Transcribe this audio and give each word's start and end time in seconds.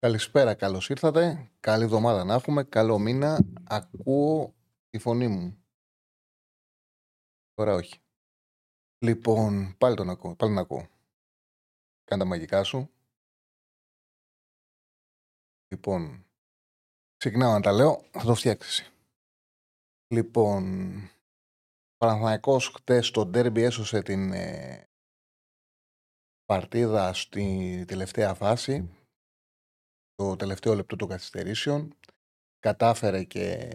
Καλησπέρα, 0.00 0.54
καλώς 0.54 0.88
ήρθατε. 0.88 1.50
Καλή 1.60 1.84
εβδομάδα 1.84 2.24
να 2.24 2.34
έχουμε. 2.34 2.64
Καλό 2.64 2.98
μήνα. 2.98 3.38
Ακούω 3.64 4.54
τη 4.90 4.98
φωνή 4.98 5.28
μου. 5.28 5.64
Τώρα 7.54 7.74
όχι. 7.74 8.00
Λοιπόν, 8.98 9.76
πάλι 9.78 9.96
τον 9.96 10.10
ακούω. 10.10 10.36
Πάλι 10.36 10.54
τον 10.54 10.62
ακούω. 10.64 10.88
Κάνε 12.04 12.22
τα 12.22 12.28
μαγικά 12.28 12.62
σου. 12.62 12.90
Λοιπόν, 15.68 16.26
ξεκινάω 17.16 17.52
να 17.52 17.60
τα 17.60 17.72
λέω, 17.72 18.04
θα 18.10 18.24
το 18.24 18.34
φτιάξεις. 18.34 18.92
Λοιπόν, 20.14 20.62
Παναθηναϊκός 21.96 22.68
χτες 22.68 23.06
στο 23.06 23.26
ντέρμπι 23.26 23.62
έσωσε 23.62 24.02
την 24.02 24.32
ε, 24.32 24.88
παρτίδα 26.44 27.12
στη 27.12 27.84
τελευταία 27.86 28.34
φάση 28.34 28.97
το 30.18 30.36
τελευταίο 30.36 30.74
λεπτό 30.74 30.96
των 30.96 31.08
καθυστερήσεων. 31.08 31.94
Κατάφερε 32.58 33.24
και 33.24 33.68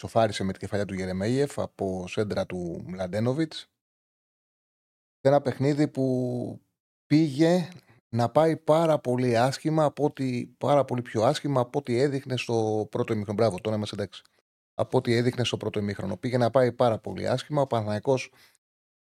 σοφάρισε 0.00 0.44
με 0.44 0.52
την 0.52 0.60
κεφαλιά 0.60 0.84
του 0.84 0.94
Γερεμέγεφ 0.94 1.58
από 1.58 2.08
σέντρα 2.08 2.46
του 2.46 2.82
Μλαντένοβιτς. 2.86 3.70
Ένα 5.20 5.40
παιχνίδι 5.40 5.88
που 5.88 6.60
πήγε 7.06 7.68
να 8.08 8.30
πάει 8.30 8.56
πάρα 8.56 8.98
πολύ 8.98 9.38
άσχημα 9.38 9.84
από 9.84 10.04
ότι, 10.04 10.54
πάρα 10.58 10.84
πολύ 10.84 11.02
πιο 11.02 11.22
άσχημα 11.22 11.60
από 11.60 11.78
ό,τι 11.78 11.98
έδειχνε 12.00 12.36
στο 12.36 12.86
πρώτο 12.90 13.12
ημίχρονο. 13.12 13.38
Μπράβο, 13.38 13.60
τώρα 13.60 13.76
είμαστε 13.76 13.96
εντάξει. 13.96 14.22
Από 14.74 14.98
ό,τι 14.98 15.14
έδειχνε 15.14 15.44
στο 15.44 15.56
πρώτο 15.56 15.78
ημίχρονο. 15.78 16.16
Πήγε 16.16 16.36
να 16.36 16.50
πάει 16.50 16.72
πάρα 16.72 16.98
πολύ 16.98 17.28
άσχημα. 17.28 17.62
Ο 17.62 17.66
Παναθηναϊκός 17.66 18.32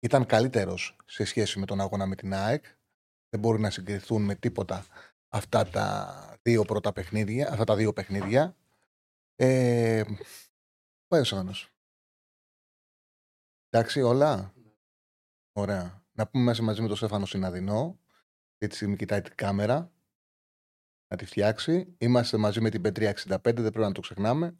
ήταν 0.01 0.27
καλύτερος 0.27 0.97
σε 1.05 1.25
σχέση 1.25 1.59
με 1.59 1.67
τον 1.67 1.81
αγώνα 1.81 2.07
με 2.07 2.15
την 2.15 2.35
ΑΕΚ. 2.35 2.65
Δεν 3.31 3.41
μπορεί 3.41 3.61
να 3.61 3.71
συγκριθούν 3.71 4.23
με 4.23 4.35
τίποτα 4.35 4.87
αυτά 5.29 5.69
τα 5.69 6.39
δύο 6.43 6.65
πρώτα 6.65 6.93
παιχνίδια, 6.93 7.51
αυτά 7.51 7.65
τα 7.65 7.77
δύο 7.77 7.93
παιχνίδια. 7.93 8.57
Ε, 9.37 10.05
πάει 11.07 11.21
ο 11.21 11.25
Σάνος. 11.25 11.73
Εντάξει, 13.71 14.01
όλα. 14.01 14.53
Ωραία. 15.53 16.03
Να 16.13 16.27
πούμε 16.27 16.45
μέσα 16.45 16.63
μαζί 16.63 16.81
με 16.83 16.89
τον 16.89 16.97
Στέφανο 16.97 17.27
Συναδεινό. 17.27 17.99
Αυτή 18.53 18.67
τη 18.67 18.75
στιγμή 18.75 18.97
κοιτάει 18.97 19.21
την 19.21 19.35
κάμερα. 19.35 19.93
Να 21.09 21.17
τη 21.17 21.25
φτιάξει. 21.25 21.95
Είμαστε 21.99 22.37
μαζί 22.37 22.61
με 22.61 22.71
την 22.71 22.83
P365, 22.85 23.39
δεν 23.43 23.55
πρέπει 23.55 23.79
να 23.79 23.93
το 23.93 24.01
ξεχνάμε. 24.01 24.59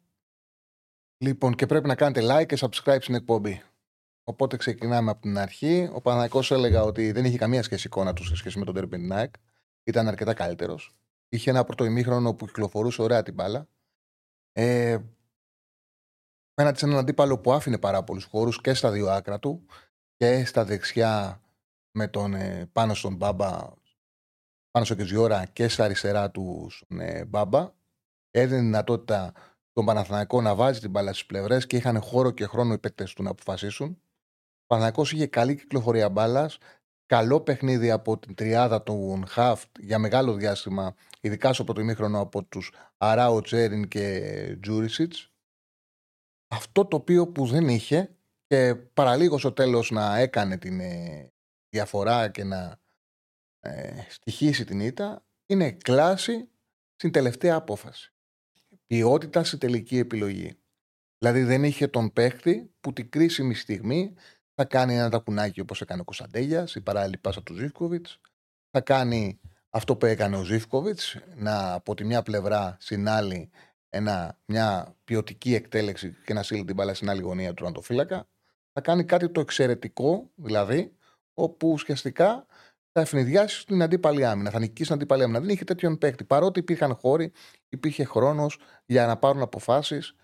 Λοιπόν, 1.17 1.55
και 1.55 1.65
πρέπει 1.65 1.87
να 1.87 1.95
κάνετε 1.95 2.21
like 2.23 2.45
και 2.45 2.57
subscribe 2.59 3.01
στην 3.01 3.15
εκπομπή. 3.15 3.63
Οπότε 4.23 4.57
ξεκινάμε 4.57 5.11
από 5.11 5.21
την 5.21 5.37
αρχή. 5.37 5.89
Ο 5.93 6.01
Παναγικός 6.01 6.51
έλεγα 6.51 6.83
ότι 6.83 7.11
δεν 7.11 7.25
είχε 7.25 7.37
καμία 7.37 7.63
σχέση 7.63 7.87
εικόνα 7.87 8.13
του 8.13 8.23
σε 8.23 8.35
σχέση 8.35 8.59
με 8.59 8.65
τον 8.65 8.75
Derby 8.77 9.11
Nike 9.11 9.33
ήταν 9.89 10.07
αρκετά 10.07 10.33
καλύτερος. 10.33 10.95
Είχε 11.29 11.49
ένα 11.49 11.63
πρώτο 11.63 11.83
ημίχρονο 11.83 12.33
που 12.33 12.45
κυκλοφορούσε 12.45 13.01
ωραία 13.01 13.23
την 13.23 13.33
μπάλα. 13.33 13.67
Ε, 14.51 14.97
Πέναντι 16.53 16.79
σε 16.79 16.85
έναν 16.85 16.97
αντίπαλο 16.97 17.39
που 17.39 17.51
άφηνε 17.51 17.77
πάρα 17.77 18.03
πολλούς 18.03 18.23
χώρους 18.23 18.61
και 18.61 18.73
στα 18.73 18.91
δύο 18.91 19.09
άκρα 19.09 19.39
του 19.39 19.65
και 20.15 20.45
στα 20.45 20.65
δεξιά 20.65 21.41
με 21.91 22.07
τον 22.07 22.33
ε, 22.33 22.69
πάνω 22.71 22.93
στον 22.93 23.15
Μπάμπα, 23.15 23.57
πάνω 24.71 24.85
στο 24.85 24.95
Κεζιόρα 24.95 25.45
και 25.45 25.67
στα 25.67 25.83
αριστερά 25.83 26.31
του 26.31 26.67
στον 26.69 26.99
ε, 26.99 27.25
Μπάμπα. 27.25 27.73
Έδινε 28.31 28.59
δυνατότητα 28.61 29.33
τον 29.73 29.85
Παναθηναϊκό 29.85 30.41
να 30.41 30.55
βάζει 30.55 30.79
την 30.79 30.89
μπάλα 30.89 31.13
στις 31.13 31.25
πλευρές 31.25 31.67
και 31.67 31.75
είχαν 31.75 32.01
χώρο 32.01 32.31
και 32.31 32.45
χρόνο 32.45 32.73
οι 32.73 32.77
παίκτες 32.77 33.13
του 33.13 33.23
να 33.23 33.29
αποφασίσουν. 33.29 33.89
Ο 33.89 34.65
Παναθηναϊκός 34.65 35.11
είχε 35.11 35.27
καλή 35.27 35.55
κυκλοφορία 35.55 36.09
μπάλας, 36.09 36.57
καλό 37.09 37.41
παιχνίδι 37.41 37.91
από 37.91 38.17
την 38.17 38.35
τριάδα 38.35 38.81
του 38.81 39.23
Χαφτ 39.27 39.79
για 39.79 39.99
μεγάλο 39.99 40.33
διάστημα, 40.33 40.95
ειδικά 41.21 41.53
στο 41.53 41.63
πρώτο 41.63 41.81
ημίχρονο 41.81 42.19
από 42.19 42.43
τους 42.43 42.73
Αράο 42.97 43.41
Τσέριν 43.41 43.87
και 43.87 44.57
Τζούρισιτς. 44.61 45.31
Αυτό 46.47 46.85
το 46.85 46.95
οποίο 46.95 47.27
που 47.27 47.45
δεν 47.45 47.67
είχε 47.67 48.15
και 48.47 48.75
παραλίγος 48.75 49.39
στο 49.39 49.51
τέλος 49.51 49.91
να 49.91 50.17
έκανε 50.17 50.57
την 50.57 50.79
ε, 50.79 51.31
διαφορά 51.69 52.29
και 52.29 52.43
να 52.43 52.79
ε, 53.59 54.05
στοιχήσει 54.09 54.65
την 54.65 54.79
ήττα 54.79 55.25
είναι 55.45 55.71
κλάση 55.71 56.49
στην 56.95 57.11
τελευταία 57.11 57.55
απόφαση. 57.55 58.13
Ποιότητα 58.85 59.43
στη 59.43 59.57
τελική 59.57 59.97
επιλογή. 59.97 60.59
Δηλαδή 61.17 61.43
δεν 61.43 61.63
είχε 61.63 61.87
τον 61.87 62.13
παίχτη 62.13 62.73
που 62.79 62.93
την 62.93 63.09
κρίσιμη 63.09 63.53
στιγμή 63.53 64.13
θα 64.61 64.65
κάνει 64.67 64.95
ένα 64.95 65.09
τακουνάκι 65.09 65.59
όπως 65.59 65.81
έκανε 65.81 66.01
ο 66.01 66.03
Κωνσταντέλιας, 66.03 66.75
η 66.75 66.81
παράλληλη 66.81 67.17
πάσα 67.17 67.43
του 67.43 67.53
Ζήφκοβιτς. 67.53 68.19
Θα 68.71 68.81
κάνει 68.81 69.39
αυτό 69.69 69.95
που 69.95 70.05
έκανε 70.05 70.37
ο 70.37 70.43
Ζήφκοβιτς, 70.43 71.17
να 71.35 71.73
από 71.73 71.95
τη 71.95 72.03
μια 72.03 72.21
πλευρά 72.21 72.77
στην 72.79 73.09
άλλη 73.09 73.49
ένα, 73.89 74.37
μια 74.45 74.95
ποιοτική 75.03 75.55
εκτέλεξη 75.55 76.15
και 76.25 76.33
να 76.33 76.43
στείλει 76.43 76.65
την 76.65 76.75
μπάλα 76.75 76.93
στην 76.93 77.09
άλλη 77.09 77.21
γωνία 77.21 77.53
του 77.53 77.63
Ραντοφύλακα. 77.63 78.27
Θα 78.73 78.81
κάνει 78.81 79.03
κάτι 79.03 79.29
το 79.29 79.39
εξαιρετικό, 79.39 80.29
δηλαδή, 80.35 80.95
όπου 81.33 81.69
ουσιαστικά 81.69 82.45
θα 82.91 83.01
ευνηδιάσει 83.01 83.65
την 83.65 83.81
αντίπαλη 83.81 84.25
άμυνα, 84.25 84.49
θα 84.49 84.59
νικήσει 84.59 84.85
την 84.85 84.95
αντίπαλη 84.95 85.23
άμυνα. 85.23 85.39
Δεν 85.39 85.49
είχε 85.49 85.63
τέτοιον 85.63 85.97
παίκτη. 85.97 86.23
Παρότι 86.23 86.59
υπήρχαν 86.59 86.95
χώροι, 86.95 87.31
υπήρχε 87.69 88.03
χρόνος 88.03 88.59
για 88.85 89.05
να 89.05 89.17
πάρουν 89.17 89.41
αποφάσεις. 89.41 90.15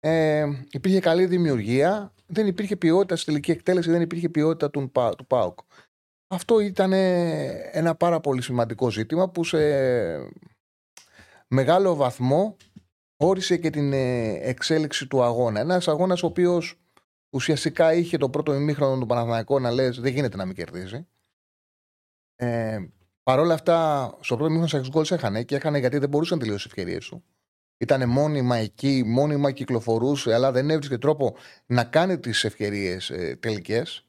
Ε, 0.00 0.46
υπήρχε 0.70 1.00
καλή 1.00 1.26
δημιουργία, 1.26 2.12
δεν 2.26 2.46
υπήρχε 2.46 2.76
ποιότητα 2.76 3.16
στη 3.16 3.24
τελική 3.24 3.50
εκτέλεση, 3.50 3.90
δεν 3.90 4.00
υπήρχε 4.00 4.28
ποιότητα 4.28 4.70
του, 4.70 4.90
του 5.16 5.26
ΠΑΟΚ. 5.26 5.58
Αυτό 6.28 6.60
ήταν 6.60 6.92
ένα 7.72 7.94
πάρα 7.94 8.20
πολύ 8.20 8.42
σημαντικό 8.42 8.90
ζήτημα 8.90 9.28
που 9.28 9.44
σε 9.44 9.58
μεγάλο 11.48 11.94
βαθμό 11.94 12.56
όρισε 13.16 13.56
και 13.56 13.70
την 13.70 13.92
ε, 13.92 14.32
εξέλιξη 14.48 15.06
του 15.06 15.22
αγώνα. 15.22 15.60
Ένας 15.60 15.88
αγώνας 15.88 16.22
ο 16.22 16.26
οποίος 16.26 16.80
ουσιαστικά 17.30 17.94
είχε 17.94 18.16
το 18.16 18.30
πρώτο 18.30 18.54
ημίχρονο 18.54 18.98
του 19.00 19.06
Παναθηναϊκού 19.06 19.60
να 19.60 19.70
λες: 19.70 20.00
Δεν 20.00 20.12
γίνεται 20.12 20.36
να 20.36 20.44
μην 20.44 20.54
κερδίζει. 20.54 21.06
Ε, 22.36 22.78
Παρ' 23.22 23.38
όλα 23.38 23.54
αυτά, 23.54 24.06
στο 24.20 24.36
πρώτο 24.36 24.52
ημίχρονο 24.52 24.84
σε 24.84 24.90
γκολς 24.90 25.10
έχανε 25.10 25.42
και 25.42 25.56
έχανε 25.56 25.78
γιατί 25.78 25.98
δεν 25.98 26.08
μπορούσε 26.08 26.34
να 26.34 26.40
τελειώσει 26.40 26.68
τις 26.68 26.72
ευκαιρίες 26.72 27.08
του. 27.08 27.24
Ήταν 27.78 28.08
μόνιμα 28.08 28.56
εκεί, 28.56 29.02
μόνιμα 29.06 29.50
κυκλοφορούσε, 29.50 30.34
αλλά 30.34 30.52
δεν 30.52 30.70
έβρισκε 30.70 30.98
τρόπο 30.98 31.36
να 31.66 31.84
κάνει 31.84 32.18
τις 32.18 32.44
ευκαιρίες 32.44 33.10
ε, 33.10 33.36
τελικές. 33.40 34.04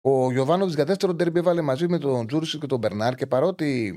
Ο 0.00 0.32
Γιωβάνοβιτς 0.32 0.74
για 0.74 0.84
δεύτερο 0.84 1.14
τέρμπι 1.14 1.38
έβαλε 1.38 1.60
μαζί 1.60 1.88
με 1.88 1.98
τον 1.98 2.26
Τζούρισι 2.26 2.58
και 2.58 2.66
τον 2.66 2.78
Μπερνάρ 2.78 3.14
και 3.14 3.26
παρότι 3.26 3.94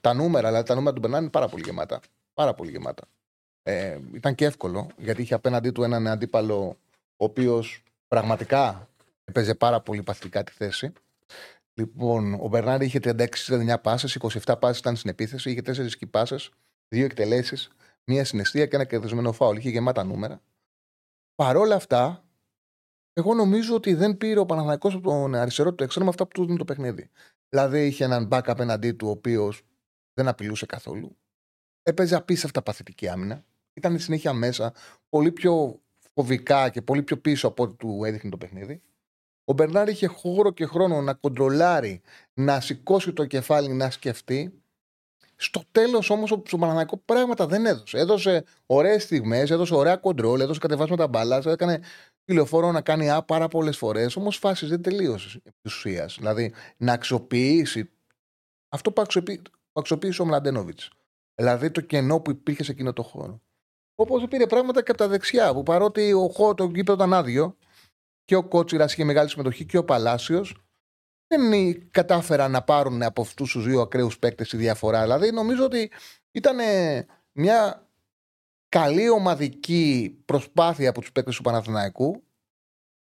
τα 0.00 0.14
νούμερα, 0.14 0.48
αλλά 0.48 0.62
τα 0.62 0.74
νούμερα 0.74 0.94
του 0.94 1.00
Μπερνάρ 1.00 1.20
είναι 1.20 1.30
πάρα 1.30 1.48
πολύ 1.48 1.62
γεμάτα. 1.66 2.00
Πάρα 2.34 2.54
πολύ 2.54 2.70
γεμάτα. 2.70 3.02
Ε, 3.62 3.98
ήταν 4.12 4.34
και 4.34 4.44
εύκολο 4.44 4.90
γιατί 4.96 5.22
είχε 5.22 5.34
απέναντί 5.34 5.70
του 5.70 5.82
έναν 5.82 6.06
αντίπαλο 6.06 6.76
ο 7.16 7.24
οποίος 7.24 7.82
πραγματικά 8.08 8.88
έπαιζε 9.24 9.54
πάρα 9.54 9.80
πολύ 9.80 10.02
παθητικά 10.02 10.44
τη 10.44 10.52
θέση. 10.52 10.92
Λοιπόν, 11.74 12.34
ο 12.34 12.48
Μπερνάρ 12.48 12.82
είχε 12.82 12.98
36-39 13.02 13.74
πάσες, 13.82 14.18
27 14.44 14.54
πάσες 14.58 14.78
ήταν 14.78 14.96
στην 14.96 15.10
επίθεση, 15.10 15.50
είχε 15.50 15.60
4 15.66 15.88
σκυπάσε 15.88 16.36
δύο 16.92 17.04
εκτελέσεις, 17.04 17.70
μία 18.04 18.24
συναισθία 18.24 18.66
και 18.66 18.76
ένα 18.76 18.84
κερδισμένο 18.84 19.32
φάουλ. 19.32 19.56
Είχε 19.56 19.70
γεμάτα 19.70 20.04
νούμερα. 20.04 20.42
Παρόλα 21.34 21.74
αυτά, 21.74 22.24
εγώ 23.12 23.34
νομίζω 23.34 23.74
ότι 23.74 23.94
δεν 23.94 24.16
πήρε 24.16 24.38
ο 24.38 24.46
Παναθανικό 24.46 24.88
από 24.88 25.00
τον 25.00 25.34
αριστερό 25.34 25.74
του 25.74 25.84
εξτρέμου 25.84 26.08
αυτά 26.08 26.26
που 26.26 26.30
του 26.32 26.46
δίνει 26.46 26.58
το 26.58 26.64
παιχνίδι. 26.64 27.10
Δηλαδή 27.48 27.86
είχε 27.86 28.04
έναν 28.04 28.28
back 28.32 28.42
απέναντί 28.46 28.92
του, 28.92 29.08
ο 29.08 29.10
οποίος 29.10 29.62
δεν 30.14 30.28
απειλούσε 30.28 30.66
καθόλου. 30.66 31.16
Έπαιζε 31.82 32.16
απίστευτα 32.16 32.62
παθητική 32.62 33.08
άμυνα. 33.08 33.44
Ήταν 33.72 33.98
συνέχεια 33.98 34.32
μέσα, 34.32 34.72
πολύ 35.08 35.32
πιο 35.32 35.80
φοβικά 36.14 36.68
και 36.68 36.82
πολύ 36.82 37.02
πιο 37.02 37.18
πίσω 37.18 37.48
από 37.48 37.62
ό,τι 37.62 37.74
του 37.74 38.04
έδειχνε 38.04 38.30
το 38.30 38.36
παιχνίδι. 38.36 38.82
Ο 39.44 39.52
Μπερνάρ 39.52 39.88
είχε 39.88 40.06
χώρο 40.06 40.50
και 40.50 40.66
χρόνο 40.66 41.00
να 41.00 41.14
κοντρολάρει, 41.14 42.00
να 42.34 42.60
σηκώσει 42.60 43.12
το 43.12 43.26
κεφάλι, 43.26 43.72
να 43.72 43.90
σκεφτεί 43.90 44.61
στο 45.42 45.62
τέλος 45.72 46.10
όμως 46.10 46.30
ο 46.30 46.38
Παναναναϊκό 46.38 46.96
πράγματα 46.96 47.46
δεν 47.46 47.66
έδωσε. 47.66 47.98
Έδωσε 47.98 48.44
ωραίες 48.66 49.02
στιγμές, 49.02 49.50
έδωσε 49.50 49.74
ωραία 49.74 49.96
κοντρόλ, 49.96 50.40
έδωσε 50.40 50.60
κατεβάσματα 50.60 51.08
μπάλα, 51.08 51.42
έκανε 51.46 51.82
τηλεφόρο 52.24 52.72
να 52.72 52.80
κάνει 52.80 53.10
α, 53.10 53.22
πάρα 53.22 53.48
πολλές 53.48 53.76
φορές. 53.76 54.16
Όμως 54.16 54.36
φάσεις 54.36 54.68
δεν 54.68 54.82
τελείωσε 54.82 55.40
επί 55.44 55.56
ουσίας. 55.64 56.16
Δηλαδή 56.18 56.54
να 56.76 56.92
αξιοποιήσει 56.92 57.90
Αυτό 58.68 58.92
που 58.92 59.02
αξιοποίησε 59.72 60.22
ο 60.22 60.24
Μλαντένοβιτς. 60.24 60.90
Δηλαδή 61.34 61.70
το 61.70 61.80
κενό 61.80 62.20
που 62.20 62.30
υπήρχε 62.30 62.62
σε 62.62 62.70
εκείνο 62.72 62.92
το 62.92 63.02
χώρο. 63.02 63.40
Όπως 63.94 64.28
πήρε 64.28 64.46
πράγματα 64.46 64.82
και 64.82 64.90
από 64.90 64.98
τα 64.98 65.08
δεξιά, 65.08 65.54
που 65.54 65.62
παρότι 65.62 66.12
ο 66.12 66.28
χώρο 66.28 66.54
το 66.54 66.64
γήπεδο 66.64 66.92
ήταν 66.92 67.12
άδειο 67.12 67.56
και 68.24 68.36
ο 68.36 68.44
Κότσιρας 68.44 68.92
είχε 68.92 69.04
μεγάλη 69.04 69.28
συμμετοχή 69.28 69.64
και 69.64 69.78
ο 69.78 69.84
Παλάσιος, 69.84 70.61
δεν 71.38 71.88
κατάφεραν 71.90 72.50
να 72.50 72.62
πάρουν 72.62 73.02
από 73.02 73.22
αυτούς 73.22 73.52
τους 73.52 73.64
δύο 73.64 73.80
ακραίους 73.80 74.18
παίκτες 74.18 74.48
τη 74.48 74.56
διαφορά. 74.56 75.02
Δηλαδή 75.02 75.30
νομίζω 75.30 75.64
ότι 75.64 75.90
ήταν 76.32 76.56
μια 77.32 77.88
καλή 78.68 79.08
ομαδική 79.08 80.18
προσπάθεια 80.24 80.90
από 80.90 81.00
τους 81.00 81.12
παίκτες 81.12 81.36
του 81.36 81.42
Παναθηναϊκού, 81.42 82.22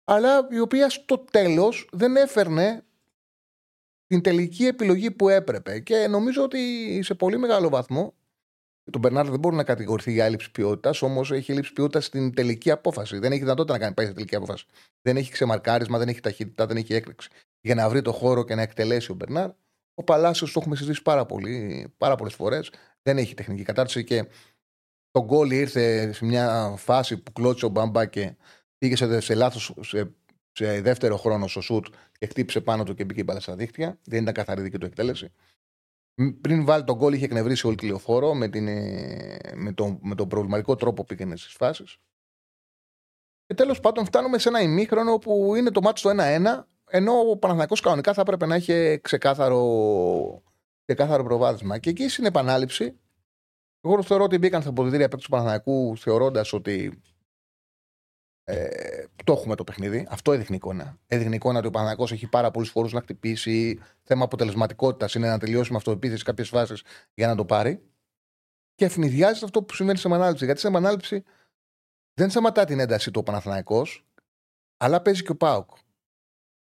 αλλά 0.03 0.47
η 0.51 0.59
οποία 0.59 0.89
στο 0.89 1.17
τέλος 1.17 1.89
δεν 1.91 2.15
έφερνε 2.15 2.83
την 4.07 4.21
τελική 4.21 4.65
επιλογή 4.65 5.11
που 5.11 5.29
έπρεπε. 5.29 5.79
Και 5.79 6.07
νομίζω 6.07 6.43
ότι 6.43 6.59
σε 7.03 7.13
πολύ 7.13 7.37
μεγάλο 7.37 7.69
βαθμό 7.69 8.13
τον 8.91 9.01
Μπερνάρ 9.01 9.29
δεν 9.29 9.39
μπορεί 9.39 9.55
να 9.55 9.63
κατηγορηθεί 9.63 10.11
για 10.11 10.25
έλλειψη 10.25 10.51
ποιότητας, 10.51 11.01
όμως 11.01 11.31
έχει 11.31 11.51
έλλειψη 11.51 11.73
ποιότητας 11.73 12.05
στην 12.05 12.33
τελική 12.33 12.71
απόφαση. 12.71 13.17
Δεν 13.19 13.31
έχει 13.31 13.41
δυνατότητα 13.41 13.73
να 13.73 13.79
κάνει 13.79 13.93
πάει 13.93 14.05
σε 14.05 14.13
τελική 14.13 14.35
απόφαση. 14.35 14.65
Δεν 15.01 15.17
έχει 15.17 15.31
ξεμαρκάρισμα, 15.31 15.97
δεν 15.97 16.07
έχει 16.07 16.19
ταχύτητα, 16.19 16.65
δεν 16.65 16.77
έχει 16.77 16.93
έκρηξη. 16.93 17.29
Για 17.67 17.75
να 17.75 17.89
βρει 17.89 18.01
το 18.01 18.11
χώρο 18.11 18.43
και 18.43 18.55
να 18.55 18.61
εκτελέσει 18.61 19.11
ο 19.11 19.13
Μπερνάρ. 19.13 19.49
Ο 19.93 20.03
Παλάσιος 20.03 20.51
το 20.51 20.59
έχουμε 20.59 20.75
συζητήσει 20.75 21.01
πάρα, 21.01 21.25
πολύ, 21.25 21.87
πάρα 21.97 22.15
πολλές 22.15 22.33
φορές. 22.33 22.71
Δεν 23.01 23.17
έχει 23.17 23.33
τεχνική 23.33 23.63
κατάρτιση 23.63 24.03
και 24.03 24.27
το 25.11 25.23
γκολ 25.23 25.51
ήρθε 25.51 26.13
σε 26.13 26.25
μια 26.25 26.73
φάση 26.77 27.17
που 27.17 27.31
κλώτσε 27.31 27.65
ο 27.65 27.69
Μπαμπά 27.69 28.05
και 28.05 28.35
πήγε 28.77 28.95
σε, 28.95 29.19
σε 29.19 29.35
λάθος 29.35 29.73
σε, 29.79 30.15
σε, 30.51 30.81
δεύτερο 30.81 31.17
χρόνο 31.17 31.47
στο 31.47 31.61
σουτ 31.61 31.85
και 32.19 32.25
χτύπησε 32.25 32.61
πάνω 32.61 32.83
του 32.83 32.93
και 32.93 33.05
μπήκε 33.05 33.19
η 33.19 33.23
μπάλα 33.25 33.39
στα 33.39 33.55
δίχτυα. 33.55 33.99
Δεν 34.03 34.21
ήταν 34.21 34.33
καθαρή 34.33 34.61
δική 34.61 34.77
του 34.77 34.85
εκτέλεση. 34.85 35.33
Πριν 36.41 36.65
βάλει 36.65 36.83
τον 36.83 36.95
γκολ, 36.95 37.13
είχε 37.13 37.25
εκνευρίσει 37.25 37.67
όλη 37.67 37.75
τη 37.75 37.87
λεωφόρο 37.87 38.33
με, 38.33 38.47
την, 38.47 38.67
ε, 38.67 39.37
με, 39.55 39.71
τον, 39.73 39.99
με 40.01 40.15
τον 40.15 40.27
προβληματικό 40.27 40.75
τρόπο 40.75 41.03
που 41.03 41.07
πήγαινε 41.07 41.35
στις 41.35 41.53
φάσεις. 41.53 41.97
Και 43.45 43.53
τέλος 43.53 43.79
πάντων 43.79 44.05
φτάνουμε 44.05 44.37
σε 44.37 44.49
ένα 44.49 44.61
ημίχρονο 44.61 45.17
που 45.17 45.55
είναι 45.55 45.71
το 45.71 45.81
μάτι 45.81 45.99
στο 45.99 46.11
1-1, 46.17 46.63
ενώ 46.89 47.29
ο 47.29 47.37
Παναθανικό 47.37 47.75
κανονικά 47.75 48.13
θα 48.13 48.21
έπρεπε 48.21 48.45
να 48.45 48.55
έχει 48.55 48.99
ξεκάθαρο, 49.01 50.43
ξεκάθαρο 50.85 51.23
προβάδισμα. 51.23 51.77
Και 51.77 51.89
εκεί 51.89 52.09
στην 52.09 52.25
επανάληψη, 52.25 52.99
εγώ 53.81 54.03
θεωρώ 54.03 54.23
ότι 54.23 54.37
μπήκαν 54.37 54.61
στα 54.61 54.69
αποδητήρια 54.69 55.07
παίκτες 55.07 55.23
του 55.23 55.29
Παναθανικού 55.29 55.97
θεωρώντας 55.97 56.53
ότι 56.53 57.01
ε, 58.43 59.05
το 59.23 59.33
έχουμε 59.33 59.55
το 59.55 59.63
παιχνίδι. 59.63 60.07
Αυτό 60.09 60.33
έδειχνε 60.33 60.55
εικόνα. 60.55 60.97
Έδειχνε 61.07 61.35
εικόνα 61.35 61.57
ότι 61.57 61.67
ο 61.67 61.71
Παναγό 61.71 62.03
έχει 62.11 62.27
πάρα 62.27 62.51
πολλούς 62.51 62.69
φόρου 62.69 62.89
να 62.91 63.01
χτυπήσει. 63.01 63.79
Θέμα 64.03 64.23
αποτελεσματικότητας 64.23 65.13
είναι 65.13 65.27
να 65.27 65.39
τελειώσει 65.39 65.71
με 65.71 65.77
αυτοεπίθεση 65.77 66.23
κάποιες 66.23 66.49
φάσεις 66.49 66.83
για 67.13 67.27
να 67.27 67.35
το 67.35 67.45
πάρει. 67.45 67.81
Και 68.75 68.85
ευνηδιάζει 68.85 69.43
αυτό 69.43 69.63
που 69.63 69.73
συμβαίνει 69.73 69.97
σε 69.97 70.07
επανάληψη. 70.07 70.45
Γιατί 70.45 70.59
σε 70.59 70.67
επανάληψη 70.67 71.23
δεν 72.13 72.29
σταματά 72.29 72.65
την 72.65 72.79
ένταση 72.79 73.11
του 73.11 73.23
Παναθηναϊκός, 73.23 74.05
αλλά 74.77 75.01
παίζει 75.01 75.23
και 75.23 75.31
ο 75.31 75.35
Πάουκ. 75.35 75.69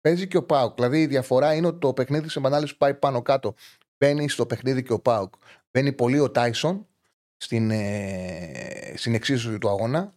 Παίζει 0.07 0.27
και 0.27 0.37
ο 0.37 0.43
Πάουκ. 0.43 0.75
Δηλαδή 0.75 1.01
η 1.01 1.07
διαφορά 1.07 1.53
είναι 1.53 1.67
ότι 1.67 1.79
το 1.79 1.93
παιχνίδι 1.93 2.29
σε 2.29 2.39
επανάληψη 2.39 2.77
πάει 2.77 2.93
πάνω 2.93 3.21
κάτω. 3.21 3.53
Μπαίνει 3.97 4.29
στο 4.29 4.45
παιχνίδι 4.45 4.83
και 4.83 4.93
ο 4.93 4.99
Πάουκ. 4.99 5.33
Μπαίνει 5.71 5.93
πολύ 5.93 6.19
ο 6.19 6.31
Τάισον 6.31 6.87
στην, 7.37 7.71
ε, 7.71 8.93
στην 8.95 9.13
εξίσωση 9.13 9.57
του 9.57 9.69
αγώνα 9.69 10.15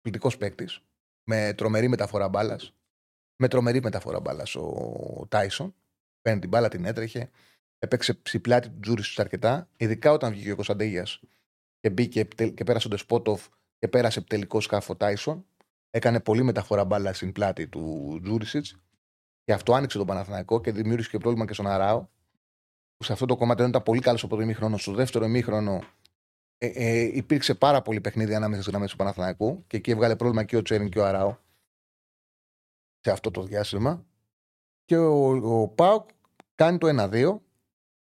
πληκτικό 0.00 0.36
παίκτης, 0.36 0.80
με 1.24 1.54
τρομερή 1.56 1.88
μεταφορά 1.88 2.28
μπάλας. 2.28 2.74
Με 3.36 3.48
τρομερή 3.48 3.82
μεταφορά 3.82 4.20
μπάλας 4.20 4.54
ο 4.54 5.26
Τάισον. 5.28 5.74
Παίρνει 6.22 6.40
την 6.40 6.48
μπάλα, 6.48 6.68
την 6.68 6.84
έτρεχε. 6.84 7.30
Έπαιξε 7.78 8.14
στην 8.14 8.38
πλάτη 8.38 8.68
του 8.68 8.80
Τζούρι 8.80 9.02
αρκετά, 9.16 9.68
ειδικά 9.76 10.12
όταν 10.12 10.32
βγήκε 10.32 10.50
ο 10.50 10.54
Κωνσταντέλιας 10.54 11.20
και 11.80 11.90
μπήκε 11.90 12.24
και 12.54 12.64
πέρασε 12.64 12.86
ο 12.86 12.90
Ντεσπόντοφ 12.90 13.46
και 13.78 13.88
πέρασε 13.88 14.20
τελικό 14.20 14.60
σκάφο 14.60 14.96
Τάισον. 14.96 15.46
Έκανε 15.90 16.20
πολύ 16.20 16.42
μεταφορά 16.42 16.84
μπάλα 16.84 17.12
στην 17.12 17.32
πλάτη 17.32 17.68
του 17.68 18.18
Τζούριτσιτς. 18.22 18.66
Και 19.46 19.52
αυτό 19.52 19.74
άνοιξε 19.74 19.98
τον 19.98 20.06
Παναθηναϊκό 20.06 20.60
και 20.60 20.72
δημιούργησε 20.72 21.10
και 21.10 21.18
πρόβλημα 21.18 21.46
και 21.46 21.52
στον 21.52 21.66
Αράο. 21.66 22.06
Που 22.96 23.04
σε 23.04 23.12
αυτό 23.12 23.26
το 23.26 23.36
κομμάτι 23.36 23.60
δεν 23.60 23.70
ήταν 23.70 23.82
πολύ 23.82 24.00
καλός 24.00 24.18
στο 24.18 24.28
πρώτο 24.28 24.42
ημίχρονο. 24.42 24.76
Στο 24.76 24.92
δεύτερο 24.92 25.24
ημίχρονο 25.24 25.82
ε, 26.58 26.66
ε, 26.66 27.00
υπήρξε 27.00 27.54
πάρα 27.54 27.82
πολύ 27.82 28.00
παιχνίδι 28.00 28.34
ανάμεσα 28.34 28.60
στις 28.60 28.72
γραμμές 28.72 28.90
του 28.90 28.96
Παναθηναϊκού 28.96 29.64
και 29.66 29.76
εκεί 29.76 29.90
έβγαλε 29.90 30.16
πρόβλημα 30.16 30.44
και 30.44 30.56
ο 30.56 30.62
Τσέριν 30.62 30.88
και 30.88 30.98
ο 30.98 31.04
Αράο 31.04 31.36
σε 33.00 33.10
αυτό 33.10 33.30
το 33.30 33.42
διάστημα. 33.42 34.06
Και 34.84 34.96
ο, 34.96 35.60
ο 35.60 35.68
Πάουκ 35.68 36.08
κάνει 36.54 36.78
το 36.78 37.08
1-2 37.12 37.38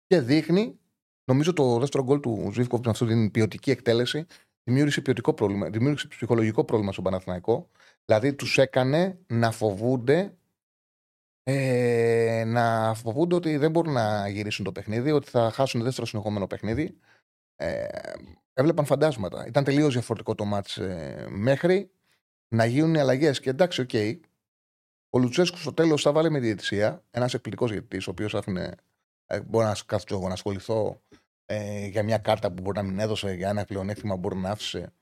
και 0.08 0.22
δείχνει, 0.22 0.80
νομίζω 1.26 1.54
το 1.54 1.80
δεύτερο 1.80 2.04
γκολ 2.04 2.20
του 2.20 2.50
Ζήφκοφ 2.54 2.80
με 2.84 2.92
αυτή 2.92 3.06
την 3.06 3.32
ποιοτική 3.32 3.72
εκτέλεση, 3.72 4.26
δημιούργησε 4.64 5.02
ποιοτικό 5.02 5.34
πρόβλημα, 5.34 5.70
δημιούργησε 5.70 6.08
ψυχολογικό 6.08 6.64
πρόβλημα 6.64 6.92
στον 6.92 7.04
Παναθηναϊκό. 7.04 7.70
Δηλαδή 8.06 8.34
τους 8.34 8.58
έκανε 8.58 9.20
να 9.28 9.52
φοβούνται 9.52 10.38
ε, 11.50 12.44
να 12.46 12.94
φοβούνται 12.94 13.36
ότι 13.36 13.58
δεν 13.58 13.72
μπορούν 13.72 13.94
να 13.94 14.28
γυρίσουν 14.28 14.66
το 14.66 14.72
παιχνίδι, 14.72 15.12
ότι 15.12 15.30
θα 15.30 15.52
χάσουν 15.52 15.84
δεύτερο 15.84 16.08
συνεχόμενο 16.08 16.48
παιχνίδι 16.48 16.98
ε, 17.56 17.88
έβλεπαν 18.54 18.86
φαντάσματα. 18.86 19.48
Ήταν 19.48 19.64
τελείως 19.64 19.94
διαφορετικό 19.94 20.36
το 20.36 20.46
ματς 20.46 20.78
ε, 20.78 21.28
μέχρι 21.30 21.92
να 22.48 22.66
γίνουν 22.66 22.94
οι 22.94 23.00
αλλαγές. 23.00 23.40
Και 23.40 23.50
εντάξει, 23.50 23.82
OK. 23.82 23.90
Okay, 23.94 24.20
ο 25.10 25.20
Λουτσέσκου 25.20 25.58
στο 25.58 25.74
τέλος 25.74 26.02
θα 26.02 26.12
βάλει 26.12 26.32
με 26.32 26.40
διαιτησία. 26.40 27.04
Ένας 27.12 27.34
εκπληκτικός 27.34 27.72
διαιτητής, 27.72 28.08
ο 28.08 28.12
οποίος 28.12 28.36
άφηνε. 28.36 28.76
Ε, 29.26 29.42
μπορώ 29.42 29.66
να 29.66 29.76
κάτσω 29.86 30.20
να 30.20 30.34
ασχοληθώ 30.34 31.02
ε, 31.46 31.88
για 31.88 32.04
μια 32.04 32.18
κάρτα 32.18 32.52
που 32.52 32.62
μπορεί 32.62 32.78
να 32.78 32.84
μην 32.84 33.00
έδωσε, 33.00 33.34
για 33.34 33.50
ένα 33.50 33.66
πλεονέκτημα 33.66 34.14
που 34.14 34.20
μπορεί 34.20 34.36
να 34.36 34.50
άφησε. 34.50 34.94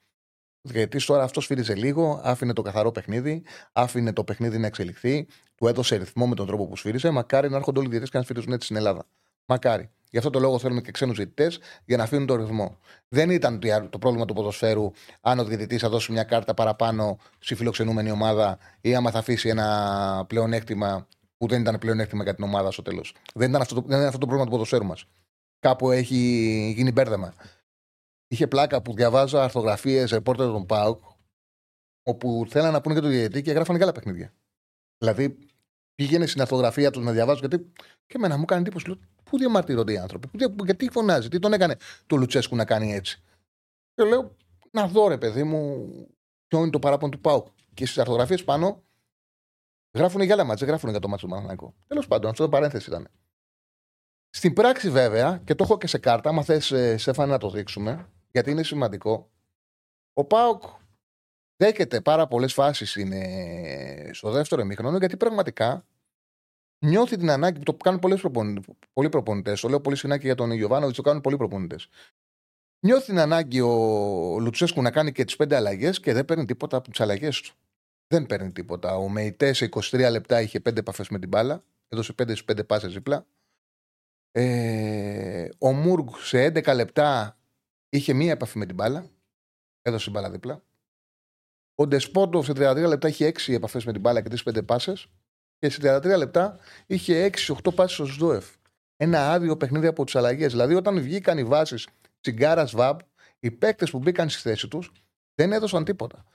Γιατί 0.73 1.05
τώρα 1.05 1.23
αυτός 1.23 1.43
σφύριζε 1.43 1.75
λίγο, 1.75 2.21
άφηνε 2.23 2.53
το 2.53 2.61
καθαρό 2.61 2.91
παιχνίδι, 2.91 3.43
άφηνε 3.71 4.13
το 4.13 4.23
παιχνίδι 4.23 4.57
να 4.57 4.67
εξελιχθεί, 4.67 5.27
του 5.55 5.67
έδωσε 5.67 5.95
ρυθμό 5.95 6.27
με 6.27 6.35
τον 6.35 6.47
τρόπο 6.47 6.67
που 6.67 6.75
σφύριζε. 6.75 7.09
Μακάρι 7.09 7.49
να 7.49 7.55
έρχονται 7.55 7.79
όλοι 7.79 7.87
οι 7.87 7.89
διαιτητές 7.89 8.11
και 8.11 8.17
να 8.17 8.23
σφυρίζουν 8.23 8.51
έτσι 8.53 8.65
στην 8.65 8.77
Ελλάδα. 8.77 9.05
Μακάρι. 9.45 9.89
Γι' 10.09 10.17
αυτό 10.17 10.29
το 10.29 10.39
λόγο 10.39 10.59
θέλουμε 10.59 10.81
και 10.81 10.91
ξένους 10.91 11.15
διαιτητές 11.15 11.59
για 11.85 11.97
να 11.97 12.03
αφήνουν 12.03 12.25
τον 12.25 12.37
ρυθμό. 12.37 12.77
Δεν 13.07 13.29
ήταν 13.29 13.59
το 13.89 13.97
πρόβλημα 13.97 14.25
του 14.25 14.33
ποδοσφαίρου 14.33 14.91
αν 15.21 15.39
ο 15.39 15.43
διαιτητής 15.43 15.81
θα 15.81 15.89
δώσει 15.89 16.11
μια 16.11 16.23
κάρτα 16.23 16.53
παραπάνω 16.53 17.17
στη 17.39 17.55
φιλοξενούμενη 17.55 18.11
ομάδα 18.11 18.57
ή 18.81 18.95
άμα 18.95 19.11
θα 19.11 19.19
αφήσει 19.19 19.49
ένα 19.49 20.25
πλεονέκτημα 20.27 21.07
που 21.37 21.47
δεν 21.47 21.61
ήταν 21.61 21.77
πλεονέκτημα 21.77 22.23
για 22.23 22.35
την 22.35 22.43
ομάδα 22.43 22.71
στο 22.71 22.81
τέλος. 22.81 23.15
Δεν, 23.33 23.49
ήταν 23.49 23.61
αυτό, 23.61 23.83
δεν 23.85 23.97
είναι 23.97 24.07
αυτό 24.07 24.19
το 24.19 24.25
πρόβλημα 24.25 24.45
του 24.45 24.51
ποδοσφαίρου 24.51 24.85
μας. 24.85 25.05
Κάπου 25.59 25.91
έχει 25.91 26.17
γίνει 26.75 26.91
μπέρδεμα. 26.91 27.33
Είχε 28.35 28.47
πλάκα 28.47 28.81
που 28.81 28.93
διαβάζω 28.93 29.37
αρθογραφίε 29.37 30.03
ρεπόρτερ 30.03 30.47
των 30.47 30.65
ΠΑΟΚ 30.65 31.03
όπου 32.03 32.45
θέλανε 32.49 32.71
να 32.71 32.81
πούνε 32.81 32.95
και 32.95 33.01
το 33.01 33.07
διαιτητή 33.07 33.41
και 33.41 33.51
γράφανε 33.51 33.77
και 33.77 33.83
άλλα 33.83 33.93
παιχνίδια. 33.93 34.33
Δηλαδή 34.97 35.37
πήγαινε 35.95 36.25
στην 36.25 36.41
αρθογραφία 36.41 36.91
τους 36.91 37.03
να 37.03 37.11
διαβάζω 37.11 37.39
γιατί 37.39 37.71
και 38.05 38.13
εμένα 38.15 38.37
μου 38.37 38.45
κάνει 38.45 38.61
εντύπωση. 38.61 38.99
Πού 39.23 39.37
διαμαρτύρονται 39.37 39.93
οι 39.93 39.97
άνθρωποι, 39.97 40.27
που, 40.27 40.65
γιατί 40.65 40.89
φωνάζει, 40.89 41.27
τι 41.27 41.39
τον 41.39 41.53
έκανε 41.53 41.77
το 42.07 42.15
Λουτσέσκου 42.15 42.55
να 42.55 42.65
κάνει 42.65 42.93
έτσι. 42.93 43.23
Και 43.93 44.03
λέω, 44.03 44.35
να 44.71 44.87
δω 44.87 45.07
ρε 45.07 45.17
παιδί 45.17 45.43
μου, 45.43 45.87
ποιο 46.47 46.59
είναι 46.59 46.69
το 46.69 46.79
παράπονο 46.79 47.11
του 47.11 47.19
Πάουκ. 47.19 47.47
Και 47.73 47.85
στις 47.85 47.97
αρθογραφίε 47.97 48.37
πάνω 48.37 48.83
γράφουν 49.97 50.21
για 50.21 50.33
άλλα 50.33 50.43
μάτια, 50.43 50.59
δεν 50.59 50.67
γράφουν 50.67 50.89
για 50.89 50.99
το 50.99 51.07
μάτσο 51.07 51.25
του 51.25 51.33
Μαναναϊκό. 51.33 51.73
Τέλος 51.87 52.07
πάντων, 52.07 52.29
αυτό 52.29 52.43
το 52.43 52.49
παρένθεση 52.49 52.89
ήταν. 52.89 53.07
Στην 54.29 54.53
πράξη, 54.53 54.89
βέβαια, 54.89 55.41
και 55.45 55.55
το 55.55 55.63
έχω 55.63 55.77
και 55.77 55.87
σε 55.87 55.97
κάρτα, 55.97 56.29
άμα 56.29 56.43
θες, 56.43 56.71
ε, 56.71 56.97
Σέφανε, 56.97 57.31
να 57.31 57.37
το 57.37 57.49
δείξουμε, 57.49 58.09
γιατί 58.35 58.51
είναι 58.51 58.63
σημαντικό. 58.63 59.31
Ο 60.13 60.23
Πάουκ 60.23 60.63
δέχεται 61.57 62.01
πάρα 62.01 62.27
πολλές 62.27 62.53
φάσεις 62.53 62.97
στο 64.11 64.31
δεύτερο 64.31 64.61
ημίχρονο, 64.61 64.97
γιατί 64.97 65.17
πραγματικά 65.17 65.85
νιώθει 66.85 67.17
την 67.17 67.29
ανάγκη 67.29 67.57
που 67.57 67.63
το 67.63 67.73
κάνουν 67.73 67.99
πολλοί 67.99 68.17
προπονητέ. 68.17 68.73
Πολλοί 68.93 69.09
προπονητές, 69.09 69.61
το 69.61 69.67
λέω 69.67 69.81
πολύ 69.81 69.95
συχνά 69.95 70.17
και 70.17 70.25
για 70.25 70.35
τον 70.35 70.51
Ιωβάνοβιτς, 70.51 70.97
το 70.97 71.01
κάνουν 71.01 71.21
πολλοί 71.21 71.37
προπονητές. 71.37 71.87
Νιώθει 72.85 73.05
την 73.05 73.19
ανάγκη 73.19 73.61
ο 73.61 74.39
Λουτσέσκου 74.39 74.81
να 74.81 74.91
κάνει 74.91 75.11
και 75.11 75.25
τις 75.25 75.35
πέντε 75.35 75.55
αλλαγές 75.55 75.99
και 75.99 76.13
δεν 76.13 76.25
παίρνει 76.25 76.45
τίποτα 76.45 76.77
από 76.77 76.89
τις 76.89 76.99
αλλαγές 76.99 77.41
του. 77.41 77.53
Δεν 78.07 78.25
παίρνει 78.25 78.51
τίποτα. 78.51 78.95
Ο 78.95 79.09
Μεϊτές 79.09 79.57
σε 79.57 79.65
23 79.65 80.09
λεπτά 80.11 80.41
είχε 80.41 80.59
πέντε 80.59 80.79
επαφές 80.79 81.09
με 81.09 81.19
την 81.19 81.29
μπάλα. 81.29 81.63
Έδωσε 81.89 82.13
πέντε 82.13 82.31
στις 82.31 82.45
πέντε 82.45 82.63
πάσες 82.63 82.93
δίπλα. 82.93 83.25
Ε, 84.31 85.49
ο 85.57 85.71
Μούργκ 85.71 86.07
σε 86.17 86.45
11 86.45 86.75
λεπτά 86.75 87.37
είχε 87.95 88.13
μία 88.13 88.31
επαφή 88.31 88.57
με 88.57 88.65
την 88.65 88.75
μπάλα. 88.75 89.09
Έδωσε 89.81 90.03
την 90.03 90.13
μπάλα 90.13 90.29
δίπλα. 90.29 90.63
Ο 91.75 91.87
Ντεσπότο 91.87 92.43
σε 92.43 92.51
33 92.51 92.87
λεπτά 92.87 93.07
είχε 93.07 93.27
6 93.27 93.53
επαφές 93.53 93.85
με 93.85 93.91
την 93.91 94.01
μπάλα 94.01 94.21
και 94.21 94.29
3-5 94.45 94.65
πάσες 94.65 95.07
και 95.59 95.69
σε 95.69 95.79
33 95.81 96.17
λεπτά 96.17 96.59
είχε 96.85 97.29
6-8 97.33 97.75
πάσει 97.75 97.93
στο 97.93 98.05
Σδόεφ. 98.05 98.45
Ένα 98.97 99.31
άδειο 99.31 99.57
παιχνίδι 99.57 99.87
από 99.87 100.03
τις 100.05 100.15
αλλαγές. 100.15 100.51
Δηλαδή, 100.51 100.75
όταν 100.75 101.01
βγήκαν 101.01 101.37
οι 101.37 101.43
βάσεις 101.43 101.87
τσιγκάρα 102.21 102.65
Βαμπ, 102.65 102.99
οι 103.39 103.51
παίκτες 103.51 103.89
που 103.89 103.99
μπήκαν 103.99 104.29
στη 104.29 104.41
θέση 104.41 104.67
τους 104.67 104.91
δεν 105.35 105.51
έδωσαν 105.51 105.83
τίποτα. 105.83 106.25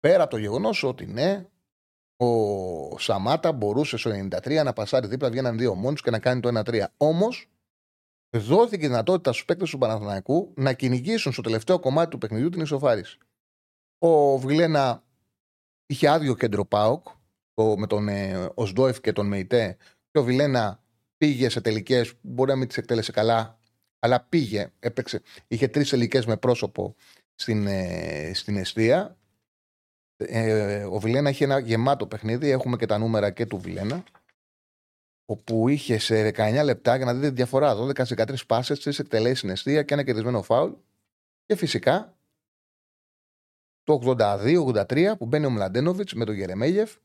Πέρα 0.00 0.22
από 0.22 0.30
το 0.30 0.36
γεγονός 0.36 0.82
ότι 0.82 1.06
ναι, 1.06 1.46
ο 2.16 2.98
Σαμάτα 2.98 3.52
μπορούσε 3.52 3.96
στο 3.96 4.10
93 4.10 4.62
να 4.64 4.72
πασάρει 4.72 5.06
δίπλα, 5.06 5.30
βγαίναν 5.30 5.58
δύο 5.58 5.74
μόνοι 5.74 5.96
και 5.96 6.10
να 6.10 6.18
κάνει 6.18 6.40
το 6.40 6.60
1-3. 6.64 6.84
Όμως, 6.96 7.48
δόθηκε 8.30 8.86
δυνατότητα 8.86 9.32
στους 9.32 9.44
παίκτες 9.44 9.70
του 9.70 9.78
Παναθηναϊκού 9.78 10.52
να 10.56 10.72
κυνηγήσουν 10.72 11.32
στο 11.32 11.42
τελευταίο 11.42 11.78
κομμάτι 11.78 12.10
του 12.10 12.18
παιχνιδιού 12.18 12.48
την 12.48 12.60
ισοφάριση. 12.60 13.18
Ο 13.98 14.38
Βιλένα 14.38 15.04
είχε 15.86 16.08
άδειο 16.08 16.34
κέντρο 16.34 16.64
Πάοκ 16.64 17.06
με 17.76 17.86
τον 17.86 18.08
ε, 18.08 18.48
Οσδόεφ 18.54 19.00
και 19.00 19.12
τον 19.12 19.26
Μεϊτέ 19.26 19.76
και 20.10 20.18
ο 20.18 20.22
Βιλένα 20.22 20.82
πήγε 21.16 21.48
σε 21.48 21.60
τελικές, 21.60 22.12
μπορεί 22.20 22.50
να 22.50 22.56
μην 22.56 22.68
τις 22.68 22.76
εκτέλεσε 22.76 23.12
καλά, 23.12 23.58
αλλά 23.98 24.20
πήγε, 24.20 24.72
έπαιξε. 24.78 25.22
Είχε 25.48 25.68
τρεις 25.68 25.90
τελικές 25.90 26.26
με 26.26 26.36
πρόσωπο 26.36 26.94
στην, 27.34 27.66
ε, 27.66 28.30
στην 28.34 28.56
αιστεία. 28.56 29.16
Ε, 30.16 30.84
ο 30.84 30.98
Βιλένα 30.98 31.30
είχε 31.30 31.44
ένα 31.44 31.58
γεμάτο 31.58 32.06
παιχνίδι. 32.06 32.50
Έχουμε 32.50 32.76
και 32.76 32.86
τα 32.86 32.98
νούμερα 32.98 33.30
και 33.30 33.46
του 33.46 33.58
Βιλένα. 33.58 34.04
Όπου 35.28 35.68
είχε 35.68 35.98
σε 35.98 36.32
19 36.34 36.64
λεπτά, 36.64 36.96
για 36.96 37.04
να 37.04 37.14
δείτε 37.14 37.28
τη 37.28 37.34
διαφορά, 37.34 37.74
12-13 37.74 38.46
πάσες, 38.46 38.80
3 38.80 38.98
εκτελέσεις 38.98 39.38
στην 39.38 39.50
αιστεία 39.50 39.82
και 39.82 39.94
ένα 39.94 40.02
κερδισμένο 40.04 40.42
φάουλ. 40.42 40.72
Και 41.44 41.56
φυσικά 41.56 42.18
το 43.82 44.00
82-83 44.18 45.16
που 45.18 45.26
μπαίνει 45.26 45.46
ο 45.46 45.50
Μλαντένοβιτς 45.50 46.14
με 46.14 46.24
τον 46.24 46.34
Γερεμέγεφ 46.34 46.96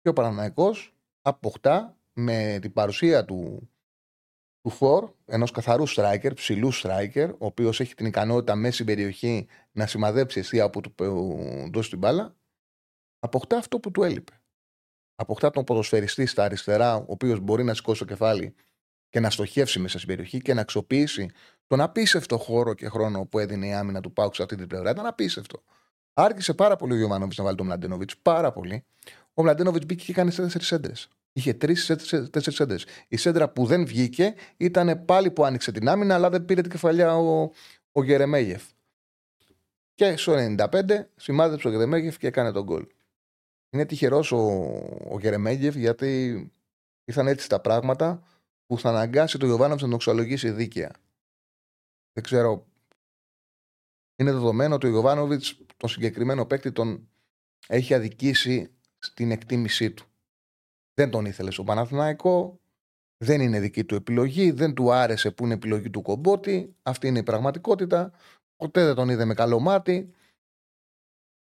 και 0.00 0.08
ο 0.08 0.12
Παναναναϊκός 0.12 0.96
αποκτά 1.22 1.98
με 2.12 2.58
την 2.60 2.72
παρουσία 2.72 3.24
του, 3.24 3.70
του 4.60 4.70
Φορ, 4.70 5.12
ενός 5.24 5.50
καθαρού 5.50 5.88
striker, 5.88 6.30
ψηλού 6.34 6.74
striker, 6.74 7.30
ο 7.38 7.46
οποίος 7.46 7.80
έχει 7.80 7.94
την 7.94 8.06
ικανότητα 8.06 8.54
μέσα 8.54 8.74
στην 8.74 8.86
περιοχή 8.86 9.46
να 9.72 9.86
σημαδέψει 9.86 10.38
αιστεία 10.38 10.70
που 10.70 10.80
του 10.80 10.94
δώσει 11.72 11.90
την 11.90 11.98
μπάλα, 11.98 12.36
αποκτά 13.18 13.56
αυτό 13.56 13.78
που 13.78 13.90
του 13.90 14.02
έλειπε. 14.02 14.32
Αποκτά 15.14 15.50
τον 15.50 15.64
ποδοσφαιριστή 15.64 16.26
στα 16.26 16.44
αριστερά, 16.44 16.96
ο 16.96 17.04
οποίος 17.06 17.40
μπορεί 17.40 17.64
να 17.64 17.74
σηκώσει 17.74 17.98
το 17.98 18.04
κεφάλι 18.04 18.54
και 19.08 19.20
να 19.20 19.30
στοχεύσει 19.30 19.78
μέσα 19.78 19.96
στην 19.96 20.08
περιοχή 20.08 20.40
και 20.40 20.54
να 20.54 20.60
αξιοποιήσει 20.60 21.30
τον 21.66 21.80
απίστευτο 21.80 22.38
χώρο 22.38 22.74
και 22.74 22.88
χρόνο 22.88 23.26
που 23.26 23.38
έδινε 23.38 23.66
η 23.66 23.72
άμυνα 23.72 24.00
του 24.00 24.12
Πάουξ 24.12 24.36
σε 24.36 24.42
αυτή 24.42 24.56
την 24.56 24.66
πλευρά. 24.66 24.90
Ήταν 24.90 25.06
απίστευτο. 25.06 25.62
Άρχισε 26.14 26.54
πάρα 26.54 26.76
πολύ 26.76 26.92
ο 26.92 26.96
Γιωμάνοβιτ 26.96 27.38
να 27.38 27.44
βάλει 27.44 27.56
τον 27.56 27.66
Μλαντένοβιτς. 27.66 28.16
Πάρα 28.18 28.52
πολύ. 28.52 28.84
Ο 29.34 29.42
Μλαντένοβιτς 29.42 29.86
μπήκε 29.86 30.04
και 30.04 30.10
έκανε 30.12 30.30
τέσσερις 30.30 30.72
έντρε. 30.72 30.92
Είχε 31.32 31.54
τρει-τέσσερι 31.54 32.56
έντρε. 32.58 32.76
Η 33.08 33.16
σέντρα 33.16 33.48
που 33.48 33.66
δεν 33.66 33.86
βγήκε 33.86 34.34
ήταν 34.56 35.04
πάλι 35.04 35.30
που 35.30 35.44
άνοιξε 35.44 35.72
την 35.72 35.88
άμυνα, 35.88 36.14
αλλά 36.14 36.30
δεν 36.30 36.44
πήρε 36.44 36.60
την 36.60 36.70
κεφαλιά 36.70 37.16
ο, 37.16 37.50
ο 37.92 38.02
Γερεμέγεφ. 38.02 38.62
Και 39.94 40.16
στο 40.16 40.34
95 40.58 40.66
σημάδεψε 41.16 41.68
ο 41.68 41.70
Γερεμέγεφ 41.70 42.18
και 42.18 42.26
έκανε 42.26 42.52
τον 42.52 42.62
γκολ. 42.62 42.86
Είναι 43.74 43.86
τυχερός 43.86 44.32
ο, 44.32 44.38
ο 45.10 45.18
Γερεμέγεφ 45.20 45.74
γιατί 45.74 46.52
ήρθαν 47.04 47.26
έτσι 47.26 47.48
τα 47.48 47.60
πράγματα 47.60 48.22
που 48.66 48.78
θα 48.78 48.88
αναγκάσει 48.88 49.38
τον 49.38 49.48
Ιωβάνοβιτ 49.48 49.80
να 49.80 49.86
τον 49.86 49.94
αξιολογήσει 49.94 50.50
δίκαια. 50.50 50.90
Δεν 52.12 52.22
ξέρω. 52.22 52.66
Είναι 54.16 54.32
δεδομένο 54.32 54.74
ότι 54.74 54.86
ο 54.86 54.90
Ιωβάνοβιτς 54.90 55.60
τον 55.76 55.88
συγκεκριμένο 55.88 56.46
παίκτη 56.46 56.72
τον 56.72 57.08
έχει 57.66 57.94
αδικήσει 57.94 58.70
στην 58.98 59.30
εκτίμησή 59.30 59.90
του. 59.90 60.06
Δεν 60.94 61.10
τον 61.10 61.24
ήθελες 61.24 61.54
στο 61.54 61.64
Παναθηναϊκό, 61.64 62.60
δεν 63.16 63.40
είναι 63.40 63.60
δική 63.60 63.84
του 63.84 63.94
επιλογή, 63.94 64.50
δεν 64.50 64.74
του 64.74 64.92
άρεσε 64.92 65.30
που 65.30 65.44
είναι 65.44 65.54
επιλογή 65.54 65.90
του 65.90 66.02
κομπότη. 66.02 66.74
Αυτή 66.82 67.06
είναι 67.06 67.18
η 67.18 67.22
πραγματικότητα. 67.22 68.12
Ποτέ 68.56 68.84
δεν 68.84 68.94
τον 68.94 69.08
είδε 69.08 69.24
με 69.24 69.34
καλό 69.34 69.60
μάτι. 69.60 70.14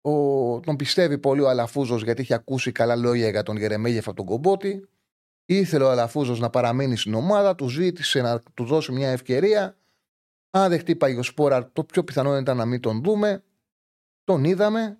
Ο, 0.02 0.60
τον 0.60 0.76
πιστεύει 0.76 1.18
πολύ 1.18 1.42
ο 1.42 1.50
Αλαφούζος 1.50 2.04
γιατί 2.04 2.22
έχει 2.22 2.34
ακούσει 2.34 2.72
καλά 2.72 2.96
λόγια 2.96 3.30
για 3.30 3.44
τον 3.44 3.58
Γερεμέγεφ 3.58 4.08
από 4.08 4.16
τον 4.16 4.26
κομπότη. 4.26 4.88
Ήθελε 5.46 5.84
ο 5.84 5.90
Αλαφούζος 5.92 6.40
να 6.40 6.50
παραμείνει 6.50 6.98
στην 6.98 7.14
ομάδα, 7.14 7.56
του 7.56 7.68
ζήτησε 7.68 8.22
να 8.22 8.40
του 8.54 8.64
δώσει 8.64 8.92
μια 8.92 9.10
ευκαιρία. 9.10 9.78
Αν 10.50 10.70
δεχτεί 10.70 10.96
Παγιοσπόρα, 10.96 11.72
το 11.72 11.84
πιο 11.84 12.04
πιθανό 12.04 12.38
ήταν 12.38 12.58
να 12.58 12.66
μην 12.66 12.80
τον 12.82 13.04
δούμε. 13.04 13.44
Τον 14.24 14.44
είδαμε 14.44 14.98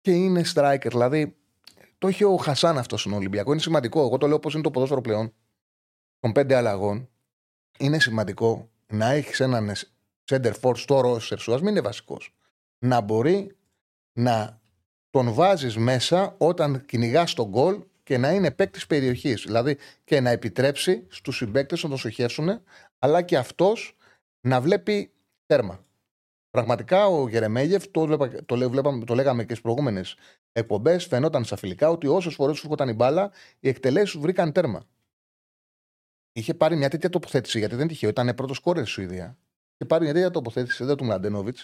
και 0.00 0.10
είναι 0.10 0.42
striker. 0.54 0.86
Δηλαδή 0.88 1.36
το 1.98 2.08
είχε 2.08 2.24
ο 2.24 2.36
Χασάν 2.36 2.78
αυτός 2.78 3.00
στον 3.00 3.12
Ολυμπιακό. 3.12 3.52
Είναι 3.52 3.60
σημαντικό. 3.60 4.00
Εγώ 4.00 4.18
το 4.18 4.26
λέω 4.26 4.38
πώ 4.38 4.50
είναι 4.52 4.62
το 4.62 4.70
ποδόσφαιρο 4.70 5.00
πλέον 5.00 5.32
των 6.18 6.32
πέντε 6.32 6.54
αλλαγών. 6.54 7.08
Είναι 7.78 7.98
σημαντικό 8.00 8.70
να 8.86 9.10
έχεις 9.10 9.40
έναν 9.40 9.72
center 10.24 10.52
for 10.60 10.76
στο 10.76 11.00
ρόστερ 11.00 11.38
σου, 11.38 11.54
ας 11.54 11.60
μην 11.60 11.70
είναι 11.70 11.80
βασικός. 11.80 12.34
Να 12.78 13.00
μπορεί 13.00 13.56
να 14.12 14.60
τον 15.10 15.32
βάζεις 15.32 15.76
μέσα 15.76 16.34
όταν 16.38 16.84
κυνηγάς 16.84 17.34
τον 17.34 17.48
γκολ 17.48 17.82
και 18.02 18.18
να 18.18 18.32
είναι 18.32 18.50
παίκτης 18.50 18.86
περιοχής. 18.86 19.42
Δηλαδή 19.42 19.78
και 20.04 20.20
να 20.20 20.30
επιτρέψει 20.30 21.06
στους 21.10 21.36
συμπαίκτες 21.36 21.82
να 21.82 21.88
τον 21.88 21.98
σοχεύσουν, 21.98 22.62
αλλά 22.98 23.22
και 23.22 23.36
αυτός 23.36 23.96
να 24.40 24.60
βλέπει 24.60 25.12
τέρμα. 25.46 25.84
Πραγματικά 26.50 27.06
ο 27.06 27.28
Γερεμέγεφ, 27.28 27.88
το, 27.88 28.16
το, 28.46 28.70
βλέπαμε, 28.70 29.04
το 29.04 29.14
λέγαμε 29.14 29.42
και 29.42 29.48
στις 29.48 29.60
προηγούμενες 29.60 30.16
εκπομπές, 30.52 31.06
φαινόταν 31.06 31.44
στα 31.44 31.56
φιλικά 31.56 31.88
ότι 31.90 32.06
όσες 32.06 32.34
φορές 32.34 32.56
σου 32.56 32.62
έρχονταν 32.64 32.88
η 32.88 32.92
μπάλα, 32.92 33.32
οι 33.60 33.68
εκτελέσεις 33.68 34.20
βρήκαν 34.20 34.52
τέρμα. 34.52 34.84
Είχε 36.32 36.54
πάρει 36.54 36.76
μια 36.76 36.88
τέτοια 36.88 37.08
τοποθέτηση, 37.08 37.58
γιατί 37.58 37.74
δεν 37.74 37.88
τυχαίο, 37.88 38.08
ήταν 38.08 38.34
πρώτος 38.34 38.58
κόρε 38.58 38.80
στη 38.80 38.90
Σουηδία. 38.90 39.38
Είχε 39.74 39.84
πάρει 39.86 40.04
μια 40.04 40.12
τέτοια 40.12 40.30
τοποθέτηση 40.30 40.82
εδώ 40.82 40.94
του 40.94 41.04
Μλαντένοβιτ, 41.04 41.58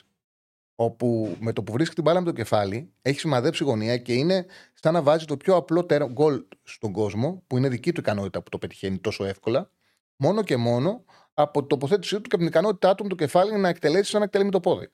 όπου 0.80 1.37
με 1.40 1.52
το 1.52 1.62
που 1.62 1.73
βρίσκει 1.73 1.94
την 1.94 2.04
μπάλα 2.04 2.20
με 2.20 2.26
το 2.26 2.32
κεφάλι, 2.32 2.92
έχει 3.02 3.18
σημαδέψει 3.18 3.64
γωνία 3.64 3.99
και 3.99 4.12
είναι 4.12 4.47
σαν 4.75 4.92
να 4.92 5.02
βάζει 5.02 5.25
το 5.25 5.37
πιο 5.37 5.56
απλό 5.56 5.87
γκολ 6.12 6.44
στον 6.62 6.92
κόσμο, 6.92 7.42
που 7.47 7.56
είναι 7.56 7.68
δική 7.68 7.92
του 7.92 8.00
ικανότητα 8.00 8.42
που 8.42 8.49
το 8.49 8.58
πετυχαίνει 8.58 8.99
τόσο 8.99 9.25
εύκολα, 9.25 9.70
μόνο 10.16 10.42
και 10.42 10.56
μόνο 10.56 11.04
από 11.35 11.58
την 11.58 11.68
τοποθέτησή 11.68 12.14
του 12.14 12.20
και 12.20 12.28
από 12.35 12.38
την 12.38 12.47
ικανότητά 12.47 12.94
του 12.94 13.02
με 13.02 13.08
το 13.08 13.14
κεφάλι 13.14 13.56
να 13.56 13.68
εκτελέσει 13.68 14.11
σαν 14.11 14.20
να 14.20 14.26
εκτελεί 14.26 14.44
με 14.44 14.50
το 14.50 14.61
πόδι. 14.61 14.88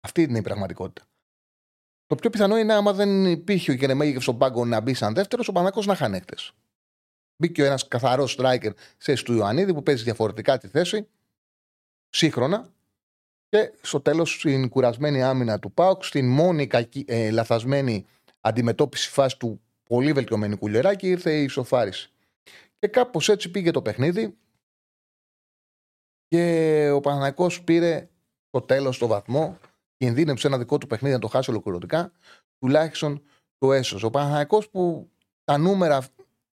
Αυτή 0.00 0.22
είναι 0.22 0.38
η 0.38 0.42
πραγματικότητα. 0.42 1.06
Το 2.06 2.14
πιο 2.14 2.30
πιθανό 2.30 2.58
είναι 2.58 2.72
άμα 2.72 2.92
δεν 2.92 3.26
υπήρχε 3.26 3.70
ο 3.70 3.74
Γερεμέγεφ 3.74 4.22
στον 4.22 4.38
πάγκο 4.38 4.64
να 4.64 4.80
μπει 4.80 4.94
σαν 4.94 5.14
δεύτερος, 5.14 5.48
ο 5.48 5.52
Πανάκο 5.52 5.82
να 5.82 5.92
είχαν 5.92 6.14
έκτες. 6.14 6.52
Μπήκε 7.36 7.62
ο 7.62 7.64
ένας 7.64 7.88
καθαρός 7.88 8.36
striker 8.38 8.70
σε 8.96 9.22
του 9.22 9.34
Ιωαννίδη 9.34 9.74
που 9.74 9.82
παίζει 9.82 10.02
διαφορετικά 10.02 10.58
τη 10.58 10.68
θέση, 10.68 11.08
σύγχρονα, 12.08 12.72
και 13.54 13.72
στο 13.80 14.00
τέλος 14.00 14.32
στην 14.32 14.68
κουρασμένη 14.68 15.22
άμυνα 15.22 15.58
του 15.58 15.72
Πάουκ, 15.72 16.04
στην 16.04 16.28
μόνη 16.28 16.66
κακή, 16.66 17.04
ε, 17.08 17.30
λαθασμένη 17.30 18.06
αντιμετώπιση 18.40 19.10
φάση 19.10 19.38
του 19.38 19.60
πολύ 19.88 20.12
βελτιωμένου 20.12 20.58
κουλεράκι, 20.58 21.08
ήρθε 21.08 21.38
η 21.38 21.42
ισοφάριση. 21.42 22.12
Και 22.78 22.86
κάπως 22.86 23.28
έτσι 23.28 23.50
πήγε 23.50 23.70
το 23.70 23.82
παιχνίδι. 23.82 24.36
Και 26.28 26.90
ο 26.94 27.00
Παναγικό 27.00 27.50
πήρε 27.64 28.08
το 28.50 28.60
τέλος 28.60 28.98
το 28.98 29.06
βαθμό, 29.06 29.58
κινδύνεψε 29.96 30.46
ένα 30.46 30.58
δικό 30.58 30.78
του 30.78 30.86
παιχνίδι 30.86 31.14
να 31.14 31.20
το 31.20 31.28
χάσει 31.28 31.50
ολοκληρωτικά, 31.50 32.12
τουλάχιστον 32.58 33.22
το 33.58 33.72
έσω. 33.72 33.98
Ο 34.02 34.10
Παναγικό 34.10 34.62
που 34.70 35.10
τα 35.44 35.58
νούμερα 35.58 36.06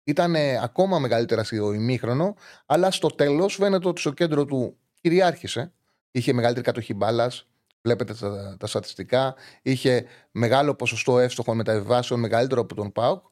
ήταν 0.04 0.36
ακόμα 0.36 1.00
μεγαλύτερα 1.00 1.44
στο 1.44 1.74
ημίχρονο, 1.74 2.36
αλλά 2.66 2.92
στο 2.92 3.08
τέλος 3.08 3.56
φαίνεται 3.56 3.88
ότι 3.88 4.00
στο 4.00 4.12
κέντρο 4.12 4.46
του 4.46 4.77
κυριάρχησε. 5.01 5.72
Είχε 6.17 6.33
μεγαλύτερη 6.33 6.65
κατοχή 6.65 6.93
μπάλας. 6.93 7.47
Βλέπετε 7.81 8.13
τα, 8.13 8.57
τα 8.59 8.67
στατιστικά. 8.67 9.36
Είχε 9.62 10.05
μεγάλο 10.31 10.75
ποσοστό 10.75 11.19
εύστοχων 11.19 11.57
μεταβιβάσεων, 11.57 12.19
μεγαλύτερο 12.19 12.62
από 12.62 12.75
τον 12.75 12.91
Πάουκ. 12.91 13.24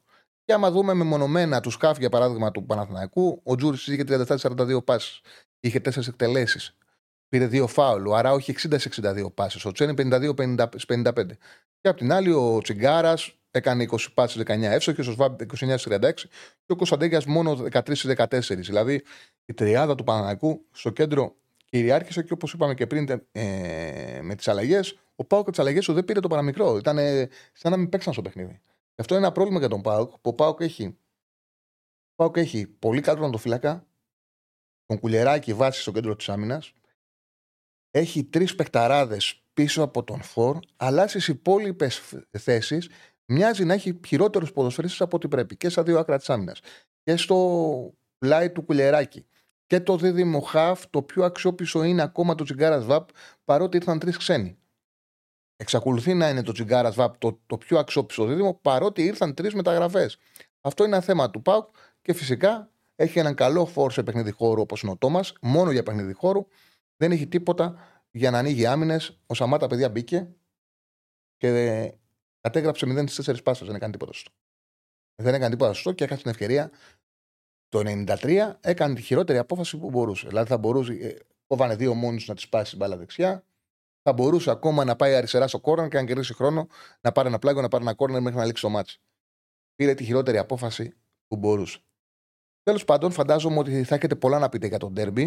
Και 0.44 0.52
άμα 0.52 0.70
δούμε 0.70 0.94
μεμονωμένα 0.94 1.60
τους 1.60 1.72
σκάφη, 1.72 2.00
για 2.00 2.08
παράδειγμα, 2.08 2.50
του 2.50 2.66
Παναθηναϊκού, 2.66 3.40
ο 3.44 3.54
Τζούρις 3.54 3.86
είχε 3.86 4.04
37-42 4.06 4.84
πάσεις. 4.84 5.20
Είχε 5.60 5.80
4 5.80 6.06
εκτελέσεις. 6.08 6.76
Πήρε 7.28 7.46
2 7.46 7.66
φάουλ. 7.66 8.06
Ο 8.06 8.14
Αράου 8.14 8.38
είχε 8.38 8.52
60-62 8.52 9.34
πάσεις. 9.34 9.64
Ο 9.64 9.72
Τσένι 9.72 9.94
52-55. 9.94 11.38
Και 11.80 11.88
απ' 11.88 11.96
την 11.96 12.12
άλλη, 12.12 12.32
ο 12.32 12.60
Τσιγκάρας 12.62 13.32
έκανε 13.50 13.82
20 13.82 14.12
πάσεις 14.14 14.42
19 14.46 14.72
εύστοχες, 14.72 15.06
ο 15.06 15.12
Σβάμπ 15.12 15.40
29-36 15.40 16.28
και 16.64 16.72
ο 16.72 16.76
Κωνσταντέγιας 16.76 17.24
μόνο 17.24 17.56
13-14. 17.70 18.62
Δηλαδή 18.62 19.02
η 19.44 19.54
τριάδα 19.54 19.94
του 19.94 20.04
Παναναϊκού 20.04 20.66
στο 20.72 20.90
κέντρο 20.90 21.36
κυριάρχησε 21.70 22.22
και 22.22 22.32
όπως 22.32 22.52
είπαμε 22.52 22.74
και 22.74 22.86
πριν 22.86 23.08
ε, 23.32 24.20
με 24.22 24.34
τις 24.34 24.48
αλλαγές, 24.48 24.98
ο 25.16 25.24
Πάουκ 25.24 25.50
τις 25.50 25.58
αλλαγές 25.58 25.84
του 25.84 25.92
δεν 25.92 26.04
πήρε 26.04 26.20
το 26.20 26.28
παραμικρό. 26.28 26.76
Ήταν 26.76 26.98
σαν 27.52 27.70
να 27.70 27.76
μην 27.76 27.88
παίξαν 27.88 28.12
στο 28.12 28.22
παιχνίδι. 28.22 28.60
Αυτό 28.96 29.14
είναι 29.14 29.24
ένα 29.24 29.32
πρόβλημα 29.32 29.58
για 29.58 29.68
τον 29.68 29.82
Πάουκ, 29.82 30.10
που 30.10 30.30
ο 30.30 30.34
Πάουκ 30.34 30.60
έχει, 30.60 30.98
έχει 32.32 32.66
πολύ 32.66 33.00
καλό 33.00 33.36
φύλακα, 33.36 33.86
τον 34.86 34.98
κουλεράκι 34.98 35.52
βάσει 35.54 35.80
στο 35.80 35.92
κέντρο 35.92 36.16
της 36.16 36.28
άμυνας. 36.28 36.72
Έχει 37.90 38.24
τρεις 38.24 38.54
παιχταράδες 38.54 39.42
πίσω 39.52 39.82
από 39.82 40.04
τον 40.04 40.22
Φορ, 40.22 40.58
αλλά 40.76 41.08
στις 41.08 41.28
υπόλοιπες 41.28 42.02
θέσεις 42.30 42.88
μοιάζει 43.24 43.64
να 43.64 43.74
έχει 43.74 44.00
χειρότερους 44.06 44.52
ποδοσφαιριστές 44.52 45.00
από 45.00 45.16
ό,τι 45.16 45.28
πρέπει 45.28 45.56
και 45.56 45.68
στα 45.68 45.82
δύο 45.82 45.98
άκρα 45.98 46.18
της 46.18 46.30
άμυνας. 46.30 46.60
Και 47.02 47.16
στο 47.16 47.94
πλάι 48.18 48.50
του 48.50 48.62
κουλεράκι. 48.62 49.26
Και 49.66 49.80
το 49.80 49.96
δίδυμο 49.96 50.40
χαφ, 50.40 50.86
το 50.90 51.02
πιο 51.02 51.24
αξιόπισο 51.24 51.82
είναι 51.82 52.02
ακόμα 52.02 52.34
το 52.34 52.44
τσιγκάρας 52.44 52.84
βαπ, 52.84 53.08
παρότι 53.44 53.76
ήρθαν 53.76 53.98
τρεις 53.98 54.16
ξένοι. 54.16 54.58
Εξακολουθεί 55.56 56.14
να 56.14 56.28
είναι 56.28 56.42
το 56.42 56.52
τσιγκάρας 56.52 56.94
βαπ 56.94 57.18
το, 57.18 57.40
το 57.46 57.56
πιο 57.56 57.78
αξιόπιστο 57.78 58.24
δίδυμο, 58.24 58.54
παρότι 58.54 59.02
ήρθαν 59.02 59.34
τρεις 59.34 59.54
μεταγραφές. 59.54 60.18
Αυτό 60.60 60.84
είναι 60.84 60.96
ένα 60.96 61.04
θέμα 61.04 61.30
του 61.30 61.42
ΠΑΟΚ 61.42 61.76
και 62.02 62.12
φυσικά 62.12 62.70
Έχει 62.98 63.18
έναν 63.18 63.34
καλό 63.34 63.66
φόρ 63.66 63.92
σε 63.92 64.02
παιχνίδι 64.02 64.30
χώρου 64.30 64.60
όπως 64.60 64.82
είναι 64.82 64.92
ο 64.92 64.96
Τόμας, 64.96 65.32
μόνο 65.40 65.70
για 65.70 65.82
παιχνίδι 65.82 66.12
χώρου. 66.12 66.46
Δεν 66.96 67.12
έχει 67.12 67.26
τίποτα 67.26 67.78
για 68.10 68.30
να 68.30 68.38
ανοίγει 68.38 68.66
άμυνες. 68.66 69.18
Ο 69.26 69.34
Σαμάτα, 69.34 69.66
παιδιά, 69.66 69.88
μπήκε 69.90 70.34
και 71.36 71.92
κατέγραψε 72.40 72.86
0 72.86 73.08
στις 73.08 73.28
4 73.28 73.42
πάσες. 73.42 73.66
Δεν 73.66 73.76
έκανε 73.76 73.92
τίποτα 73.92 74.12
σωστό. 74.12 74.30
Δεν 75.22 75.34
έκανε 75.34 75.50
τίποτα 75.50 75.72
σωστό 75.72 75.92
και 75.92 76.04
έκανε 76.04 76.20
την 76.20 76.30
ευκαιρία. 76.30 76.70
Το 77.68 77.82
93 78.22 78.54
έκανε 78.60 78.94
τη 78.94 79.02
χειρότερη 79.02 79.38
απόφαση 79.38 79.78
που 79.78 79.90
μπορούσε. 79.90 80.28
Δηλαδή 80.28 80.48
θα 80.48 80.58
μπορούσε. 80.58 80.92
Ε, 80.92 81.16
κόβανε 81.46 81.76
δύο 81.76 81.94
μόνοι 81.94 82.24
να 82.26 82.34
τη 82.34 82.46
πάσει 82.50 82.76
μπάλα 82.76 82.96
δεξιά. 82.96 83.44
Θα 84.02 84.12
μπορούσε 84.12 84.50
ακόμα 84.50 84.84
να 84.84 84.96
πάει 84.96 85.14
αριστερά 85.14 85.48
στο 85.48 85.60
κόρνερ 85.60 85.88
και 85.88 85.98
αν 85.98 86.06
κερδίσει 86.06 86.34
χρόνο 86.34 86.66
να 87.00 87.12
πάρει 87.12 87.28
ένα 87.28 87.38
πλάγιο, 87.38 87.62
να 87.62 87.68
πάρει 87.68 87.84
ένα 87.84 87.94
κόρνερ 87.94 88.20
μέχρι 88.22 88.38
να 88.38 88.44
λήξει 88.44 88.62
το 88.62 88.68
μάτσο. 88.68 88.98
Πήρε 89.74 89.94
τη 89.94 90.04
χειρότερη 90.04 90.38
απόφαση 90.38 90.94
που 91.26 91.36
μπορούσε. 91.36 91.78
Τέλος 92.62 92.84
πάντων, 92.84 93.12
φαντάζομαι 93.12 93.58
ότι 93.58 93.82
θα 93.84 93.94
έχετε 93.94 94.14
πολλά 94.14 94.38
να 94.38 94.48
πείτε 94.48 94.66
για 94.66 94.78
τον 94.78 94.92
Ντέρμπι. 94.92 95.22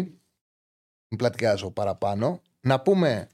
Μην 1.08 1.18
πλατιάζω 1.18 1.70
παραπάνω. 1.70 2.42
Να 2.60 2.80
πούμε 2.80 3.28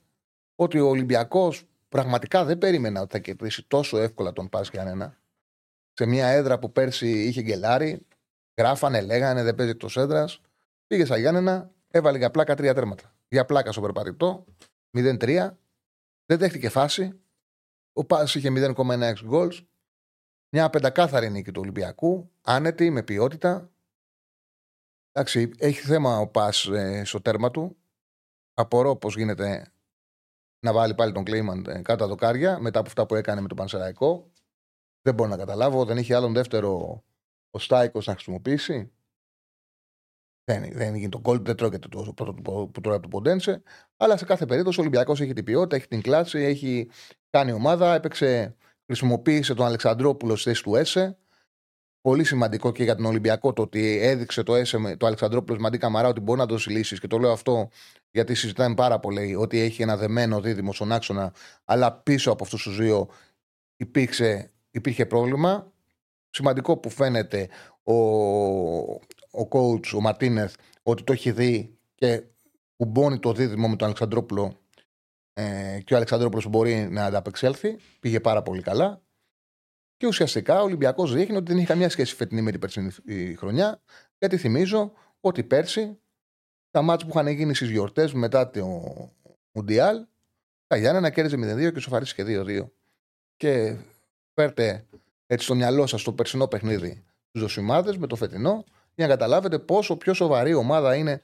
ότι 0.54 0.80
ο 0.80 0.88
Ολυμπιακός 0.88 1.64
πραγματικά 1.88 2.44
δεν 2.44 2.58
περίμενα 2.58 3.00
ότι 3.00 3.12
θα 3.12 3.18
κερδίσει 3.18 3.64
τόσο 3.68 3.98
εύκολα 3.98 4.32
τον 4.32 4.48
Πας 4.48 4.68
Γιάννενα. 4.70 5.18
Σε 5.92 6.06
μια 6.06 6.26
έδρα 6.26 6.58
που 6.58 6.72
πέρσι 6.72 7.24
είχε 7.24 7.42
γκελάρι, 7.42 8.06
γράφανε, 8.56 9.00
λέγανε, 9.00 9.42
δεν 9.42 9.54
παίζει 9.54 9.72
εκτός 9.72 9.96
έδρας. 9.96 10.40
Πήγε 10.86 11.04
σαν 11.04 11.18
Γιάννενα, 11.18 11.70
έβαλε 11.88 12.18
για 12.18 12.30
πλάκα 12.30 12.54
τρία 12.54 12.74
τέρματα. 12.74 13.14
Για 13.28 13.44
πλάκα 13.44 13.72
στο 13.72 13.80
περπατητό, 13.80 14.44
0-3. 14.98 15.58
Δεν 16.26 16.38
δέχτηκε 16.38 16.68
φάση. 16.68 17.20
Ο 17.92 18.04
Πα 18.04 18.22
είχε 18.22 18.50
0,16 18.50 19.14
γκολ. 19.24 19.66
Μια 20.50 20.70
πεντακάθαρη 20.70 21.30
νίκη 21.30 21.52
του 21.52 21.60
Ολυμπιακού. 21.60 22.30
Άνετη, 22.42 22.90
με 22.90 23.02
ποιότητα. 23.02 23.70
Εντάξει, 25.12 25.50
έχει 25.58 25.80
θέμα 25.80 26.18
ο 26.18 26.26
Πα 26.28 26.52
ε, 26.72 27.04
στο 27.04 27.20
τέρμα 27.20 27.50
του. 27.50 27.76
Απορώ 28.54 28.96
πώς 28.96 29.16
γίνεται 29.16 29.72
να 30.60 30.72
βάλει 30.72 30.94
πάλι 30.94 31.12
τον 31.12 31.24
Κλέιμαν 31.24 31.66
ε, 31.68 31.82
κάτω 31.82 31.96
τα 31.96 32.06
δοκάρια 32.06 32.58
μετά 32.58 32.78
από 32.78 32.88
αυτά 32.88 33.06
που 33.06 33.14
έκανε 33.14 33.40
με 33.40 33.48
τον 33.48 33.56
Πανσεραϊκό. 33.56 34.30
Δεν 35.02 35.14
μπορώ 35.14 35.30
να 35.30 35.36
καταλάβω. 35.36 35.84
Δεν 35.84 35.96
είχε 35.96 36.14
άλλον 36.14 36.32
δεύτερο 36.32 37.02
ο 37.50 37.58
Στάικος 37.58 38.06
να 38.06 38.12
χρησιμοποιήσει. 38.12 38.90
Δεν, 40.44 40.72
δεν 40.72 40.94
γίνει 40.94 41.08
το 41.08 41.20
κόλπ, 41.20 41.46
δεν 41.46 41.56
τρώγεται 41.56 41.88
το 41.88 42.12
πρώτο 42.14 42.32
που 42.72 42.80
τώρα 42.80 43.00
του 43.00 43.08
Ποντένσε. 43.08 43.62
Αλλά 43.96 44.16
σε 44.16 44.24
κάθε 44.24 44.46
περίπτωση 44.46 44.78
ο 44.78 44.82
Ολυμπιακός 44.82 45.20
έχει 45.20 45.32
την 45.32 45.44
ποιότητα, 45.44 45.76
έχει 45.76 45.86
την 45.86 46.02
κλάση, 46.02 46.38
έχει 46.38 46.90
κάνει 47.30 47.52
ομάδα. 47.52 47.94
Έπαιξε, 47.94 48.56
χρησιμοποίησε 48.86 49.54
τον 49.54 49.66
Αλεξανδρόπουλο 49.66 50.36
στη 50.36 50.48
θέση 50.48 50.62
του 50.62 50.76
ΕΣΕ. 50.76 51.18
Πολύ 52.00 52.24
σημαντικό 52.24 52.72
και 52.72 52.82
για 52.82 52.94
τον 52.96 53.04
Ολυμπιακό 53.04 53.52
το 53.52 53.62
ότι 53.62 53.98
έδειξε 53.98 54.42
το 54.42 54.54
ΕΣΕ, 54.54 54.96
το 54.96 55.06
Αλεξανδρόπουλος 55.06 55.60
Μαντί 55.60 55.78
Καμαρά 55.78 56.08
ότι 56.08 56.20
μπορεί 56.20 56.38
να 56.38 56.46
δώσει 56.46 56.70
λύσεις. 56.70 57.00
Και 57.00 57.06
το 57.06 57.18
λέω 57.18 57.32
αυτό 57.32 57.68
γιατί 58.10 58.34
συζητάμε 58.34 58.74
πάρα 58.74 58.98
πολύ 58.98 59.34
ότι 59.34 59.58
έχει 59.58 59.82
ένα 59.82 59.96
δεμένο 59.96 60.40
δίδυμο 60.40 60.72
στον 60.72 60.92
άξονα, 60.92 61.34
αλλά 61.64 61.92
πίσω 61.92 62.30
από 62.30 62.44
αυτούς 62.44 62.62
τους 62.62 62.76
δύο 62.76 63.08
υπήρξε, 63.76 64.52
υπήρχε 64.70 65.06
πρόβλημα. 65.06 65.72
Σημαντικό 66.36 66.76
που 66.76 66.90
φαίνεται 66.90 67.48
ο, 67.82 67.94
ο 69.30 69.48
coach, 69.50 69.94
ο 69.94 70.00
Μαρτίνεθ, 70.00 70.54
ότι 70.82 71.02
το 71.02 71.12
έχει 71.12 71.30
δει 71.30 71.78
και 71.94 72.22
κουμπώνει 72.76 73.18
το 73.18 73.32
δίδυμο 73.32 73.68
με 73.68 73.76
τον 73.76 73.86
Αλεξανδρόπουλο 73.86 74.56
ε, 75.32 75.80
και 75.84 75.92
ο 75.94 75.96
Αλεξανδρόπουλος 75.96 76.46
μπορεί 76.46 76.88
να 76.90 77.04
ανταπεξέλθει. 77.04 77.78
Πήγε 78.00 78.20
πάρα 78.20 78.42
πολύ 78.42 78.62
καλά. 78.62 79.02
Και 79.96 80.06
ουσιαστικά 80.06 80.60
ο 80.60 80.64
Ολυμπιακός 80.64 81.14
δείχνει 81.14 81.36
ότι 81.36 81.46
δεν 81.46 81.56
έχει 81.56 81.66
καμία 81.66 81.88
σχέση 81.88 82.14
φετινή 82.14 82.42
με 82.42 82.50
την 82.50 82.60
περσινή 82.60 82.90
χρονιά. 83.34 83.82
Γιατί 84.18 84.36
θυμίζω 84.36 84.92
ότι 85.20 85.44
πέρσι 85.44 85.98
τα 86.70 86.82
μάτια 86.82 87.06
που 87.06 87.18
είχαν 87.18 87.32
γίνει 87.32 87.54
στις 87.54 87.70
γιορτές 87.70 88.12
μετά 88.12 88.50
το 88.50 88.82
Μουντιάλ, 89.52 90.06
τα 90.66 90.76
Γιάννενα 90.76 91.10
κέρδιζε 91.10 91.68
0-2 91.68 91.72
και 91.72 91.80
σοφαρίσει 91.80 92.14
και 92.14 92.24
2-2. 92.26 92.66
Και 93.36 93.76
φέρτε 94.34 94.86
έτσι 95.26 95.44
στο 95.44 95.54
μυαλό 95.54 95.86
σας 95.86 96.02
το 96.02 96.12
περσινό 96.12 96.46
παιχνίδι 96.46 97.04
του 97.30 97.40
δοσημάδε 97.40 97.98
με 97.98 98.06
το 98.06 98.16
φετινό 98.16 98.64
για 98.94 99.06
να 99.06 99.12
καταλάβετε 99.12 99.58
πόσο 99.58 99.96
πιο 99.96 100.14
σοβαρή 100.14 100.54
ομάδα 100.54 100.94
είναι 100.94 101.20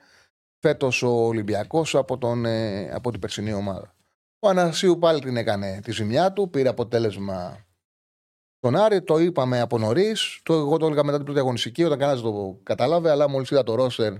φέτος 0.59 1.03
ο 1.03 1.09
Ολυμπιακός 1.09 1.95
από, 1.95 2.37
ε, 2.47 2.91
από 2.91 3.11
την 3.11 3.21
περσινή 3.21 3.53
ομάδα. 3.53 3.95
Ο 4.39 4.49
Ανασίου 4.49 4.99
πάλι 4.99 5.21
την 5.21 5.37
έκανε 5.37 5.81
τη 5.81 5.93
ζημιά 5.93 6.33
του, 6.33 6.51
πήρε 6.51 6.69
αποτέλεσμα 6.69 7.67
τον 8.59 8.77
Άρη. 8.77 9.03
Το 9.03 9.19
είπαμε 9.19 9.61
από 9.61 9.79
νωρίς. 9.79 10.41
Το, 10.43 10.55
εγώ 10.55 10.77
το 10.77 10.87
έλεγα 10.87 11.05
μετά 11.05 11.17
την 11.17 11.25
πρώτη 11.25 11.41
αγωνιστική, 11.41 11.85
όταν 11.85 11.99
κανένας 11.99 12.23
το 12.23 12.61
κατάλαβε, 12.63 13.11
αλλά 13.11 13.29
μόλις 13.29 13.51
είδα 13.51 13.63
το 13.63 13.75
ρόστερ 13.75 14.13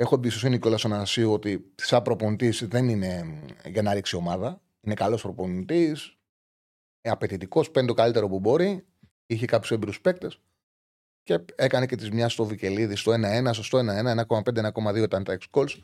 Έχω 0.00 0.14
εμπιστοσύνη 0.14 0.58
κιόλα 0.58 0.76
στον 0.76 0.92
Ανασίου 0.92 1.32
ότι 1.32 1.72
σαν 1.74 2.02
προπονητής 2.02 2.68
δεν 2.68 2.88
είναι 2.88 3.42
για 3.64 3.82
να 3.82 3.94
ρίξει 3.94 4.16
ομάδα. 4.16 4.60
Είναι 4.80 4.94
καλός 4.94 5.22
προπονητής, 5.22 6.18
απαιτητικός, 7.02 7.70
παίρνει 7.70 7.88
το 7.88 7.94
καλύτερο 7.94 8.28
που 8.28 8.38
μπορεί. 8.38 8.84
Είχε 9.26 9.46
κάποιους 9.46 9.70
έμπειρους 9.70 10.00
παίκτες 10.00 10.40
και 11.22 11.44
έκανε 11.54 11.86
και 11.86 11.96
τη 11.96 12.14
μιας 12.14 12.32
στο 12.32 12.44
Βικελίδη 12.44 12.96
στο 12.96 13.12
1-1, 13.12 13.50
στο 13.52 13.78
1-1, 13.78 14.14
1,5-1,2 14.26 15.02
ήταν 15.02 15.24
τα 15.24 15.32
6 15.32 15.46
calls. 15.50 15.78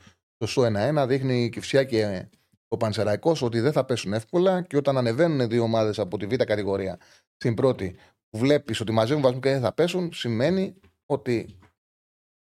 Στο 0.44 0.62
1-1 0.62 1.04
δείχνει 1.08 1.44
η 1.44 1.48
Κυψιά 1.48 1.84
και 1.84 2.28
ο 2.68 2.76
Πανσεραϊκός 2.76 3.42
ότι 3.42 3.60
δεν 3.60 3.72
θα 3.72 3.84
πέσουν 3.84 4.12
εύκολα 4.12 4.62
και 4.62 4.76
όταν 4.76 4.98
ανεβαίνουν 4.98 5.48
δύο 5.48 5.62
ομάδες 5.62 5.98
από 5.98 6.18
τη 6.18 6.26
β' 6.26 6.34
κατηγορία 6.34 6.98
στην 7.36 7.54
πρώτη, 7.54 7.96
που 8.30 8.38
βλέπεις 8.38 8.80
ότι 8.80 8.92
μαζεύουν 8.92 9.22
βαθμού 9.22 9.40
και 9.40 9.50
δεν 9.50 9.60
θα 9.60 9.72
πέσουν, 9.72 10.12
σημαίνει 10.12 10.80
ότι 11.06 11.58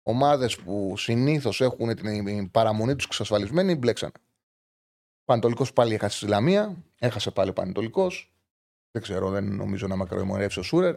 ομάδες 0.02 0.56
που 0.56 0.96
συνήθως 0.96 1.60
έχουν 1.60 1.94
την 1.94 2.50
παραμονή 2.50 2.96
τους 2.96 3.04
εξασφαλισμένη 3.04 3.74
μπλέξανε. 3.74 4.12
Πανετολικός 5.24 5.72
πάλι 5.72 5.94
έχασε 5.94 6.16
στη 6.16 6.26
Λαμία. 6.26 6.84
Έχασε 6.98 7.30
πάλι 7.30 7.50
ο 7.50 7.52
Πανετολικός. 7.52 8.32
Δεν 8.90 9.02
ξέρω, 9.02 9.30
δεν 9.30 9.54
νομίζω 9.54 9.86
να 9.86 9.96
μακροημορεύσει 9.96 10.58
ο 10.58 10.62
Σούρερ. 10.62 10.96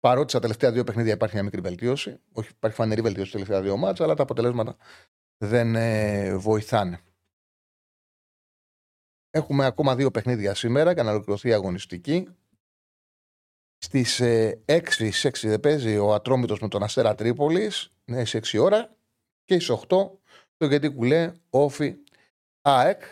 Παρότι 0.00 0.30
στα 0.30 0.40
τελευταία 0.40 0.72
δύο 0.72 0.84
παιχνίδια 0.84 1.12
υπάρχει 1.12 1.34
μια 1.34 1.44
μικρή 1.44 1.60
βελτίωση. 1.60 2.20
Όχι, 2.32 2.50
υπάρχει 2.50 2.76
φανερή 2.76 3.00
βελτίωση 3.00 3.28
στα 3.28 3.38
τελευταία 3.38 3.62
δύο 3.62 3.76
μάτσα, 3.76 4.04
αλλά 4.04 4.14
τα 4.14 4.22
αποτελέσματα 4.22 4.76
δεν 5.38 5.74
ε, 5.74 6.36
βοηθάνε. 6.36 7.00
Έχουμε 9.30 9.64
ακόμα 9.64 9.96
δύο 9.96 10.10
παιχνίδια 10.10 10.54
σήμερα 10.54 10.92
για 10.92 11.02
να 11.02 11.10
ολοκληρωθεί 11.10 11.48
η 11.48 11.52
αγωνιστική. 11.52 12.28
Στις 13.78 14.20
6, 14.20 14.80
6 15.22 15.30
δεν 15.42 15.60
παίζει 15.60 15.98
ο 15.98 16.14
Ατρόμητος 16.14 16.60
με 16.60 16.68
τον 16.68 16.82
Αστέρα 16.82 17.14
Τρίπολης. 17.14 17.92
Ναι, 18.04 18.24
σε 18.24 18.38
6 18.38 18.58
ώρα. 18.60 18.96
Και 19.44 19.54
στις 19.54 19.70
8 19.70 19.86
το 20.56 20.66
γιατί 20.66 20.88
κουλέ, 20.88 21.32
όφι, 21.50 21.96
ΑΕΚ. 22.62 23.02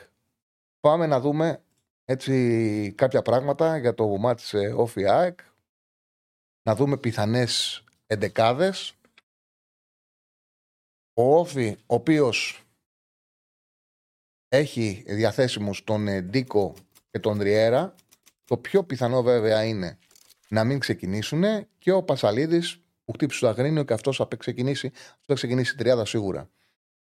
Πάμε 0.81 1.07
να 1.07 1.21
δούμε 1.21 1.64
έτσι 2.05 2.93
κάποια 2.97 3.23
πράγματα 3.23 3.79
για 3.79 3.95
το 3.95 4.07
μάτς 4.07 4.55
όφι 4.77 5.09
ΑΕΚ. 5.09 5.41
Να 6.63 6.75
δούμε 6.75 6.97
πιθανές 6.97 7.85
εντεκάδες. 8.07 8.95
Ο 11.15 11.39
Όφη, 11.39 11.77
ο 11.87 11.95
οποίος 11.95 12.65
έχει 14.49 15.05
διαθέσιμους 15.07 15.85
τον 15.85 16.09
ε, 16.09 16.21
Ντίκο 16.21 16.75
και 17.11 17.19
τον 17.19 17.41
Ριέρα. 17.41 17.95
Το 18.45 18.57
πιο 18.57 18.85
πιθανό 18.85 19.23
βέβαια 19.23 19.65
είναι 19.65 19.99
να 20.49 20.65
μην 20.65 20.79
ξεκινήσουν 20.79 21.45
και 21.79 21.93
ο 21.93 22.03
Πασαλίδης 22.03 22.81
που 23.05 23.13
χτύπησε 23.13 23.41
το 23.41 23.49
Αγρίνιο 23.49 23.85
και 23.85 23.93
αυτός 23.93 24.17
θα 24.17 24.29
ξεκινήσει, 24.37 24.87
αυτός 24.95 25.25
θα 25.27 25.35
ξεκινήσει 25.35 25.77
τριάδα 25.77 26.05
σίγουρα. 26.05 26.51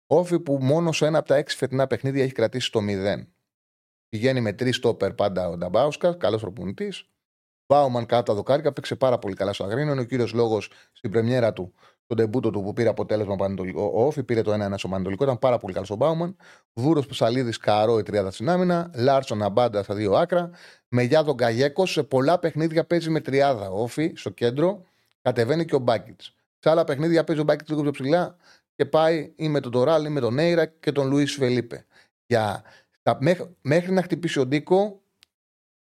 ΟΦΗ 0.07 0.41
που 0.41 0.59
μόνο 0.61 0.93
σε 0.93 1.07
ένα 1.07 1.19
από 1.19 1.29
τα 1.29 1.37
έξι 1.37 1.57
φετινά 1.57 1.87
παιχνίδια 1.87 2.23
έχει 2.23 2.33
κρατήσει 2.33 2.71
το 2.71 2.81
0. 2.83 3.27
Πηγαίνει 4.11 4.41
με 4.41 4.53
τρεις 4.53 4.77
στόπερ 4.77 5.13
πάντα 5.13 5.49
ο 5.49 5.57
Νταμπράουσκας, 5.57 6.17
καλός 6.17 6.41
προπονητής. 6.41 7.05
Μπάουμαν 7.67 8.07
κάτω 8.07 8.16
απ' 8.16 8.23
τα 8.23 8.35
δοκάρια, 8.35 8.73
παίξε 8.73 8.97
πάρα 8.97 9.19
πολύ 9.19 9.35
καλά 9.35 9.53
στο 9.53 9.65
Αγρίνιο. 9.65 9.93
Είναι 9.93 10.01
ο 10.01 10.05
κύριος 10.05 10.33
λόγος 10.33 10.71
στην 10.93 11.11
πρεμιέρα 11.11 11.53
του 11.53 11.75
το 12.11 12.19
ντεμπούτο 12.19 12.51
του 12.51 12.63
που 12.63 12.73
πήρε 12.73 12.89
αποτέλεσμα 12.89 13.37
Παναιτωλικό. 13.37 13.91
Ο 13.95 14.07
ΟΦΗ 14.07 14.23
πήρε 14.23 14.43
το 14.43 14.53
1-1 14.53 14.75
στο 14.77 14.89
Παναιτωλικό, 14.89 15.25
ήταν 15.25 15.39
πάρα 15.39 15.59
πολύ 15.59 15.73
καλός 15.73 15.91
ο 15.91 15.95
Μπάουμαν. 15.95 16.37
Βούρος 16.73 17.07
Πασαλίδη 17.07 17.59
Καρό 17.59 17.99
η 17.99 18.03
τριάδα 18.03 18.31
στην 18.31 18.49
άμυνα. 18.49 18.91
Λάρσον 18.95 19.43
Αμπάντα 19.43 19.83
στα 19.83 19.95
δύο 19.95 20.13
άκρα. 20.13 20.51
Με 20.89 21.03
Γιάδο 21.03 21.35
Γκαγέκο 21.35 21.87
σε 21.87 22.03
πολλά 22.03 22.39
παιχνίδια 22.39 22.85
παίζει 22.85 23.11
με 23.11 23.21
τριάδα. 23.21 23.71
Όφη 23.71 24.13
στο 24.17 24.31
κέντρο. 24.31 24.85
Κατεβαίνει 25.23 25.65
και 25.65 25.75
ο 25.75 25.79
Μπάκιτ. 25.79 26.21
Σε 26.59 26.71
άλλα 26.71 26.85
παιχνίδια 26.85 27.25
παίζει 27.25 27.41
ο 27.41 27.45
Μπάκιτ 27.45 27.69
λίγο 27.69 27.83
πιο 27.83 27.91
ψηλά 27.91 28.37
και 28.75 28.87
πάει 28.87 29.33
ή 29.37 29.49
με 29.49 29.61
τον 29.61 29.73
Τωράλ 29.73 30.05
ή 30.05 30.09
με 30.09 30.21
τον 30.21 30.35
Νέιρα 30.35 30.67
και 30.67 30.93
τον 30.93 31.09
Λουίς 31.09 31.35
Φελίπε. 31.35 31.87
Για, 32.27 32.63
τα, 33.03 33.19
μέχρι, 33.21 33.57
μέχρι 33.61 33.93
να 33.93 34.03
χτυπήσει 34.03 34.39
ο 34.39 34.47
Ντίκο 34.47 35.03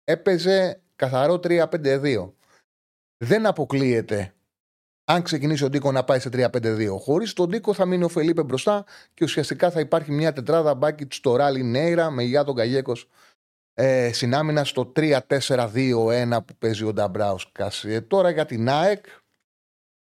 έπαιζε 0.04 0.80
καθαρό 0.96 1.34
3-5-2. 1.42 2.32
Δεν 3.16 3.46
αποκλείεται 3.46 4.34
αν 5.04 5.22
ξεκινήσει 5.22 5.64
ο 5.64 5.68
Ντίκο 5.68 5.92
να 5.92 6.04
πάει 6.04 6.20
σε 6.20 6.28
3-5-2. 6.32 6.88
Χωρίς 6.98 7.32
τον 7.32 7.48
Ντίκο 7.48 7.74
θα 7.74 7.84
μείνει 7.86 8.04
ο 8.04 8.08
Φελίπε 8.08 8.42
μπροστά 8.42 8.84
και 9.14 9.24
ουσιαστικά 9.24 9.70
θα 9.70 9.80
υπάρχει 9.80 10.12
μια 10.12 10.32
τετράδα 10.32 10.74
μπάκι 10.74 11.06
στο 11.10 11.36
ράλι 11.36 11.62
Νέιρα 11.62 12.10
με 12.10 12.22
Γιάτο 12.22 12.52
Καγιέκος 12.52 13.08
ε, 13.74 14.12
συνάμυνα 14.12 14.64
στο 14.64 14.92
3-4-2-1 14.96 16.38
που 16.46 16.56
παίζει 16.58 16.84
ο 16.84 16.92
Νταμπράουσκα. 16.92 17.72
Ε, 17.82 18.00
τώρα 18.00 18.30
για 18.30 18.46
την 18.46 18.68
ΑΕΚ. 18.68 19.06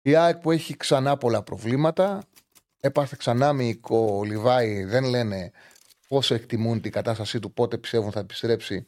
Η 0.02 0.16
ΑΕΚ 0.16 0.38
που 0.38 0.52
έχει 0.52 0.78
ξανά 0.78 1.18
πολλά 1.18 1.44
προβλήματα. 1.44 2.24
Έπαθε 2.80 3.16
ξανά 3.20 3.54
μυϊκό 3.54 4.24
Λιβάη. 4.24 4.84
Δεν 4.84 5.04
λένε 5.04 5.52
πόσο 6.08 6.34
εκτιμούν 6.34 6.82
την 6.82 6.92
κατάστασή 6.92 7.40
του, 7.40 7.54
πότε 7.54 7.78
πιστεύουν 7.78 8.12
θα 8.12 8.20
επιστρέψει. 8.20 8.86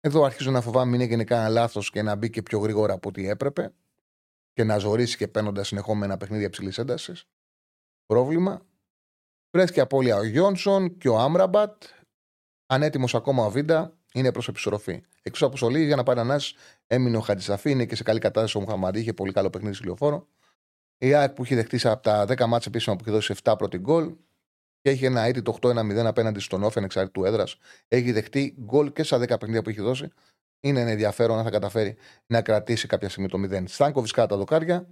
Εδώ 0.00 0.22
αρχίζω 0.22 0.50
να 0.50 0.60
φοβάμαι 0.60 0.90
μην 0.90 1.00
έγινε 1.00 1.24
κανένα 1.24 1.48
λάθος 1.48 1.90
και 1.90 2.02
να 2.02 2.14
μπει 2.14 2.30
και 2.30 2.42
πιο 2.42 2.58
γρήγορα 2.58 2.92
από 2.92 3.08
ό,τι 3.08 3.28
έπρεπε 3.28 3.72
και 4.52 4.64
να 4.64 4.78
ζωρίσει 4.78 5.16
και 5.16 5.28
παίρνοντας 5.28 5.66
συνεχόμενα 5.66 6.16
παιχνίδια 6.16 6.46
υψηλής 6.46 6.78
έντασης. 6.78 7.24
Πρόβλημα. 8.06 8.66
Βρέθηκε 9.50 9.80
απώλεια 9.80 10.16
ο 10.16 10.24
Γιόνσον 10.24 10.96
και 10.96 11.08
ο 11.08 11.18
Άμραμπατ. 11.18 11.82
Ανέτοιμος 12.66 13.14
ακόμα 13.14 13.44
ο 13.44 13.50
Βίντα 13.50 13.96
είναι 14.12 14.32
προς 14.32 14.48
επιστροφή. 14.48 15.02
Εκτός 15.22 15.42
αποστολή 15.42 15.84
για 15.84 15.96
να 15.96 16.02
πάρει 16.02 16.20
ανάση 16.20 16.54
έμεινε 16.86 17.16
ο 17.16 17.20
Χατζησαφή, 17.20 17.70
είναι 17.70 17.86
και 17.86 17.96
σε 17.96 18.02
καλή 18.02 18.18
κατάσταση 18.18 18.56
ο 18.56 18.60
Μουχαμαντή, 18.60 19.00
είχε 19.00 19.12
πολύ 19.12 19.32
καλό 19.32 19.50
παιχνίδι 19.50 19.74
στη 19.74 19.84
λεωφόρο. 19.84 20.28
Η 20.98 21.14
ΑΕΚ 21.14 21.32
που 21.32 21.42
έχει 21.42 21.54
δεχτεί 21.54 21.88
από 21.88 22.02
τα 22.02 22.24
10 22.24 22.46
μάτια 22.46 22.66
επίσημα 22.66 22.96
που 22.96 23.02
έχει 23.02 23.10
δώσει 23.10 23.34
7 23.42 23.54
πρώτη 23.58 23.78
γκολ 23.78 24.14
και 24.80 24.90
έχει 24.90 25.04
ένα 25.04 25.28
ήδη 25.28 25.42
το 25.42 25.58
8-1-0 25.62 25.96
απέναντι 25.96 26.40
στον 26.40 26.62
Όφεν 26.62 26.84
εξαρτήτου 26.84 27.24
έδρας. 27.24 27.56
Έχει 27.88 28.12
δεχτεί 28.12 28.56
γκολ 28.60 28.92
και 28.92 29.02
στα 29.02 29.18
10 29.18 29.26
παιχνίδια 29.26 29.62
που 29.62 29.68
έχει 29.68 29.80
δώσει. 29.80 30.08
Είναι 30.60 30.80
ενδιαφέρον 30.80 31.38
αν 31.38 31.44
θα 31.44 31.50
καταφέρει 31.50 31.96
να 32.26 32.42
κρατήσει 32.42 32.86
κάποια 32.86 33.08
στιγμή 33.08 33.28
το 33.28 33.38
0. 33.38 33.64
Στάνκοβι 33.66 34.10
κάτω 34.10 34.28
τα 34.28 34.36
δοκάρια. 34.36 34.88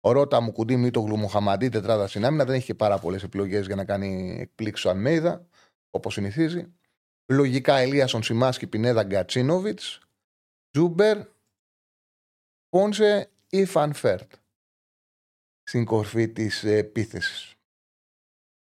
Ο 0.00 0.12
Ρότα 0.12 0.40
Μουκουντί 0.40 0.76
Μήτογλου 0.76 1.00
Μοχαμαντί 1.00 1.68
τετράδα 1.68 2.06
στην 2.06 2.21
άμυνα. 2.21 2.44
Δεν 2.44 2.54
έχει 2.54 2.74
πάρα 2.74 2.98
πολλές 2.98 3.22
επιλογές 3.22 3.66
για 3.66 3.74
να 3.74 3.84
κάνει 3.84 4.36
εκπλήξεις 4.40 4.86
ο 4.86 4.90
Αλμέιδα, 4.90 5.46
όπως 5.90 6.12
συνηθίζει. 6.12 6.72
Λογικά 7.26 7.76
Ελίασον 7.76 8.22
Σιμάνσκι 8.22 8.66
Πινέδα 8.66 9.02
Γκατσίνοβιτς. 9.02 10.00
Τζούμπερ. 10.70 11.18
Πόνσε 12.68 13.30
ή 13.48 13.64
Φαν 13.64 13.91
Βέερτ. 13.91 14.32
Στην 15.62 15.84
κορφή 15.84 16.28
της 16.28 16.64
επίθεσης. 16.64 17.57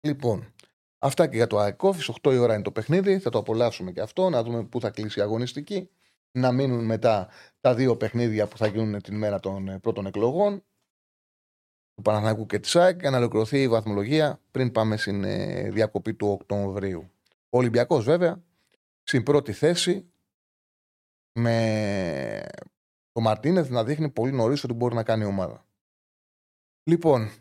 Λοιπόν, 0.01 0.53
αυτά 0.97 1.27
και 1.27 1.35
για 1.35 1.47
το 1.47 1.59
ΑΕΚ-ΟΦΗ. 1.59 2.09
8 2.21 2.33
η 2.33 2.37
ώρα 2.37 2.53
είναι 2.53 2.63
το 2.63 2.71
παιχνίδι. 2.71 3.19
Θα 3.19 3.29
το 3.29 3.37
απολαύσουμε 3.37 3.91
και 3.91 4.01
αυτό. 4.01 4.29
Να 4.29 4.43
δούμε 4.43 4.63
πού 4.63 4.79
θα 4.79 4.89
κλείσει 4.89 5.19
η 5.19 5.21
αγωνιστική. 5.21 5.89
Να 6.31 6.51
μείνουν 6.51 6.85
μετά 6.85 7.29
τα 7.59 7.75
δύο 7.75 7.97
παιχνίδια 7.97 8.47
που 8.47 8.57
θα 8.57 8.67
γίνουν 8.67 9.01
την 9.01 9.17
μέρα 9.17 9.39
των 9.39 9.67
ε, 9.67 9.79
πρώτων 9.79 10.05
εκλογών 10.05 10.63
του 11.93 12.01
Παναθηναϊκού 12.01 12.45
και 12.45 12.59
της 12.59 12.69
ΣΑΕΚ 12.69 12.99
για 12.99 13.09
να 13.09 13.17
ολοκληρωθεί 13.17 13.61
η 13.61 13.67
βαθμολογία 13.67 14.41
πριν 14.51 14.71
πάμε 14.71 14.97
στην 14.97 15.23
ε, 15.23 15.69
διακοπή 15.69 16.13
του 16.13 16.27
Οκτωβρίου. 16.27 17.11
Ο 17.49 17.57
Ολυμπιακός 17.57 18.03
βέβαια 18.03 18.43
στην 19.03 19.23
πρώτη 19.23 19.51
θέση 19.51 20.11
με 21.39 22.45
το 23.11 23.21
Μαρτίνεθ 23.21 23.69
να 23.69 23.83
δείχνει 23.83 24.09
πολύ 24.09 24.31
νωρίς 24.31 24.63
ότι 24.63 24.73
μπορεί 24.73 24.95
να 24.95 25.03
κάνει 25.03 25.23
ομάδα. 25.23 25.65
Λοιπόν, 26.83 27.31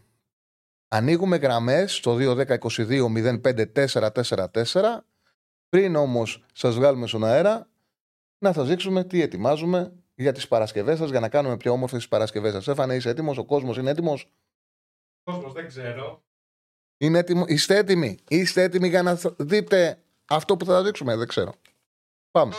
ανοίγουμε 0.91 1.37
γραμμές 1.37 1.95
στο 1.95 2.17
2-10-22-05-4-4-4. 2.21 5.05
Πριν 5.69 5.97
όμως 5.97 6.45
σας 6.53 6.75
βγάλουμε 6.75 7.07
στον 7.07 7.25
αέρα, 7.25 7.69
να 8.39 8.53
σας 8.53 8.69
δείξουμε 8.69 9.05
τι 9.05 9.23
ετοιμάζουμε 9.23 9.93
για 10.15 10.33
τις 10.33 10.49
Παρασκευές 10.49 10.99
σας, 10.99 11.11
για 11.11 11.21
να 11.21 11.29
κάνουμε 11.29 11.57
πιο 11.57 11.73
όμορφες 11.73 11.99
τις 11.99 12.09
Παρασκευές 12.09 12.53
σας. 12.53 12.69
Έφανε, 12.69 12.95
είσαι 12.95 13.09
έτοιμος, 13.09 13.39
ο 13.39 13.45
κόσμος 13.45 13.77
είναι 13.77 13.91
έτοιμος; 13.91 14.29
Ο 15.23 15.33
κόσμος 15.33 15.53
δεν 15.53 15.67
ξέρω. 15.67 16.23
Είναι 16.99 17.19
έτοιμο. 17.19 17.45
Είστε 17.47 17.77
έτοιμοι. 17.77 18.19
Είστε 18.29 18.63
έτοιμοι 18.63 18.89
για 18.89 19.03
να 19.03 19.19
δείτε 19.37 20.03
αυτό 20.27 20.57
που 20.57 20.65
θα 20.65 20.83
δείξουμε. 20.83 21.17
Δεν 21.17 21.29
ξέρω. 21.29 21.55
Πάμε. 22.31 22.55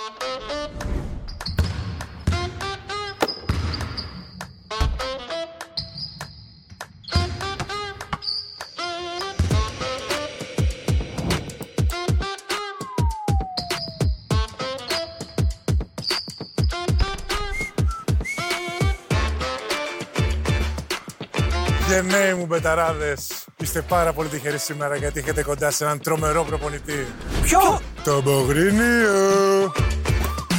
Γενναίοι 22.11 22.33
μου 22.33 22.45
μπεταράδες, 22.45 23.45
είστε 23.57 23.81
πάρα 23.81 24.13
πολύ 24.13 24.29
τυχεροί 24.29 24.57
σήμερα 24.57 24.95
γιατί 24.95 25.19
έχετε 25.19 25.43
κοντά 25.43 25.71
σε 25.71 25.83
έναν 25.83 25.99
τρομερό 25.99 26.43
προπονητή. 26.43 27.07
Ποιο? 27.41 27.81
Το 28.03 28.21
Μπογρίνιο. 28.21 29.71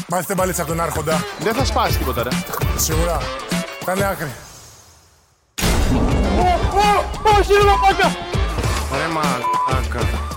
Μάθετε 0.09 0.35
μπαλίτσα 0.35 0.63
από 0.63 0.71
τον 0.71 0.81
Άρχοντα. 0.81 1.25
Δεν 1.41 1.55
θα 1.55 1.65
σπάσει 1.65 1.99
τίποτα, 1.99 2.23
ρε. 2.23 2.31
Σίγουρα. 2.77 3.19
Θα 3.85 3.93
είναι 3.93 4.05
άκρη. 4.05 4.33
Ρε 8.93 9.07
μαλάκα. 9.13 10.01
Τι 10.01 10.07
θα 10.07 10.32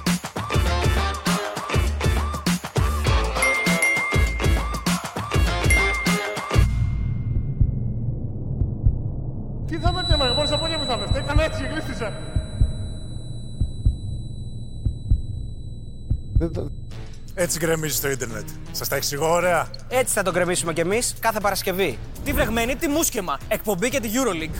Έτσι 17.45 17.59
γκρεμίζει 17.59 18.01
το 18.01 18.09
ίντερνετ. 18.09 18.49
Σας 18.71 18.87
τα 18.87 18.95
εξηγώ 18.95 19.31
ωραία. 19.31 19.69
Έτσι 19.89 20.13
θα 20.13 20.23
τον 20.23 20.33
κρεμίσουμε 20.33 20.73
κι 20.73 20.79
εμείς 20.79 21.19
κάθε 21.19 21.39
Παρασκευή. 21.39 21.99
Τι 22.23 22.33
βρεγμένη, 22.33 22.75
τι 22.75 22.87
μουσκεμα. 22.87 23.39
Εκπομπή 23.47 23.87
για 23.87 24.01
τη 24.01 24.09
Euroleague. 24.13 24.59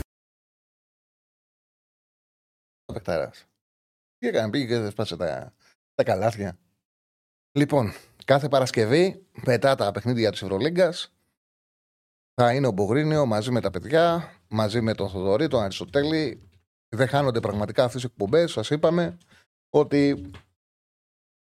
Ο 2.86 2.93
παιχταράς. 2.93 3.45
Τι 4.17 4.28
έκανε, 4.28 4.50
πήγε 4.50 4.65
και 4.65 4.80
δεν 4.80 4.91
σπάσε 4.91 5.17
τα, 5.17 5.54
τα 5.93 6.04
καλάθια. 6.04 6.58
Λοιπόν, 7.52 7.93
κάθε 8.26 8.50
Παρασκευή, 8.50 9.26
μετά 9.45 9.76
τα 9.76 9.91
παιχνίδια 9.91 10.32
της 10.32 10.41
Ευρωλίγκας, 10.41 11.13
θα 12.34 12.54
είναι 12.54 12.67
ο 12.67 12.71
Μπογρίνιο 12.71 13.26
μαζί 13.26 13.52
με 13.52 13.62
τα 13.62 13.71
παιδιά, 13.71 14.32
μαζί 14.48 14.82
με 14.82 14.93
τον 14.93 15.10
Θοδωρή, 15.10 15.48
τον 15.48 15.62
Αριστοτέλη. 15.62 16.50
Δεν 16.89 17.08
χάνονται 17.08 17.39
πραγματικά 17.39 17.84
αυτές 17.84 18.04
οι 18.04 18.06
εκπομπές. 18.06 18.52
Σας 18.52 18.69
είπαμε 18.69 19.17
ότι 19.69 20.32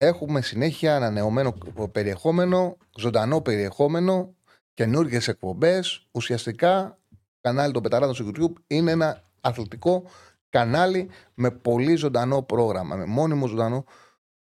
έχουμε 0.03 0.41
συνέχεια 0.41 0.97
ανανεωμένο 0.97 1.53
περιεχόμενο, 1.93 2.77
ζωντανό 2.99 3.41
περιεχόμενο, 3.41 4.35
καινούργιες 4.75 5.29
εκπομπές. 5.29 6.09
Ουσιαστικά, 6.11 6.99
το 7.09 7.17
κανάλι 7.41 7.73
των 7.73 7.83
Πεταράδων 7.83 8.15
στο 8.15 8.25
YouTube 8.27 8.53
είναι 8.67 8.91
ένα 8.91 9.25
αθλητικό 9.41 10.05
κανάλι 10.49 11.11
με 11.35 11.51
πολύ 11.51 11.97
ζωντανό 11.97 12.43
πρόγραμμα, 12.43 12.97
με 12.97 13.05
μόνιμο 13.05 13.47
ζωντανό 13.47 13.85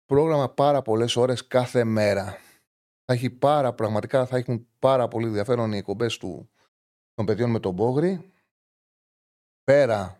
πρόγραμμα 0.07 0.51
πάρα 0.51 0.83
πολλές 0.83 1.17
ώρες 1.17 1.47
κάθε 1.47 1.85
μέρα. 1.85 2.25
Θα 3.05 3.13
έχει 3.13 3.31
πάρα, 3.31 3.73
πραγματικά 3.73 4.27
θα 4.27 4.37
έχουν 4.37 4.67
πάρα 4.79 5.09
πολύ 5.09 5.27
ενδιαφέρον 5.27 5.73
οι 5.73 5.77
εκπομπές 5.77 6.17
του 6.17 6.51
των 7.15 7.27
παιδιών 7.27 7.51
με 7.51 7.61
τον 7.61 7.73
Μπόγρι. 7.73 8.33
Πέρα 9.65 10.20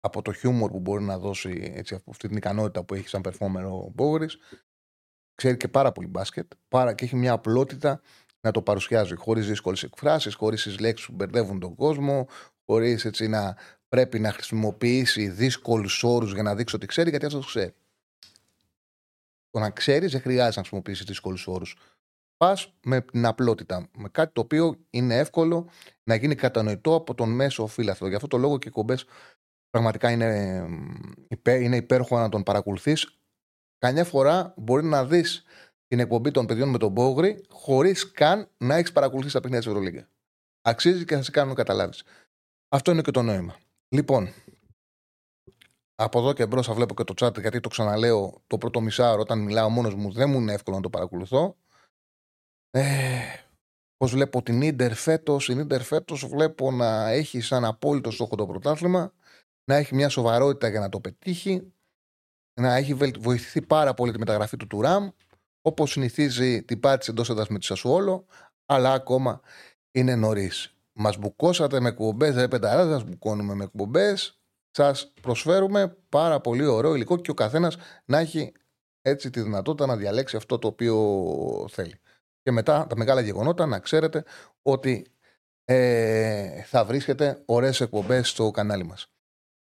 από 0.00 0.22
το 0.22 0.32
χιούμορ 0.32 0.70
που 0.70 0.78
μπορεί 0.78 1.04
να 1.04 1.18
δώσει 1.18 1.72
έτσι, 1.74 1.94
από 1.94 2.10
αυτή 2.10 2.28
την 2.28 2.36
ικανότητα 2.36 2.84
που 2.84 2.94
έχει 2.94 3.08
σαν 3.08 3.22
performer 3.24 3.64
ο 3.70 3.90
Μπόγρης, 3.94 4.38
ξέρει 5.34 5.56
και 5.56 5.68
πάρα 5.68 5.92
πολύ 5.92 6.06
μπάσκετ 6.06 6.52
πάρα, 6.68 6.94
και 6.94 7.04
έχει 7.04 7.16
μια 7.16 7.32
απλότητα 7.32 8.00
να 8.40 8.50
το 8.50 8.62
παρουσιάζει 8.62 9.14
χωρίς 9.14 9.46
δύσκολες 9.46 9.82
εκφράσεις, 9.82 10.34
χωρίς 10.34 10.62
τις 10.62 10.78
λέξεις 10.78 11.06
που 11.06 11.12
μπερδεύουν 11.12 11.60
τον 11.60 11.74
κόσμο, 11.74 12.26
χωρίς 12.66 13.04
έτσι 13.04 13.28
να 13.28 13.56
πρέπει 13.88 14.18
να 14.18 14.32
χρησιμοποιήσει 14.32 15.28
δύσκολους 15.28 16.02
όρους 16.02 16.32
για 16.32 16.42
να 16.42 16.54
δείξει 16.54 16.76
ότι 16.76 16.86
ξέρει, 16.86 17.10
γιατί 17.10 17.26
αυτός 17.26 17.40
το 17.40 17.46
ξέρει. 17.46 17.74
Το 19.50 19.58
να 19.58 19.70
ξέρεις 19.70 20.12
δεν 20.12 20.20
χρειάζεται 20.20 20.54
να 20.54 20.60
χρησιμοποιήσεις 20.60 21.04
δύσκολους 21.04 21.46
όρους. 21.46 21.76
Πας 22.36 22.72
με 22.84 23.00
την 23.00 23.26
απλότητα. 23.26 23.88
Με 23.96 24.08
κάτι 24.08 24.32
το 24.32 24.40
οποίο 24.40 24.76
είναι 24.90 25.18
εύκολο 25.18 25.68
να 26.04 26.14
γίνει 26.14 26.34
κατανοητό 26.34 26.94
από 26.94 27.14
τον 27.14 27.30
μέσο 27.30 27.66
φύλαθρο. 27.66 28.08
Γι' 28.08 28.14
αυτό 28.14 28.26
το 28.26 28.36
λόγο 28.36 28.58
και 28.58 28.68
οι 28.68 28.70
κομπέ 28.70 28.98
πραγματικά 29.70 30.10
είναι, 30.10 30.64
υπέ, 31.28 31.54
είναι 31.54 31.76
υπέροχο 31.76 32.18
να 32.18 32.28
τον 32.28 32.42
παρακολουθείς. 32.42 33.18
Καμιά 33.78 34.04
φορά 34.04 34.54
μπορεί 34.56 34.84
να 34.84 35.04
δεις 35.04 35.44
την 35.86 35.98
εκπομπή 35.98 36.30
των 36.30 36.46
παιδιών 36.46 36.68
με 36.68 36.78
τον 36.78 36.92
Μπόγρι 36.92 37.44
χωρίς 37.48 38.10
καν 38.10 38.50
να 38.56 38.74
έχεις 38.74 38.92
παρακολουθήσει 38.92 39.34
τα 39.34 39.40
παιχνίδια 39.40 39.64
της 39.64 39.76
Ευρωλίγκα. 39.76 40.08
Αξίζει 40.62 41.04
και 41.04 41.16
θα 41.16 41.22
σε 41.22 41.30
κάνουν 41.30 41.48
να 41.48 41.54
καταλάβεις. 41.54 42.04
Αυτό 42.68 42.90
είναι 42.90 43.02
και 43.02 43.10
το 43.10 43.22
νόημα. 43.22 43.56
Λοιπόν, 43.88 44.32
από 45.94 46.18
εδώ 46.18 46.32
και 46.32 46.46
μπρος 46.46 46.66
θα 46.66 46.74
βλέπω 46.74 46.94
και 46.94 47.04
το 47.04 47.14
chat 47.16 47.40
γιατί 47.40 47.60
το 47.60 47.68
ξαναλέω 47.68 48.42
το 48.46 48.58
πρώτο 48.58 48.80
μισάωρο 48.80 49.20
όταν 49.20 49.38
μιλάω 49.38 49.68
μόνος 49.68 49.94
μου 49.94 50.12
δεν 50.12 50.30
μου 50.30 50.40
είναι 50.40 50.52
εύκολο 50.52 50.76
να 50.76 50.82
το 50.82 50.90
παρακολουθώ. 50.90 51.56
Ε, 52.70 53.18
Πώς 54.00 54.12
βλέπω 54.12 54.42
την 54.42 54.74
ντερ 54.74 54.94
φέτος. 54.94 55.48
Η 55.48 55.54
ντερ 55.54 55.82
φέτος 55.82 56.26
βλέπω 56.26 56.70
να 56.70 57.08
έχει 57.08 57.40
σαν 57.40 57.64
απόλυτο 57.64 58.10
στόχο 58.10 58.36
το 58.36 58.46
πρωτάθλημα, 58.46 59.12
να 59.70 59.76
έχει 59.76 59.94
μια 59.94 60.08
σοβαρότητα 60.08 60.68
για 60.68 60.80
να 60.80 60.88
το 60.88 61.00
πετύχει, 61.00 61.72
να 62.60 62.74
έχει 62.74 62.94
βοηθηθεί 62.94 63.62
πάρα 63.62 63.94
πολύ 63.94 64.12
τη 64.12 64.18
μεταγραφή 64.18 64.56
του 64.56 64.66
Τουράμ. 64.66 65.08
Όπως 65.62 65.90
συνηθίζει, 65.90 66.62
την 66.62 66.80
πάτησε 66.80 67.10
εντός 67.10 67.30
έδρας 67.30 67.48
με 67.48 67.58
τη 67.58 67.64
Σασουόλο, 67.64 68.26
αλλά 68.66 68.92
ακόμα 68.92 69.40
είναι 69.90 70.14
νωρίς. 70.14 70.74
μας 70.92 71.16
μπουκώσατε 71.16 71.80
με 71.80 71.88
εκπομπές, 71.88 72.34
ρε 72.34 72.48
πενταράδε, 72.48 72.98
σα 72.98 73.04
μπουκώνουμε 73.04 73.54
με 73.54 73.64
εκπομπές. 73.64 74.40
Σας 74.70 75.12
προσφέρουμε 75.22 75.96
πάρα 76.08 76.40
πολύ 76.40 76.66
ωραίο 76.66 76.94
υλικό 76.94 77.16
και 77.16 77.30
ο 77.30 77.34
καθένας 77.34 77.76
να 78.04 78.18
έχει 78.18 78.52
έτσι 79.02 79.30
τη 79.30 79.40
δυνατότητα 79.40 79.86
να 79.86 79.96
διαλέξει 79.96 80.36
αυτό 80.36 80.58
το 80.58 80.66
οποίο 80.68 80.96
θέλει. 81.70 82.00
Και 82.42 82.50
μετά 82.50 82.86
τα 82.86 82.96
μεγάλα 82.96 83.20
γεγονότα 83.20 83.66
να 83.66 83.78
ξέρετε 83.78 84.24
ότι 84.62 85.06
ε, 85.64 86.62
θα 86.62 86.84
βρίσκετε 86.84 87.42
ωραίες 87.44 87.80
εκπομπές 87.80 88.28
στο 88.28 88.50
κανάλι 88.50 88.84
μας. 88.84 89.10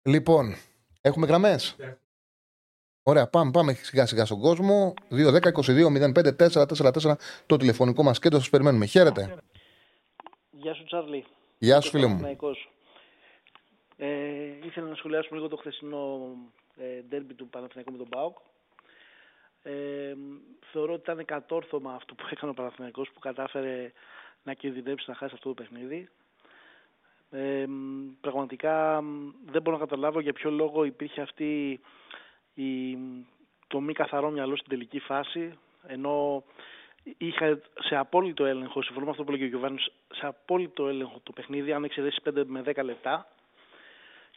Λοιπόν, 0.03 0.55
έχουμε 1.01 1.27
γραμμές. 1.27 1.75
Ωραία, 3.03 3.27
πάμε, 3.27 3.51
πάμε 3.51 3.73
σιγά 3.73 4.05
σιγά 4.05 4.25
στον 4.25 4.39
κόσμο. 4.39 4.93
2-10-22-05-4-4-4 5.11 7.15
το 7.45 7.57
τηλεφωνικό 7.57 8.03
μας 8.03 8.19
κέντρο. 8.19 8.39
Σας 8.39 8.49
περιμένουμε. 8.49 8.85
Χαίρετε. 8.85 9.37
Γεια 10.51 10.73
σου 10.73 10.83
Τσάρλι. 10.83 11.25
Γεια 11.57 11.81
σου 11.81 11.89
φίλε 11.89 12.05
μου. 12.05 12.07
Παναθηναϊκός. 12.07 12.71
Ε, 13.97 14.07
ήθελα 14.65 14.87
να 14.87 14.95
σχολιάσουμε 14.95 15.37
λίγο 15.37 15.49
το 15.49 15.55
χθεσινό 15.55 16.35
ε, 16.77 17.01
ντέρμπι 17.01 17.33
του 17.33 17.49
Παναθηναϊκού 17.49 17.91
με 17.91 17.97
τον 17.97 18.09
ΠΑΟΚ. 18.09 18.37
Ε, 19.63 20.13
θεωρώ 20.71 20.93
ότι 20.93 21.01
ήταν 21.01 21.25
κατόρθωμα 21.25 21.93
αυτό 21.93 22.15
που 22.15 22.23
έκανε 22.31 22.51
ο 22.51 22.53
Παναθηναϊκός 22.53 23.09
που 23.13 23.19
κατάφερε 23.19 23.91
να 24.43 24.53
κινδυνεύσει 24.53 25.09
να 25.09 25.15
χάσει 25.15 25.33
αυτό 25.33 25.49
το 25.49 25.63
παιχνίδι. 25.63 26.09
Ε, 27.31 27.65
πραγματικά 28.21 29.01
μ, 29.01 29.31
δεν 29.51 29.61
μπορώ 29.61 29.77
να 29.77 29.85
καταλάβω 29.85 30.19
για 30.19 30.33
ποιο 30.33 30.51
λόγο 30.51 30.83
υπήρχε 30.83 31.21
αυτή 31.21 31.79
η, 32.53 32.97
το 33.67 33.79
μη 33.79 33.93
καθαρό 33.93 34.29
μυαλό 34.29 34.55
στην 34.55 34.69
τελική 34.69 34.99
φάση 34.99 35.57
ενώ 35.87 36.43
είχα 37.17 37.59
σε 37.79 37.95
απόλυτο 37.95 38.45
έλεγχο, 38.45 38.81
συμφωνώ 38.81 39.05
με 39.05 39.11
αυτό 39.11 39.23
που 39.23 39.31
λέγει 39.31 39.43
ο 39.43 39.47
Γιωβάνης, 39.47 39.91
σε 40.13 40.25
απόλυτο 40.25 40.87
έλεγχο 40.87 41.19
το 41.23 41.31
παιχνίδι, 41.31 41.73
αν 41.73 41.83
εξαιρέσεις 41.83 42.19
5 42.29 42.43
με 42.45 42.63
10 42.65 42.83
λεπτά. 42.83 43.27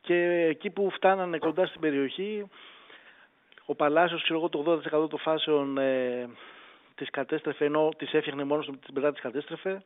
Και 0.01 0.47
εκεί 0.49 0.71
που 0.71 0.91
φτάνανε 0.91 1.39
κοντά 1.39 1.67
στην 1.67 1.81
περιοχή, 1.81 2.51
ο 3.65 3.75
Παλάσιος, 3.75 4.23
ξέρω 4.23 4.39
εγώ, 4.39 4.49
το 4.49 4.81
80% 5.05 5.11
των 5.11 5.19
φάσεων 5.19 5.79
ε, 5.79 6.29
τις 6.95 7.11
κατέστρεφε, 7.11 7.65
ενώ 7.65 7.89
τις 7.97 8.13
έφτιαχνε 8.13 8.45
μόνος 8.45 8.67
του, 8.67 8.79
την 8.79 8.95
πεντά 8.95 9.13
τις 9.13 9.21
κατέστρεφε. 9.21 9.83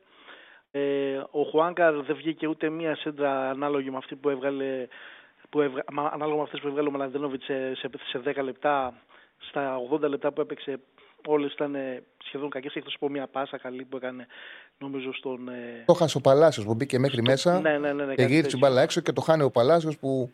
Ε, 0.71 1.17
ο 1.31 1.43
Χουάνκαρ 1.51 1.95
δεν 2.03 2.17
βγήκε 2.17 2.47
ούτε 2.47 2.69
μία 2.69 2.97
σέντρα 2.97 3.51
ανάλογη 3.51 3.91
με 3.91 3.97
αυτή 3.97 4.15
που 4.17 4.29
έβγαλε, 4.29 4.87
που 5.51 5.61
έβγα, 5.61 5.85
μα- 5.93 6.11
ανάλογα 6.13 6.37
με 6.37 6.43
αυτές 6.43 6.61
που 6.61 6.67
έβγαλε 6.69 6.89
ο 6.89 6.91
Μαλαντένοβιτ 6.91 7.43
σε, 7.43 7.75
σε, 7.75 7.91
σε 8.11 8.21
10 8.41 8.43
λεπτά. 8.43 8.95
Στα 9.49 9.77
80 9.93 10.01
λεπτά 10.01 10.33
που 10.33 10.41
έπαιξε 10.41 10.81
όλες 11.27 11.53
ήταν 11.53 11.75
ε, 11.75 12.03
σχεδόν 12.25 12.51
κακές, 12.51 12.75
εκτός 12.75 12.95
από 12.95 13.09
μία 13.09 13.27
πάσα 13.27 13.59
καλή 13.59 13.85
που 13.85 13.97
έκανε 13.97 14.27
νομίζω 14.79 15.13
στον... 15.13 15.49
ε, 15.49 15.83
Το 15.87 15.93
χάσε 15.93 16.17
ο 16.17 16.21
Παλάσιος 16.21 16.67
που 16.67 16.75
μπήκε 16.75 16.99
μέχρι 16.99 17.23
μέσα 17.23 17.61
ναι, 17.61 17.79
ναι, 17.79 17.93
ναι, 17.93 17.93
ναι, 17.93 18.15
και 18.15 18.23
κάτι 18.23 18.23
γύρισε 18.23 18.35
τέτοιο. 18.43 18.49
την 18.49 18.59
μπάλα 18.59 18.81
έξω 18.83 19.01
και 19.01 19.13
το 19.13 19.21
χάνει 19.21 19.43
ο 19.43 19.51
Παλάσιος 19.51 19.99
που. 19.99 20.31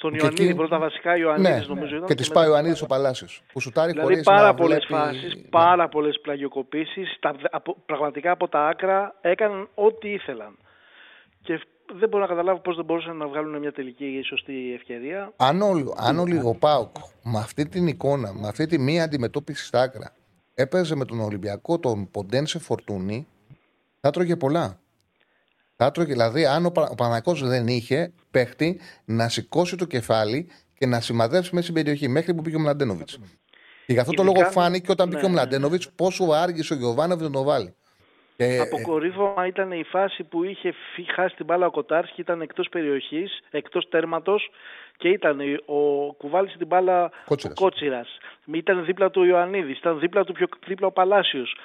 Στον 0.00 0.10
και 0.12 0.18
Ιωαννίδη, 0.20 0.44
εκεί- 0.44 0.54
πρώτα 0.56 0.78
βασικά 0.78 1.16
Ιωαννίδης 1.16 1.68
νομίζω 1.68 1.96
ήταν. 1.96 2.06
και 2.08 2.14
της 2.14 2.28
μετά 2.28 2.40
πάει 2.40 2.48
ο 2.48 2.52
τον 2.52 2.64
Ανίδη 2.64 2.82
ο 2.82 2.86
Παλάσιος. 2.86 3.42
Που 3.52 3.60
σουτάρει 3.60 3.90
Δηλαδή 3.92 4.08
χωρίς 4.10 4.24
πάρα 4.26 4.42
να 4.46 4.54
πολλές 4.54 4.86
βλέπει... 4.88 5.02
φάσεις, 5.02 5.34
Ναι. 5.34 5.40
πάρα 5.42 5.88
πολλές 5.88 6.20
πλαγιοκοπήσεις. 6.22 7.18
Πραγματικά 7.86 8.30
από 8.30 8.48
τα 8.48 8.66
άκρα 8.66 9.14
έκαναν 9.20 9.68
ό,τι 9.74 10.08
ήθελαν. 10.12 10.56
Και 11.42 11.60
δεν 11.98 12.08
μπορώ 12.08 12.22
να 12.22 12.28
καταλάβω 12.28 12.58
πώς 12.60 12.76
δεν 12.76 12.84
μπορούσαν 12.84 13.16
να 13.16 13.26
βγάλουν 13.28 13.58
μια 13.58 13.72
τελική 13.72 14.20
σωστή 14.24 14.72
ευκαιρία. 14.74 15.32
Αν, 15.36 15.62
ο, 15.62 15.94
αν 15.96 16.18
ο 16.18 16.24
Λιγοπάουκ 16.26 16.96
με 17.22 17.38
αυτή 17.38 17.68
την 17.68 17.86
εικόνα, 17.86 18.32
με 18.34 18.48
αυτή 18.48 18.66
τη 18.66 18.78
μία 18.78 19.04
αντιμετώπιση 19.04 19.66
στα 19.66 19.80
άκρα, 19.80 20.12
έπαιζε 20.54 20.94
με 20.94 21.04
τον 21.04 21.20
Ολυμπιακό 21.20 21.78
τον 21.78 22.10
Ποντένσε 22.10 22.58
Φορτούνη, 22.58 23.26
θα 24.00 24.10
τρώγε 24.10 24.36
πολλά. 24.36 24.78
Θα 25.82 25.90
τρώγε, 25.90 26.12
δηλαδή, 26.12 26.46
αν 26.46 26.66
ο, 26.66 26.70
Πα- 26.70 26.88
ο 26.90 26.94
Παναγιώτης 26.94 27.42
δεν 27.42 27.66
είχε 27.66 28.12
παίχτη 28.30 28.80
να 29.04 29.28
σηκώσει 29.28 29.76
το 29.76 29.84
κεφάλι 29.84 30.50
και 30.78 30.86
να 30.86 31.00
σημαδέψει 31.00 31.50
μέσα 31.52 31.62
στην 31.62 31.74
περιοχή 31.74 32.08
μέχρι 32.08 32.34
που 32.34 32.42
πήγε 32.42 32.56
ο 32.56 32.60
Μλαντένοβιτς. 32.60 33.18
Και 33.86 33.92
γι' 33.92 33.98
αυτό 33.98 34.12
το 34.12 34.22
Ειδικά- 34.22 34.38
λόγο 34.40 34.50
φάνηκε 34.50 34.90
όταν 34.90 35.08
πήγε 35.08 35.20
ναι, 35.20 35.26
ο 35.26 35.28
ναι. 35.30 35.34
Μλαντένοβιτς 35.34 35.90
πόσο 35.92 36.24
άργησε 36.24 36.74
ο 36.74 36.76
Γιωβάνοβιτς 36.76 37.26
να 37.28 37.32
το 37.34 37.42
βάλει. 37.42 37.74
Και, 38.36 38.58
Αποκορύφωμα 38.60 39.46
ήταν 39.46 39.72
η 39.72 39.84
φάση 39.84 40.22
που 40.24 40.44
είχε 40.44 40.72
φύ- 40.94 41.12
χάσει 41.12 41.34
την 41.36 41.44
μπάλα 41.44 41.66
ο 41.66 41.70
Κοτάρσκι, 41.70 42.20
ήταν 42.20 42.40
εκτός 42.40 42.68
περιοχής, 42.68 43.40
εκτός 43.50 43.88
τέρματος 43.88 44.50
και 44.96 45.08
ήταν 45.08 45.38
ο 45.66 46.12
κουβάλισε 46.12 46.56
την 46.58 46.66
μπάλα 46.66 47.10
Κότσιρας. 47.24 47.56
ο 47.58 47.62
Κότσιρας. 47.62 48.08
Ήταν 48.52 48.84
δίπλα 48.84 49.10
του 49.10 49.20
ο 49.22 49.24
Ιωαννίδης, 49.24 49.78
ήταν 49.78 49.98
δίπλα 49.98 50.24
του 50.24 50.32
πιο 50.32 50.46
δίπλα 50.66 50.86
ο 50.86 50.92
Παλάσιος. 50.92 51.56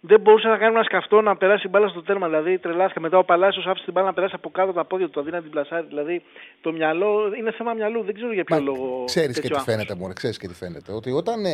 Δεν 0.00 0.20
μπορούσε 0.20 0.48
να 0.48 0.56
κάνει 0.56 0.74
ένα 0.74 0.84
σκαφτό 0.84 1.20
να 1.20 1.36
περάσει 1.36 1.60
την 1.60 1.70
μπάλα 1.70 1.88
στο 1.88 2.02
τέρμα. 2.02 2.28
Δηλαδή 2.28 2.58
τρελάθηκα. 2.58 3.00
Μετά 3.00 3.18
ο 3.18 3.24
Παλάσιος 3.24 3.66
άφησε 3.66 3.84
την 3.84 3.92
μπάλα 3.92 4.06
να 4.06 4.12
περάσει 4.12 4.34
από 4.36 4.50
κάτω 4.50 4.72
τα 4.72 4.84
πόδια 4.84 5.08
του, 5.08 5.20
αντί 5.20 5.30
να 5.30 5.42
την 5.42 5.50
πλασάρει. 5.50 5.86
Δηλαδή 5.86 6.22
το 6.60 6.72
μυαλό 6.72 7.34
είναι 7.38 7.52
θέμα 7.52 7.72
μυαλού. 7.72 8.04
Δεν 8.04 8.14
ξέρω 8.14 8.32
για 8.32 8.44
ποιο 8.44 8.60
λόγο. 8.60 9.04
Ξέρεις 9.04 9.34
και 9.34 9.40
τέτοιο 9.40 9.48
τι 9.48 9.54
άγχος. 9.54 9.74
φαίνεται, 9.74 9.94
Μωρέ, 9.94 10.12
ξέρεις 10.12 10.38
και 10.38 10.48
τι 10.48 10.54
φαίνεται. 10.54 10.92
Ότι 10.92 11.10
όταν 11.10 11.44
ε, 11.44 11.50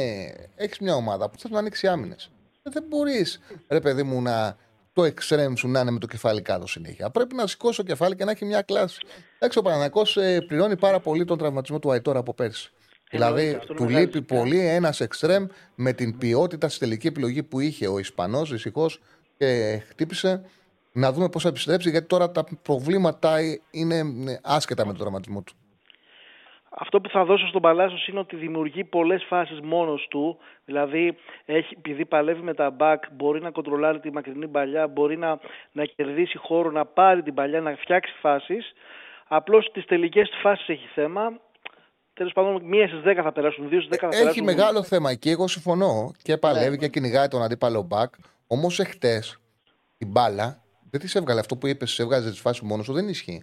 έχεις 0.57 0.79
μια 0.79 0.95
ομάδα 0.95 1.31
που 1.31 1.39
θες 1.39 1.51
να 1.51 1.59
ανοίξει 1.59 1.87
άμυνες, 1.87 2.31
δεν 2.63 2.85
μπορείς, 2.89 3.41
ρε 3.69 3.81
παιδί 3.81 4.03
μου, 4.03 4.23
να 4.23 4.57
το 4.93 5.05
εξτρέμ 5.05 5.55
σου 5.55 5.69
να 5.69 5.81
είναι 5.81 5.91
με 5.91 5.99
το 5.99 6.07
κεφάλι 6.07 6.43
κάτω 6.43 6.67
συνέχεια. 6.67 7.11
Πρέπει 7.11 7.35
να 7.35 7.47
σηκώσει 7.47 7.77
το 7.77 7.83
κεφάλι 7.83 8.17
και 8.17 8.25
να 8.25 8.31
έχει 8.31 8.45
μια 8.45 8.63
κλάση. 8.63 8.99
Εντάξει, 9.35 9.59
ο 9.59 9.63
Παναναναϊκό 9.63 10.03
ε, 10.15 10.39
πληρώνει 10.47 10.77
πάρα 10.77 11.01
πολύ 11.01 11.25
τον 11.25 11.39
τραυματισμό 11.39 11.79
του 11.79 11.91
Αϊτόρα 11.91 12.19
από 12.19 12.35
πέρσι. 12.35 12.73
Εννοείται, 13.15 13.41
δηλαδή, 13.41 13.57
αυτό 13.57 13.73
είναι 13.73 13.77
του 13.77 13.85
μεγάλη 13.85 14.05
λείπει 14.05 14.25
ζημιά. 14.29 14.43
πολύ 14.43 14.67
ένας 14.67 15.01
εξτρέμ 15.01 15.47
με 15.75 15.93
την 15.93 16.19
ποιότητα 16.19 16.69
στη 16.69 16.79
τελική 16.79 17.07
επιλογή 17.07 17.43
που 17.43 17.61
είχε 17.61 17.89
ο 17.89 17.99
Ισπανός, 17.99 18.51
δυστυχώς, 18.51 19.01
και 19.39 19.83
χτύπησε. 19.89 20.45
Να 20.93 21.13
δούμε 21.13 21.29
πώς 21.29 21.43
θα 21.43 21.49
επιστρέψει, 21.49 21.91
γιατί 21.91 22.07
τώρα 22.07 22.31
τα 22.31 22.45
προβλήματα 22.63 23.37
είναι 23.71 23.99
ε, 23.99 24.39
άσχετα 24.43 24.87
με 24.87 24.93
τον 24.93 25.01
τραυματισμό 25.01 25.43
του. 25.43 25.53
Αυτό 26.77 27.01
που 27.01 27.09
θα 27.09 27.25
δώσω 27.25 27.47
στον 27.47 27.61
Παλάσιος 27.61 28.07
είναι 28.07 28.19
ότι 28.19 28.37
δημιουργεί 28.37 28.85
πολλές 28.85 29.25
φάσεις 29.29 29.61
μόνος 29.61 30.07
του. 30.11 30.39
Δηλαδή, 30.65 31.17
έχει, 31.45 31.75
επειδή 31.77 32.05
παλεύει 32.05 32.43
με 32.43 32.55
τα 32.55 32.77
back, 32.79 32.97
μπορεί 33.13 33.41
να 33.41 33.51
κοντρολάρει 33.51 34.01
τη 34.01 34.13
μακρινή 34.13 34.49
παλιά, 34.49 34.87
μπορεί 34.87 35.17
να, 35.17 35.39
να 35.73 35.85
κερδίσει 35.85 36.39
χώρο, 36.39 36.71
να 36.71 36.85
πάρει 36.85 37.23
την 37.23 37.35
παλιά, 37.35 37.61
να 37.61 37.77
φτιάξει 37.77 38.15
φάσεις. 38.21 38.73
Απλώς 39.29 39.65
στι 39.65 39.85
τελικές 39.85 40.29
του 40.29 40.37
φάσεις 40.41 40.69
έχει 40.69 40.87
θέμα. 40.95 41.41
Τέλος 42.15 42.33
πάντων, 42.33 42.63
μία 42.65 42.89
στις 42.89 43.01
10 43.05 43.23
θα 43.23 43.33
περάσουν, 43.33 43.69
δύο 43.69 43.81
στις 43.81 43.91
10 43.97 43.99
θα 44.01 44.09
περάσουν. 44.09 44.29
Έχει 44.29 44.43
μεγάλο 44.43 44.83
θέμα 44.83 45.11
εκεί. 45.11 45.31
Εγώ 45.31 45.49
συμφωνώ 45.49 46.13
και 46.23 46.37
παλεύει 46.37 46.79
και 46.79 46.89
κυνηγάει 46.89 47.29
τον 47.29 47.43
αντίπαλο 47.43 47.83
μπακ. 47.83 48.15
Όμως 48.47 48.79
εχθές 48.81 49.39
η 49.99 50.07
μπάλα 50.07 50.63
δεν 50.91 51.01
της 51.01 51.15
έβγαλε 51.15 51.41
αυτό 51.41 51.57
που 51.57 51.67
είπες, 51.67 51.99
έβγαζε 51.99 52.31
τη 52.31 52.41
φάση 52.41 52.65
μόνος 52.65 52.85
σου. 52.85 52.93
Δεν 52.93 53.09
ισχύει. 53.09 53.43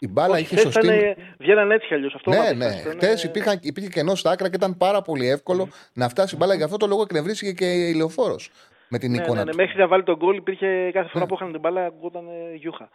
Η 0.00 0.08
μπάλα 0.08 0.32
Όχι, 0.34 0.42
είχε 0.42 0.56
χθες 0.56 0.72
σωστή. 0.72 0.86
ήταν, 0.94 1.14
βγαίναν 1.38 1.70
έτσι 1.70 1.86
κι 1.86 1.94
αλλιώς. 1.94 2.14
Αυτό 2.14 2.30
Ναι, 2.30 2.36
να 2.36 2.52
ναι. 2.54 2.66
δείχνει, 2.66 2.80
ήταν- 2.80 2.96
Χθες 2.98 3.24
υπήρχε, 3.24 3.58
υπήρχε 3.62 3.88
κενός 3.88 4.18
στα 4.20 4.30
άκρα 4.30 4.48
και 4.50 4.56
ήταν 4.56 4.76
πάρα 4.76 5.02
πολύ 5.02 5.28
εύκολο 5.28 5.68
να 5.92 6.08
φτάσει 6.08 6.34
η 6.34 6.38
μπάλα. 6.40 6.54
Γι' 6.54 6.62
αυτό 6.62 6.76
το 6.76 6.86
λόγο 6.86 7.02
εκνευρίστηκε 7.02 7.52
και 7.52 7.64
η 7.88 7.94
λεωφόρος 7.94 8.50
με 8.88 8.98
την 8.98 9.10
Ναι, 9.10 9.16
εικόνα 9.16 9.38
ναι, 9.38 9.44
ναι, 9.44 9.50
του. 9.50 9.56
Μέχρι 9.56 9.78
να 9.78 9.86
βάλει 9.86 10.02
τον 10.02 10.16
γκολ 10.16 10.36
υπήρχε 10.36 10.90
κάθε 10.92 11.08
φορά 11.08 11.24
Ναι. 11.24 11.26
που 11.30 11.34
είχαν 11.34 11.50
την 11.52 11.60
μπάλα 11.60 11.84
ακούγονταν 11.84 12.24
ε, 12.28 12.54
γιούχα. 12.56 12.88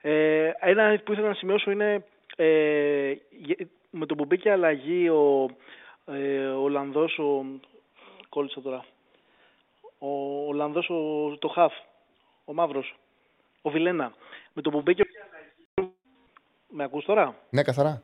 Ε, 0.00 0.50
ένα 0.60 1.00
που 1.04 1.12
ήθελα 1.12 1.28
να 1.28 1.34
σημειώσω 1.34 1.70
είναι 1.70 2.04
ε, 2.36 2.46
γε- 3.44 3.66
με 3.96 4.06
τον 4.06 4.16
που 4.16 4.24
μπήκε 4.24 4.50
αλλαγή 4.50 5.08
ο 5.08 5.48
ε, 6.06 6.46
ο 6.46 6.62
Ολλανδός, 6.62 7.18
ο, 7.18 7.44
κόλλησα 8.28 8.60
τώρα, 8.60 8.84
ο 9.98 10.08
Ολλανδός 10.46 10.90
ο, 10.90 11.36
το 11.38 11.48
Χαφ, 11.48 11.72
ο 12.44 12.54
Μαύρος, 12.54 12.96
ο 13.62 13.70
Βιλένα. 13.70 14.14
Με 14.52 14.62
τον 14.62 14.72
που 14.72 14.80
μπήκε 14.80 15.02
ο... 15.02 15.04
Με 16.68 16.84
ακούς 16.84 17.04
τώρα; 17.04 17.36
Ναι, 17.50 17.62
καθαρά. 17.62 18.02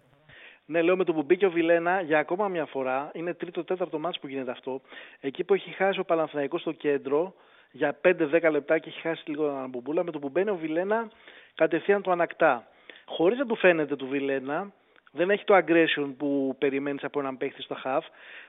Ναι, 0.66 0.82
λέω 0.82 0.96
με 0.96 1.04
τον 1.04 1.14
που 1.14 1.22
μπήκε 1.22 1.46
ο 1.46 1.50
Βιλένα 1.50 2.00
για 2.00 2.18
ακόμα 2.18 2.48
μια 2.48 2.66
φορά. 2.66 3.10
Είναι 3.14 3.34
τρίτο-τέταρτο 3.34 3.98
μάτς 3.98 4.18
που 4.18 4.26
γίνεται 4.26 4.50
αυτό. 4.50 4.80
Εκεί 5.20 5.44
που 5.44 5.54
έχει 5.54 5.70
χάσει 5.70 6.00
ο 6.00 6.04
Παναθηναϊκός 6.04 6.60
στο 6.60 6.72
κέντρο 6.72 7.34
για 7.70 8.00
5-10 8.04 8.48
λεπτά 8.50 8.78
και 8.78 8.88
έχει 8.88 9.00
χάσει 9.00 9.30
λίγο 9.30 9.46
την 9.46 9.56
αναμπομπούλα. 9.56 10.04
Με 10.04 10.10
το 10.10 10.18
που 10.18 10.28
μπαίνει 10.28 10.50
ο 10.50 10.56
Βιλένα 10.56 11.10
κατευθείαν 11.54 12.02
το 12.02 12.10
ανακτά. 12.10 12.66
Χωρίς 13.04 13.38
να 13.38 13.46
του 13.46 13.56
φαίνεται 13.56 13.96
του 13.96 14.06
Βιλένα, 14.06 14.72
δεν 15.12 15.30
έχει 15.30 15.44
το 15.44 15.56
aggression 15.56 16.14
που 16.18 16.56
περιμένεις 16.58 17.04
από 17.04 17.20
έναν 17.20 17.36
παίχτη 17.36 17.62
στο 17.62 17.76
half. 17.84 18.00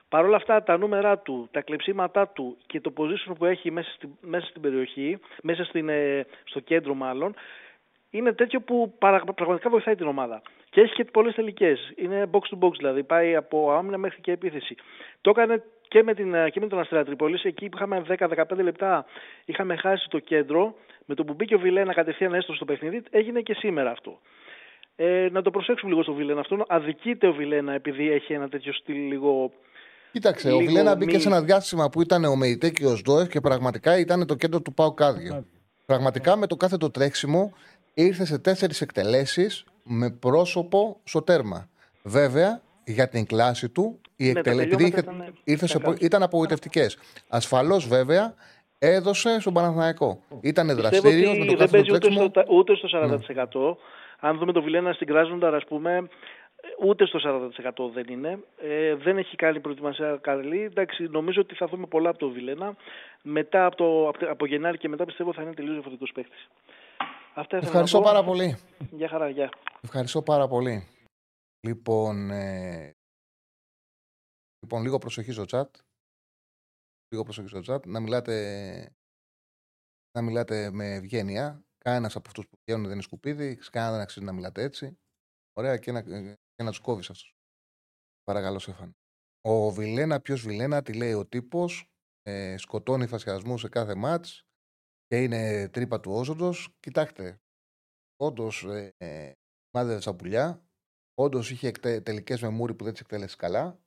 Παρ' 0.08 0.24
όλα 0.24 0.36
αυτά 0.36 0.62
τα 0.62 0.76
νούμερα 0.78 1.18
του, 1.18 1.48
τα 1.50 1.60
κλεψίματά 1.60 2.28
του 2.28 2.56
και 2.66 2.80
το 2.80 2.92
position 2.96 3.32
που 3.38 3.44
έχει 3.44 3.70
μέσα 3.70 3.90
στην, 3.90 4.10
μέσα 4.20 4.46
στην 4.46 4.62
περιοχή, 4.62 5.18
μέσα 5.42 5.64
στην, 5.64 5.88
ε, 5.88 6.26
στο 6.44 6.60
κέντρο 6.60 6.94
μάλλον, 6.94 7.34
είναι 8.10 8.32
τέτοιο 8.32 8.60
που 8.60 8.94
παρα- 8.98 9.24
πραγματικά 9.24 9.70
βοηθάει 9.70 9.94
την 9.94 10.06
ομάδα. 10.06 10.42
Και 10.70 10.80
έχει 10.80 10.94
και 10.94 11.04
πολλές 11.04 11.34
τελικές. 11.34 11.92
Είναι 11.96 12.30
box 12.32 12.38
to 12.38 12.58
box 12.66 12.72
δηλαδή. 12.76 13.02
Πάει 13.02 13.36
από 13.36 13.72
άμυνα 13.72 13.98
μέχρι 13.98 14.20
και 14.20 14.32
επίθεση. 14.32 14.74
Το 15.20 15.30
έκανε 15.30 15.62
και 15.88 16.02
με, 16.02 16.14
την, 16.14 16.34
και 16.50 16.60
με 16.60 16.66
τον 16.66 16.78
Αστέρα 16.78 17.04
Τρίπολης. 17.04 17.44
Εκεί 17.44 17.68
που 17.68 17.76
είχαμε 17.76 18.02
10-15 18.08 18.62
λεπτά 18.62 19.04
είχαμε 19.44 19.76
χάσει 19.76 20.08
το 20.08 20.18
κέντρο. 20.18 20.74
Με 21.06 21.14
το 21.14 21.24
που 21.24 21.34
μπήκε 21.34 21.54
ο 21.54 21.58
Βιλένα 21.58 21.92
κατευθείαν 21.94 22.34
έστω 22.34 22.54
στο 22.54 22.64
παιχνίδι, 22.64 23.02
έγινε 23.10 23.40
και 23.40 23.54
σήμερα 23.54 23.90
αυτό. 23.90 24.18
Ε, 24.96 25.28
να 25.32 25.42
το 25.42 25.50
προσέξουμε 25.50 25.90
λίγο 25.90 26.02
στο 26.02 26.12
Βιλένα 26.14 26.40
αυτό. 26.40 26.64
Αδικείται 26.68 27.26
ο 27.26 27.32
Βιλένα 27.32 27.72
επειδή 27.72 28.10
έχει 28.10 28.32
ένα 28.32 28.48
τέτοιο 28.48 28.72
στυλ 28.72 28.96
λίγο. 29.06 29.52
Κοίταξε, 30.12 30.48
ο 30.48 30.56
Λίγο 30.56 30.64
Βιλένα 30.70 30.94
μπήκε 30.96 31.12
μη- 31.12 31.20
σε 31.22 31.28
ένα 31.28 31.42
διάστημα 31.42 31.88
που 31.90 32.02
ήταν 32.02 32.24
ο 32.24 32.36
Μεϊτέ 32.36 32.70
και 32.70 32.86
ο 32.86 32.96
Σντόεφ 32.96 33.28
και 33.28 33.40
πραγματικά 33.40 33.98
ήταν 33.98 34.26
το 34.26 34.34
κέντρο 34.34 34.60
του 34.60 34.74
Πάου 34.74 34.94
Κάδιο. 34.94 35.44
Πραγματικά 35.86 36.36
με 36.36 36.46
το 36.46 36.56
κάθε 36.56 36.76
το 36.76 36.90
τρέξιμο 36.90 37.52
ήρθε 37.94 38.24
σε 38.24 38.38
τέσσερις 38.38 38.80
εκτελέσεις 38.80 39.64
με 39.82 40.10
πρόσωπο 40.10 41.00
στο 41.04 41.22
τέρμα. 41.22 41.68
Βέβαια, 42.02 42.60
για 42.84 43.08
την 43.08 43.26
κλάση 43.26 43.68
του, 43.68 44.00
οι 44.16 44.26
Ναι, 44.26 44.32
τα 44.32 44.38
εκτελέσει 44.38 44.68
τελειώματα 44.68 44.98
ήταν 45.00 45.34
ήρθε 45.44 45.66
σε, 45.66 45.78
κακά. 45.78 45.96
ήταν 46.00 46.22
απογοητευτικές. 46.22 46.98
Ασφαλώς, 47.28 47.88
βέβαια, 47.88 48.34
έδωσε 48.78 49.40
στον 49.40 49.52
Παναθηναϊκό. 49.52 50.20
Ήταν 50.40 50.66
Πιστεύω 50.66 50.88
δραστήριο 50.88 51.30
ότι 51.30 51.38
με 51.38 51.44
το 51.44 51.50
δεν 51.50 51.58
κάθε 51.58 51.70
παίζει 51.70 51.90
ούτε 51.90 51.98
τρέξιμο. 51.98 52.28
στο, 52.28 52.44
ούτε 52.48 52.74
στο 52.76 52.88
40%. 52.88 53.76
Αν 54.24 54.38
δούμε 54.38 54.52
το 54.52 54.62
Βιλένα 54.62 54.92
στην 54.92 55.06
Κράζοντα, 55.06 55.56
ας 55.56 55.64
πούμε, 55.64 56.08
ούτε 56.84 57.06
στο 57.06 57.50
40% 57.86 57.90
δεν 57.92 58.06
είναι. 58.08 58.44
Ε, 58.58 58.94
δεν 58.94 59.18
έχει 59.18 59.36
κάνει 59.36 59.60
προετοιμασία 59.60 60.18
καλή. 60.20 60.60
Εντάξει, 60.60 61.02
νομίζω 61.04 61.40
ότι 61.40 61.54
θα 61.54 61.66
δούμε 61.66 61.86
πολλά 61.86 62.08
από 62.08 62.18
το 62.18 62.28
Βιλένα. 62.28 62.76
Μετά 63.22 63.66
από, 63.66 63.76
το, 63.76 64.08
από, 64.08 64.30
από 64.30 64.46
Γενάρη 64.46 64.78
και 64.78 64.88
μετά 64.88 65.04
πιστεύω 65.04 65.32
θα 65.32 65.42
είναι 65.42 65.54
τελείως 65.54 65.72
διαφορετικός 65.72 66.12
παίκτης. 66.12 66.48
Αυτά 67.34 67.56
ήθελα 67.56 67.70
Ευχαριστώ 67.70 67.98
να 67.98 68.04
πω. 68.04 68.10
πάρα 68.10 68.24
πολύ. 68.24 68.58
Γεια 68.90 69.08
χαρά, 69.08 69.28
γεια. 69.28 69.50
Ευχαριστώ 69.82 70.22
πάρα 70.22 70.48
πολύ. 70.48 70.88
Λοιπόν, 71.66 72.30
ε, 72.30 72.90
λοιπόν 74.60 74.82
λίγο 74.82 74.98
προσοχή 74.98 75.32
στο 75.32 75.44
chat. 75.50 75.70
Λίγο 77.08 77.22
προσοχή 77.22 77.48
στο 77.48 77.74
chat. 77.74 77.86
Να 77.86 78.00
μιλάτε, 78.00 78.34
να 80.18 80.22
μιλάτε 80.22 80.70
με 80.70 80.94
ευγένεια. 80.94 81.64
Κανένας 81.82 82.16
από 82.16 82.28
αυτούς 82.28 82.48
που 82.48 82.58
βγαίνουν 82.64 82.84
δεν 82.84 82.92
είναι 82.92 83.02
σκουπίδι. 83.02 83.56
Κανένα 83.56 83.92
δεν 83.92 84.00
αξίζει 84.00 84.24
να 84.24 84.32
μιλάτε 84.32 84.62
έτσι. 84.62 84.98
Ωραία 85.52 85.76
και 85.76 85.92
να, 85.92 86.02
και 86.02 86.62
να 86.62 86.70
τους 86.70 86.78
κόβεις 86.78 87.10
αυτούς. 87.10 87.36
Παρακαλώ, 88.22 88.58
Σέφαν. 88.58 88.96
Ο 89.40 89.70
Βιλένα, 89.70 90.20
ποιος 90.20 90.42
Βιλένα, 90.42 90.82
τι 90.82 90.92
λέει 90.92 91.12
ο 91.12 91.26
τύπος. 91.26 91.92
Ε, 92.22 92.56
σκοτώνει 92.56 93.06
φασιασμούς 93.06 93.60
σε 93.60 93.68
κάθε 93.68 93.94
μάτς 93.94 94.46
και 95.06 95.22
είναι 95.22 95.68
τρύπα 95.68 96.00
του 96.00 96.12
όζοντος. 96.12 96.76
Κοιτάξτε, 96.80 97.40
όντως 98.16 98.64
ε, 98.64 98.94
ε, 98.96 99.32
μάδευε 99.74 100.00
στα 100.00 100.14
πουλιά. 100.14 100.66
Όντως 101.14 101.50
είχε 101.50 101.70
τελικές 102.02 102.42
με 102.42 102.48
μούρι 102.48 102.74
που 102.74 102.84
δεν 102.84 102.92
τις 102.92 103.02
εκτέλεσες 103.02 103.36
καλά. 103.36 103.80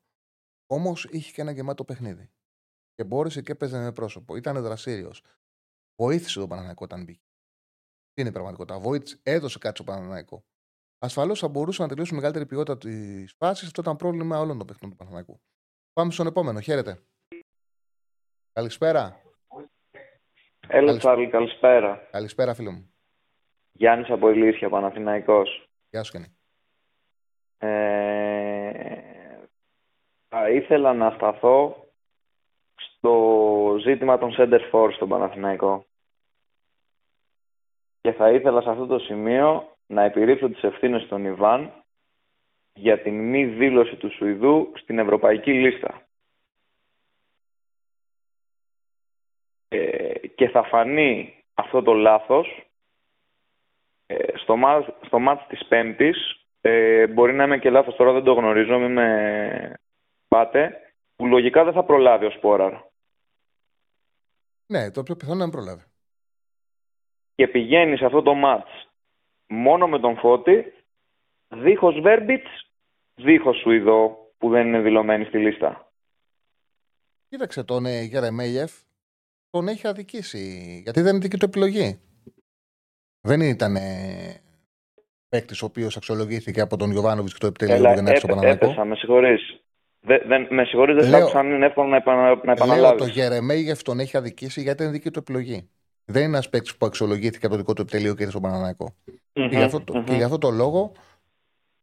Όμως 0.66 1.06
είχε 1.06 1.32
και 1.32 1.42
ένα 1.42 1.52
γεμάτο 1.52 1.86
παιχνίδι. 1.86 2.32
Και 2.94 3.04
μπόρεσε 3.04 3.42
και 3.42 3.52
έπαιζε 3.52 3.80
με 3.80 3.92
πρόσωπο. 3.92 4.36
Ήταν 4.36 4.62
δραστήριος. 4.62 5.24
Βοήθησε 6.02 6.40
τον 6.40 6.50
Παναναναϊκό 6.50 6.84
όταν 6.84 7.04
μπήκε. 7.04 7.25
Τι 8.16 8.22
είναι 8.22 8.30
η 8.30 8.34
πραγματικότητα; 8.34 8.80
Βοήθησε, 8.80 9.20
έδωσε 9.24 9.58
κάτι 9.60 9.74
στον 9.82 9.86
Παναναναϊκό. 9.86 10.44
Ασφαλώς 11.00 11.40
θα 11.40 11.48
μπορούσε 11.48 11.82
να 11.82 11.88
τελειώσει 11.88 12.10
με 12.12 12.18
μεγαλύτερη 12.18 12.46
ποιότητα 12.46 12.78
της 12.78 13.34
φάσης. 13.38 13.66
Αυτό 13.68 13.82
ήταν 13.82 13.96
πρόβλημα 13.96 14.40
όλων 14.40 14.58
των 14.58 14.68
παιχνών 14.68 14.90
του 14.92 14.96
Παναναναϊκού. 14.98 15.42
Πάμε 15.94 16.12
στον 16.12 16.28
επόμενο. 16.28 16.60
Χαίρετε. 16.60 17.00
Καλησπέρα. 18.54 19.22
Έλα, 20.68 20.86
Καλησ- 20.86 20.98
Τσάρλι, 21.00 21.30
καλησπέρα. 21.30 22.08
Καλησπέρα, 22.12 22.54
φίλο 22.54 22.72
μου. 22.72 22.94
Γιάννης 23.72 24.10
από 24.10 24.30
Ηλίσια, 24.30 24.70
Παναθηναϊκός. 24.70 25.70
Γεια 25.90 26.04
σου, 26.04 26.12
Κενή. 26.12 26.38
Ε, 27.58 29.00
θα 30.28 30.50
ήθελα 30.50 30.94
να 30.94 31.12
σταθώ 31.12 31.86
στο 32.76 33.78
ζήτημα 33.84 34.18
των 34.18 34.36
center 34.38 34.60
for 34.72 34.90
στον 34.96 35.10
Παναθηναϊκό. 35.10 35.86
Και 38.06 38.12
θα 38.12 38.32
ήθελα 38.32 38.62
σε 38.62 38.70
αυτό 38.70 38.86
το 38.86 39.00
σημείο 39.00 39.78
να 39.88 40.04
επιρρύψω 40.04 40.50
τις 40.50 40.64
ευθύνες 40.64 41.08
των 41.08 41.26
Ιβάν 41.26 41.84
για 42.74 43.02
την 43.02 43.30
μη 43.30 43.46
δήλωση 43.46 43.96
του 43.96 44.12
Σουηδού 44.12 44.72
στην 44.76 45.00
ευρωπαϊκή 45.00 45.54
λίστα. 45.54 46.08
Ε, 49.68 50.28
και 50.28 50.50
θα 50.50 50.64
φανεί 50.64 51.44
αυτό 51.54 51.82
το 51.82 51.94
λάθος 51.94 52.70
ε, 54.06 54.38
στο, 54.38 54.56
μάτς, 54.56 54.88
στο 55.06 55.20
μάτς 55.20 55.48
της 55.48 55.66
Πέμπτης. 55.68 56.46
Ε, 56.62 57.08
μπορεί 57.08 57.34
να 57.34 57.44
είμαι 57.44 57.60
και 57.60 57.70
λάθος 57.70 57.96
τώρα, 57.96 58.12
δεν 58.12 58.24
το 58.24 58.34
γνωρίζω, 58.34 58.78
μην 58.78 58.92
με 58.92 59.80
πάτε, 60.28 60.80
που 61.16 61.28
λογικά 61.28 61.64
δεν 61.64 61.74
θα 61.74 61.84
προλάβει 61.84 62.26
ο 62.26 62.32
Σπόραρ. 62.32 62.74
Ναι, 64.66 64.92
το 64.92 65.04
πιο 65.04 65.16
πιθανό 65.16 65.36
είναι 65.36 65.46
να 65.46 65.50
μην 65.50 65.64
προλάβει. 65.64 65.95
Και 67.36 67.48
πηγαίνεις 67.48 68.00
σε 68.00 68.06
αυτό 68.06 68.22
το 68.22 68.34
μάτς 68.34 68.70
μόνο 69.48 69.88
με 69.88 70.00
τον 70.00 70.18
Φώτη, 70.18 70.74
δίχως 71.48 72.00
Βέρμπιτς, 72.02 72.50
δίχως 73.16 73.58
Σουηδό, 73.60 74.18
που 74.38 74.50
δεν 74.50 74.68
είναι 74.68 74.80
δηλωμένη 74.80 75.26
στη 75.26 75.38
λίστα. 75.38 75.92
Κοίταξε 77.30 77.64
τον 77.64 77.86
ε, 77.86 78.02
Γερεμέγεφ, 78.02 78.72
τον 79.50 79.68
έχει 79.68 79.88
αδικήσει. 79.88 80.80
Γιατί 80.84 81.02
δεν 81.02 81.12
είναι 81.14 81.22
δική 81.24 81.38
του 81.38 81.46
επιλογή. 81.46 82.00
Δεν 83.22 83.42
ήταν 83.42 83.76
ε, 83.76 84.42
παίκτης 85.30 85.62
ο 85.62 85.66
οποίος 85.66 85.98
αξιολογήθηκε 85.98 86.62
από 86.62 86.78
τον 86.78 86.92
Γιωβάνοβιτς 86.92 87.34
και 87.34 87.40
το 87.40 87.48
επιτελείο 87.48 87.76
Έλα, 87.76 87.88
του 87.88 87.94
για 87.94 88.02
να 88.02 88.10
έρθει 88.10 88.20
στο 88.22 88.28
έπε- 88.32 88.40
Παναναναϊκό. 88.42 88.66
έπεσα, 88.66 88.86
με 88.86 88.96
συγχωρείς. 88.96 89.60
Δε, 90.00 90.18
δεν, 90.26 90.48
με 90.50 90.66
συγχωρείς, 90.66 90.96
δεν 90.96 91.04
σ' 91.06 91.10
Λέω- 91.10 91.22
άκουσα 91.22 91.40
αν 91.40 91.52
είναι 91.52 91.66
εύκολο 91.66 91.88
να, 91.88 91.96
επανα, 91.96 92.22
να 92.22 92.36
Λέω 92.44 92.52
επαναλάβεις. 92.54 93.02
το 93.04 93.08
Γερεμέγεφ 93.10 93.82
τον 93.82 94.00
έχει 94.00 94.18
αδικήσει 94.18 94.62
γιατί 94.62 94.84
είναι 94.84 94.92
δική 94.92 95.12
του 95.12 95.20
επιλογή. 95.20 95.70
Δεν 96.06 96.22
είναι 96.22 96.32
ένας 96.32 96.50
παίκτης 96.50 96.78
που 96.78 96.86
αξιολογήθηκε 96.86 97.46
από 97.46 97.56
το 97.56 97.60
δικό 97.62 97.74
του 97.74 97.82
επιτελείο 97.82 98.14
και 98.14 98.20
ήρθε 98.20 98.30
στον 98.30 98.42
Παναναναϊκό. 98.42 98.96
Μμμ, 99.34 99.50
Και, 99.50 99.56
γι 99.56 99.64
αυτό, 99.64 99.82
το- 99.82 99.96
μμμ. 99.98 100.04
και 100.04 100.14
γι' 100.14 100.24
αυτό 100.24 100.38
το 100.38 100.50
λόγο 100.50 100.92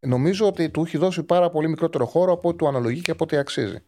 νομίζω 0.01 0.47
ότι 0.47 0.71
του 0.71 0.83
έχει 0.83 0.99
δώσει 0.99 1.23
πάρα 1.23 1.51
πολύ 1.51 1.69
μικρότερο 1.69 2.07
χώρο 2.07 2.33
από 2.33 2.49
ό,τι 2.49 2.59
του 2.59 2.67
αναλογεί 2.69 3.01
και 3.01 3.11
από 3.11 3.25
ό,τι 3.25 3.37
αξίζει. 3.37 3.85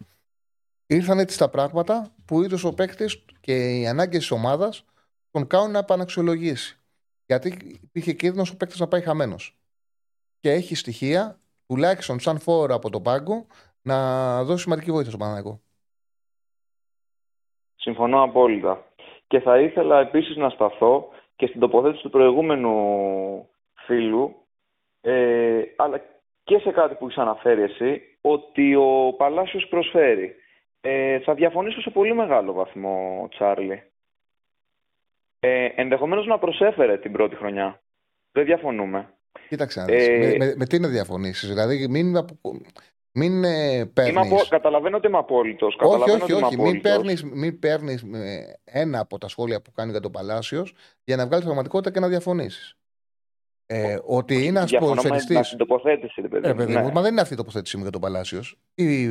Ήρθαν 0.87 1.18
έτσι 1.18 1.38
τα 1.38 1.49
πράγματα 1.49 2.14
που 2.25 2.42
είδες 2.42 2.64
ο 2.64 2.73
παίκτης 2.75 3.25
και 3.40 3.79
οι 3.79 3.87
ανάγκες 3.87 4.18
της 4.18 4.31
ομάδας 4.31 4.85
τον 5.31 5.47
κάνουν 5.47 5.70
να 5.70 5.79
επαναξιολογήσει. 5.79 6.79
Γιατί 7.27 7.79
υπήρχε 7.83 8.12
κίνδυνος 8.12 8.51
ο 8.51 8.57
παίκτης 8.57 8.81
να 8.81 8.88
πάει 8.88 9.01
χαμένος. 9.01 9.57
Και 10.40 10.51
έχει 10.53 10.75
στοιχεία, 10.75 11.38
τουλάχιστον 11.66 12.20
σαν 12.20 12.38
φόρο 12.38 12.75
από 12.75 12.90
τον 12.90 13.03
πάγκο, 13.03 13.47
να 13.83 14.44
δώσει 14.44 14.62
σημαντική 14.62 14.90
βοήθεια 14.90 15.09
στον 15.09 15.20
Παναναναϊκό. 15.20 15.61
Συμφωνώ 17.77 18.23
απόλυτα. 18.23 18.85
Και 19.35 19.40
θα 19.40 19.61
ήθελα 19.61 20.01
επίσης 20.01 20.37
να 20.37 20.49
σταθώ 20.49 21.09
και 21.37 21.47
στην 21.47 21.61
τοποθέτηση 21.61 22.03
του 22.03 22.11
προηγούμενου 22.11 23.49
φίλου, 23.87 24.35
ε, 25.01 25.62
αλλά 25.77 26.01
και 26.44 26.59
σε 26.59 26.70
κάτι 26.70 26.94
που 26.94 27.05
έχεις 27.05 27.18
αναφέρει 27.18 27.62
εσύ, 27.62 28.01
ότι 28.20 28.75
ο 28.75 29.14
Παλάσιος 29.16 29.66
προσφέρει. 29.70 30.35
Ε, 30.81 31.20
θα 31.20 31.35
διαφωνήσω 31.35 31.81
σε 31.81 31.90
πολύ 31.90 32.14
μεγάλο 32.14 32.53
βαθμό, 32.53 33.27
Τσάρλι. 33.31 33.83
Ε, 35.40 35.68
ενδεχομένως 35.75 36.27
να 36.27 36.38
προσέφερε 36.38 36.99
την 36.99 37.12
πρώτη 37.12 37.37
χρονιά. 37.37 37.81
Δεν 38.33 38.44
διαφωνούμε. 38.44 39.14
Κοίταξε 39.49 39.81
να 39.81 39.87
δεις. 39.87 40.09
Ε, 40.09 40.18
με, 40.18 40.44
με, 40.44 40.55
με 40.57 40.66
τι 40.66 40.79
να 40.79 40.88
διαφωνήσεις. 40.88 41.49
Δηλαδή, 41.49 41.88
μην, 41.88 42.16
απο- 42.16 42.61
μην 43.14 43.44
ε, 43.44 43.72
Είμαι 43.74 43.87
παίρνεις- 43.87 44.16
απο... 44.33 44.37
Καταλαβαίνω 44.48 44.96
ότι 44.96 45.07
είμαι 45.07 45.18
απόλυτος. 45.18 45.68
Όχι, 45.68 45.77
Καταλαβαίνω 45.79 46.24
όχι, 46.24 46.33
ότι 46.33 46.33
είμαι 46.33 46.46
όχι. 46.46 46.57
Μην 46.57 46.87
απόλυτος. 46.87 47.20
παίρνει 47.22 47.40
μην 47.40 47.59
παίρνεις, 47.59 48.03
ε, 48.03 48.61
ένα 48.64 48.98
από 48.98 49.18
τα 49.18 49.29
σχόλια 49.29 49.62
που 49.62 49.72
κάνει 49.72 49.90
για 49.90 50.00
τον 50.00 50.11
Παλάσιο 50.12 50.66
για 51.05 51.16
να 51.16 51.27
βγάλεις 51.27 51.44
πραγματικότητα 51.44 51.90
και 51.90 52.00
να 52.00 52.09
διαφωνήσεις. 52.09 52.77
Ε, 53.66 53.98
ότι 54.05 54.35
είναι 54.35 54.46
ένας 54.46 54.70
Διαφωνώ 54.70 54.94
με 54.94 54.96
ποδοσφαιριστή. 55.03 55.48
την 55.48 55.59
τοποθέτηση, 55.59 56.20
ρε 56.20 56.29
παιδί 56.29 56.46
Ε, 56.48 56.50
μου. 56.50 56.57
παιδί 56.57 56.72
Ναι. 56.72 56.81
μου, 56.83 56.90
μα 56.92 57.00
δεν 57.03 57.12
είναι 57.12 57.20
αυτή 57.20 57.35
η 57.35 57.37
τοποθέτησή 57.37 57.77
μου 57.77 57.83
για 57.83 57.92
τον 57.92 58.00
Παλάσιος. 58.00 58.59
Η, 58.74 59.03
η 59.03 59.07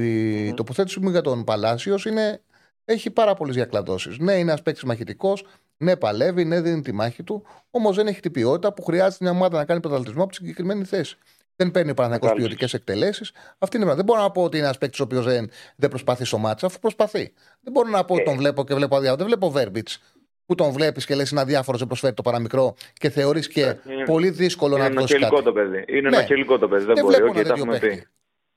Μμμ. 0.48 0.54
τοποθέτησή 0.56 1.00
μου 1.00 1.10
για 1.10 1.22
τον 1.22 1.44
Παλάσιος 1.44 2.06
είναι. 2.06 2.42
Έχει 2.86 3.12
πάρα 3.12 3.34
πολλές 3.34 3.56
διακλαδώσεις. 3.56 4.18
Ναι, 4.20 4.32
είναι 4.34 4.42
ένας 4.42 4.62
παίκτης 4.62 4.84
μαχητικός. 4.84 5.46
Ναι, 5.78 5.96
παλεύει. 5.98 6.46
Ναι, 6.46 6.62
δίνει 6.62 6.82
τη 6.82 6.92
μάχη 6.92 7.24
του. 7.24 7.46
Όμως 7.72 7.96
δεν 7.96 8.08
έχει 8.08 8.20
την 8.20 8.32
ποιότητα 8.32 8.74
που 8.74 8.84
χρειάζεται 8.84 9.24
μια 9.24 9.34
ομάδα 9.34 9.58
να 9.58 9.66
κάνει 9.66 9.80
πρωταθλητισμό 9.80 10.22
από 10.24 10.32
τη 10.32 10.38
συγκεκριμένη 10.38 10.84
θέση. 10.84 11.18
Δεν 11.56 11.72
παίρνει 11.72 11.94
Παναγιακό 11.94 12.26
Κατάλαβα. 12.26 12.48
ποιοτικές 12.48 12.74
εκτελέσεις. 12.74 13.32
Αυτή 13.58 13.78
είναι 13.78 13.92
η 13.92 13.96
Δεν 13.96 14.06
μπορώ 14.06 14.22
να 14.22 14.32
πω 14.32 14.44
ότι 14.44 14.58
είναι 14.58 14.66
ένας 14.66 14.78
παίκτης 14.78 15.00
ο 15.00 15.04
οποίος 15.04 15.26
δεν, 15.26 15.50
δεν 15.76 15.90
προσπαθεί 15.90 16.26
στο 16.26 16.38
μάτσα, 16.38 16.66
αφού 16.66 16.80
προσπαθεί. 16.80 17.34
Δεν 17.62 17.74
μπορώ 17.74 17.90
να 17.90 18.06
πω 18.06 18.14
ότι 18.14 18.22
Ε. 18.22 18.26
τον 18.26 18.36
βλέπω 18.38 18.64
και 18.64 18.74
βλέπω 18.74 18.96
αδιάφορο. 18.96 19.18
Δεν 19.18 19.28
βλέπω 19.28 19.50
Βέρμπιτς 19.52 20.00
που 20.46 20.56
τον 20.56 20.72
βλέπεις 20.72 21.06
και 21.06 21.16
λες 21.16 21.30
είναι 21.30 21.42
αδιάφορος, 21.42 21.80
δεν 21.80 21.88
προσφέρει 21.88 22.14
το 22.14 22.22
παραμικρό 22.22 22.76
και 22.94 23.10
θεωρείς 23.10 23.48
και 23.48 23.62
Ε, 23.66 23.80
είναι- 23.90 24.06
πολύ 24.06 24.30
δύσκολο 24.30 24.76
Είναι 24.76 24.84
να 24.84 24.90
του 24.90 25.00
δώσει 25.00 25.14
νοκελικό 25.14 25.36
κάτι. 25.36 25.46
το 25.46 25.54
παιδί. 25.54 25.86
Είναι 25.88 26.10
Ναι. 26.10 26.18
νοκελικό 26.18 26.58
το 26.60 26.68
παιδί. 26.68 26.86
Δεν, 26.86 26.94
Δεν 26.96 27.04
μπορεί. 27.04 27.16
βλέπω 27.16 27.32
Οκ, 27.32 27.38
ένα 27.38 27.44
τα 27.48 27.50
τέτοιο 27.54 27.64
έχουμε 27.64 27.80
πει. 27.80 27.88
παίκτη. 27.96 28.08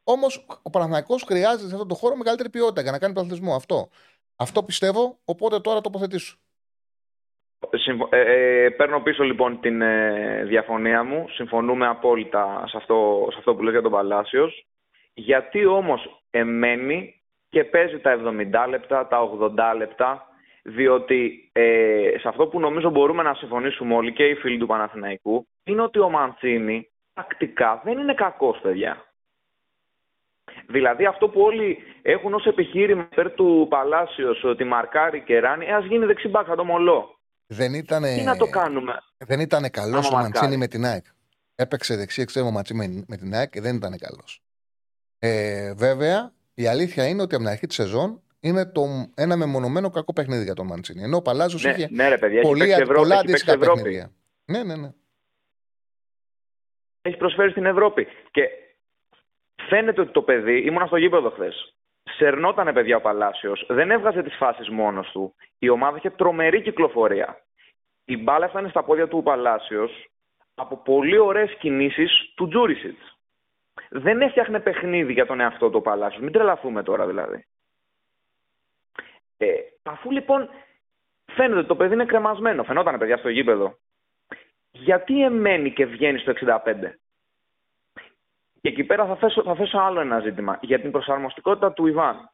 Όμως 0.05 0.47
ο 0.63 0.71
Παναθηναϊκός 0.71 1.23
χρειάζεται 1.27 1.67
σε 1.69 1.73
αυτόν 1.73 1.89
τον 1.89 1.97
χώρο 1.97 2.17
μεγαλύτερη 2.17 2.49
ποιότητα 2.51 2.81
για 2.83 2.91
να 2.91 2.99
κάνει 2.99 3.13
πρωταθλητισμό. 3.13 3.55
Αυτό. 3.55 3.89
Αυτό 4.37 4.63
πιστεύω, 4.63 5.19
οπότε 5.25 5.61
τώρα 5.61 5.81
τοποθετήσου. 5.81 6.39
Συμφω- 7.71 8.13
ε, 8.13 8.21
ε, 8.65 8.71
παίρνω 8.71 9.01
πίσω 9.01 9.23
λοιπόν 9.25 9.61
την 9.61 9.83
ε, 9.83 10.43
διαφωνία 10.45 11.03
μου. 11.03 11.27
Συμφωνούμε 11.29 11.87
απόλυτα 11.87 12.65
σε 12.67 12.77
αυτό, 12.77 13.29
σε 13.31 13.39
αυτό 13.39 13.55
που 13.55 13.63
λες 13.63 13.73
για 13.73 13.83
τον 13.83 13.91
Παλάσιος. 13.93 14.67
Γιατί 15.15 15.67
όμως 15.67 16.23
εμένει 16.31 17.21
και 17.49 17.65
παίζει 17.65 17.99
τα 17.99 18.21
70 18.65 18.67
λεπτά, 18.69 19.07
τα 19.07 19.31
80 19.41 19.77
λεπτά, 19.77 20.27
διότι 20.63 21.51
ε, 21.53 22.15
σε 22.19 22.29
αυτό 22.29 22.47
που 22.47 22.61
νομίζω 22.61 22.91
μπορούμε 22.91 23.23
να 23.23 23.35
συμφωνήσουμε 23.35 23.95
όλοι 23.95 24.13
και 24.13 24.25
οι 24.25 24.35
φίλοι 24.35 24.59
του 24.59 24.67
Παναθηναϊκού, 24.67 25.47
είναι 25.65 25.83
ότι 25.83 25.99
ο 25.99 26.11
Μαντσίνη 26.11 26.89
τακτικά 27.15 27.81
δεν 27.85 27.99
είναι 27.99 28.15
κακός, 28.15 28.59
παιδιά. 28.63 29.05
Δηλαδή 30.67 31.07
αυτό 31.07 31.29
που 31.29 31.41
όλοι 31.41 31.79
έχουν 32.03 32.35
ως 32.35 32.47
επιχείρημα 32.47 33.09
υπέρ 33.13 33.33
του 33.33 33.67
Παλάσιος 33.71 34.45
ότι 34.45 34.65
μαρκάρει 34.65 35.21
και 35.21 35.41
ράνει, 35.41 35.67
ε, 35.67 35.73
ας 35.75 35.85
γίνει 35.85 36.07
δεξιμπάκ, 36.07 36.45
θα 36.49 36.57
το 36.57 36.65
μολώ. 36.65 37.16
Δεν 37.47 37.75
ήταν. 37.75 38.03
Τι 38.03 38.23
να 38.23 38.37
το 38.37 38.47
κάνουμε; 38.47 38.93
Δεν 39.19 39.41
ήταν 39.41 39.71
καλός 39.71 40.07
Άμα 40.07 40.19
ο 40.19 40.21
Μαντσίνη 40.23 40.57
μαρκάρει. 40.57 40.57
με 40.57 40.67
την 40.67 40.85
ΑΕΚ. 40.85 41.05
Έπαιξε 41.55 41.97
δεξί 41.97 42.21
εξτρέμο 42.23 42.51
Μαντσίνη 42.51 42.89
με, 42.89 43.05
με 43.09 43.17
την 43.17 43.35
ΑΕΚ 43.35 43.51
και 43.51 43.61
δεν 43.61 43.77
ήταν 43.77 43.99
καλός. 43.99 44.43
Ε, 45.19 45.75
βέβαια, 45.75 46.33
η 46.55 46.67
αλήθεια 46.67 47.07
είναι 47.09 47.23
ότι 47.23 47.35
από 47.35 47.45
την 47.45 47.53
αρχή 47.53 47.67
της 47.67 47.77
σεζόν 47.77 48.23
είναι 48.41 48.67
το, 48.67 49.11
ένα 49.15 49.37
μεμονωμένο 49.37 49.91
κακό 49.91 50.13
παιχνίδι 50.13 50.45
για 50.45 50.55
τον 50.55 50.67
Μαντσίνη. 50.67 51.03
Ενώ 51.03 51.17
ο 51.17 51.23
Παλάζος 51.23 51.63
Ναι, 51.65 51.71
είχε 51.71 51.89
ναι, 51.91 52.09
ρε 52.09 52.19
παιδιά, 52.19 52.39
έχει 52.39 52.49
πολύ, 52.49 52.61
παίξει 52.61 52.81
Ευρώπη. 52.81 53.01
πολλά 53.01 53.15
Έχει 53.15 53.25
παίξει 53.27 53.51
αντίστοιχα 53.51 53.53
Ευρώπη. 53.53 53.83
παιχνίδια. 53.83 54.13
Ναι, 54.45 54.63
ναι, 54.63 54.77
ναι. 54.77 54.91
Έχει 57.03 57.17
προσφέρει 57.17 57.51
στην 57.51 57.67
Ευρώπη. 57.67 58.07
Και 58.31 58.43
φαίνεται 59.69 60.01
ότι 60.01 60.13
το 60.13 60.23
παιδί, 60.23 60.59
ήμουνα 60.67 60.87
στο 60.87 60.97
γήπεδο 60.97 61.31
χθες. 61.31 61.76
Σερνότανε 62.11 62.73
παιδιά 62.73 62.97
ο 62.97 63.01
Παλάσιος, 63.01 63.67
δεν 63.69 63.91
έβγαζε 63.91 64.23
τις 64.23 64.37
φάσεις 64.37 64.69
μόνος 64.69 65.11
του. 65.11 65.35
Η 65.59 65.69
ομάδα 65.69 65.97
είχε 65.97 66.11
τρομερή 66.11 66.63
κυκλοφορία. 66.63 67.43
Η 68.05 68.17
μπάλα 68.17 68.45
έφτανε 68.45 68.69
στα 68.69 68.85
πόδια 68.85 69.09
του 69.09 69.23
Παλάσιος 69.23 70.09
από 70.55 70.77
πολύ 70.77 71.19
ωραίες 71.19 71.57
κινήσεις 71.59 72.33
του 72.37 72.49
Τζούρισιτς. 72.49 73.19
Δεν 73.91 74.21
έφτιαχνε 74.21 74.61
παιχνίδι 74.61 75.13
για 75.13 75.27
τον 75.27 75.41
εαυτό 75.41 75.71
του 75.71 75.79
ο 75.79 75.81
Παλάσιος. 75.81 76.23
Μην 76.23 76.33
τρελαθούμε 76.33 76.83
τώρα 76.83 77.07
δηλαδή. 77.07 77.47
Ε, 79.37 79.55
αφού 79.83 80.11
λοιπόν 80.11 80.49
φαίνεται 81.33 81.59
ότι 81.59 81.69
το 81.69 81.77
παιδί 81.77 81.95
είναι 81.95 82.05
κρεμασμένο, 82.05 82.65
φαινόταν 82.65 82.99
παιδιά 82.99 83.17
στο 83.17 83.29
γήπεδο, 83.29 83.77
γιατί 84.71 85.23
εμένει 85.23 85.73
και 85.73 85.87
βγαίνει 85.87 86.19
στο 86.19 86.33
65. 86.65 86.99
Και 88.67 88.73
εκεί 88.73 88.85
πέρα 88.85 89.07
θα 89.07 89.17
θέσω, 89.17 89.43
θα 89.43 89.55
θέσω 89.55 89.79
άλλο 89.79 90.01
ένα 90.01 90.21
ζήτημα 90.21 90.59
για 90.63 90.81
την 90.81 90.91
προσαρμοστικότητα 90.91 91.73
του 91.73 91.87
Ιβάν. 91.87 92.31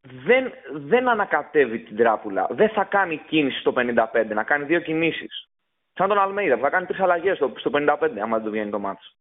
Δεν, 0.00 0.52
δεν 0.72 1.08
ανακατεύει 1.08 1.78
την 1.78 1.96
τράπουλα. 1.96 2.46
Δεν 2.50 2.68
θα 2.68 2.84
κάνει 2.84 3.16
κίνηση 3.16 3.58
στο 3.58 3.72
55, 3.76 4.26
να 4.34 4.42
κάνει 4.42 4.64
δύο 4.64 4.80
κινήσεις. 4.80 5.48
Σαν 5.94 6.08
τον 6.08 6.18
Αλμέιδα 6.18 6.56
που 6.56 6.62
θα 6.62 6.70
κάνει 6.70 6.86
τρεις 6.86 7.00
αλλαγές 7.00 7.36
στο, 7.36 7.52
στο 7.56 7.70
55, 7.74 8.18
άμα 8.22 8.36
δεν 8.36 8.44
του 8.44 8.50
βγαίνει 8.50 8.70
το 8.70 8.78
μάτς. 8.78 9.16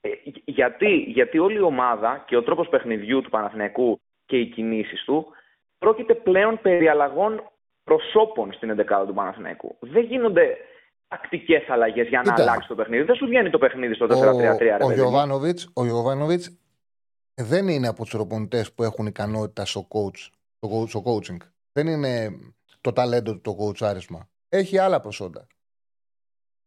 Ε, 0.00 0.08
γιατί, 0.44 0.96
γιατί 0.96 1.38
όλη 1.38 1.56
η 1.56 1.60
ομάδα 1.60 2.24
και 2.26 2.36
ο 2.36 2.42
τρόπος 2.42 2.68
παιχνιδιού 2.68 3.20
του 3.20 3.30
Παναθηναϊκού 3.30 4.00
και 4.26 4.38
οι 4.38 4.46
κινήσεις 4.46 5.04
του 5.04 5.26
πρόκειται 5.78 6.14
πλέον 6.14 6.58
περί 6.62 6.88
αλλαγών 6.88 7.50
προσώπων 7.84 8.52
στην 8.52 8.80
11 8.88 9.04
του 9.06 9.14
Παναθηναϊκού. 9.14 9.76
Δεν 9.80 10.04
γίνονται 10.04 10.56
τακτικές 11.08 11.68
αλλαγές 11.68 12.08
για 12.08 12.22
να 12.24 12.30
Κοίτα. 12.30 12.42
αλλάξει 12.42 12.68
το 12.68 12.74
παιχνίδι. 12.74 13.02
Δεν 13.04 13.16
σου 13.16 13.26
βγαίνει 13.26 13.50
το 13.50 13.58
παιχνίδι 13.58 13.94
στο 13.94 14.06
4-3-3. 14.06 14.34
Ο, 14.34 14.38
ρε 14.40 14.50
ο, 14.52 14.56
παιδί 14.58 14.84
μου. 14.84 14.90
Γιωβάνοβιτς, 14.90 15.70
ο 15.74 15.84
Γιωβάνοβιτς 15.84 16.56
δεν 17.34 17.68
είναι 17.68 17.88
από 17.88 18.02
τους 18.02 18.10
προπονητέ 18.12 18.64
που 18.74 18.82
έχουν 18.82 19.06
ικανότητα 19.06 19.64
στο, 19.64 19.88
coach, 19.90 20.16
στο, 20.56 20.82
co- 20.82 20.88
στο 20.88 21.02
coaching. 21.06 21.36
Δεν 21.72 21.86
είναι 21.86 22.30
το 22.80 22.92
ταλέντο 22.92 23.32
του 23.38 23.40
το 23.40 23.56
coachaρισμα. 23.60 24.28
Έχει 24.48 24.78
άλλα 24.78 25.00
προσόντα. 25.00 25.46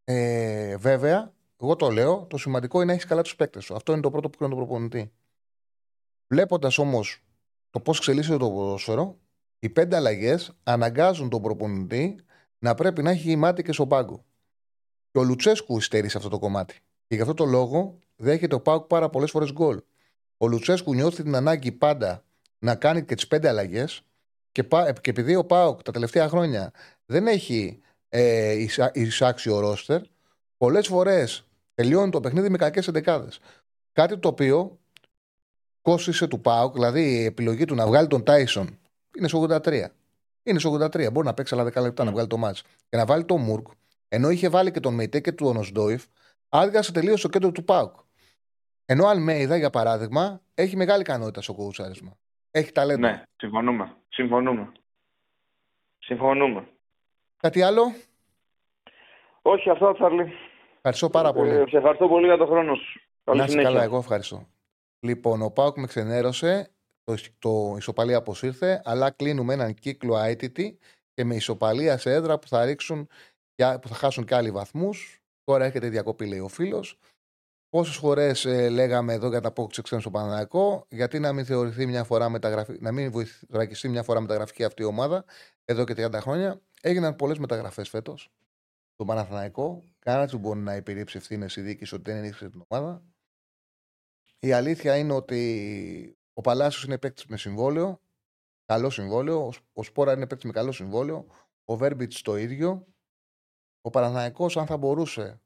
Ε, 0.04 0.78
βέβαια, 0.78 1.34
εγώ 1.62 1.76
το 1.76 1.90
λέω, 1.90 2.26
το 2.30 2.38
σημαντικό 2.38 2.78
είναι 2.78 2.86
να 2.86 2.94
έχεις 2.94 3.06
καλά 3.06 3.22
τους 3.22 3.36
παίκτες 3.36 3.64
σου. 3.64 3.76
Αυτό 3.76 3.92
είναι 3.92 4.02
το 4.02 4.12
πρώτο 4.12 4.30
που 4.30 4.38
κάνει 4.38 4.52
τον 4.56 4.60
προπονητή. 4.66 5.12
Βλέποντας 6.28 6.78
όμως 6.78 7.24
το 7.70 7.80
πώς 7.80 7.98
εξελίσσεται 7.98 8.38
το 8.38 8.50
ποδόσφαιρο, 8.52 9.18
οι 9.60 9.70
πέντε 9.70 9.96
αλλαγές 9.96 10.58
αναγκάζουν 10.64 11.30
τον 11.30 11.42
προπονητή 11.42 12.20
να 12.60 12.76
πρέπει 12.76 13.02
να 13.02 13.10
έχει 13.12 13.36
μάτι 13.36 13.64
και 13.64 13.72
στον 13.72 13.88
πάγκο. 13.88 14.26
Και 15.12 15.20
ο 15.20 15.24
Λουτσέσκου 15.24 15.78
υστερεί 15.78 16.10
σε 16.10 16.18
αυτό 16.18 16.30
το 16.30 16.40
κομμάτι. 16.40 16.80
Και 17.08 17.16
γι' 17.16 17.22
αυτό 17.22 17.34
το 17.34 17.46
λόγο 17.46 18.00
δέχεται 18.16 18.56
ο 18.56 18.62
Πάουκ 18.62 18.86
πάρα 18.88 19.10
πολλές 19.10 19.32
φορές 19.32 19.52
γκολ. 19.52 19.82
Ο 20.38 20.48
Λουτσέσκου 20.48 20.94
νιώθει 20.94 21.24
την 21.24 21.36
ανάγκη 21.36 21.72
πάντα 21.72 22.24
να 22.60 22.76
κάνει 22.76 23.04
και 23.04 23.16
τις 23.16 23.28
πέντε 23.28 23.48
αλλαγές. 23.48 24.02
Και, 24.52 24.64
πα- 24.64 24.94
και 24.94 25.10
επειδή 25.10 25.36
ο 25.36 25.46
Πάουκ 25.46 25.82
τα 25.82 25.92
τελευταία 25.92 26.30
χρόνια 26.30 26.72
δεν 27.06 27.28
έχει 27.28 27.82
ε, 28.10 28.52
εισά- 28.52 28.96
εισάξιο 28.96 29.60
ρόστερ, 29.60 30.02
πολλές 30.58 30.88
φορές 30.88 31.44
τελειώνει 31.76 32.12
το 32.12 32.20
παιχνίδι 32.20 32.50
με 32.50 32.58
κακές 32.58 32.88
εντεκάδες. 32.88 33.40
Κάτι 33.92 34.18
το 34.18 34.28
οποίο 34.28 34.80
κόστησε 35.82 36.28
του 36.28 36.42
Πάουκ, 36.42 36.74
δηλαδή 36.74 37.14
η 37.20 37.24
επιλογή 37.26 37.66
του 37.66 37.76
να 37.76 37.88
βγάλει 37.88 38.08
τον 38.08 38.24
Τάισον 38.24 38.80
είναι 39.18 39.28
στο 39.28 39.46
83. 39.50 39.86
Είναι 40.44 40.60
στο 40.60 40.74
83. 40.74 41.12
Μπορεί 41.12 41.28
να 41.28 41.34
παίξει 41.34 41.56
άλλα 41.56 41.64
10 41.64 41.82
λεπτά 41.82 42.04
να 42.04 42.12
βγάλει 42.12 42.28
το 42.28 42.38
μάτς. 42.38 42.62
Και 42.90 42.98
να 42.98 43.06
βάλει 43.06 43.26
τον 43.26 43.42
Μουρκ, 43.42 43.68
ενώ 44.10 44.30
είχε 44.30 44.50
βάλει 44.50 44.72
και 44.72 44.80
τον 44.80 44.94
Μεϊτέ 44.94 45.20
και 45.20 45.32
τον 45.32 45.58
Οσντόιφ, 45.58 46.06
άδειασε 46.50 46.92
τελείω 46.92 47.18
στο 47.18 47.28
κέντρο 47.30 47.52
του 47.52 47.64
Πάουκ. 47.64 47.96
Ενώ 48.86 49.04
ο 49.06 49.08
Αλμέιδα, 49.10 49.58
για 49.58 49.70
παράδειγμα, 49.70 50.42
έχει 50.54 50.76
μεγάλη 50.76 51.02
ικανότητα 51.02 51.42
στο 51.42 51.54
κοουτσάρισμα. 51.54 52.18
Έχει 52.52 52.72
ταλέντο. 52.72 53.00
Ναι, 53.00 53.24
συμφωνούμε. 53.38 53.96
Συμφωνούμε. 54.10 54.72
Συμφωνούμε. 56.00 56.68
Κάτι 57.38 57.62
άλλο; 57.62 57.94
Όχι, 59.42 59.70
αυτό 59.70 59.96
θα 60.00 60.06
έρθει. 60.06 60.32
Ευχαριστώ 60.76 61.10
πάρα 61.10 61.34
πολύ. 61.34 61.50
Ε, 61.50 61.64
σε 61.70 61.78
ευχαριστώ 61.78 62.08
πολύ 62.08 62.26
για 62.26 62.38
τον 62.38 62.48
χρόνο 62.48 62.76
σου. 62.76 63.02
Καλή 63.24 63.38
Να 63.38 63.44
είσαι 63.44 63.52
συνέχεια. 63.52 63.72
καλά, 63.74 63.84
εγώ 63.84 63.98
ευχαριστώ. 63.98 64.48
Λοιπόν, 65.00 65.42
ο 65.42 65.50
Πάουκ 65.52 65.78
με 65.78 65.88
ξενέρωσε. 65.88 66.72
Το, 67.04 67.16
το 67.40 67.76
ισοπαλία 67.78 68.18
αποσύρθε, 68.18 68.82
αλλά 68.86 69.12
κλείνουμε 69.12 69.54
έναν 69.54 69.74
κύκλο 69.74 70.18
αίτητη 70.18 70.78
και 71.14 71.24
με 71.26 71.36
ισοπαλία 71.36 71.98
σε 71.98 72.12
έδρα 72.12 72.40
που 72.40 72.48
θα 72.48 72.66
ρίξουν 72.66 73.08
και- 73.08 73.14
που 73.82 73.88
θα 73.88 73.96
χάσουν 73.96 74.26
και 74.26 74.36
άλλοι 74.36 74.52
βαθμούς. 74.52 75.22
Τώρα 75.44 75.66
έρχεται 75.66 75.86
η 75.86 75.90
διακοπή, 75.90 76.26
λέει 76.28 76.40
ο 76.40 76.48
φίλος. 76.48 77.00
Πόσες 77.70 77.96
φορές 77.96 78.46
λέγαμε 78.72 79.14
εδώ 79.14 79.28
για 79.30 79.42
τα 79.42 79.48
απόκτηση 79.48 79.80
εξένου 79.80 80.02
στο 80.02 80.12
Παναναναϊκό, 80.12 80.86
γιατί 80.90 81.20
να 81.20 81.34
μην 81.34 81.46
θεωρηθεί 81.46 81.86
μια 81.86 82.04
φορά 82.04 82.30
μεταγραφή, 82.30 82.78
να 82.82 82.92
μην 82.92 83.12
βοηθρακιστεί 83.12 83.90
μια 83.90 84.04
φορά 84.04 84.20
μεταγραφική 84.20 84.64
αυτή 84.64 84.82
η 84.82 84.86
ομάδα 84.86 85.26
εδώ 85.66 85.84
και 85.84 85.94
30 85.98 86.14
χρόνια. 86.22 86.62
Έγιναν 86.82 87.16
πολλές 87.16 87.38
μεταγραφές 87.38 87.90
φέτος 87.90 88.30
στον 88.94 89.08
Παναθηναϊκό. 89.08 89.84
Κανένα 90.00 90.26
δεν 90.26 90.40
μπορεί 90.40 90.60
να 90.60 90.76
υπηρύψει 90.76 91.18
ευθύνες 91.18 91.56
η 91.56 91.62
διοίκηση 91.62 91.96
ότι 91.96 92.04
δεν 92.12 92.20
ενίσχυσε 92.20 92.50
την 92.50 92.64
ομάδα. 92.68 93.04
Η 94.40 94.52
αλήθεια 94.52 94.98
είναι 94.98 95.14
ότι 95.14 96.18
ο 96.34 96.42
Παλάσιος 96.42 96.84
είναι 96.84 96.98
παίκτης 96.98 97.26
με 97.26 97.38
συμβόλαιο. 97.38 98.02
Καλό 98.66 98.90
συμβόλαιο. 98.90 99.46
Ο- 99.48 99.54
Ο 99.74 99.84
Σπόρα 99.84 100.14
είναι 100.14 100.28
παίκτης 100.28 100.46
με 100.46 100.52
καλό 100.52 100.72
συμβόλαιο. 100.72 101.26
Ο 101.66 101.76
Βέρμπιτς 101.76 102.22
το 102.22 102.38
ίδιο. 102.38 102.88
Ο 103.82 103.90
Παναθηναϊκός 103.90 104.58
αν 104.58 104.66
θα 104.66 104.78
μπορούσε 104.78 105.42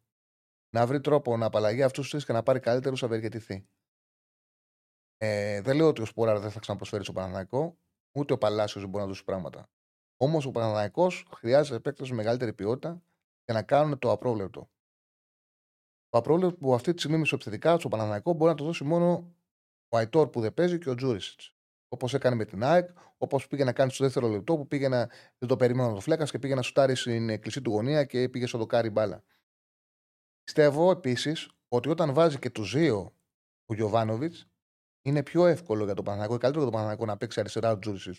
να 0.69 0.86
βρει 0.86 1.01
τρόπο 1.01 1.38
να 1.38 1.45
απαλλαγεί 1.45 1.84
αυτούς 1.84 2.01
τους 2.01 2.11
τρεις 2.11 2.25
και 2.25 2.34
να 2.34 2.43
πάρει 2.43 2.59
καλύτερους, 2.59 2.99
θα 2.99 3.05
ευεργετηθεί. 3.05 3.67
Ε, 5.17 5.61
δεν 5.61 5.75
λέω 5.75 5.88
ότι 5.88 6.01
ο 6.01 6.05
Σπόρα 6.05 6.39
δεν 6.39 6.51
θα 6.51 6.59
ξαναπροσφέρει 6.59 7.03
στο 7.03 7.13
Παναθηναϊκό, 7.13 7.77
ούτε 8.15 8.34
ο 8.34 8.38
Παλάσιος 8.38 8.84
δεν 8.84 8.91
μπορεί 8.91 9.03
να 9.03 9.09
δώσει 9.09 9.23
πράγματα. 9.23 9.69
Όμως 10.17 10.45
ο 10.45 10.51
Παναθηναϊκός 10.51 11.25
χρειάζεται 11.36 11.79
παίκτες 11.79 12.09
με 12.09 12.15
μεγαλύτερη 12.15 12.53
ποιότητα 12.53 13.03
για 13.45 13.53
να 13.53 13.63
κάνουν 13.63 13.99
το 13.99 14.11
απρόβλεπτο. 14.11 14.69
Το 16.09 16.17
απρόβλεπτο 16.17 16.57
που 16.57 16.73
αυτή 16.73 16.93
τη 16.93 16.99
στιγμή 16.99 17.17
μισοεπιθετικά 17.17 17.79
στο 17.79 17.88
Παναθηναϊκό 17.88 18.34
μπορεί 18.34 18.51
να 18.51 18.57
το 18.57 18.63
δώσει 18.63 18.84
μόνο 18.84 19.36
ο 19.89 19.97
Αϊτόρ 19.97 20.29
που 20.29 20.41
δεν 20.41 20.53
παίζει 20.53 20.77
και 20.77 20.89
ο 20.89 20.95
Τζούρισιτς. 20.95 21.55
Όπως 21.93 22.13
έκανε 22.13 22.35
με 22.35 22.45
την 22.45 22.63
ΑΕΚ, 22.63 22.89
όπως 23.17 23.47
πήγε 23.47 23.63
να 23.63 23.73
κάνει 23.73 23.91
στο 23.91 24.03
δεύτερο 24.03 24.27
λεπτό 24.27 24.57
που 24.57 24.67
πήγε 24.67 24.87
να, 24.87 25.09
δεν 25.37 25.49
το 25.49 25.55
περίμενε 25.55 25.93
το 25.93 25.99
φλέκας 25.99 26.31
και 26.31 26.39
πήγε 26.39 26.55
να 26.55 26.61
σουτάρει 26.61 26.95
στην 26.95 27.41
κλεισί 27.41 27.61
του 27.61 27.71
γωνία 27.71 28.03
και 28.03 28.29
πήγε 28.29 28.45
στο 28.45 28.57
δοκάρι 28.57 28.89
μπάλα. 28.89 29.23
Πιστεύω 30.43 30.91
επίσης 30.91 31.49
ότι 31.67 31.89
όταν 31.89 32.13
βάζει 32.13 32.39
και 32.39 32.49
τους 32.49 32.73
δύο 32.73 33.13
ο 33.65 33.73
Γιωβάνοβιτς, 33.73 34.47
είναι 35.01 35.23
πιο 35.23 35.45
εύκολο 35.45 35.83
για 35.85 35.93
τον 35.93 36.03
Παναθηναϊκό, 36.03 36.37
καλύτερο 36.37 36.63
για 36.63 36.71
τον 36.71 36.81
Παναθηναϊκό 36.81 37.05
να 37.05 37.17
παίξει 37.17 37.39
αριστερά 37.39 37.71
ο 37.71 37.79
Τζούρισιτ 37.79 38.15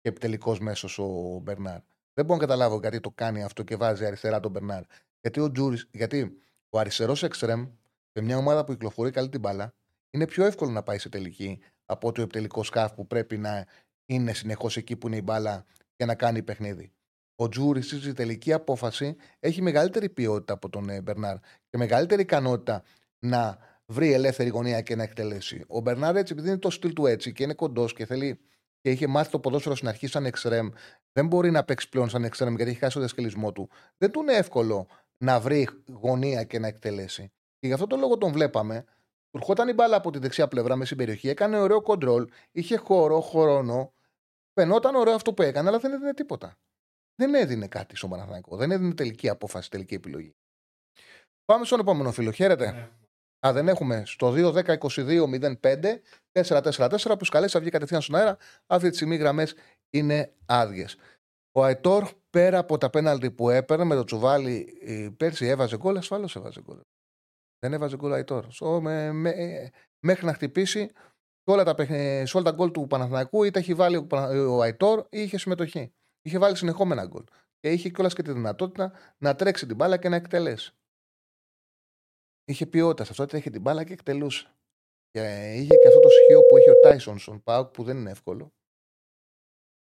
και 0.00 0.08
επιτελικό 0.08 0.56
μέσος 0.60 0.98
ο 0.98 1.38
Μπερνάρ. 1.42 1.80
Δεν 2.14 2.24
μπορώ 2.24 2.40
να 2.40 2.46
καταλάβω 2.46 2.78
γιατί 2.78 3.00
το 3.00 3.10
κάνει 3.10 3.42
αυτό 3.42 3.62
και 3.62 3.76
βάζει 3.76 4.04
αριστερά 4.04 4.40
τον 4.40 4.50
Μπερνάρ. 4.50 4.82
Γιατί 5.20 5.40
ο, 5.40 5.52
Τζούρις, 5.52 5.88
γιατί 5.92 6.38
ο 6.70 6.78
αριστερός 6.78 7.22
εξτρεμ 7.22 7.66
σε 8.12 8.22
μια 8.22 8.36
ομάδα 8.36 8.64
που 8.64 8.72
κυκλοφορεί 8.72 9.10
καλή 9.10 9.28
την 9.28 9.40
μπάλα 9.40 9.74
είναι 10.10 10.26
πιο 10.26 10.44
εύκολο 10.44 10.70
να 10.70 10.82
πάει 10.82 10.98
σε 10.98 11.08
τελική 11.08 11.60
από 11.86 12.08
ότι 12.08 12.20
ο 12.20 12.22
επιτελικό 12.22 12.62
σκάφ 12.62 12.92
που 12.92 13.06
πρέπει 13.06 13.38
να 13.38 13.66
είναι 14.06 14.32
συνεχώς 14.32 14.76
εκεί 14.76 14.96
που 14.96 15.06
είναι 15.06 15.16
η 15.16 15.22
μπάλα 15.24 15.64
για 15.96 16.06
να 16.06 16.14
κάνει 16.14 16.42
παιχνίδι. 16.42 16.92
Ο 17.36 17.48
Τζούρι 17.48 17.82
στη 17.82 18.12
τελική 18.12 18.52
απόφαση 18.52 19.16
έχει 19.40 19.62
μεγαλύτερη 19.62 20.08
ποιότητα 20.08 20.52
από 20.52 20.68
τον 20.68 20.88
ε, 20.88 21.00
Μπερνάρ 21.00 21.36
και 21.68 21.78
μεγαλύτερη 21.78 22.22
ικανότητα 22.22 22.82
να 23.18 23.58
βρει 23.86 24.12
ελεύθερη 24.12 24.48
γωνία 24.48 24.80
και 24.80 24.96
να 24.96 25.02
εκτελέσει. 25.02 25.64
Ο 25.66 25.80
Μπερνάρ 25.80 26.16
έτσι, 26.16 26.32
επειδή 26.32 26.48
είναι 26.48 26.58
το 26.58 26.70
στυλ 26.70 26.92
του 26.92 27.06
έτσι 27.06 27.32
και 27.32 27.42
είναι 27.42 27.54
κοντός 27.54 27.92
και 27.92 28.06
θέλει 28.06 28.40
και 28.80 28.90
είχε 28.90 29.06
μάθει 29.06 29.30
το 29.30 29.38
ποδόσφαιρο 29.38 29.74
στην 29.74 29.88
αρχή 29.88 30.06
σαν 30.06 30.26
εξτρεμ, 30.26 30.68
δεν 31.12 31.26
μπορεί 31.26 31.50
να 31.50 31.64
παίξει 31.64 31.88
πλέον 31.88 32.08
σαν 32.08 32.24
εξτρεμ 32.24 32.54
γιατί 32.54 32.70
έχει 32.70 32.80
χάσει 32.80 32.94
το 32.94 33.00
διασκελισμό 33.00 33.52
του. 33.52 33.68
Δεν 33.98 34.10
του 34.10 34.20
είναι 34.20 34.32
εύκολο 34.32 34.86
να 35.18 35.40
βρει 35.40 35.68
γωνία 35.92 36.44
και 36.44 36.58
να 36.58 36.66
εκτελέσει. 36.66 37.32
Και 37.58 37.66
γι' 37.66 37.72
αυτό 37.72 37.86
το 37.86 37.96
λόγο 37.96 38.18
τον 38.18 38.32
βλέπαμε. 38.32 38.84
Του 39.32 39.38
ερχόταν 39.38 39.68
η 39.68 39.72
μπάλα 39.72 39.96
από 39.96 40.10
τη 40.10 40.18
δεξιά 40.18 40.48
πλευρά 40.48 40.76
με 40.76 40.84
στην 40.84 40.96
περιοχή, 40.96 41.28
έκανε 41.28 41.58
ωραίο 41.58 41.82
κοντρόλ, 41.82 42.28
είχε 42.52 42.76
χώρο, 42.76 43.20
χρόνο. 43.20 43.92
Φαινόταν 44.54 44.94
ωραίο 44.94 45.14
αυτό 45.14 45.34
που 45.34 45.42
έκανε, 45.42 45.68
αλλά 45.68 45.78
δεν 45.78 45.92
έδινε 45.92 46.14
τίποτα. 46.14 46.58
Δεν 47.14 47.34
έδινε 47.34 47.68
κάτι 47.68 47.96
στον 47.96 48.10
Παναθηναϊκό. 48.10 48.56
Δεν 48.56 48.70
έδινε 48.70 48.94
τελική 48.94 49.28
απόφαση, 49.28 49.70
τελική 49.70 49.94
επιλογή. 49.94 50.34
Πάμε 51.44 51.64
στον 51.64 51.80
επόμενο 51.80 52.12
φίλο. 52.12 52.30
Χαίρετε. 52.30 52.90
Α, 53.46 53.52
δεν 53.52 53.68
έχουμε. 53.68 54.02
Στο 54.06 54.32
2-10-22-05 54.36 56.00
4-4-4 56.32 57.18
που 57.18 57.24
καλέσει 57.30 57.56
να 57.56 57.60
βγει 57.60 57.70
κατευθείαν 57.70 58.00
στον 58.00 58.14
αέρα. 58.14 58.36
Αυτή 58.66 58.90
τη 58.90 58.94
στιγμή 58.94 59.14
οι 59.14 59.18
γραμμές 59.18 59.54
είναι 59.90 60.32
άδειες. 60.46 60.96
Ο 61.52 61.64
Αϊτόρ 61.64 62.08
πέρα 62.30 62.58
από 62.58 62.78
τα 62.78 62.90
πέναλτι 62.90 63.30
που 63.30 63.50
έπαιρνε 63.50 63.84
με 63.84 63.94
το 63.94 64.04
τσουβάλι 64.04 64.78
ε, 64.80 65.08
πέρσι 65.16 65.46
έβαζε 65.46 65.76
γκολ, 65.76 65.96
ασφαλώς 65.96 66.36
έβαζε 66.36 66.60
γκολ. 66.60 66.80
Δεν 67.62 67.72
έβαζε 67.72 67.96
γκολ 67.96 68.10
ο 68.10 68.14
Αϊτόρ. 68.14 68.46
So, 68.60 68.80
με, 68.80 69.12
με, 69.12 69.30
ε, 69.30 69.70
μέχρι 70.04 70.26
να 70.26 70.32
χτυπήσει 70.34 70.90
σε 71.44 71.50
όλα, 71.50 71.64
τα, 71.64 71.74
παιχνι- 71.74 72.26
σε 72.26 72.36
όλα 72.36 72.50
τα 72.50 72.56
γκολ 72.56 72.70
του 72.70 72.86
Παναθηναϊκού 72.86 73.44
είτε 73.44 73.58
έχει 73.58 73.74
βάλει 73.74 73.96
ο, 73.96 74.06
Πανα- 74.06 74.48
ο 74.48 74.60
Αϊτόρ 74.60 75.00
ή 75.10 75.22
είχε 75.22 75.38
συμμετοχή. 75.38 75.92
Είχε 76.22 76.38
βάλει 76.38 76.56
συνεχόμενα 76.56 77.06
γκολ. 77.06 77.24
Και 77.58 77.72
είχε 77.72 77.88
κιόλας 77.88 78.14
και 78.14 78.22
τη 78.22 78.32
δυνατότητα 78.32 78.92
να 79.18 79.34
τρέξει 79.34 79.66
την 79.66 79.76
μπάλα 79.76 79.96
και 79.98 80.08
να 80.08 80.16
εκτελέσει. 80.16 80.74
Είχε 82.44 82.66
ποιότητα 82.66 83.04
σε 83.04 83.10
αυτό, 83.10 83.22
ότι 83.22 83.36
είχε 83.36 83.50
την 83.50 83.60
μπάλα 83.60 83.84
και 83.84 83.92
εκτελούσε. 83.92 84.46
Και 85.10 85.52
είχε 85.56 85.74
και 85.76 85.88
αυτό 85.88 86.00
το 86.00 86.08
στοιχείο 86.08 86.40
που 86.42 86.56
έχει 86.56 86.70
ο 86.70 86.80
Τάισον 86.80 87.18
στον 87.18 87.42
Πάουκ 87.42 87.70
που 87.70 87.82
δεν 87.82 87.96
είναι 87.96 88.10
εύκολο. 88.10 88.52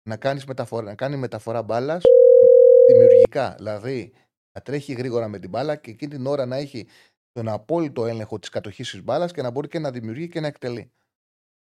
Να, 0.08 0.16
κάνεις 0.16 0.44
μεταφορά, 0.44 0.84
να 0.84 0.94
κάνει 0.94 1.16
μεταφορά 1.16 1.62
μπάλας 1.62 2.02
δημιουργικά. 2.90 3.54
Δηλαδή 3.54 4.12
να 4.56 4.62
τρέχει 4.62 4.92
γρήγορα 4.92 5.28
με 5.28 5.38
την 5.38 5.50
μπάλα 5.50 5.76
και 5.76 5.90
εκείνη 5.90 6.10
την 6.10 6.26
ώρα 6.26 6.46
να 6.46 6.56
έχει 6.56 6.88
τον 7.36 7.48
απόλυτο 7.48 8.06
έλεγχο 8.06 8.38
της 8.38 8.48
κατοχής 8.48 8.90
της 8.90 9.02
μπάλας 9.02 9.32
και 9.32 9.42
να 9.42 9.50
μπορεί 9.50 9.68
και 9.68 9.78
να 9.78 9.90
δημιουργεί 9.90 10.28
και 10.28 10.40
να 10.40 10.46
εκτελεί. 10.46 10.92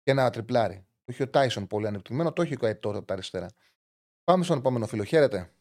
Και 0.03 0.13
να 0.13 0.30
τριπλάρει. 0.30 0.76
Το 0.76 1.05
έχει 1.05 1.24
ο 1.24 1.30
Τάισον 1.30 1.67
πολύ 1.67 1.88
ανεπτυγμένο, 1.88 2.34
το 2.34 2.41
έχει 2.41 2.55
ο 2.61 2.65
Αιτόρ 2.65 2.95
από 2.95 3.05
τα 3.05 3.13
αριστερά. 3.13 3.47
Πάμε 4.24 4.43
στον 4.43 4.57
επόμενο 4.57 4.88
φίλο. 4.88 5.03
Χαίρετε. 5.03 5.51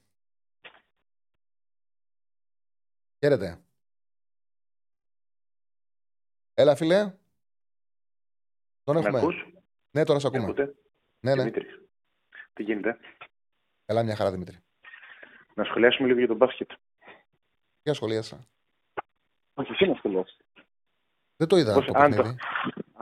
Χαίρετε. 3.18 3.60
Έλα, 6.54 6.74
φίλε. 6.76 7.14
Τον 8.84 8.94
Με 8.94 9.00
έχουμε. 9.00 9.18
ακούς; 9.18 9.34
Ναι, 9.90 10.04
τώρα 10.04 10.18
σε 10.18 10.28
Με 10.30 10.36
ακούμε. 10.38 10.52
ακούτε; 10.52 10.74
Ναι, 11.20 11.34
ναι. 11.34 11.42
Δημήτρης. 11.42 11.80
Τι 12.52 12.62
γίνεται; 12.62 12.98
Καλά, 13.84 14.02
μια 14.02 14.16
χαρά, 14.16 14.30
Δημήτρη. 14.30 14.58
Να 15.54 15.64
σχολιάσουμε 15.64 16.06
λίγο 16.06 16.18
για 16.18 16.28
τον 16.28 16.36
μπάσκετ. 16.36 16.70
Ποια 17.82 17.94
σχολίασα. 17.94 18.48
Όχι, 19.60 19.72
εσύ 19.72 19.86
να 19.86 19.94
σχολιάσεις. 19.94 20.36
Δεν 21.36 21.48
το 21.48 21.56
είδα 21.56 21.72
Πώς- 21.74 21.84
το 21.86 21.92
αν 21.94 22.10
το- 22.10 22.16
παιχνίδι. 22.16 22.38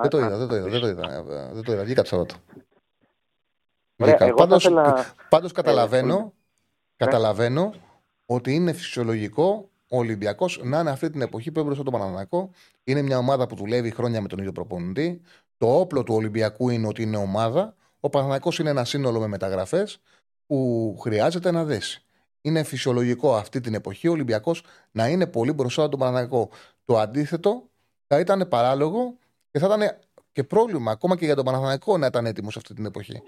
Δεν 0.01 0.11
το 0.11 0.17
Α, 0.17 0.21
είδα, 0.27 0.35
α, 0.35 0.39
δεν 0.39 0.49
το 0.49 0.55
είδα, 0.57 0.69
δεν 0.69 0.81
το 0.81 0.87
είδα. 0.89 1.13
ε, 1.15 1.53
Δεν 1.53 1.63
το 1.65 1.73
είδα. 1.73 1.85
Βγήκα 1.85 2.03
το 2.03 2.09
Σαββάτο. 2.09 2.35
Ωραία, 3.97 4.15
Βγήκα. 4.15 4.25
εγώ 4.25 4.37
θα 4.39 4.45
Πάντως, 4.47 4.65
ήθελα- 4.65 5.15
πάντως 5.29 5.51
Ε, 5.51 5.55
καταλαβαίνω, 5.55 6.17
πολύ- 6.17 6.33
καταλαβαίνω 6.97 7.75
ότι 8.27 8.55
είναι 8.55 8.73
φυσιολογικό 8.73 9.69
ο 9.89 9.99
Ολυμπιακός 9.99 10.61
να 10.63 10.81
είναι 10.81 10.91
αυτή 10.91 11.11
την 11.11 11.21
εποχή 11.21 11.53
που 11.53 11.61
έμπροστα 11.61 11.83
τον 11.83 11.93
Παναναναϊκό. 11.93 12.51
Είναι 12.85 13.03
μια 13.03 13.19
ομάδα 13.19 13.47
που 13.47 13.55
δουλεύει 13.55 13.91
χρόνια 13.91 14.21
με 14.21 14.29
τον 14.29 14.39
ίδιο 14.39 14.53
προπονητή. 14.53 15.21
Το 15.59 15.79
όπλο 15.79 16.03
του 16.03 16.15
Ολυμπιακού 16.15 16.69
είναι 16.69 16.87
ότι 16.87 17.03
είναι 17.03 17.17
ομάδα. 17.17 17.75
Ο 18.01 18.09
Παναναναϊκός 18.09 18.59
είναι 18.59 18.71
ένα 18.71 18.85
σύνολο 18.85 19.21
με 19.21 19.27
μεταγραφές 19.27 20.01
που 20.47 20.97
χρειάζεται 21.01 21.51
να 21.51 21.65
δέσει. 21.65 22.03
Είναι 22.49 22.63
φυσιολογικό 22.63 23.35
αυτή 23.35 23.61
την 23.61 23.75
εποχή 23.75 24.09
ο 24.09 24.13
Ολυμπιακός 24.13 24.65
να 24.91 25.09
είναι 25.09 25.27
πολύ 25.27 25.53
μπροστά 25.53 25.83
από 25.83 25.91
τον 25.91 26.01
Παναναναϊκό. 26.01 26.51
Το 26.85 26.99
αντίθετο 26.99 27.69
θα 28.07 28.19
ήταν 28.19 28.49
παράλογο 28.49 29.17
και 29.51 29.59
θα 29.59 29.67
ήταν 29.67 29.99
και 30.33 30.45
πρόβλημα 30.45 30.91
ακόμα 30.91 31.17
και 31.17 31.25
για 31.25 31.35
τον 31.35 31.45
Παναθηναϊκό 31.45 31.99
να 31.99 32.07
ήταν 32.07 32.27
έτοιμος 32.27 32.57
αυτή 32.57 32.75
την 32.75 32.85
εποχή. 32.85 33.23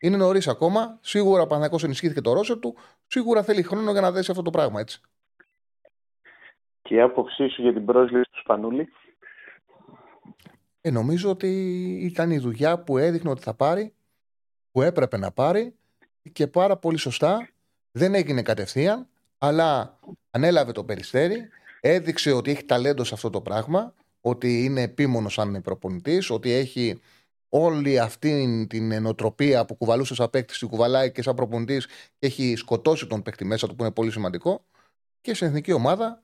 Είναι 0.00 0.16
νωρίς 0.16 0.48
ακόμα. 0.48 0.98
Σίγουρα 1.00 1.42
ο 1.42 1.46
Παναθηναϊκός 1.46 1.84
ενισχύθηκε 1.84 2.20
το 2.20 2.32
ρόσερ 2.32 2.58
του. 2.58 2.76
Σίγουρα 3.06 3.42
θέλει 3.42 3.62
χρόνο 3.62 3.92
για 3.92 4.00
να 4.00 4.12
δέσει 4.12 4.30
αυτό 4.30 4.42
το 4.42 4.50
πράγμα, 4.50 4.80
έτσι. 4.80 5.00
Και 6.82 6.94
η 6.94 7.00
άποψή 7.00 7.48
σου 7.48 7.62
για 7.62 7.72
την 7.72 7.84
πρόσληψη 7.84 8.30
του 8.30 8.40
Σπανούλη; 8.40 8.88
Ε, 10.80 10.90
νομίζω 10.90 11.30
ότι 11.30 11.48
ήταν 12.02 12.30
η 12.30 12.38
δουλειά 12.38 12.78
που 12.78 12.98
έδειχνε 12.98 13.30
ότι 13.30 13.42
θα 13.42 13.54
πάρει, 13.54 13.94
που 14.72 14.82
έπρεπε 14.82 15.18
να 15.18 15.30
πάρει 15.30 15.74
και 16.32 16.46
πάρα 16.46 16.76
πολύ 16.76 16.96
σωστά. 16.96 17.48
Δεν 17.96 18.14
έγινε 18.14 18.42
κατευθείαν, 18.42 19.08
αλλά 19.38 19.98
ανέλαβε 20.30 20.72
το 20.72 20.84
περιστέρι, 20.84 21.48
έδειξε 21.80 22.32
ότι 22.32 22.50
έχει 22.50 22.64
ταλέντο 22.64 23.04
σε 23.04 23.14
αυτό 23.14 23.30
το 23.30 23.40
πράγμα, 23.40 23.94
ότι 24.20 24.64
είναι 24.64 24.82
επίμονος 24.82 25.32
σαν 25.32 25.62
προπονητής, 25.62 26.30
ότι 26.30 26.50
έχει 26.50 27.00
όλη 27.48 27.98
αυτή 27.98 28.66
την 28.68 28.92
ενοτροπία 28.92 29.64
που 29.64 29.74
κουβαλούσε 29.74 30.14
σαν 30.14 30.30
παίκτης, 30.30 30.58
την 30.58 30.68
κουβαλάει 30.68 31.12
και 31.12 31.22
σαν 31.22 31.34
προπονητής 31.34 31.86
και 31.86 32.26
έχει 32.26 32.54
σκοτώσει 32.56 33.06
τον 33.06 33.22
παίκτη 33.22 33.44
μέσα 33.44 33.66
του, 33.66 33.74
που 33.74 33.82
είναι 33.82 33.92
πολύ 33.92 34.10
σημαντικό. 34.10 34.64
Και 35.20 35.34
σε 35.34 35.44
εθνική 35.44 35.72
ομάδα, 35.72 36.22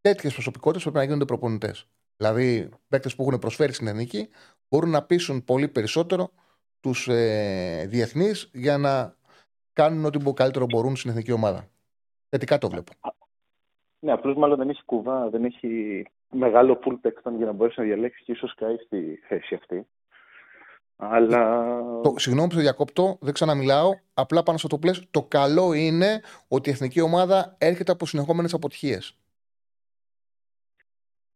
τέτοιες 0.00 0.32
προσωπικότητες 0.32 0.82
πρέπει 0.82 0.98
να 0.98 1.04
γίνονται 1.04 1.24
προπονητές. 1.24 1.86
Δηλαδή, 2.16 2.68
παίκτες 2.88 3.14
που 3.14 3.22
έχουν 3.22 3.38
προσφέρει 3.38 3.72
στην 3.72 3.86
εθνική 3.86 4.28
μπορούν 4.68 4.90
να 4.90 5.02
πείσουν 5.02 5.44
πολύ 5.44 5.68
περισσότερο 5.68 6.32
τους 6.80 7.08
ε, 7.08 7.86
διεθνείς 7.88 8.50
για 8.52 8.78
να 8.78 9.20
κάνουν 9.72 10.04
ό,τι 10.04 10.32
καλύτερο 10.34 10.66
μπορούν 10.68 10.96
στην 10.96 11.10
εθνική 11.10 11.32
ομάδα. 11.32 11.68
Θετικά 12.28 12.58
το 12.58 12.68
βλέπω. 12.68 12.92
Ναι, 13.98 14.12
απλώς 14.12 14.36
μάλλον 14.36 14.58
δεν 14.58 14.68
έχει 14.68 14.84
κουβά, 14.84 15.28
δεν 15.28 15.44
έχει 15.44 16.04
μεγάλο 16.30 16.78
pool 16.84 16.98
παίκτων 17.00 17.36
για 17.36 17.46
να 17.46 17.52
μπορέσει 17.52 17.80
να 17.80 17.86
διαλέξει 17.86 18.22
και 18.24 18.32
ίσως 18.32 18.54
καεί 18.54 18.76
στη 18.76 19.20
θέση 19.28 19.54
αυτή. 19.54 19.86
Αλλά. 20.96 21.72
Το, 22.02 22.14
συγγνώμη 22.16 22.48
που 22.48 22.54
το 22.54 22.60
διακόπτω, 22.60 23.18
δεν 23.20 23.32
ξαναμιλάω. 23.32 23.90
Απλά 24.14 24.42
πάνω 24.42 24.58
στο 24.58 24.68
το 24.68 24.78
πλαίσιο. 24.78 25.04
Το 25.10 25.22
καλό 25.22 25.72
είναι 25.72 26.20
ότι 26.48 26.68
η 26.68 26.72
εθνική 26.72 27.00
ομάδα 27.00 27.54
έρχεται 27.58 27.92
από 27.92 28.06
συνεχόμενες 28.06 28.54
αποτυχίες. 28.54 29.16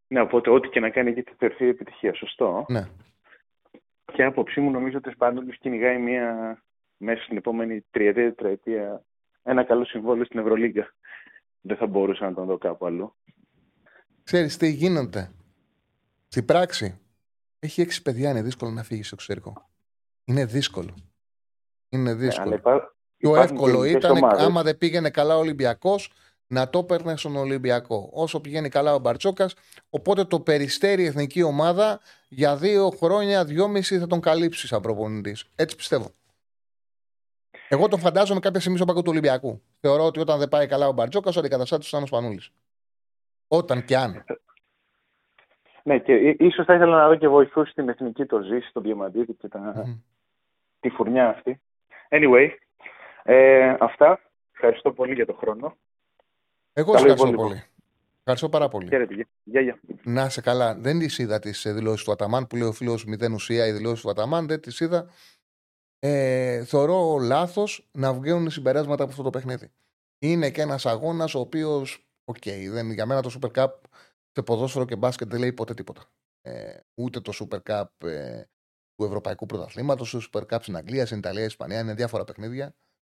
Ναι, 0.06 0.20
οπότε 0.20 0.50
ό,τι 0.50 0.68
και 0.68 0.80
να 0.80 0.90
κάνει 0.90 1.10
έχει 1.10 1.24
θεωρηθεί 1.38 1.68
επιτυχία. 1.68 2.14
Σωστό. 2.14 2.64
Ναι. 2.68 2.88
Και 4.12 4.24
άποψή 4.24 4.60
μου 4.60 4.70
νομίζω 4.70 4.96
ότι 4.96 5.08
ο 5.08 5.12
Σπανούλη 5.12 5.58
κυνηγάει 5.58 5.98
μια 5.98 6.58
μέσα 6.96 7.22
στην 7.22 7.36
επόμενη 7.36 7.84
τριετία, 7.90 8.22
τετραετία 8.24 9.04
ένα 9.42 9.64
καλό 9.64 9.84
συμβόλαιο 9.84 10.24
στην 10.24 10.40
Ευρωλίγκα. 10.40 10.94
Δεν 11.60 11.76
θα 11.76 11.86
μπορούσα 11.86 12.24
να 12.28 12.34
τον 12.34 12.46
δω 12.46 12.58
κάπου 12.58 12.86
αλλού. 12.86 13.14
Ξέρεις 14.22 14.56
τι 14.56 14.68
γίνεται. 14.70 15.30
Στην 16.28 16.44
πράξη, 16.44 17.00
έχει 17.58 17.80
έξι 17.80 18.02
παιδιά. 18.02 18.30
Είναι 18.30 18.42
δύσκολο 18.42 18.70
να 18.70 18.82
φύγεις 18.82 19.06
στο 19.06 19.14
εξωτερικό. 19.14 19.68
Είναι 20.24 20.44
δύσκολο. 20.44 20.94
Είναι 21.88 22.02
Ναι, 22.12 22.14
δύσκολο. 22.14 22.46
αλλά 22.46 22.56
υπά... 22.56 22.94
Πιο 23.16 23.30
υπάρχουν 23.30 23.56
εύκολο 23.56 23.84
και 23.84 23.90
ήταν 23.90 24.16
ομάδες. 24.16 24.44
άμα 24.44 24.62
δεν 24.62 24.78
πήγαινε 24.78 25.10
καλά 25.10 25.36
ο 25.36 25.38
Ολυμπιακός 25.38 26.12
να 26.46 26.70
το 26.70 26.78
έπαιρνε 26.78 27.16
στον 27.16 27.36
Ολυμπιακό. 27.36 28.10
Όσο 28.12 28.40
πηγαίνει 28.40 28.68
καλά 28.68 28.94
ο 28.94 28.98
Μπαρτσόκας, 28.98 29.54
οπότε 29.90 30.24
το 30.24 30.40
περιστέρι 30.40 31.02
η 31.02 31.06
εθνική 31.06 31.42
ομάδα 31.42 32.00
για 32.28 32.56
δύο 32.56 32.88
χρόνια, 32.90 33.44
δυόμιση 33.44 33.98
θα 33.98 34.06
τον 34.06 34.20
καλύψεις 34.20 34.68
σαν 34.68 34.80
προπονητής. 34.80 35.44
Έτσι 35.54 35.76
πιστεύω. 35.76 36.10
Εγώ 37.68 37.88
τον 37.88 37.98
φαντάζομαι 38.00 38.40
κάποια 38.40 38.60
στιγμή 38.60 38.76
στον 38.76 38.88
παγκό 38.88 39.02
του 39.02 39.10
Ολυμπιακού. 39.10 39.62
Θεωρώ 39.80 40.04
ότι 40.04 40.20
όταν 40.20 40.38
δεν 40.38 40.48
πάει 40.48 40.66
καλά 40.66 40.88
ο 40.88 40.92
Μπαρτσόκα, 40.92 41.30
ο 41.36 41.38
αντικαταστάτης 41.38 41.84
του 41.88 41.96
ήταν 41.96 42.02
ο 42.02 42.06
Σπανούλη. 42.06 42.40
Όταν 43.48 43.84
και 43.84 43.96
αν. 43.96 44.24
Ναι, 45.82 45.98
και 45.98 46.12
ί- 46.14 46.40
ίσως 46.40 46.64
θα 46.66 46.74
ήθελα 46.74 46.96
να 46.96 47.08
δω 47.08 47.16
και 47.16 47.28
βοηθούς 47.28 47.70
στην 47.70 47.88
εθνική 47.88 48.24
το 48.26 48.40
Ζήση, 48.40 48.70
το 48.72 48.80
Διαμαντίδη 48.80 49.34
και 49.34 49.48
τα... 49.48 49.58
Μμμ. 49.86 49.96
τη 50.80 50.88
φουρνιά 50.88 51.28
αυτή. 51.28 51.60
Anyway, 52.08 52.48
ε, 53.22 53.74
αυτά. 53.80 54.20
Ευχαριστώ 54.52 54.92
πολύ 54.92 55.14
για 55.14 55.26
τον 55.26 55.36
χρόνο. 55.36 55.76
Εγώ 56.72 56.92
Καλό 56.92 57.06
σε 57.06 57.12
ευχαριστώ 57.12 57.26
υπόλοιπο. 57.26 57.42
πολύ. 57.42 57.64
Ευχαριστώ 58.18 58.48
πάρα 58.48 58.68
πολύ. 58.68 58.88
Χαίρετε. 58.88 59.14
Γεια, 59.14 59.26
γεια. 59.44 59.60
γεια. 59.60 59.78
Να 60.04 60.24
είσαι 60.24 60.40
καλά. 60.40 60.74
Δεν 60.74 60.98
τις 60.98 61.18
είδα 61.18 61.38
τις 61.38 61.62
δηλώσεις 61.74 62.04
του 62.04 62.12
Αταμάν 62.12 62.46
που 62.46 62.56
λέει 62.56 62.68
ο 62.68 62.72
φίλος 62.72 63.04
μηδέν 63.04 63.32
ουσία, 63.32 63.66
οι 63.66 63.72
δηλώσεις 63.72 64.00
του 64.02 64.10
Αταμάν. 64.10 64.46
Δεν 64.46 64.60
τις 64.60 64.80
είδα. 64.80 65.06
Ε, 66.08 66.64
θεωρώ 66.64 67.18
λάθος 67.18 67.88
να 67.92 68.14
βγαίνουν 68.14 68.50
συμπεράσματα 68.50 69.02
από 69.02 69.12
αυτό 69.12 69.22
το 69.22 69.30
παιχνίδι. 69.30 69.72
Είναι 70.18 70.50
και 70.50 70.60
ένας 70.60 70.86
αγώνας 70.86 71.34
ο 71.34 71.40
οποίος, 71.40 72.08
οκ, 72.24 72.44
δεν, 72.44 72.90
για 72.90 73.06
μένα 73.06 73.22
το 73.22 73.38
Super 73.40 73.50
Cup 73.50 73.72
σε 74.30 74.42
ποδόσφαιρο 74.42 74.84
και 74.84 74.96
μπάσκετ 74.96 75.28
δεν 75.28 75.40
λέει 75.40 75.52
ποτέ 75.52 75.74
τίποτα. 75.74 76.10
Ε, 76.40 76.80
ούτε 77.00 77.20
το 77.20 77.32
Super 77.34 77.58
Cup 77.62 78.08
ε, 78.08 78.44
του 78.94 79.04
Ευρωπαϊκού 79.04 79.46
Πρωταθλήματος, 79.46 80.10
το 80.10 80.28
Super 80.32 80.54
Cup 80.54 80.58
στην 80.62 80.76
Αγγλία, 80.76 81.06
στην 81.06 81.18
Ιταλία, 81.18 81.44
Ισπανία, 81.44 81.80
είναι 81.80 81.94
διάφορα 81.94 82.24
παιχνίδια. 82.24 82.76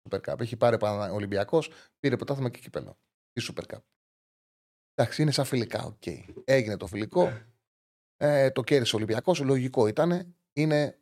Super 0.09 0.21
Cup. 0.21 0.41
Έχει 0.41 0.57
πάρει 0.57 0.77
Ολυμπιακό, 1.13 1.63
πήρε 1.99 2.17
πρωτάθλημα 2.17 2.51
και 2.51 2.59
κύπελλο. 2.59 2.99
Τι 3.33 3.47
Super 3.51 3.75
Cup. 3.75 3.81
Εντάξει, 4.95 5.23
είναι 5.23 5.31
σαν 5.31 5.45
φιλικά, 5.45 5.85
οκ. 5.85 6.07
Έγινε 6.45 6.77
το 6.77 6.87
φιλικό. 6.87 7.33
Ε, 8.17 8.51
το 8.51 8.63
κέρδισε 8.63 8.95
ο 8.95 8.99
Ολυμπιακός. 8.99 9.41
Λογικό 9.41 9.87
ήταν. 9.87 10.37
Είναι 10.53 10.99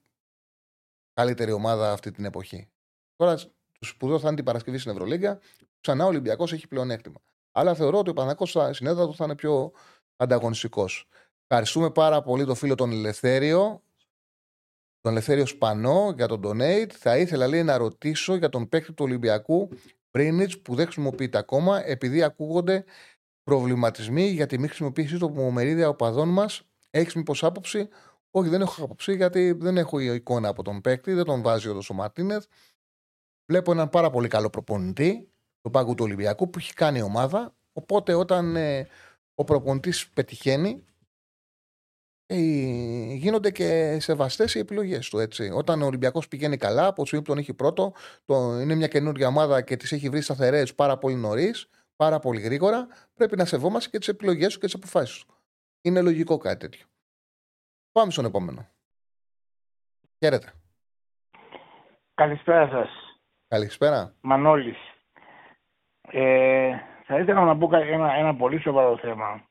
καλύτερη 1.15 1.53
ομάδα 1.53 1.93
αυτή 1.93 2.11
την 2.11 2.25
εποχή. 2.25 2.69
Τώρα, 3.17 3.37
το 3.79 3.87
σπουδαίο 3.87 4.19
θα 4.19 4.27
είναι 4.27 4.37
την 4.37 4.45
Παρασκευή 4.45 4.79
στην 4.79 4.93
Ευρωλίγκα. 4.93 5.41
Ξανά 5.81 6.05
ο 6.05 6.09
Ολυμπιακός 6.09 6.53
έχει 6.53 6.69
πλεονέκτημα. 6.69 7.21
Αλλά 7.53 7.75
θεωρώ 7.75 7.99
ότι 7.99 8.11
ο 8.11 8.13
Παναγό 8.13 8.47
συνέδρα 8.73 9.07
του 9.07 9.15
θα 9.15 9.25
είναι 9.25 9.35
πιο 9.35 9.73
ανταγωνιστικός. 10.17 11.09
Ευχαριστούμε 11.47 11.91
πάρα 11.91 12.23
πολύ 12.23 12.45
τον 12.45 12.55
φίλο 12.55 12.75
τον 12.75 12.93
Ελευθέριο, 12.93 13.83
τον 15.01 15.13
Ελευθέριο 15.13 15.47
Σπανό 15.47 16.13
για 16.17 16.27
τον 16.27 16.41
donate. 16.45 16.91
Θα 16.91 17.19
ήθελα 17.19 17.47
λέει, 17.49 17.63
να 17.63 17.77
ρωτήσω 17.77 18.35
για 18.35 18.49
τον 18.49 18.69
παίκτη 18.69 18.93
του 18.93 19.05
Ολυμπιακού 19.05 19.69
Πρίνιτ 20.11 20.53
που 20.63 20.75
δεν 20.75 20.85
χρησιμοποιείται 20.85 21.39
ακόμα 21.39 21.87
επειδή 21.87 22.23
ακούγονται 22.23 22.85
προβληματισμοί 23.43 24.27
για 24.27 24.47
τη 24.47 24.59
μη 24.59 24.67
χρησιμοποίησή 24.67 25.19
του 25.19 25.27
από 25.27 25.51
μερίδια 25.51 25.89
οπαδών 25.89 26.29
μας. 26.29 26.63
Έχεις 26.91 27.15
μήπως 27.15 27.45
άποψη; 27.45 27.89
Όχι, 28.37 28.49
δεν 28.49 28.61
έχω 28.61 28.85
άποψη 28.85 29.17
γιατί 29.17 29.53
δεν 29.53 29.77
έχω 29.77 29.99
εικόνα 29.99 30.49
από 30.49 30.63
τον 30.63 30.81
παίκτη, 30.81 31.13
δεν 31.13 31.25
τον 31.25 31.43
βάζει 31.43 31.69
ο 31.69 31.95
Μαρτίνεθ. 31.95 32.45
Βλέπω 33.47 33.73
έναν 33.73 33.89
πάρα 33.89 34.11
πολύ 34.11 34.29
καλό 34.29 34.51
προπονητή, 34.51 35.33
τον 35.61 35.73
πάγκο 35.73 35.95
του 35.95 36.05
Ολυμπιακού, 36.05 36.51
που 36.51 36.59
έχει 36.59 36.73
κάνει 36.73 37.03
ομάδα. 37.03 37.55
Οπότε 37.73 38.15
όταν 38.15 38.57
ε, 38.57 38.89
ο 39.35 39.45
προπονητής 39.45 40.09
πετυχαίνει, 40.09 40.85
ε, 42.27 42.37
γίνονται 43.15 43.51
και 43.51 43.99
σεβαστές 44.01 44.55
οι 44.55 44.59
επιλογές 44.59 45.09
του. 45.09 45.19
Έτσι. 45.19 45.51
Όταν 45.55 45.83
ο 45.83 45.87
Ολυμπιακός 45.87 46.29
πηγαίνει 46.29 46.57
καλά, 46.57 46.87
από 46.87 47.01
τη 47.01 47.07
στιγμή 47.07 47.25
που 47.25 47.31
τον 47.31 47.41
έχει 47.41 47.55
πρώτο, 47.55 47.93
το, 48.25 48.61
είναι 48.61 48.75
μια 48.75 48.89
καινούργια 48.89 49.27
ομάδα 49.27 49.63
και 49.63 49.77
τις 49.77 49.93
έχει 49.93 50.09
βρει 50.09 50.21
σταθερές 50.21 50.75
πάρα 50.75 50.99
πολύ 50.99 51.15
νωρίς, 51.15 51.69
πάρα 51.97 52.19
πολύ 52.19 52.41
γρήγορα, 52.41 52.87
πρέπει 53.15 53.37
να 53.37 53.45
σεβόμαστε 53.45 53.91
και 53.91 53.99
τις 53.99 54.09
επιλογές 54.09 54.53
του 54.53 54.59
και 54.59 54.67
τις 54.67 54.75
αποφάσεις 54.75 55.25
του. 55.25 55.35
Είναι 55.81 56.01
λογικό 56.01 56.37
κάτι 56.37 56.57
τέτοιο. 56.57 56.87
Πάμε 57.95 58.11
στον 58.11 58.25
επόμενο. 58.25 58.67
Χαίρετε. 60.19 60.53
Καλησπέρα 62.15 62.69
σας. 62.69 62.91
Καλησπέρα. 63.49 64.15
Μανώλης. 64.21 64.77
Ε, 66.01 66.77
θα 67.05 67.19
ήθελα 67.19 67.45
να 67.45 67.57
πω 67.57 67.77
ένα, 67.77 68.15
ένα 68.15 68.37
πολύ 68.37 68.61
σοβαρό 68.61 68.99
θέμα, 68.99 69.49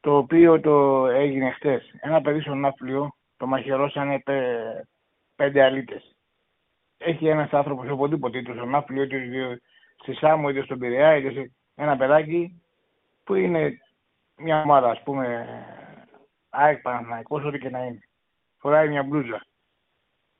το 0.00 0.16
οποίο 0.16 0.60
το 0.60 1.06
έγινε 1.06 1.50
χτε. 1.50 1.82
Ένα 2.00 2.20
παιδί 2.20 2.40
στο 2.40 2.54
Ναύπλιο 2.54 3.16
το 3.36 3.46
μαχαιρώσανε 3.46 4.20
πέ, 4.20 4.64
πέντε 5.36 5.62
αλήτες. 5.62 6.16
Έχει 6.98 7.26
ένας 7.26 7.50
άνθρωπος 7.52 7.90
οπουδήποτε, 7.90 8.38
είτε 8.38 8.52
στο 8.52 8.64
Ναύπλιο, 8.64 9.02
είτε 9.02 9.60
στη 10.02 10.14
Σάμο, 10.14 10.48
είτε 10.48 10.62
στον 10.62 10.78
Πειραιά, 10.78 11.16
είτε 11.16 11.30
σε 11.30 11.52
ένα 11.74 11.96
παιδάκι 11.96 12.62
που 13.24 13.34
είναι 13.34 13.78
μια 14.36 14.62
ομάδα, 14.62 14.90
ας 14.90 15.02
πούμε, 15.02 15.46
ΑΕΚ 16.54 16.82
Παναθηναϊκός, 16.82 17.44
ό,τι 17.44 17.58
και 17.58 17.70
να 17.70 17.84
είναι. 17.84 18.00
Φοράει 18.58 18.88
μια 18.88 19.02
μπλούζα. 19.02 19.46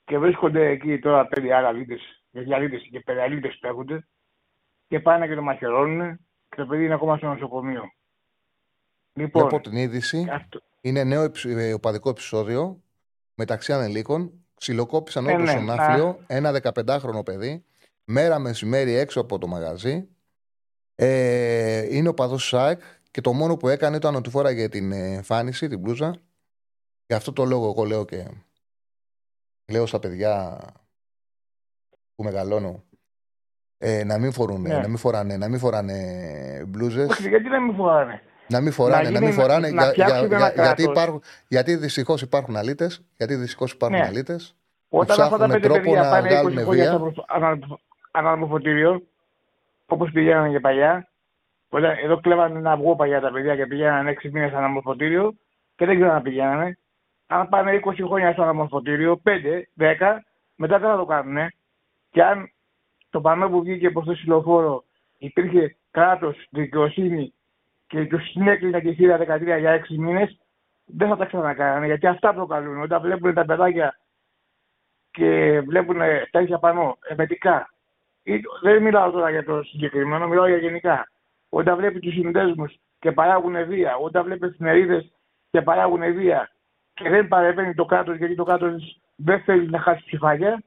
Και 0.05 0.19
βρίσκονται 0.19 0.69
εκεί 0.69 0.99
τώρα 0.99 1.27
πέντε 1.27 1.55
άλλα 1.55 1.69
αλήτες, 1.69 2.25
για 2.31 2.57
αλήτες 2.57 2.89
και 2.91 3.01
πέντε 3.01 3.23
αλήτες 3.23 3.59
παίχονται 3.61 4.07
και 4.89 5.01
πάνε 5.01 5.27
και 5.27 5.35
το 5.35 5.43
μαχαιρώνουν 5.43 6.17
και 6.49 6.57
το 6.57 6.67
παιδί 6.67 6.85
είναι 6.85 6.95
ακόμα 6.95 7.17
στο 7.17 7.27
νοσοκομείο. 7.27 7.83
Λοιπόν, 9.13 9.49
Βλέπω 9.49 9.61
την 9.61 9.77
είδηση. 9.77 10.27
Αυτό... 10.31 10.61
Είναι 10.81 11.05
νέο 11.05 11.33
ε, 11.45 11.73
οπαδικό 11.73 12.09
επεισόδιο 12.09 12.83
μεταξύ 13.35 13.73
ανελίκων. 13.73 14.33
Ξυλοκόπησαν 14.55 15.27
ε, 15.27 15.37
ναι, 15.37 15.51
στον 15.51 15.71
άφλιο 15.71 16.19
ένα 16.27 16.61
15χρονο 16.63 17.25
παιδί, 17.25 17.65
μέρα 18.05 18.39
μεσημέρι 18.39 18.93
έξω 18.93 19.21
από 19.21 19.39
το 19.39 19.47
μαγαζί. 19.47 20.09
Ε, 20.95 21.97
είναι 21.97 22.09
ο 22.09 22.15
παδός 22.15 22.47
ΣΑΕΚ 22.47 22.81
και 23.15 23.21
το 23.21 23.33
μόνο 23.33 23.57
που 23.57 23.69
έκανε 23.69 23.97
ήταν 23.97 24.15
ότι 24.15 24.31
φόραγε 24.31 24.69
την 24.69 24.93
εμφάνιση, 24.93 25.69
την 25.69 25.79
μπλούζα. 25.79 26.15
Γι' 27.07 27.15
αυτό 27.15 27.33
το 27.33 27.45
λόγο 27.45 27.69
εγώ 27.69 27.85
λέω 27.85 28.05
και 28.05 28.27
λέω 29.73 29.87
στα 29.87 29.99
παιδιά 29.99 30.59
που 32.15 32.23
μεγαλώνω 32.23 32.83
ε, 33.79 34.05
να, 34.05 34.19
μην 34.19 34.33
φορούν, 34.33 34.61
ναι. 34.61 34.79
να 34.79 34.89
μην 34.89 34.97
φοράνε, 34.97 35.37
να 35.37 35.49
μην 35.49 35.59
φοράνε 35.59 35.95
μπλούζες. 36.67 37.09
Όχι, 37.11 37.29
γιατί 37.29 37.49
να 37.49 37.61
μην 37.61 37.75
φοράνε; 37.75 38.23
Να 38.49 38.61
μην 38.61 38.73
φοράνε, 38.73 39.11
να, 39.11 39.21
μην 39.21 39.33
φοράνε, 39.33 39.71
να, 39.71 39.93
για, 39.93 40.07
για, 40.07 40.27
για, 40.27 40.53
γιατί, 40.55 40.83
υπάρχουν, 40.83 41.23
γιατί 41.49 41.77
δυστυχώς 41.77 42.23
υπάρχουν 42.23 42.57
αλήτες, 42.57 43.05
γιατί 43.17 43.35
δυστυχώς 43.35 43.73
υπάρχουν 43.73 43.99
ναι. 43.99 44.07
αλήτες. 44.07 44.57
Όταν 44.89 45.21
αυτά 45.21 45.37
τα 45.37 45.47
πέντε 45.47 45.69
παιδιά 45.69 46.11
πάνε 46.11 46.41
20 46.45 46.65
χρόνια 46.65 46.93
στο 46.93 47.25
αναμορφωτήριο, 48.11 49.03
όπως 49.87 50.11
πηγαίνανε 50.11 50.51
και 50.51 50.61
παλιά, 50.61 51.09
εδώ 51.79 52.21
κλέβανε 52.21 52.59
ένα 52.59 52.73
αυγό 52.73 52.97
παλιά 52.97 53.21
τα 53.21 53.31
παιδιά 53.31 53.57
και 53.57 53.67
πηγαίνανε 53.67 54.17
6 54.23 54.31
μήνες 54.31 54.53
αναμορφωτήριο 54.53 55.35
και 55.77 55.87
δεν 55.87 55.97
ξέρω 55.97 56.13
να 56.13 56.23
πηγαίνανε. 56.23 56.79
Αν 57.27 57.49
πάνε 57.49 57.81
20 57.85 57.93
χρόνια 58.07 58.33
στο 58.33 58.43
αναμορφωτήριο, 58.43 59.21
5, 59.25 59.63
10, 59.79 60.19
μετά 60.55 60.79
δεν 60.79 60.91
θα 60.91 60.97
το 60.97 61.05
κάνουν. 61.05 61.53
Και 62.11 62.23
αν 62.23 62.51
το 63.11 63.21
πανό 63.21 63.49
που 63.49 63.63
βγήκε 63.63 63.91
προς 63.91 64.05
το 64.05 64.15
συλλοφόρο 64.15 64.85
υπήρχε 65.19 65.77
κράτος, 65.91 66.47
δικαιοσύνη 66.51 67.35
και 67.87 68.07
τους 68.07 68.31
συνέκλεινε 68.31 68.81
και 68.81 68.93
χείρα 68.93 69.19
13 69.19 69.59
για 69.59 69.85
6 69.89 69.97
μήνες, 69.97 70.39
δεν 70.85 71.09
θα 71.09 71.17
τα 71.17 71.25
ξανακάνανε 71.25 71.87
γιατί 71.87 72.07
αυτά 72.07 72.35
προκαλούν. 72.35 72.83
Όταν 72.83 73.01
βλέπουν 73.01 73.35
τα 73.35 73.45
παιδάκια 73.45 73.99
και 75.11 75.61
βλέπουν 75.61 75.99
τέτοια 76.31 76.59
πανό 76.59 76.99
εμετικά, 77.09 77.71
δεν 78.63 78.83
μιλάω 78.83 79.11
τώρα 79.11 79.31
για 79.31 79.45
το 79.45 79.63
συγκεκριμένο, 79.63 80.29
μιλάω 80.29 80.47
για 80.47 80.57
γενικά. 80.57 81.09
Όταν 81.55 81.77
βλέπει 81.77 81.99
τους 81.99 82.15
συνδέσμους 82.15 82.75
και 82.99 83.13
παράγουν 83.13 83.67
βία, 83.67 83.97
όταν 83.97 84.25
βλέπει 84.25 84.47
εφημερίδε 84.47 85.11
και 85.51 85.63
παράγουν 85.63 86.15
βία 86.15 86.51
και 86.95 87.09
δεν 87.09 87.29
παρεμβαίνει 87.29 87.75
το 87.75 87.85
κράτος 87.85 88.17
γιατί 88.17 88.35
το 88.35 88.45
κράτος 88.45 89.01
δεν 89.17 89.41
θέλει 89.41 89.71
να 89.71 89.81
χάσει 89.81 90.05
ψηφάκια, 90.05 90.63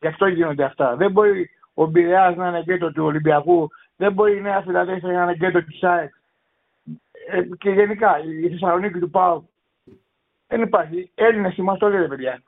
γι' 0.00 0.06
αυτό 0.06 0.26
γίνονται 0.26 0.64
αυτά. 0.64 0.96
Δεν 0.96 1.10
μπορεί 1.10 1.50
ο 1.74 1.86
Μπειραιάς 1.86 2.36
να 2.36 2.48
είναι 2.48 2.60
γκέτο 2.60 2.92
του 2.92 3.04
Ολυμπιακού, 3.04 3.68
δεν 3.96 4.12
μπορεί 4.12 4.36
η 4.36 4.40
Νέα 4.40 4.62
Φιλαδέλφια 4.62 5.12
να 5.12 5.22
είναι 5.22 5.34
γκέτο 5.34 5.64
του 5.64 5.76
ΣΑΕΚ. 5.78 6.14
Ε, 7.28 7.42
και 7.58 7.70
γενικά 7.70 8.18
η 8.18 8.48
Θεσσαλονίκη 8.48 8.98
του 8.98 9.10
ΠΑΟ 9.10 9.42
δεν 10.46 10.62
υπάρχει. 10.62 11.10
Έλληνες 11.14 11.56
είμαστε 11.56 11.84
όλοι 11.84 11.96
ρε 11.96 12.08
παιδιά. 12.08 12.42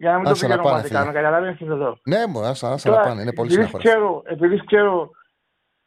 Για 0.00 0.12
να 0.12 0.18
μην 0.18 0.26
άσε 0.26 0.40
το 0.40 0.46
πηγαίνω 0.46 0.70
μάτικα, 0.70 1.04
να 1.04 1.12
καταλαβαίνεις 1.12 1.60
εδώ. 1.60 1.98
Ναι, 2.02 2.26
μου, 2.26 2.40
άσε, 2.40 2.66
άσε 2.66 2.90
να 2.90 3.00
πάνε, 3.00 3.22
είναι 3.22 3.32
πολύ 3.32 3.50
συνεχώς. 3.50 3.82
Ξέρω, 3.82 4.22
επειδή 4.24 4.64
ξέρω 4.66 5.10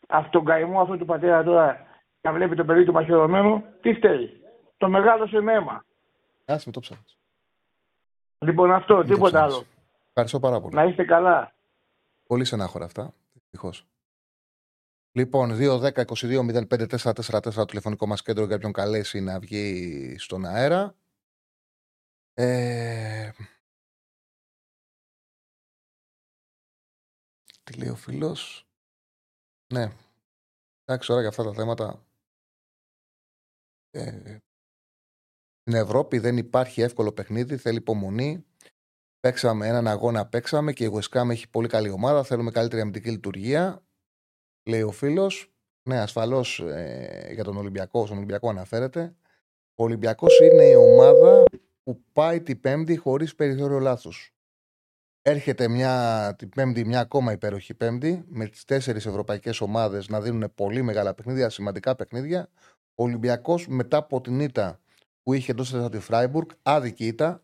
αυτόν 0.07 0.31
τον 0.31 0.45
καημό 0.45 0.81
αυτού 0.81 0.97
του 0.97 1.05
πατέρα 1.05 1.43
τώρα 1.43 1.85
να 2.21 2.33
βλέπει 2.33 2.55
το 2.55 2.65
παιδί 2.65 2.85
του 2.85 2.91
μαχαιρωμένο, 2.91 3.63
τι 3.81 3.93
φταίει. 3.93 4.29
Το 4.77 4.89
μεγάλο 4.89 5.27
σε 5.27 5.41
μέμα. 5.41 5.85
Άσε 6.45 6.63
με 6.65 6.71
το 6.71 6.79
ψάχνεις. 6.79 7.17
Λοιπόν 8.37 8.71
αυτό, 8.71 9.03
τίποτα 9.03 9.43
άλλο. 9.43 9.63
Ευχαριστώ 10.07 10.39
πάρα 10.39 10.61
πολύ. 10.61 10.75
Να 10.75 10.83
είστε 10.83 11.03
καλά. 11.03 11.53
Πολύ 12.27 12.45
στενάχωρα 12.45 12.85
αυτά. 12.85 13.13
Δυστυχώ. 13.33 13.71
Λοιπόν, 15.11 15.57
2-10-22-05-444 15.59 17.53
το 17.53 17.65
τηλεφωνικό 17.65 18.07
μας 18.07 18.21
κέντρο 18.21 18.45
για 18.45 18.57
ποιον 18.57 18.71
καλέσει 18.71 19.21
να 19.21 19.39
βγει 19.39 20.15
στον 20.19 20.45
αέρα. 20.45 20.95
Ε... 22.33 23.29
Τι 27.63 27.77
λέει 27.77 27.89
ο 27.89 27.95
φίλος. 27.95 28.67
Ναι. 29.73 29.91
Εντάξει, 30.83 31.07
τώρα 31.07 31.19
για 31.19 31.29
αυτά 31.29 31.43
τα 31.43 31.53
θέματα. 31.53 32.05
Ε... 33.91 34.37
Στην 35.61 35.79
Ευρώπη 35.79 36.19
δεν 36.19 36.37
υπάρχει 36.37 36.81
εύκολο 36.81 37.11
παιχνίδι, 37.11 37.57
θέλει 37.57 37.77
υπομονή. 37.77 38.45
Παίξαμε 39.19 39.67
έναν 39.67 39.87
αγώνα, 39.87 40.27
παίξαμε 40.27 40.73
και 40.73 40.83
η 40.83 40.91
West 40.93 41.21
Ham 41.21 41.29
έχει 41.29 41.49
πολύ 41.49 41.67
καλή 41.67 41.89
ομάδα. 41.89 42.23
Θέλουμε 42.23 42.51
καλύτερη 42.51 42.81
αμυντική 42.81 43.09
λειτουργία. 43.09 43.83
Λέει 44.69 44.81
ο 44.81 44.91
φίλος. 44.91 45.53
Ναι, 45.89 45.99
ασφαλώς 45.99 46.59
ε, 46.59 47.29
για 47.33 47.43
τον 47.43 47.57
Ολυμπιακό, 47.57 48.05
στον 48.05 48.17
Ολυμπιακό 48.17 48.49
αναφέρεται. 48.49 49.15
Ο 49.75 49.83
Ολυμπιακός 49.83 50.39
είναι 50.39 50.63
η 50.63 50.75
ομάδα 50.75 51.43
που 51.83 52.03
πάει 52.13 52.41
την 52.41 52.59
Πέμπτη 52.59 52.97
χωρίς 52.97 53.35
περιθώριο 53.35 53.79
λάθο. 53.79 54.11
Έρχεται 55.25 55.67
μια, 55.67 56.35
την 56.37 56.49
Πέμπτη 56.49 56.85
μια 56.85 56.99
ακόμα 56.99 57.31
υπέροχη 57.31 57.73
Πέμπτη 57.73 58.23
με 58.27 58.47
τις 58.47 58.63
τέσσερις 58.63 59.05
ευρωπαϊκές 59.05 59.61
ομάδες 59.61 60.07
να 60.07 60.21
δίνουν 60.21 60.51
πολύ 60.55 60.81
μεγάλα 60.81 61.13
παιχνίδια, 61.13 61.49
σημαντικά 61.49 61.95
παιχνίδια. 61.95 62.49
Ο 62.95 63.03
Ολυμπιακός 63.03 63.67
μετά 63.67 63.97
από 63.97 64.21
την 64.21 64.39
ήττα 64.39 64.79
που 65.23 65.33
είχε 65.33 65.51
εντός 65.51 65.75
της 65.91 66.03
Φράιμπουργκ, 66.03 66.49
άδικη 66.61 67.07
ήττα, 67.07 67.43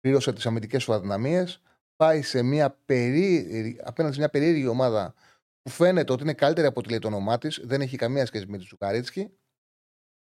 πλήρωσε 0.00 0.32
τις 0.32 0.46
αμυντικές 0.46 0.84
του 0.84 0.92
αδυναμίες, 0.92 1.62
πάει 1.96 2.22
σε 2.22 2.42
μια 2.42 2.78
περί... 2.84 3.80
απέναντι 3.84 4.14
σε 4.14 4.20
μια 4.20 4.30
περίεργη 4.30 4.66
ομάδα 4.66 5.14
που 5.62 5.70
φαίνεται 5.70 6.12
ότι 6.12 6.22
είναι 6.22 6.34
καλύτερη 6.34 6.66
από 6.66 6.80
ό,τι 6.80 6.88
λέει 6.88 6.98
το 6.98 7.06
όνομά 7.06 7.38
της, 7.38 7.60
δεν 7.64 7.80
έχει 7.80 7.96
καμία 7.96 8.26
σχέση 8.26 8.46
με 8.46 8.58
τη 8.58 8.64
Τσουκαρίτσκι, 8.64 9.30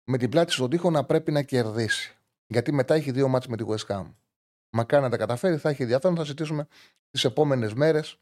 με 0.04 0.18
την 0.18 0.30
πλάτη 0.30 0.52
στον 0.52 0.70
τοίχο 0.70 0.90
να 0.90 1.06
πρέπει 1.06 1.32
να 1.32 1.42
κερδίσει. 1.42 2.18
Γιατί 2.48 2.72
μετά 2.74 2.94
έχει 2.94 3.12
δύο 3.12 3.28
μάτς 3.28 3.48
με 3.48 3.58
τη 3.58 3.64
West 3.68 3.96
Ham. 3.96 4.14
Μακάρι 4.70 5.04
να 5.04 5.10
τα 5.10 5.18
καταφέρει, 5.18 5.58
θα 5.58 5.70
έχει 5.70 5.82
ενδιαφέρον. 5.82 6.16
Θα 6.16 6.24
συζητήσουμε 6.24 6.68
τις 7.12 7.24
επόμενες 7.24 7.74
μέρες 7.74 8.20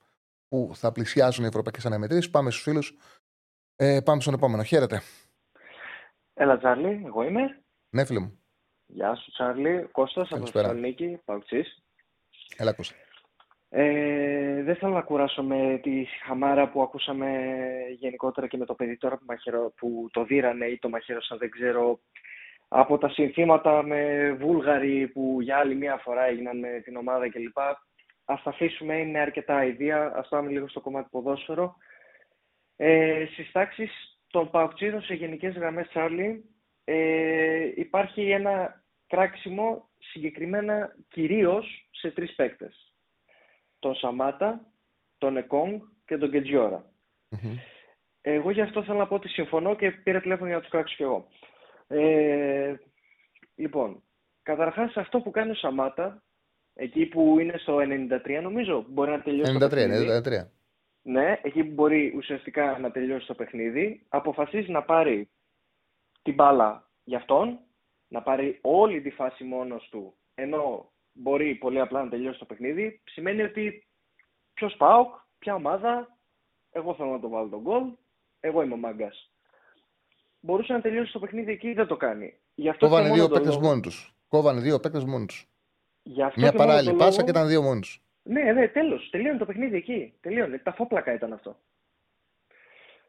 που 0.47 0.71
θα 0.73 0.91
πλησιάσουν 0.91 1.43
οι 1.43 1.47
ευρωπαϊκές 1.47 1.85
αναμετρήσεις. 1.85 2.29
Πάμε 2.29 2.51
στους 2.51 2.63
φίλους. 2.63 2.97
Ε, 3.75 3.99
πάμε 4.01 4.21
στον 4.21 4.33
επόμενο. 4.33 4.63
Χαίρετε. 4.63 5.01
Έλα, 6.33 6.57
Τζάρλι, 6.57 7.03
εγώ 7.05 7.23
είμαι. 7.23 7.61
Ναι, 7.89 8.05
φίλε 8.05 8.19
μου. 8.19 8.39
Γεια 8.85 9.15
σου, 9.15 9.31
Τσάρλι. 9.31 9.87
Κώστας 9.91 10.31
από 10.31 10.45
Θεσσαλονίκη, 10.45 11.21
Παουξής. 11.25 11.83
Έλα, 12.57 12.73
Κώστα. 12.73 12.95
Ε, 13.69 14.63
δεν 14.63 14.75
θέλω 14.75 14.93
να 14.93 15.01
κουράσω 15.01 15.43
με 15.43 15.79
τη 15.83 16.05
χαμάρα 16.25 16.69
που 16.69 16.81
ακούσαμε 16.81 17.29
γενικότερα 17.99 18.47
και 18.47 18.57
με 18.57 18.65
το 18.65 18.73
παιδί 18.73 18.97
τώρα 18.97 19.17
που, 19.17 19.23
μαχαιρο, 19.27 19.73
που 19.75 20.09
το 20.11 20.23
δίρανε 20.23 20.65
ή 20.65 20.79
το 20.79 20.89
μαχαίρωσαν, 20.89 21.37
δεν 21.37 21.49
ξέρω. 21.49 21.99
Από 22.67 22.97
τα 22.97 23.09
συνθήματα 23.09 23.83
με 23.83 24.31
Βούλγαροι 24.39 25.07
που 25.07 25.37
για 25.41 25.57
άλλη 25.57 25.75
μία 25.75 25.97
φορά 25.97 26.23
έγιναν 26.23 26.59
με 26.59 26.81
την 26.83 26.95
ομάδα 26.95 27.29
κλπ. 27.29 27.57
Ας 28.25 28.43
τα 28.43 28.49
αφήσουμε, 28.49 28.97
είναι 28.97 29.19
αρκετά 29.19 29.65
ιδέα. 29.65 30.11
Ας 30.15 30.27
πάμε 30.27 30.49
λίγο 30.49 30.67
στο 30.67 30.81
κομμάτι 30.81 31.07
ποδόσφαιρο. 31.11 31.75
Ε, 32.75 33.25
στις 33.31 33.51
τάξεις 33.51 33.91
των 34.27 34.49
Παουξίδων 34.49 35.01
σε 35.01 35.13
γενικές 35.13 35.55
γραμμές, 35.55 35.87
Τσάρλι, 35.87 36.43
ε, 36.83 37.71
υπάρχει 37.75 38.29
ένα 38.29 38.83
κράξιμο 39.07 39.89
συγκεκριμένα 39.97 40.95
κυρίως 41.07 41.89
σε 41.91 42.11
τρεις 42.11 42.35
παίκτες. 42.35 42.93
τον 43.79 43.95
Σαμάτα, 43.95 44.65
τον 45.17 45.37
Εκόνγκ 45.37 45.81
και 46.05 46.17
τον 46.17 46.31
κετζιορα 46.31 46.85
Εγώ 48.21 48.51
γι' 48.51 48.61
αυτό 48.61 48.83
θέλω 48.83 48.97
να 48.97 49.07
πω 49.07 49.15
ότι 49.15 49.27
συμφωνώ 49.27 49.75
και 49.75 49.91
πήρα 49.91 50.21
τηλέφωνο 50.21 50.47
για 50.47 50.55
να 50.55 50.61
τους 50.61 50.71
κράξω 50.71 50.95
κι 50.95 51.03
εγώ. 51.03 51.27
Ε, 51.87 52.75
λοιπόν, 53.55 54.03
καταρχάς 54.43 54.97
αυτό 54.97 55.19
που 55.19 55.31
κάνει 55.31 55.51
ο 55.51 55.55
Σαμάτα, 55.55 56.23
εκεί 56.73 57.05
που 57.05 57.39
είναι 57.39 57.57
στο 57.57 57.77
93 57.77 58.39
νομίζω, 58.41 58.85
μπορεί 58.87 59.11
να 59.11 59.21
τελειώσει 59.21 59.53
93, 59.55 59.59
το 59.59 59.67
παιχνίδι. 59.67 60.21
93. 60.23 60.47
Ναι, 61.01 61.39
εκεί 61.43 61.63
που 61.63 61.73
μπορεί 61.73 62.13
ουσιαστικά 62.15 62.77
να 62.79 62.91
τελειώσει 62.91 63.27
το 63.27 63.33
παιχνίδι, 63.33 64.05
αποφασίζει 64.09 64.71
να 64.71 64.83
πάρει 64.83 65.29
την 66.21 66.33
μπάλα 66.33 66.89
για 67.03 67.17
αυτόν, 67.17 67.59
να 68.07 68.21
πάρει 68.21 68.59
όλη 68.61 69.01
τη 69.01 69.09
φάση 69.09 69.43
μόνος 69.43 69.87
του, 69.91 70.13
ενώ 70.35 70.91
μπορεί 71.13 71.55
πολύ 71.55 71.79
απλά 71.79 72.03
να 72.03 72.09
τελειώσει 72.09 72.39
το 72.39 72.45
παιχνίδι, 72.45 73.01
σημαίνει 73.05 73.41
ότι 73.41 73.87
ποιος 74.53 74.75
πάω, 74.77 75.07
ποια 75.39 75.55
ομάδα, 75.55 76.17
εγώ 76.71 76.95
θέλω 76.95 77.09
να 77.09 77.19
το 77.19 77.29
βάλω 77.29 77.49
τον 77.49 77.61
γκολ, 77.61 77.83
εγώ 78.39 78.61
είμαι 78.61 78.73
ο 78.73 78.77
μάγκας. 78.77 79.31
Μπορούσε 80.47 80.73
να 80.73 80.81
τελειώσει 80.81 81.11
το 81.11 81.19
παιχνίδι 81.19 81.51
εκεί, 81.51 81.73
δεν 81.73 81.87
το 81.87 81.97
κάνει. 81.97 82.33
Κόβανε 82.79 83.09
δύο 83.09 83.29
παίκτες 83.29 83.57
μόνοι 83.57 83.81
τους. 83.81 84.15
Κόβανε 84.27 84.61
δύο 84.61 84.79
παίκτες 84.79 85.03
μόνοι 85.03 85.25
τους. 85.25 85.47
Μια 86.35 86.51
παράλληλη 86.51 86.93
πάσα 86.93 87.23
και 87.23 87.29
ήταν 87.29 87.47
δύο 87.47 87.61
μόνοι 87.61 87.79
τους. 87.79 88.01
Ναι, 88.23 88.51
ναι, 88.51 88.67
τέλος. 88.67 89.09
Τελείωνε 89.11 89.37
το 89.37 89.45
παιχνίδι 89.45 89.77
εκεί. 89.77 90.13
Τελείωνε. 90.21 90.57
Τα 90.57 90.73
φόπλακα 90.73 91.13
ήταν 91.13 91.33
αυτό. 91.33 91.57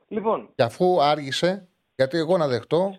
Λοιπόν. 0.09 0.51
Και 0.55 0.63
αφού 0.63 1.03
άργησε, 1.03 1.69
γιατί 1.95 2.19
εγώ 2.19 2.37
να 2.37 2.49
δεχτώ 2.49 2.97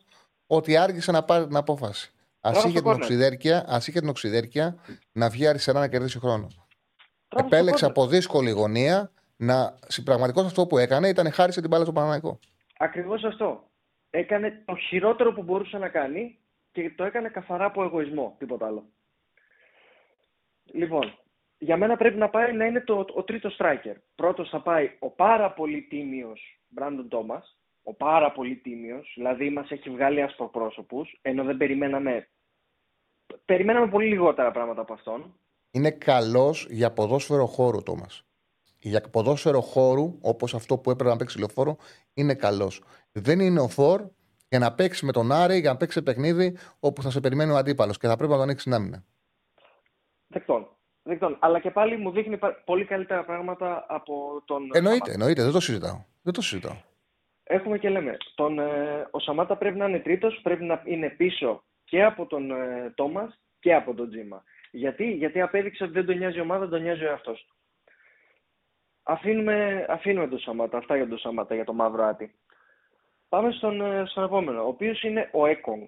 ότι 0.48 0.78
άργησε 0.78 1.12
να 1.12 1.24
πάρει 1.24 1.48
την 1.48 1.56
απόφαση. 1.56 2.12
Α 2.42 2.52
είχε, 2.66 2.82
την 2.82 2.92
οξυδέρκεια, 2.92 3.66
ας 3.68 3.88
είχε 3.88 4.00
την 4.00 4.10
οξυδέρκεια 4.10 4.76
να 5.12 5.30
βγει 5.30 5.48
αριστερά 5.48 5.80
να 5.80 5.88
κερδίσει 5.88 6.20
χρόνο. 6.20 6.48
Επέλεξε 7.36 7.86
από 7.86 8.08
δύσκολη 8.08 8.50
γωνία 8.50 9.12
να 9.36 9.76
συμπραγματικό 9.88 10.42
αυτό 10.42 10.68
που 10.68 10.78
έκανε 10.78 11.08
ήταν 11.08 11.32
χάρισε 11.32 11.60
την 11.60 11.70
μπάλα 11.70 11.84
στο 11.84 11.94
Παναναναϊκό. 11.94 12.40
Ακριβώς 12.78 13.24
αυτό. 13.24 13.69
Έκανε 14.10 14.64
το 14.66 14.76
χειρότερο 14.76 15.34
που 15.34 15.44
μπορούσε 15.44 15.78
να 15.78 15.90
κάνει 15.90 16.40
και 16.72 16.92
το 16.96 17.04
έκανε 17.04 17.30
καθαρά 17.30 17.66
από 17.66 17.84
εγωισμό, 17.84 18.36
τίποτα 18.40 18.66
άλλο. 18.66 18.86
Λοιπόν, 20.64 21.20
για 21.58 21.78
μένα 21.78 21.98
πρέπει 21.98 22.18
να 22.18 22.30
πάει 22.30 22.54
να 22.54 22.66
είναι 22.66 22.82
το, 22.82 23.06
ο 23.14 23.24
τρίτος 23.24 23.58
striker. 23.60 23.96
Πρώτος 24.16 24.50
θα 24.50 24.62
πάει 24.62 24.96
ο 25.00 25.10
πάρα 25.10 25.52
πολύ 25.54 25.82
τίμιος 25.82 26.60
Μπράντον 26.70 27.08
Τόμα, 27.08 27.44
ο 27.84 27.94
πάρα 27.94 28.32
πολύ 28.32 28.56
τίμιος, 28.56 29.14
δηλαδή 29.16 29.50
μας 29.50 29.72
έχει 29.72 29.90
βγάλει 29.90 30.22
ασπροπρόσωπου, 30.22 31.06
ενώ 31.22 31.44
δεν 31.44 31.58
περιμέναμε. 31.58 32.30
Περιμέναμε 33.46 33.88
πολύ 33.88 34.08
λιγότερα 34.08 34.52
πράγματα 34.52 34.82
από 34.82 34.94
αυτόν. 34.94 35.34
Είναι 35.72 35.92
καλός 35.92 36.68
για 36.70 36.92
ποδόσφαιρο 36.92 37.46
χώρου, 37.46 37.84
Τόμα. 37.84 38.08
Για 38.80 39.02
ποδόσφαιρο 39.12 39.62
χώρου, 39.62 40.18
όπως 40.22 40.54
αυτό 40.54 40.78
που 40.78 40.92
έπρεπε 40.92 41.10
να 41.10 41.18
παίξει 41.18 41.40
λεωφόρο, 41.40 41.78
είναι 42.14 42.36
καλός. 42.36 42.84
Δεν 43.12 43.40
είναι 43.40 43.60
ο 43.60 43.68
Φορ 43.68 44.02
για 44.50 44.60
να 44.60 44.74
παίξει 44.74 45.06
με 45.06 45.12
τον 45.12 45.32
Άρη, 45.32 45.60
για 45.60 45.72
να 45.72 45.78
παίξει 45.78 46.04
παιχνίδι 46.04 46.58
όπου 46.80 47.02
θα 47.02 47.10
σε 47.10 47.20
περιμένει 47.20 47.52
ο 47.52 47.56
αντίπαλος 47.56 47.98
και 47.98 48.08
θα 48.08 48.16
πρέπει 48.16 48.32
να 48.32 48.38
τον 48.38 48.48
ανοίξει 48.48 48.72
άμυνα. 48.74 49.04
Δεκτών. 50.28 50.68
Δεκτών. 51.04 51.38
Αλλά 51.40 51.60
και 51.60 51.72
πάλι 51.72 51.98
μου 51.98 52.12
δείχνει 52.12 52.40
πολύ 52.66 52.86
καλύτερα 52.86 53.26
πράγματα 53.26 53.86
από 53.88 54.44
τον. 54.46 54.70
Εννοείται, 54.74 55.12
εννοείται, 55.12 55.44
δεν 55.44 55.52
το 55.52 55.60
συζητάω. 55.60 56.04
Δεν 56.22 56.34
το 56.34 56.42
συζητάω 56.42 56.76
έχουμε 57.50 57.78
και 57.78 57.90
λέμε, 57.90 58.18
τον, 58.36 58.60
ε, 58.60 59.08
ο 59.12 59.20
Σαμάτα 59.20 59.56
πρέπει 59.56 59.78
να 59.78 59.88
είναι 59.88 60.00
τρίτος, 60.00 60.40
πρέπει 60.44 60.64
να 60.64 60.82
είναι 60.86 61.10
πίσω 61.10 61.64
και 61.84 62.04
από 62.04 62.26
τον 62.26 62.52
ε, 62.52 62.94
Τόμας 62.96 63.40
και 63.60 63.74
από 63.74 63.94
τον 63.94 64.10
Τζίμα. 64.10 64.44
Γιατί, 64.72 65.12
Γιατί 65.12 65.42
απέδειξε 65.42 65.84
ότι 65.84 65.94
δεν 65.94 66.06
τον 66.06 66.18
νοιάζει 66.18 66.38
η 66.38 66.42
ομάδα, 66.42 66.70
τον 66.70 66.82
νοιάζει 66.82 67.04
ο 67.04 67.08
εαυτός 67.08 67.46
του. 67.48 67.56
Αφήνουμε, 69.04 69.86
αφήνουμε 69.90 70.28
τον 70.28 70.40
Σαμάτα, 70.40 70.78
αυτά 70.78 70.96
για 70.96 71.08
τον 71.08 71.18
Σαμάτα, 71.18 71.56
για 71.56 71.66
το 71.66 71.74
μαύρο 71.74 72.04
άτι. 72.04 72.36
Πάμε 73.30 73.52
στον, 73.52 73.82
ε, 73.82 74.06
στον 74.06 74.24
επόμενο, 74.24 74.64
ο 74.64 74.68
οποίος 74.68 75.04
είναι 75.04 75.30
ο 75.34 75.46
Έκονγκ. 75.46 75.88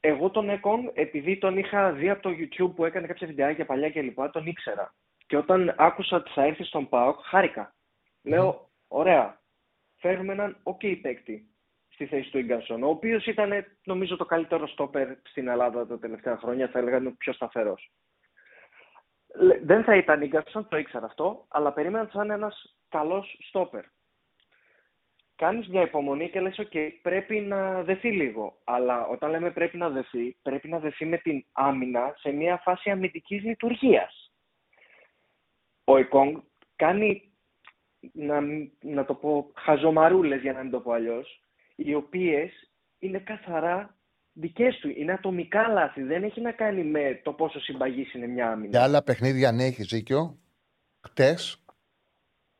Εγώ 0.00 0.30
τον 0.30 0.48
Έκονγκ, 0.48 0.88
επειδή 0.94 1.38
τον 1.38 1.58
είχα 1.58 1.92
δει 1.92 2.10
από 2.10 2.22
το 2.22 2.30
YouTube 2.30 2.74
που 2.74 2.84
έκανε 2.84 3.06
κάποια 3.06 3.26
βιντεάκια 3.26 3.66
παλιά 3.66 3.90
και 3.90 4.02
λοιπά, 4.02 4.30
τον 4.30 4.46
ήξερα. 4.46 4.94
Και 5.26 5.36
όταν 5.36 5.74
άκουσα 5.78 6.16
ότι 6.16 6.30
θα 6.30 6.42
έρθει 6.42 6.64
στον 6.64 6.88
ΠΑΟΚ, 6.88 7.20
χάρηκα. 7.24 7.74
Λέω, 8.22 8.68
ωραία, 8.88 9.40
φέρουμε 9.96 10.32
έναν 10.32 10.56
OK 10.62 11.00
παίκτη 11.02 11.48
στη 11.88 12.06
θέση 12.06 12.30
του 12.30 12.38
Ίγκανσον, 12.38 12.82
ο 12.82 12.88
οποίος 12.88 13.26
ήταν 13.26 13.66
νομίζω 13.84 14.16
το 14.16 14.24
καλύτερο 14.24 14.66
στόπερ 14.66 15.08
στην 15.22 15.48
Ελλάδα 15.48 15.86
τα 15.86 15.98
τελευταία 15.98 16.36
χρόνια, 16.36 16.68
θα 16.68 16.78
έλεγα 16.78 16.96
είναι 16.96 17.10
πιο 17.10 17.32
σταθερός. 17.32 17.92
Δεν 19.62 19.84
θα 19.84 19.96
ήταν 19.96 20.22
Ίγκανσον, 20.22 20.68
το 20.68 20.76
ήξερα 20.76 21.06
αυτό, 21.06 21.44
αλλά 21.48 21.72
περίμενα 21.72 22.04
ότι 22.04 22.16
θα 22.16 22.24
είναι 22.24 22.34
ένας 22.34 22.76
καλός 22.88 23.38
στόπερ. 23.48 23.84
Κάνεις 25.38 25.68
μια 25.68 25.82
υπομονή 25.82 26.30
και 26.30 26.40
λες, 26.40 26.60
OK, 26.60 26.88
πρέπει 27.02 27.40
να 27.40 27.82
δεθεί 27.82 28.12
λίγο. 28.12 28.58
Αλλά 28.64 29.06
όταν 29.06 29.30
λέμε 29.30 29.50
πρέπει 29.50 29.76
να 29.76 29.88
δεθεί, 29.88 30.36
πρέπει 30.42 30.68
να 30.68 30.78
δεθεί 30.78 31.04
με 31.04 31.16
την 31.16 31.44
άμυνα 31.52 32.14
σε 32.18 32.30
μια 32.30 32.56
φάση 32.56 32.90
αμυντικής 32.90 33.42
λειτουργίας. 33.42 34.32
Ο 35.84 35.96
Εκόνγκ 35.96 36.36
κάνει 36.76 37.32
να, 38.12 38.40
να 38.80 39.04
το 39.04 39.14
πω, 39.14 39.50
χαζομαρούλες 39.54 40.40
για 40.40 40.52
να 40.52 40.62
μην 40.62 40.70
το 40.70 40.80
πω 40.80 40.92
αλλιώς, 40.92 41.40
οι 41.74 41.94
οποίες 41.94 42.50
είναι 42.98 43.18
καθαρά 43.18 43.96
δικές 44.32 44.78
του. 44.78 44.88
Είναι 44.88 45.12
ατομικά 45.12 45.68
λάθη. 45.68 46.02
Δεν 46.02 46.22
έχει 46.22 46.40
να 46.40 46.52
κάνει 46.52 46.84
με 46.84 47.20
το 47.22 47.32
πόσο 47.32 47.60
συμπαγής 47.60 48.14
είναι 48.14 48.26
μια 48.26 48.50
άμυνα. 48.50 48.68
Για 48.68 48.82
άλλα 48.82 49.02
παιχνίδια, 49.02 49.48
αν 49.48 49.58
έχεις 49.58 49.86
δίκιο, 49.86 50.38
χτες 51.06 51.64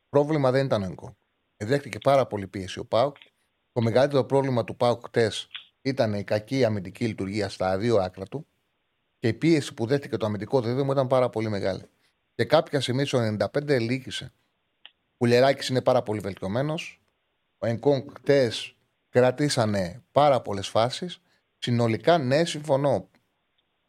πρόβλημα 0.09 0.51
δεν 0.51 0.65
ήταν 0.65 0.83
εγκό. 0.83 1.18
Δέχτηκε 1.65 1.99
πάρα 1.99 2.27
πολύ 2.27 2.47
πίεση 2.47 2.79
ο 2.79 2.85
Πάουκ. 2.85 3.17
Το 3.73 3.81
μεγαλύτερο 3.81 4.25
πρόβλημα 4.25 4.65
του 4.65 4.77
Πάουκ 4.77 5.05
χτες 5.07 5.49
ήταν 5.83 6.15
η 6.15 6.25
κακή 6.25 6.65
αμυντική 6.65 7.07
λειτουργία 7.07 7.49
στα 7.49 7.79
δύο 7.79 7.97
άκρα 7.97 8.25
του 8.25 8.47
και 9.19 9.29
η 9.29 9.35
πίεση 9.35 9.75
που 9.75 9.87
δέχτηκε 9.87 10.17
το 10.17 10.27
αμυντικό 10.27 10.61
δίδυμο 10.61 10.93
ήταν 10.93 11.07
πάρα 11.07 11.31
πολύ 11.31 11.49
μεγάλη. 11.49 11.83
Και 12.35 12.45
κάποια 12.45 12.81
στιγμή 12.81 13.05
στο 13.05 13.37
95 13.39 13.69
ελίκησε 13.69 14.33
ο 15.21 15.27
Λεράκη 15.27 15.71
είναι 15.71 15.83
πάρα 15.83 16.03
πολύ 16.03 16.21
βελτιωμένος. 16.21 17.01
Ο 17.59 17.67
Ενκόνγκ 17.67 18.11
χτες 18.17 18.77
κρατήσανε 19.09 20.03
πάρα 20.13 20.41
πολλές 20.41 20.69
φάσεις. 20.69 21.21
Συνολικά, 21.59 22.19
ναι, 22.19 22.45
συμφωνώ. 22.45 23.09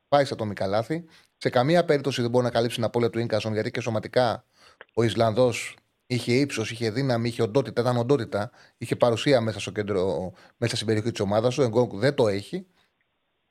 Πάει 0.08 0.26
στα 0.26 0.34
ατομικά 0.34 0.68
λάθη. 0.68 1.06
Σε 1.38 1.50
καμία 1.50 1.86
περίπτωση 1.86 2.22
δεν 2.22 2.30
μπορεί 2.30 2.46
να 2.46 2.52
καλύψει 2.52 2.76
την 2.76 2.86
απώλεια 2.86 3.10
του 3.10 3.20
Ίνκασον 3.20 3.54
γιατί 3.54 3.72
και 3.72 3.82
σωματικά 3.82 4.46
ο 4.94 5.04
Ισλανδός 5.04 5.76
είχε 6.10 6.34
ύψος, 6.34 6.72
είχε 6.72 6.92
δύναμη, 6.92 7.28
είχε 7.28 7.42
οντότητα, 7.42 7.82
ήταν 7.82 7.98
οντότητα. 7.98 8.52
Είχε 8.78 8.96
παρουσία 8.96 9.42
μέσα 9.42 9.60
στο 9.60 9.72
κέντρο, 9.72 10.32
μέσα 10.58 10.76
στην 10.76 10.88
περιοχή 10.88 11.12
της 11.12 11.20
ομάδας. 11.20 11.58
Ο 11.58 11.64
Εγκόνγκ 11.64 11.92
δεν 11.94 12.16
το 12.16 12.28
έχει. 12.28 12.68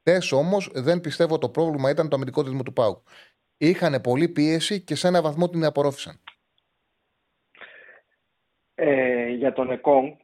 Τε 0.02 0.18
όμως 0.32 0.70
δεν 0.74 1.00
πιστεύω 1.00 1.38
το 1.38 1.48
πρόβλημα 1.48 1.90
ήταν 1.90 2.08
το 2.08 2.16
αμυντικό 2.16 2.42
δίδυμο 2.42 2.62
του 2.62 2.72
Πάουκ. 2.72 2.98
Είχαν 3.56 4.00
πολλή 4.00 4.28
πίεση 4.28 4.80
και 4.80 4.94
σε 4.94 5.08
ένα 5.08 5.22
βαθμό 5.22 5.48
την 5.48 5.64
απορρόφησαν. 5.64 6.20
Ε, 8.74 9.28
για 9.28 9.52
τον 9.52 9.70
Εκόνγκ, 9.70 10.16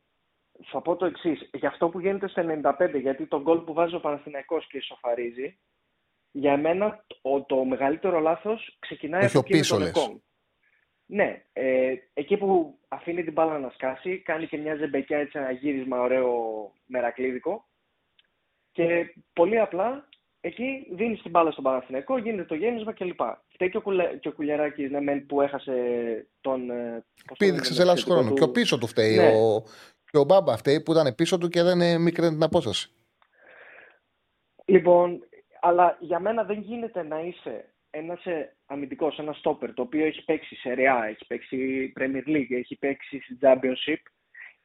θα 0.64 0.82
πω 0.82 0.96
το 0.96 1.06
εξής. 1.06 1.48
Για 1.52 1.68
αυτό 1.68 1.88
που 1.88 2.00
γίνεται 2.00 2.28
στο 2.28 2.42
95, 2.42 3.00
γιατί 3.00 3.26
τον 3.26 3.42
γκολ 3.42 3.58
που 3.58 3.72
βάζει 3.72 3.94
ο 3.94 4.00
Παναθηναϊκός 4.00 4.66
και 4.66 4.76
ισοφαρίζει, 4.76 5.58
για 6.30 6.56
μένα 6.56 7.04
το 7.46 7.64
μεγαλύτερο 7.64 8.20
λάθος 8.20 8.76
ξεκινάει 8.78 9.24
από 9.24 9.38
εκεί 9.38 9.60
τον 9.60 9.82
Εκόνγκ. 9.82 10.16
Ναι, 11.06 11.42
ε, 11.52 11.94
εκεί 12.14 12.36
που 12.36 12.78
αφήνει 12.88 13.24
την 13.24 13.32
μπάλα 13.32 13.58
να 13.58 13.70
σκάσει, 13.70 14.18
κάνει 14.18 14.46
και 14.46 14.56
μια 14.56 14.76
ζεμπεκιά 14.76 15.18
έτσι 15.18 15.38
ένα 15.38 15.50
γύρισμα 15.50 16.00
ωραίο 16.00 16.32
μερακλίδικο 16.86 17.64
και 18.72 19.14
πολύ 19.32 19.60
απλά 19.60 20.08
εκεί 20.40 20.86
δίνεις 20.90 21.22
την 21.22 21.30
μπάλα 21.30 21.50
στον 21.50 21.64
Παναθηναϊκό, 21.64 22.18
γίνεται 22.18 22.44
το 22.44 22.54
γέμισμα 22.54 22.92
κλπ. 22.92 23.20
Φταίει 23.48 23.70
και 23.70 23.76
ο, 23.76 23.80
Κουλε, 23.80 24.16
και 24.20 24.28
ο 24.28 24.32
Κουλιαράκης 24.32 24.90
ναι, 24.90 25.20
που 25.20 25.40
έχασε 25.40 25.74
τον. 26.40 26.70
Ε, 26.70 27.04
Πήδηξε 27.38 27.74
σε 27.74 27.84
λάθος 27.84 28.04
χρόνο. 28.04 28.28
Του... 28.28 28.34
Και 28.34 28.42
ο 28.42 28.50
πίσω 28.50 28.78
του 28.78 28.86
φταίει. 28.86 29.16
Ναι. 29.16 29.28
Ο, 29.28 29.62
και 30.10 30.18
ο 30.18 30.24
Μπάμπα 30.24 30.56
φταίει 30.56 30.80
που 30.80 30.92
ήταν 30.92 31.14
πίσω 31.14 31.38
του 31.38 31.48
και 31.48 31.62
δεν 31.62 32.00
μικρή 32.00 32.28
την 32.28 32.42
απόσταση. 32.42 32.90
Λοιπόν, 34.64 35.28
αλλά 35.60 35.96
για 36.00 36.20
μένα 36.20 36.44
δεν 36.44 36.60
γίνεται 36.60 37.02
να 37.02 37.20
είσαι 37.20 37.73
ένας 37.94 38.26
ε, 38.26 38.56
αμυντικός, 38.66 39.18
ένας 39.18 39.38
στόπερ, 39.38 39.74
το 39.74 39.82
οποίο 39.82 40.04
έχει 40.04 40.24
παίξει 40.24 40.54
σε 40.54 40.72
ΡΕΑ, 40.72 41.04
έχει 41.04 41.26
παίξει 41.26 41.92
Premier 42.00 42.28
League, 42.28 42.50
έχει 42.50 42.76
παίξει 42.76 43.20
στη 43.20 43.38
Championship 43.40 44.02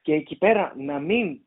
και 0.02 0.14
εκεί 0.14 0.38
πέρα 0.38 0.74
να 0.76 0.98
μην 0.98 1.40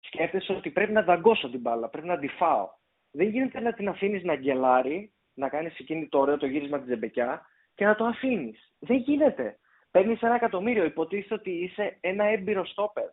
σκέφτεσαι 0.00 0.52
ότι 0.52 0.70
πρέπει 0.70 0.92
να 0.92 1.02
δαγκώσω 1.02 1.50
την 1.50 1.60
μπάλα, 1.60 1.88
πρέπει 1.88 2.06
να 2.06 2.18
τη 2.18 2.28
φάω 2.28 2.76
δεν 3.10 3.28
γίνεται 3.28 3.60
να 3.60 3.72
την 3.72 3.88
αφήνεις 3.88 4.24
να 4.24 4.34
γκελάρει, 4.34 5.12
να 5.34 5.48
κάνεις 5.48 5.78
εκείνη 5.78 6.08
το 6.08 6.18
ωραίο 6.18 6.36
το 6.36 6.46
γύρισμα 6.46 6.78
της 6.78 6.88
ζεμπεκιά 6.88 7.46
και 7.74 7.84
να 7.84 7.94
το 7.94 8.04
αφήνεις. 8.04 8.72
Δεν 8.78 8.96
γίνεται. 8.96 9.58
Παίρνεις 9.90 10.22
ένα 10.22 10.34
εκατομμύριο, 10.34 10.84
υποτίθεται 10.84 11.34
ότι 11.34 11.50
είσαι 11.50 11.96
ένα 12.00 12.24
έμπειρο 12.24 12.64
στόπερ. 12.64 13.08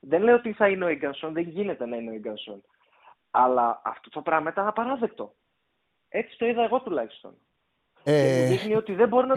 Δεν 0.00 0.22
λέω 0.22 0.34
ότι 0.34 0.52
θα 0.52 0.68
είναι 0.68 0.84
ο 0.84 0.88
Ιγκανσόν, 0.88 1.32
δεν 1.32 1.48
γίνεται 1.48 1.86
να 1.86 1.96
είναι 1.96 2.10
ο 2.10 2.14
Ιγκανσόν. 2.14 2.62
Αλλά 3.30 3.80
αυτό 3.84 4.10
το 4.10 4.22
πράγμα 4.22 4.50
ήταν 4.50 4.66
απαράδεκτο. 4.66 5.34
Έτσι 6.08 6.38
το 6.38 6.46
είδα 6.46 6.62
εγώ 6.62 6.80
τουλάχιστον. 6.80 7.34
Ε, 8.04 8.12
και 8.12 8.46
δείχνει 8.48 8.74
ότι 8.74 8.94
δεν 8.94 9.08
μπορεί 9.08 9.26
να 9.26 9.34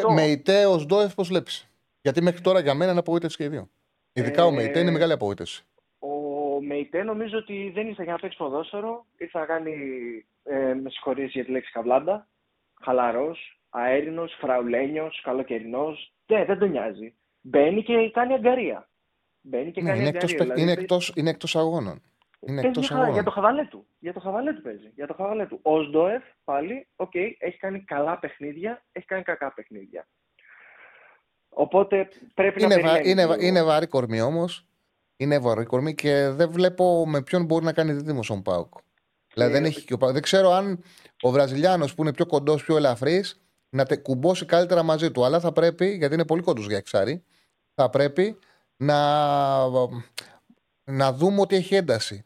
το 0.00 0.12
Με 0.12 0.26
ητέ 0.26 0.66
ως 0.66 0.86
Ντόεφ, 0.86 1.14
πώς 1.14 1.28
βλέπεις; 1.28 1.70
Γιατί 2.00 2.22
μέχρι 2.22 2.40
τώρα 2.40 2.60
για 2.60 2.74
μένα 2.74 2.90
είναι 2.90 3.00
απογοήτευση 3.00 3.36
και 3.36 3.44
οι 3.44 3.48
δύο. 3.48 3.68
Ειδικά 4.12 4.42
ε, 4.42 4.44
ο 4.44 4.50
Μεϊτέ 4.50 4.80
είναι 4.80 4.90
μεγάλη 4.90 5.12
απογοήτευση. 5.12 5.64
Ο 5.98 6.08
Μεϊτέ 6.60 7.02
νομίζω 7.02 7.38
ότι 7.38 7.70
δεν 7.74 7.86
ήρθε 7.86 8.02
για 8.02 8.12
να 8.12 8.18
παίξει 8.18 8.36
ποδόσφαιρο. 8.36 9.06
Ήρθε 9.16 9.38
να 9.38 9.46
κάνει, 9.46 9.74
ε, 10.42 10.74
με 10.74 10.90
συγχωρείς 10.90 11.32
για 11.32 11.44
τη 11.44 11.50
λέξη 11.50 11.72
καβλάντα, 11.72 12.28
χαλαρός, 12.82 13.60
αέρινος, 13.70 14.36
φραουλένιος, 14.40 15.20
καλοκαιρινός. 15.24 16.12
Ναι, 16.26 16.44
δεν 16.44 16.58
τον 16.58 16.70
νοιάζει. 16.70 17.14
Μπαίνει 17.40 17.82
και 17.82 18.10
κάνει 18.10 18.34
αγγαρεία. 18.34 18.88
Μπαίνει 19.40 19.70
και 19.70 19.82
ναι, 19.82 19.88
κάνει 19.88 20.00
είναι 20.00 20.08
αγγαρεία. 20.08 20.28
Εκτός, 20.28 20.46
δηλαδή, 20.46 20.62
είναι, 20.62 20.72
εκτός, 20.72 21.12
είναι 21.16 21.30
εκτός 21.30 21.56
αγώνων. 21.56 22.02
Είναι 22.40 22.60
εκτός 22.60 22.90
αγώνων. 22.90 23.12
Για 23.12 23.22
το 23.22 23.30
χαβαλέ 23.30 23.64
του. 23.64 23.86
Για 23.98 24.12
το 24.12 24.20
χαβαλέ 24.20 24.52
του 24.52 24.62
παίζει. 24.62 24.92
Για 24.94 25.06
το 25.06 25.14
χαβαλέ 25.14 25.46
του. 25.46 25.58
Ο 25.62 25.82
Οζντόεφ 25.82 26.22
πάλι, 26.44 26.88
OK, 26.96 27.10
okay, 27.14 27.30
έχει 27.38 27.56
κάνει 27.56 27.80
καλά 27.80 28.18
παιχνίδια, 28.18 28.84
έχει 28.92 29.06
κάνει 29.06 29.22
κακά 29.22 29.52
παιχνίδια. 29.52 30.08
Οπότε 31.48 32.08
πρέπει 32.34 32.62
είναι 32.62 32.76
να 32.76 32.82
βα... 32.82 33.00
είναι, 33.06 33.36
είναι 33.38 33.62
βαρύ 33.62 33.86
κορμί 33.86 34.20
όμως. 34.20 34.66
Είναι 35.16 35.38
βαρύ 35.38 35.64
κορμί 35.64 35.94
και 35.94 36.28
δεν 36.28 36.50
βλέπω 36.50 37.06
με 37.06 37.22
ποιον 37.22 37.44
μπορεί 37.44 37.64
να 37.64 37.72
κάνει 37.72 37.92
δίδυμο 37.92 38.20
ο 38.28 38.42
ΠΑΟΚ. 38.42 38.74
Δηλαδή 39.34 39.52
δεν, 39.52 39.64
ε, 39.64 39.66
έχει 39.66 39.84
και 39.84 39.94
ο 40.00 40.12
δεν 40.12 40.22
ξέρω 40.22 40.50
αν 40.50 40.82
ο 41.20 41.30
Βραζιλιάνος 41.30 41.94
που 41.94 42.02
είναι 42.02 42.12
πιο 42.12 42.26
κοντός, 42.26 42.64
πιο 42.64 42.76
ελαφρύς, 42.76 43.40
να 43.68 43.84
τε, 43.84 43.96
κουμπώσει 43.96 44.46
καλύτερα 44.46 44.82
μαζί 44.82 45.10
του. 45.10 45.24
Αλλά 45.24 45.40
θα 45.40 45.52
πρέπει, 45.52 45.86
γιατί 45.86 46.14
είναι 46.14 46.26
πολύ 46.26 46.42
κοντός 46.42 46.66
για 46.66 46.76
εξάρι, 46.76 47.24
θα 47.74 47.90
πρέπει 47.90 48.38
να, 48.76 48.96
να 50.86 51.12
δούμε 51.12 51.40
ότι 51.40 51.56
έχει 51.56 51.74
ένταση. 51.74 52.24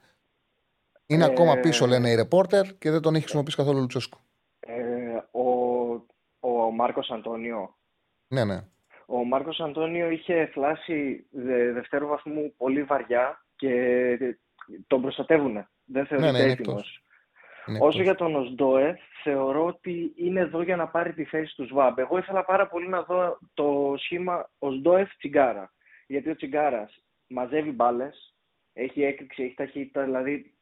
Είναι 1.06 1.24
ε, 1.24 1.26
ακόμα 1.26 1.56
πίσω, 1.56 1.86
λένε 1.86 2.11
οι 2.11 2.14
ρεπόρτερ, 2.14 2.78
και 2.78 2.90
δεν 2.90 3.00
τον 3.00 3.14
έχει 3.14 3.22
χρησιμοποιήσει 3.22 3.56
καθόλου 3.56 3.78
ο 3.78 3.80
Λουτσέσκου. 3.80 4.18
Ε, 4.61 5.16
ο, 5.30 5.48
ο 6.40 6.70
Μάρκος 6.70 7.11
Αντώνιο. 7.11 7.76
Ναι, 8.28 8.44
ναι. 8.44 8.64
Ο 9.06 9.24
Μάρκος 9.24 9.61
Αντώνιο 9.61 10.11
είχε 10.11 10.46
φλάσει 10.52 11.26
δε, 11.30 11.72
δευτέρου 11.72 12.06
βαθμού 12.06 12.54
πολύ 12.56 12.82
βαριά 12.82 13.44
και 13.56 14.36
τον 14.86 15.02
προστατεύουν. 15.02 15.68
Δεν 15.84 16.06
θεωρείται 16.06 16.30
ναι, 16.30 16.44
ναι, 16.44 16.50
έτοιμος. 16.52 17.02
Όσο 17.80 18.02
για 18.02 18.14
τον 18.14 18.34
Οσντόε, 18.34 18.98
θεωρώ 19.22 19.66
ότι 19.66 20.12
είναι 20.16 20.40
εδώ 20.40 20.62
για 20.62 20.76
να 20.76 20.88
πάρει 20.88 21.12
τη 21.12 21.24
θέση 21.24 21.56
του 21.56 21.66
ΣΒΑΜ. 21.66 21.98
Εγώ 21.98 22.18
ήθελα 22.18 22.44
πάρα 22.44 22.68
πολύ 22.68 22.88
να 22.88 23.02
δω 23.02 23.38
το 23.54 23.94
σχήμα 23.96 24.50
Οσντόεφ 24.58 25.16
Τσιγκάρα. 25.16 25.72
Γιατί 26.06 26.30
ο 26.30 26.36
Τσιγκάρας 26.36 27.02
μαζεύει 27.26 27.70
μπάλες, 27.70 28.30
έχει 28.73 29.03
έκρηξη, 29.03 29.43
έχει 29.43 29.55
ταχύτητα, 29.55 30.05
δηλαδή 30.05 30.55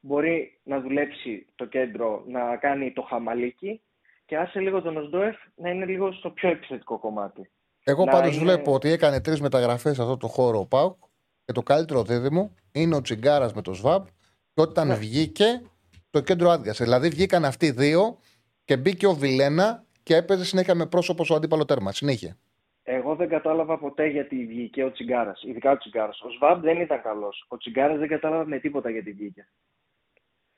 μπορεί 0.00 0.60
να 0.62 0.80
δουλέψει 0.80 1.46
το 1.54 1.64
κέντρο, 1.66 2.24
να 2.26 2.56
κάνει 2.56 2.92
το 2.92 3.02
χαμαλίκι 3.02 3.80
και 4.24 4.36
άσε 4.36 4.60
λίγο 4.60 4.82
τον 4.82 4.96
Οσντόεφ 4.96 5.36
να 5.54 5.70
είναι 5.70 5.84
λίγο 5.84 6.12
στο 6.12 6.30
πιο 6.30 6.48
επιθετικό 6.48 6.98
κομμάτι. 6.98 7.50
Εγώ 7.84 8.04
πάντως 8.04 8.34
είναι... 8.34 8.44
βλέπω 8.44 8.72
ότι 8.72 8.88
έκανε 8.88 9.20
τρεις 9.20 9.40
μεταγραφές 9.40 9.94
σε 9.94 10.02
αυτό 10.02 10.16
το 10.16 10.28
χώρο 10.28 10.58
ο 10.58 10.66
Πάουκ 10.66 10.96
και 11.44 11.52
το 11.52 11.62
καλύτερο 11.62 12.02
δίδυμο 12.02 12.54
είναι 12.72 12.96
ο 12.96 13.00
Τσιγκάρας 13.00 13.52
με 13.52 13.62
το 13.62 13.74
ΣΒΑΠ. 13.74 14.06
Και 14.54 14.60
όταν 14.60 14.86
ναι. 14.86 14.94
βγήκε, 14.94 15.62
το 16.10 16.20
κέντρο 16.20 16.50
άδειασε. 16.50 16.84
Δηλαδή 16.84 17.08
βγήκαν 17.08 17.44
αυτοί 17.44 17.66
οι 17.66 17.70
δύο 17.70 18.18
και 18.64 18.76
μπήκε 18.76 19.06
ο 19.06 19.14
Βιλένα 19.14 19.84
και 20.02 20.16
έπαιζε 20.16 20.44
συνέχεια 20.44 20.74
με 20.74 20.86
πρόσωπο 20.86 21.24
ο 21.30 21.34
αντίπαλο 21.34 21.64
τέρμα. 21.64 21.92
Συνέχεια. 21.92 22.36
Εγώ 22.82 23.14
δεν 23.14 23.28
κατάλαβα 23.28 23.78
ποτέ 23.78 24.06
γιατί 24.06 24.46
βγήκε 24.46 24.84
ο 24.84 24.92
Τσιγκάρας. 24.92 25.42
Ειδικά 25.42 25.70
ο 25.70 25.78
Τσιγκάρας. 25.78 26.20
Ο 26.20 26.30
Σβάμπ 26.30 26.62
δεν 26.62 26.80
ήταν 26.80 27.02
καλός. 27.02 27.46
Ο 27.48 27.56
Τσιγκάρας 27.56 27.98
δεν 27.98 28.08
κατάλαβα 28.08 28.46
με 28.46 28.58
τίποτα 28.58 28.90
γιατί 28.90 29.12
βγήκε. 29.12 29.48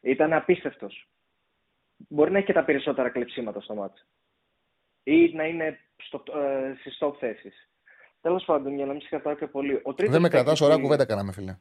Ήταν 0.00 0.32
απίστευτος. 0.32 1.08
Μπορεί 2.08 2.30
να 2.30 2.36
έχει 2.36 2.46
και 2.46 2.52
τα 2.52 2.64
περισσότερα 2.64 3.08
κλεψίματα 3.08 3.60
στο 3.60 3.74
μάτι. 3.74 4.00
Ή 5.02 5.32
να 5.34 5.44
είναι 5.44 5.78
στο, 5.96 6.22
ε, 6.38 6.74
στις 6.80 6.98
top 7.00 7.16
θέσεις. 7.18 7.68
Τέλος 8.20 8.44
πάντων, 8.44 8.74
για 8.74 8.86
να 8.86 8.92
μην 8.92 9.00
σε 9.00 9.08
κρατάω 9.08 9.34
και 9.34 9.46
πολύ. 9.46 9.80
Ο 9.82 9.92
δεν 9.92 10.20
με 10.20 10.28
κρατάς, 10.28 10.60
ωραία 10.60 10.76
κουβέντα 10.76 11.04
κάναμε, 11.04 11.32
φίλε. 11.32 11.58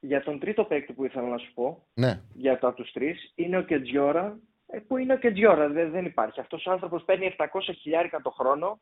Για 0.00 0.22
τον 0.22 0.38
τρίτο 0.38 0.64
παίκτη 0.64 0.92
που 0.92 1.04
ήθελα 1.04 1.28
να 1.28 1.38
σου 1.38 1.52
πω, 1.54 1.86
ναι. 1.94 2.22
για 2.34 2.58
το 2.58 2.72
τους 2.72 2.92
τρεις, 2.92 3.32
είναι 3.34 3.58
ο 3.58 3.62
Κετζιόρα. 3.62 4.38
Ε, 4.66 4.78
που 4.78 4.96
είναι 4.96 5.12
ο 5.12 5.18
Κετζιόρα, 5.18 5.68
δεν, 5.68 5.90
δεν 5.90 6.04
υπάρχει. 6.04 6.40
Αυτός 6.40 6.66
ο 6.66 6.70
άνθρωπος 6.70 7.04
παίρνει 7.04 7.34
700 7.38 7.46
χιλιάρικα 7.80 8.20
το 8.20 8.30
χρόνο, 8.30 8.80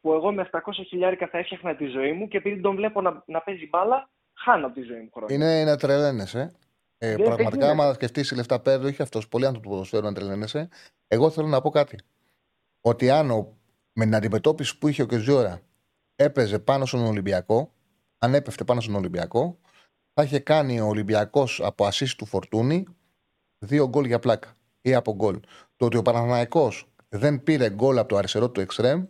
που 0.00 0.12
εγώ 0.12 0.32
με 0.32 0.48
700 0.52 0.60
χιλιάρικα 0.86 1.28
θα 1.28 1.38
έφτιαχνα 1.38 1.76
τη 1.76 1.86
ζωή 1.86 2.12
μου 2.12 2.28
και 2.28 2.36
επειδή 2.36 2.60
τον 2.60 2.76
βλέπω 2.76 3.00
να, 3.00 3.22
να 3.26 3.40
παίζει 3.40 3.68
μπάλα, 3.68 4.10
χάνω 4.32 4.70
τη 4.70 4.82
ζωή 4.82 5.00
μου 5.00 5.10
χρόνο. 5.12 5.34
Είναι 5.34 5.64
να 5.64 5.76
τρελαίνεσαι. 5.76 6.52
Ε, 6.98 7.16
δεν, 7.16 7.24
πραγματικά, 7.24 7.70
άμα 7.70 7.92
σκεφτείς 7.92 8.30
οι 8.30 8.34
λεφτά 8.34 8.60
πέρα, 8.60 8.84
όχι 8.84 9.02
αυτός. 9.02 9.28
Πολλοί 9.28 9.44
άνθρωποι 9.44 9.66
του 9.66 9.72
ποδοσφαίρου 9.72 10.04
να 10.04 10.12
τρελαίνεσαι. 10.12 10.68
Εγώ 11.06 11.30
θέλω 11.30 11.46
να 11.46 11.60
πω 11.60 11.70
κάτι. 11.70 11.98
Ότι 12.80 13.10
αν 13.10 13.30
ο 13.30 13.60
με 13.92 14.04
την 14.04 14.14
αντιμετώπιση 14.14 14.78
που 14.78 14.88
είχε 14.88 15.02
ο 15.02 15.06
Κεζιόρα 15.06 15.60
έπαιζε 16.16 16.58
πάνω 16.58 16.86
στον 16.86 17.00
Ολυμπιακό, 17.00 17.72
αν 18.18 18.34
έπεφτε 18.34 18.64
πάνω 18.64 18.80
στον 18.80 18.94
Ολυμπιακό, 18.94 19.58
θα 20.14 20.22
είχε 20.22 20.38
κάνει 20.38 20.80
ο 20.80 20.86
Ολυμπιακός 20.86 21.60
από 21.64 21.84
ασίστ 21.84 22.18
του 22.18 22.26
Φορτούνη 22.26 22.86
δύο 23.58 23.88
γκολ 23.88 24.04
για 24.04 24.18
πλάκα 24.18 24.56
ή 24.80 24.94
από 24.94 25.14
γκολ. 25.14 25.40
Το 25.76 25.84
ότι 25.84 25.96
ο 25.96 26.02
Παναθαναϊκό 26.02 26.72
δεν 27.08 27.42
πήρε 27.42 27.70
γκολ 27.70 27.98
από 27.98 28.08
το 28.08 28.16
αριστερό 28.16 28.50
του 28.50 28.60
εξτρέμ, 28.60 29.04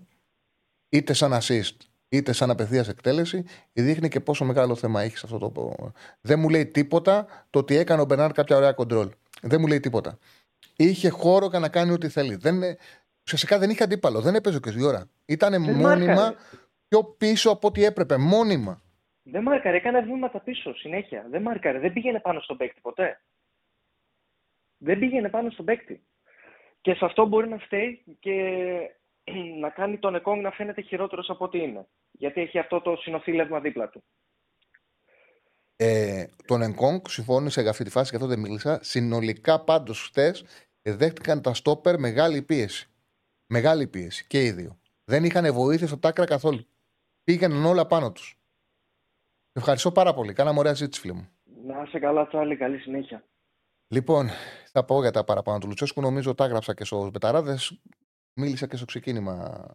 είτε 0.91 1.13
σαν 1.13 1.33
assist 1.33 1.77
είτε 2.11 2.33
σαν 2.33 2.51
απευθείας 2.51 2.89
εκτέλεση, 2.89 3.45
δείχνει 3.73 4.09
και 4.09 4.21
πόσο 4.21 4.45
μεγάλο 4.45 4.75
θέμα 4.75 5.03
έχει 5.03 5.17
αυτό 5.25 5.39
το. 5.39 5.75
Δεν 6.21 6.39
μου 6.39 6.49
λέει 6.49 6.67
τίποτα 6.67 7.27
το 7.51 7.59
ότι 7.59 7.77
έκανε 7.77 8.03
ο 8.03 8.05
Μπερνάρ 8.05 8.33
κάποια 8.33 8.57
ωραία 8.57 8.73
κοντρόλ. 8.73 9.11
Δεν 9.43 9.61
μου 9.61 9.67
λέει 9.67 9.81
τίποτα. 9.81 10.19
Είχε 10.77 11.09
χώρο 11.09 11.47
για 11.47 11.59
να 11.59 11.69
κάνει 11.69 11.93
ό,τι 11.93 12.09
θέλει. 12.09 12.35
Δεν, 12.35 12.63
ουσιαστικά 13.25 13.59
δεν 13.59 13.71
είχε 13.71 13.83
αντίπαλο. 13.83 14.21
Δεν 14.21 14.35
έπαιζε 14.35 14.61
και 14.61 14.85
ώρα. 14.85 15.09
Ήταν 15.27 15.63
μόνιμα 15.63 16.35
πιο 16.89 17.05
πίσω 17.05 17.51
από 17.51 17.69
ό,τι 17.69 17.85
έπρεπε. 17.85 18.17
Μόνιμα. 18.17 18.81
Δεν 19.23 19.43
μάρκαρε, 19.43 19.77
έκανε 19.77 20.01
βήματα 20.01 20.41
πίσω 20.41 20.75
συνέχεια. 20.75 21.27
Δεν 21.31 21.43
μάρκαρε, 21.43 21.79
δεν 21.79 21.93
πήγαινε 21.93 22.21
πάνω 22.21 22.41
στον 22.41 22.57
παίκτη 22.57 22.81
ποτέ. 22.81 23.21
Δεν 24.79 24.99
πήγαινε 24.99 25.29
πάνω 25.29 25.51
στον 25.51 25.65
παίκτη. 25.65 26.03
Και 26.81 26.95
σε 26.95 27.05
αυτό 27.05 27.27
μπορεί 27.27 27.49
να 27.49 27.59
φταίει 27.59 28.03
και 28.21 28.35
να 29.61 29.71
κάνει 29.71 29.99
τον 29.99 30.15
Εκόνγκ 30.15 30.43
να 30.43 30.51
φαίνεται 30.51 30.81
χειρότερος 30.81 31.31
από 31.31 31.45
ό,τι 31.45 31.59
είναι. 31.59 31.87
Γιατί 32.11 32.41
έχει 32.41 32.59
αυτό 32.59 32.81
το 32.81 32.97
συνοθήλευμα 32.97 33.61
δίπλα 33.61 33.89
του. 33.89 34.05
Ε, 35.77 36.25
τον 36.47 36.63
Εκόνγκ 36.63 37.01
συμφώνησε 37.09 37.61
για 37.61 37.71
αυτή 37.71 37.85
τη 37.85 37.91
φάση 37.91 38.11
και 38.11 38.17
αυτό 38.17 38.29
δεν 38.29 38.39
μίλησα. 38.39 38.79
Συνολικά 38.83 39.65
πάντως 39.65 40.03
χτες 40.03 40.45
δέχτηκαν 40.83 41.43
τα 41.43 41.55
στόπερ 41.55 41.99
μεγάλη 41.99 42.43
πίεση. 42.43 42.91
Μεγάλη 43.47 43.87
πίεση 43.87 44.27
και 44.27 44.45
οι 44.45 44.51
δύο. 44.51 44.79
Δεν 45.05 45.25
είχαν 45.25 45.53
βοήθεια 45.53 45.87
στο 45.87 45.99
τάκρα 45.99 46.25
καθόλου. 46.25 46.67
Πήγαιναν 47.25 47.65
όλα 47.65 47.87
πάνω 47.87 48.13
τους. 48.13 48.39
Ευχαριστώ 49.53 49.93
πάρα 49.93 50.15
πολύ. 50.15 50.33
Κάναμε 50.33 50.59
ωραία 50.59 50.75
ζήτηση, 50.75 51.01
φίλε 51.01 51.13
μου. 51.13 51.29
Να 51.67 51.83
είσαι 51.87 51.99
καλά, 51.99 52.27
Τσάλι. 52.27 52.57
Καλή 52.57 52.79
συνέχεια. 52.79 53.25
Λοιπόν, 53.89 54.29
θα 54.73 54.85
πω 54.85 55.01
για 55.01 55.11
τα 55.11 55.25
παραπάνω 55.25 55.59
του 55.59 55.67
Λουτσέσκου. 55.67 56.01
Νομίζω 56.01 56.35
τα 56.35 56.45
έγραψα 56.45 56.75
και 56.75 56.85
στου 56.85 57.11
Μπεταράδες. 57.11 57.81
Μίλησα 58.35 58.67
και 58.67 58.77
στο 58.77 58.85
ξεκίνημα 58.85 59.67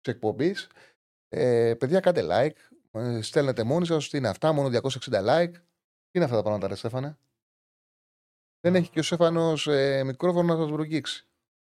της 0.00 0.14
εκπομπής. 0.14 0.68
Ε, 1.28 1.74
παιδιά, 1.74 2.00
κάντε 2.00 2.26
like. 2.30 2.76
Ε, 2.90 3.22
στέλνετε 3.22 3.62
μόνοι 3.62 3.86
σας. 3.86 4.08
Τι 4.08 4.16
είναι 4.16 4.28
αυτά, 4.28 4.52
μόνο 4.52 4.68
260 4.68 5.24
like. 5.24 5.52
Τι 5.52 6.18
είναι 6.18 6.24
αυτά 6.24 6.36
τα 6.36 6.42
πράγματα, 6.42 6.68
ρε 6.68 6.74
Στέφανε; 6.74 7.18
Δεν 8.60 8.74
έχει 8.74 8.90
και 8.90 8.98
ο 8.98 9.02
Στέφανος 9.02 9.66
ε, 9.66 10.04
μικρόφωνο 10.04 10.54
να 10.54 10.60
σας 10.60 10.70
βρογγίξει. 10.70 11.28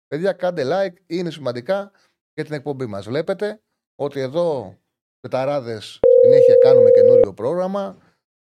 Παιδιά, 0.07 0.33
κάντε 0.33 0.63
like, 0.65 0.95
είναι 1.07 1.31
σημαντικά 1.31 1.91
για 2.33 2.43
την 2.43 2.53
εκπομπή 2.53 2.85
μας. 2.85 3.05
Βλέπετε 3.05 3.61
ότι 3.95 4.19
εδώ 4.19 4.77
πεταράδες 5.19 5.99
συνέχεια 6.21 6.55
κάνουμε 6.55 6.89
καινούριο 6.91 7.33
πρόγραμμα. 7.33 7.97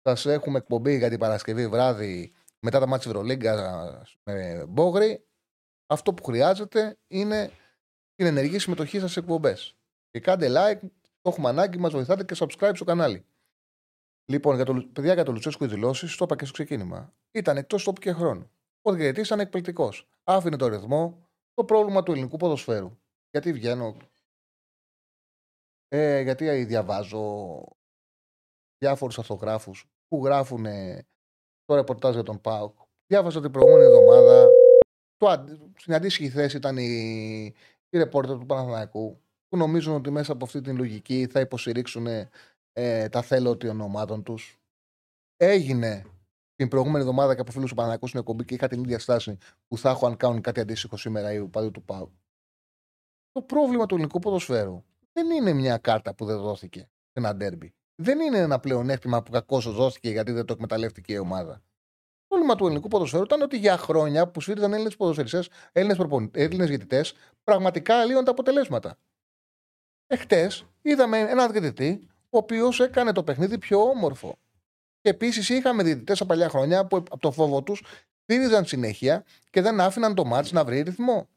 Σας 0.02 0.26
έχουμε 0.26 0.58
εκπομπή 0.58 0.98
για 0.98 1.10
την 1.10 1.20
Παρασκευή 1.20 1.68
βράδυ 1.68 2.34
μετά 2.66 2.80
τα 2.80 2.88
μάτια 2.88 3.12
Ευρωλίγκας 3.12 4.18
με 4.24 4.66
Μπόγρι. 4.68 5.26
Αυτό 5.92 6.14
που 6.14 6.24
χρειάζεται 6.24 6.98
είναι 7.08 7.52
την 8.16 8.26
ενεργή 8.26 8.60
συμμετοχή 8.60 9.00
σας 9.00 9.12
σε 9.12 9.20
εκπομπές. 9.20 9.78
Και 10.10 10.20
κάντε 10.20 10.48
like, 10.50 10.80
το 11.22 11.30
έχουμε 11.30 11.50
ανάγκη, 11.50 11.78
μας 11.78 11.92
βοηθάτε 11.92 12.24
και 12.24 12.36
subscribe 12.38 12.72
στο 12.76 12.86
κανάλι. 12.86 13.26
Λοιπόν, 14.26 14.56
για 14.56 14.66
το, 14.66 14.90
παιδιά, 14.94 15.14
για 15.14 15.24
το 15.24 15.32
Λουτσέσκο 15.32 15.66
οι 15.66 15.68
δηλώσεις, 15.68 16.16
το 16.16 16.26
είπα 16.26 16.36
και 16.36 16.44
στο 16.44 16.54
ξεκίνημα. 16.54 17.14
Ήταν 17.32 17.58
εκτός 17.58 17.84
τόπου 17.84 18.02
και 18.02 18.12
χρόνου. 18.12 18.52
Ο 18.82 18.92
διαιτητής 18.92 19.26
ήταν 19.26 19.40
εκπληκτικός. 19.40 20.10
Άφηνε 20.24 20.58
το 20.58 20.68
ρυθμό, 20.68 21.30
το 21.54 21.66
πρόβλημα 21.66 22.04
του 22.04 22.12
ελληνικού 22.12 22.38
ποδοσφαίρου. 22.38 22.98
Γιατί 23.32 23.54
βγαίνω. 23.54 23.98
Ε, 25.88 26.22
γιατί 26.22 26.64
διαβάζω 26.64 27.64
διάφορους 28.78 29.20
αυτογράφους 29.20 29.90
που 30.08 30.26
γράφουν 30.26 30.66
το 31.66 31.76
ρεπορτάζ 31.76 32.14
για 32.14 32.24
τον 32.24 32.42
ΠΑΟΚ. 32.42 32.80
Διάβασα 33.06 33.42
την 33.42 33.52
προηγούμενη 33.52 33.86
εβδομάδα. 33.86 34.48
Το, 35.22 35.46
στην 35.78 35.94
αντίστοιχη 35.94 36.30
θέση 36.30 36.58
ήταν 36.58 36.78
η, 36.78 37.54
η 37.90 37.98
ρεπόρτερ 37.98 38.38
του 38.38 38.46
Παναθηναϊκού 38.46 39.22
που 39.48 39.58
νομίζουν 39.58 39.96
ότι 39.96 40.10
μέσα 40.12 40.32
από 40.32 40.46
αυτή 40.46 40.62
την 40.62 40.78
λογική 40.78 41.28
θα 41.32 41.40
υποστηρίξουν 41.40 42.08
ε, 42.74 43.10
τα 43.10 43.22
θέλω 43.22 43.58
των 43.58 43.82
ομάδων 43.82 44.24
τους. 44.24 44.60
Έγινε 45.38 46.06
την 46.56 46.68
προηγούμενη 46.68 47.00
εβδομάδα 47.00 47.36
και 47.36 47.42
από 47.42 47.52
φίλους 47.52 47.70
του 47.70 47.76
Παναγιακού 47.76 48.08
στην 48.08 48.20
εκπομπή 48.20 48.46
και 48.46 48.54
είχα 48.54 48.68
την 48.68 48.84
ίδια 48.84 49.00
στάση 49.00 49.38
που 49.68 49.78
θα 49.78 49.90
έχω 49.90 50.06
αν 50.08 50.18
κάνουν 50.18 50.42
κάτι 50.42 50.60
αντίστοιχο 50.60 50.98
σήμερα 50.98 51.34
ή 51.34 51.48
παδί 51.48 51.72
του 51.72 51.84
Πάου. 51.84 52.12
Το 53.32 53.42
πρόβλημα 53.42 53.86
του 53.86 53.96
ελληνικού 53.96 54.20
ποδοσφαίρου 54.20 54.84
δεν 55.14 55.30
είναι 55.30 55.54
μια 55.54 55.78
κάρτα 55.78 56.16
που 56.16 56.26
δεν 56.26 56.38
δόθηκε 56.38 56.80
σε 56.80 57.12
ένα 57.14 57.36
ντέρμπι. 57.36 57.74
Δεν 57.96 58.20
είναι 58.20 58.38
ένα 58.38 58.60
πλεονέκτημα 58.60 59.24
που 59.24 59.32
κακώς 59.32 59.74
δόθηκε 59.74 60.10
γιατί 60.10 60.32
δεν 60.32 60.46
το 60.46 60.54
εκμεταλλεύτηκε 60.54 61.14
η 61.14 61.18
ομάδα. 61.18 61.62
Το 62.32 62.38
πρόβλημα 62.38 62.60
του 62.60 62.66
ελληνικού 62.66 62.88
ποδοσφαίρου 62.88 63.24
ήταν 63.24 63.42
ότι 63.42 63.58
για 63.58 63.78
χρόνια 63.78 64.28
που 64.28 64.42
σφύριζαν 64.42 64.74
Έλληνες 64.74 64.96
ποδοσφαιριστές, 64.96 65.50
Έλληνες 65.72 66.68
διαιτητές, 66.68 67.14
πραγματικά 67.44 68.06
λύγουν 68.06 68.24
τα 68.24 68.32
αποτελέσματα. 68.32 68.98
Εχθές 70.08 70.66
είδαμε 70.82 71.20
έναν 71.20 71.52
διαιτητή 71.52 72.08
ο 72.30 72.38
οποίος 72.38 72.80
έκανε 72.80 73.12
το 73.12 73.24
παιχνίδι 73.24 73.58
πιο 73.58 73.82
όμορφο. 73.82 74.38
Και 75.02 75.10
επίσης 75.10 75.50
είχαμε 75.50 75.84
διαιτητές 75.84 76.20
από 76.20 76.30
παλιά 76.30 76.50
χρόνια 76.50 76.86
που 76.86 76.96
από 76.96 77.18
το 77.18 77.32
φόβο 77.32 77.64
τους 77.64 77.84
στήριζαν 78.24 78.66
συνέχεια 78.66 79.26
και 79.50 79.62
δεν 79.62 79.80
άφηναν 79.80 80.16
το 80.16 80.26
μάτς 80.26 80.52
να 80.52 80.64
βρει 80.64 80.82
ρυθμό. 80.82 81.30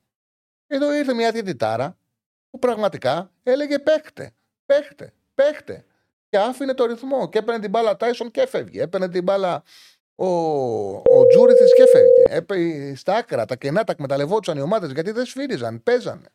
Εδώ 0.66 0.94
ήρθε 0.94 1.14
μια 1.14 1.30
διαιτητάρα 1.30 1.98
που 2.50 2.58
πραγματικά 2.58 3.32
έλεγε 3.42 3.78
παίχτε, 3.78 4.34
παίχτε, 4.66 5.12
παίχτε. 5.34 5.84
Και 6.28 6.38
άφηνε 6.38 6.74
το 6.74 6.84
ρυθμό 6.84 7.28
και 7.28 7.38
έπαιρνε 7.38 7.60
την 7.60 7.70
μπάλα 7.70 7.96
Τάισον 7.96 8.30
και 8.30 8.40
έφευγε. 8.40 8.82
Έπαιρνε 8.82 9.08
την 9.08 9.22
μπάλα 9.22 9.62
ο, 10.14 10.26
ο 10.96 11.26
Τζούριτσιτς 11.28 11.74
και 11.74 11.82
έφευγε. 11.82 12.36
Έπαιρνε 12.36 12.94
στα 12.94 13.16
άκρα, 13.16 13.44
τα 13.44 13.56
κενά 13.56 13.84
τα 13.84 13.92
εκμεταλλευόντουσαν 13.92 14.58
οι 14.58 14.60
ομάδες 14.60 14.90
γιατί 14.90 15.10
δεν 15.10 15.24
σφύριζαν, 15.24 15.82
παίζανε. 15.82 16.28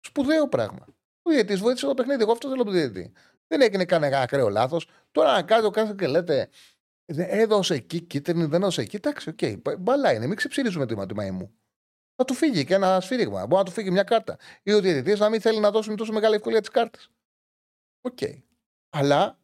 Σπουδαίο 0.00 0.48
πράγμα. 0.48 0.86
Ο 1.22 1.30
διαιτητής 1.30 1.54
βοήθησε 1.54 1.86
το 1.86 1.94
παιχνίδι. 1.94 2.22
Εγώ 2.22 2.32
αυτό 2.32 2.48
θέλω 2.48 2.64
το 2.64 2.70
διαιτητή. 2.70 3.12
Δεν 3.46 3.60
έγινε 3.60 3.84
κανένα 3.84 4.20
ακραίο 4.20 4.48
λάθος. 4.48 4.88
Τώρα 5.10 5.32
να 5.32 5.42
κάτω 5.42 5.70
κάθε 5.70 5.94
και 5.98 6.06
λέτε 6.06 6.48
έδωσε 7.16 7.74
εκεί 7.74 8.00
κίτρινη, 8.00 8.44
δεν 8.44 8.62
έδωσε 8.62 8.80
εκεί. 8.80 8.96
Εντάξει, 8.96 9.28
OK. 9.28 9.38
Okay. 9.40 9.76
Μπάλα 9.78 10.12
είναι. 10.12 10.26
Μην 10.26 10.36
ξεψειρίζουμε 10.36 10.86
το 10.86 10.96
ματς 10.96 11.30
μου. 11.30 11.52
Θα 12.16 12.24
του 12.24 12.34
φύγει 12.34 12.64
και 12.64 12.74
ένα 12.74 13.00
σφύριγμα. 13.00 13.46
Μπορεί 13.46 13.54
να 13.54 13.64
του 13.64 13.70
φύγει 13.70 13.90
μια 13.90 14.02
κάρτα. 14.02 14.36
Ή 14.62 14.72
ο 14.72 14.80
διαιτητής 14.80 15.18
να 15.18 15.28
μην 15.28 15.40
θέλει 15.40 15.58
να 15.58 15.70
δώσει 15.70 15.90
με 15.90 15.96
τόσο 15.96 16.12
μεγάλη 16.12 16.34
ευκολία 16.34 16.60
τις 16.60 16.70
κάρτες. 16.70 16.98
OK. 18.00 18.18
Okay. 18.20 18.42
Αλλά 18.90 19.38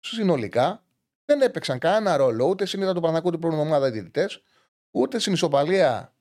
συνολικά 0.00 0.84
δεν 1.30 1.40
έπαιξαν 1.42 1.78
κανένα 1.78 2.16
ρόλο 2.16 2.44
ούτε 2.44 2.66
στη 2.66 2.77
νίκη 2.77 2.92
του 2.92 3.00
Παναθηναϊκού 3.00 3.30
του 3.30 3.38
πρώτη 3.38 3.56
ομάδα 3.56 3.88
οι 3.88 3.90
διαιτητές, 3.90 4.42
ούτε 4.90 5.18
στην 5.18 5.32
ισοπαλία 5.32 6.16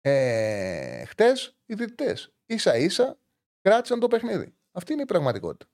ε, 0.00 1.04
χτες 1.04 1.56
οι 1.66 1.74
διαιτητές. 1.74 2.34
ίσα 2.46 2.76
ίσα 2.76 3.18
κράτησαν 3.60 4.00
το 4.00 4.08
παιχνίδι. 4.08 4.54
Αυτή 4.72 4.92
είναι 4.92 5.02
η 5.02 5.06
πραγματικότητα. 5.06 5.70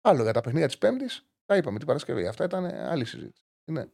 Άλλο 0.00 0.22
για 0.22 0.32
τα 0.32 0.40
παιχνίδια 0.40 0.66
της 0.66 0.78
Πέμπτης, 0.78 1.26
τα 1.44 1.56
είπαμε 1.56 1.78
την 1.78 1.86
Παρασκευή. 1.86 2.26
Αυτά 2.26 2.44
ήταν 2.44 2.64
άλλη 2.64 3.04
συζήτηση. 3.04 3.44
Είναι, 3.64 3.92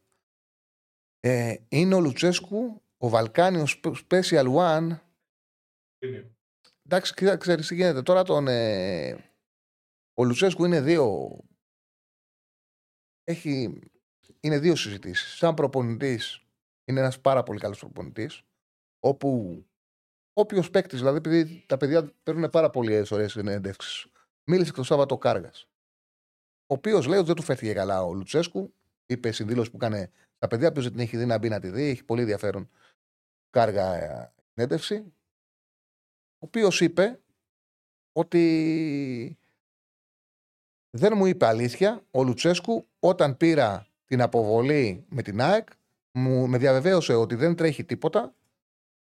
ε, 1.20 1.54
είναι 1.68 1.94
ο 1.94 2.00
Λουτσέσκου, 2.00 2.82
ο 2.96 3.08
Βαλκάνιος 3.08 3.80
Special 4.10 4.54
One. 4.54 4.98
Είναι. 5.98 6.36
Εντάξει, 6.82 7.14
ξέρεις 7.38 7.66
τι 7.66 7.74
γίνεται. 7.74 8.02
Τώρα 8.02 8.22
τον. 8.22 8.48
Ε, 8.48 9.12
ο 10.14 10.24
Λουτσέσκου 10.24 10.64
είναι 10.64 10.80
δύο. 10.80 11.38
Έχει, 13.24 13.80
είναι 14.42 14.58
δύο 14.58 14.76
συζητήσεις. 14.76 15.36
Σαν 15.36 15.54
προπονητής, 15.54 16.46
είναι 16.84 17.00
ένας 17.00 17.20
πάρα 17.20 17.42
πολύ 17.42 17.60
καλός 17.60 17.78
προπονητής. 17.78 18.42
Όπου 19.00 19.62
όποιος 20.32 20.70
παίκτης, 20.70 20.98
δηλαδή 20.98 21.16
επειδή 21.16 21.64
τα 21.66 21.76
παιδιά 21.76 22.12
παίρνουν 22.22 22.50
πάρα 22.50 22.70
πολύ 22.70 23.04
ωραίες 23.10 23.32
συνέντευξεις, 23.32 24.06
μίλησε 24.44 24.70
και 24.70 24.76
το 24.76 24.82
Σάββατο 24.82 25.18
Κάργας. 25.18 25.68
Ο 26.66 26.74
οποίος 26.74 27.06
λέει 27.06 27.18
ότι 27.18 27.26
δεν 27.26 27.36
του 27.36 27.42
φέρθηκε 27.42 27.72
καλά 27.72 28.02
ο 28.02 28.14
Λουτσέσκου. 28.14 28.74
Είπε 29.06 29.32
στην 29.32 29.46
δήλωση 29.46 29.70
που 29.70 29.76
έκανε 29.76 30.10
τα 30.38 30.46
παιδιά, 30.46 30.72
ποιος 30.72 30.84
δεν 30.84 30.92
την 30.92 31.02
έχει 31.02 31.16
δει 31.16 31.26
να 31.26 31.38
μπει 31.38 31.48
να 31.48 31.60
τη 31.60 31.68
δει. 31.68 31.82
Έχει 31.82 32.04
πολύ 32.04 32.20
ενδιαφέρον 32.20 32.70
κάργα 33.50 33.94
ε, 33.94 34.32
συνέντευξη. 34.52 35.12
Ο 36.38 36.46
οποίος 36.46 36.80
είπε 36.80 37.20
ότι 38.12 39.38
δεν 40.90 41.12
μου 41.16 41.26
είπε 41.26 41.46
αλήθεια 41.46 42.04
ο 42.10 42.22
Λουτσέσκου 42.22 42.88
όταν 42.98 43.36
πήρα 43.36 43.91
την 44.12 44.22
αποβολή 44.22 45.04
με 45.08 45.22
την 45.22 45.40
ΑΕΚ 45.40 45.68
μου, 46.12 46.48
με 46.48 46.58
διαβεβαίωσε 46.58 47.14
ότι 47.14 47.34
δεν 47.34 47.54
τρέχει 47.54 47.84
τίποτα 47.84 48.34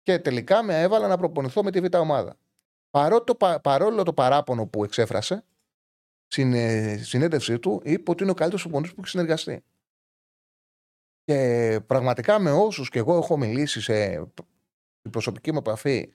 και 0.03 0.19
τελικά 0.19 0.63
με 0.63 0.83
έβαλα 0.83 1.09
να 1.09 1.17
προπονηθώ 1.17 1.63
με 1.63 1.71
τη 1.71 1.81
Β' 1.81 1.95
ομάδα. 1.95 2.37
Παρόλο 2.91 3.25
το, 3.25 3.61
παρόλο 3.63 4.03
το 4.03 4.13
παράπονο 4.13 4.67
που 4.67 4.85
εξέφρασε 4.85 5.45
στην 6.27 6.53
ε, 6.53 6.97
συνέντευξή 6.97 7.59
του, 7.59 7.81
είπε 7.85 8.11
ότι 8.11 8.23
είναι 8.23 8.33
ο 8.33 8.35
καλύτερος 8.35 8.63
προπονητής 8.63 8.95
που 8.95 9.01
έχει 9.01 9.11
συνεργαστεί. 9.11 9.65
Και 11.25 11.81
πραγματικά 11.87 12.39
με 12.39 12.51
όσους 12.51 12.89
και 12.89 12.99
εγώ 12.99 13.17
έχω 13.17 13.37
μιλήσει 13.37 13.81
σε 13.81 14.27
προσωπική 15.11 15.53
μου 15.53 15.59
επαφή 15.59 16.13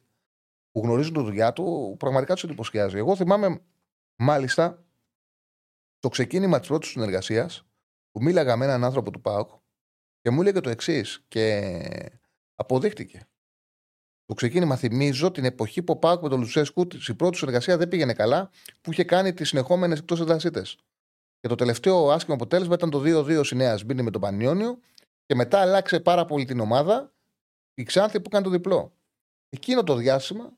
που 0.72 0.80
γνωρίζουν 0.80 1.14
τη 1.14 1.22
δουλειά 1.22 1.54
του, 1.54 1.96
πραγματικά 2.00 2.34
τους 2.34 2.44
εντυπωσιάζει. 2.44 2.98
Εγώ 2.98 3.16
θυμάμαι 3.16 3.62
μάλιστα 4.16 4.86
το 6.00 6.10
ξεκίνημα 6.10 6.60
της 6.60 6.68
πρώτης 6.68 6.90
συνεργασίας 6.90 7.66
που 8.16 8.24
μίλαγα 8.24 8.56
με 8.56 8.66
έναν 8.66 8.84
άνθρωπο 8.84 9.12
του 9.12 9.22
ΠΑΟΚ 9.22 9.50
και 10.22 10.30
μου 10.30 10.42
έλεγε 10.42 10.60
το 10.60 10.70
εξής 10.70 11.24
και 11.28 11.72
αποδείχτηκε. 12.56 13.28
Το 14.26 14.34
ξεκίνημα 14.34 14.76
θυμίζω 14.76 15.32
την 15.32 15.46
εποχή 15.46 15.84
που 15.84 15.94
ο 15.94 15.98
Πάουκ 15.98 16.22
με 16.22 16.30
τον 16.30 16.40
Λουτσέσκου 16.40 16.88
η 17.08 17.14
πρώτη 17.14 17.38
συνεργασία 17.38 17.78
δεν 17.78 17.88
πήγαινε 17.88 18.14
καλά, 18.14 18.50
που 18.82 18.92
είχε 18.92 19.04
κάνει 19.04 19.34
τις 19.34 19.48
συνεχόμενες 19.48 20.00
εκτός 20.00 20.20
εδασίτε. 20.20 20.62
Και 21.40 21.48
το 21.48 21.56
τελευταίο 21.56 22.12
άσχημο 22.12 22.36
αποτέλεσμα 22.36 22.74
ήταν 22.74 22.90
το 22.90 23.02
2-2 23.06 23.46
στη 23.46 23.56
Νέα 23.56 23.78
Σμπίνη 23.78 24.02
με 24.02 24.12
τον 24.12 24.22
Πανιόνιο 24.22 24.80
και 25.26 25.36
μετά 25.36 25.60
άλλαξε 25.60 26.00
πάρα 26.00 26.26
πολύ 26.26 26.46
την 26.46 26.60
ομάδα 26.60 27.14
η 27.74 27.84
Ξάνθη 27.84 28.22
που 28.22 28.30
κάνει 28.30 28.44
το 28.44 28.50
διπλό. 28.50 28.94
Εκείνο 29.50 29.84
το 29.84 29.96
διάστημα 29.96 30.58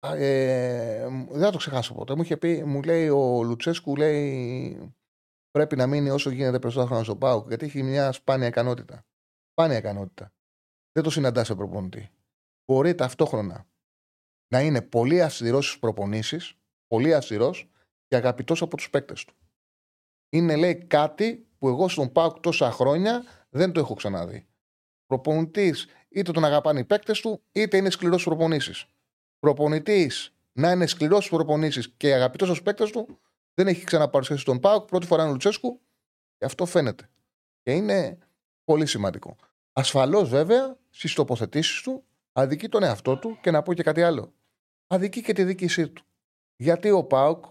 ε, 0.00 1.08
δεν 1.30 1.40
θα 1.40 1.50
το 1.50 1.58
ξεχάσω 1.58 1.94
ποτέ. 1.94 2.14
Μου 2.14 2.22
είχε 2.22 2.36
πει, 2.36 2.64
μου 2.64 2.82
λέει 2.82 3.08
ο 3.08 3.42
Λουτσέσκου, 3.42 3.96
λέει 3.96 4.94
πρέπει 5.52 5.76
να 5.76 5.86
μείνει 5.86 6.10
όσο 6.10 6.30
γίνεται 6.30 6.58
περισσότερο 6.58 6.88
χρόνο 6.88 7.04
στο 7.04 7.16
Πάουκ 7.16 7.48
γιατί 7.48 7.64
έχει 7.66 7.82
μια 7.82 8.12
σπάνια 8.12 8.46
ικανότητα. 8.46 9.04
Σπάνια 9.50 9.76
ικανότητα 9.76 10.32
δεν 10.92 11.02
το 11.02 11.10
συναντάς 11.10 11.46
σε 11.46 11.54
προπονητή. 11.54 12.10
Μπορεί 12.64 12.94
ταυτόχρονα 12.94 13.66
να 14.52 14.60
είναι 14.60 14.82
πολύ 14.82 15.22
αυστηρός 15.22 15.66
στις 15.66 15.78
προπονήσεις, 15.78 16.54
πολύ 16.86 17.14
αυστηρός 17.14 17.70
και 18.06 18.16
αγαπητός 18.16 18.62
από 18.62 18.76
τους 18.76 18.90
παίκτες 18.90 19.24
του. 19.24 19.34
Είναι, 20.28 20.56
λέει, 20.56 20.74
κάτι 20.74 21.46
που 21.58 21.68
εγώ 21.68 21.88
στον 21.88 22.12
Πάουκ 22.12 22.40
τόσα 22.40 22.70
χρόνια 22.70 23.24
δεν 23.50 23.72
το 23.72 23.80
έχω 23.80 23.94
ξαναδεί. 23.94 24.46
Προπονητής, 25.06 25.86
είτε 26.08 26.32
τον 26.32 26.44
αγαπάνε 26.44 26.80
οι 26.80 26.84
παίκτες 26.84 27.20
του, 27.20 27.42
είτε 27.52 27.76
είναι 27.76 27.90
σκληρός 27.90 28.20
στις 28.20 28.34
προπονήσεις. 28.34 28.86
Προπονητής 29.38 30.34
να 30.52 30.70
είναι 30.70 30.86
σκληρός 30.86 31.24
στις 31.24 31.36
προπονήσεις 31.36 31.90
και 31.96 32.14
αγαπητός 32.14 32.48
στους 32.48 32.62
παίκτες 32.62 32.90
του, 32.90 33.20
δεν 33.54 33.66
έχει 33.66 33.84
ξαναπαρουσιάσει 33.84 34.44
τον 34.44 34.60
Πάουκ. 34.60 34.86
Πρώτη 34.86 35.06
φορά 35.06 35.20
είναι 35.20 35.30
ο 35.30 35.32
Λουτσέσκου 35.32 35.80
και 36.38 36.44
αυτό 36.44 36.66
φαίνεται. 36.66 37.10
Και 37.62 37.72
είναι 37.72 38.18
πολύ 38.64 38.86
σημαντικό. 38.86 39.36
Ασφαλώς 39.72 40.28
βέβαια 40.28 40.78
στις 40.90 41.14
τοποθετήσεις 41.14 41.82
του 41.82 42.04
αδικεί 42.32 42.68
τον 42.68 42.82
εαυτό 42.82 43.18
του 43.18 43.38
και 43.40 43.50
να 43.50 43.62
πω 43.62 43.74
και 43.74 43.82
κάτι 43.82 44.02
άλλο. 44.02 44.34
Αδικεί 44.86 45.22
και 45.22 45.32
τη 45.32 45.44
διοίκησή 45.44 45.88
του. 45.88 46.04
Γιατί 46.56 46.90
ο 46.90 47.04
Πάουκ 47.04 47.44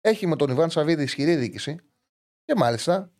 έχει 0.00 0.26
με 0.26 0.36
τον 0.36 0.50
Ιβάν 0.50 0.70
Σαββίδη 0.70 1.02
ισχυρή 1.02 1.36
διοίκηση 1.36 1.76
και 2.44 2.54
μάλιστα 2.56 3.12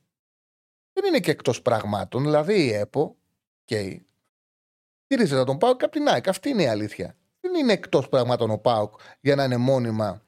δεν 0.92 1.04
είναι 1.04 1.20
και 1.20 1.30
εκτός 1.30 1.62
πραγμάτων. 1.62 2.22
Δηλαδή 2.22 2.64
η 2.64 2.72
ΕΠΟ 2.72 3.16
και 3.64 3.80
η 3.80 4.06
στηρίζεται 5.04 5.44
τον 5.44 5.58
Πάουκ 5.58 5.82
από 5.82 5.92
την 5.92 6.08
ΑΕΚ. 6.08 6.28
Αυτή 6.28 6.48
είναι 6.48 6.62
η 6.62 6.66
αλήθεια. 6.66 7.16
Δεν 7.40 7.54
είναι 7.54 7.72
εκτός 7.72 8.08
πραγμάτων 8.08 8.50
ο 8.50 8.58
Πάουκ 8.58 9.00
για 9.20 9.34
να 9.34 9.44
είναι 9.44 9.56
μόνιμα 9.56 10.23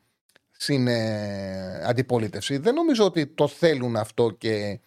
στην 0.58 0.86
ε, 0.86 1.84
αντιπολίτευση. 1.84 2.56
Δεν 2.56 2.74
νομίζω 2.74 3.04
ότι 3.04 3.26
το 3.26 3.48
θέλουν 3.48 3.96
αυτό 3.96 4.30
και 4.30 4.80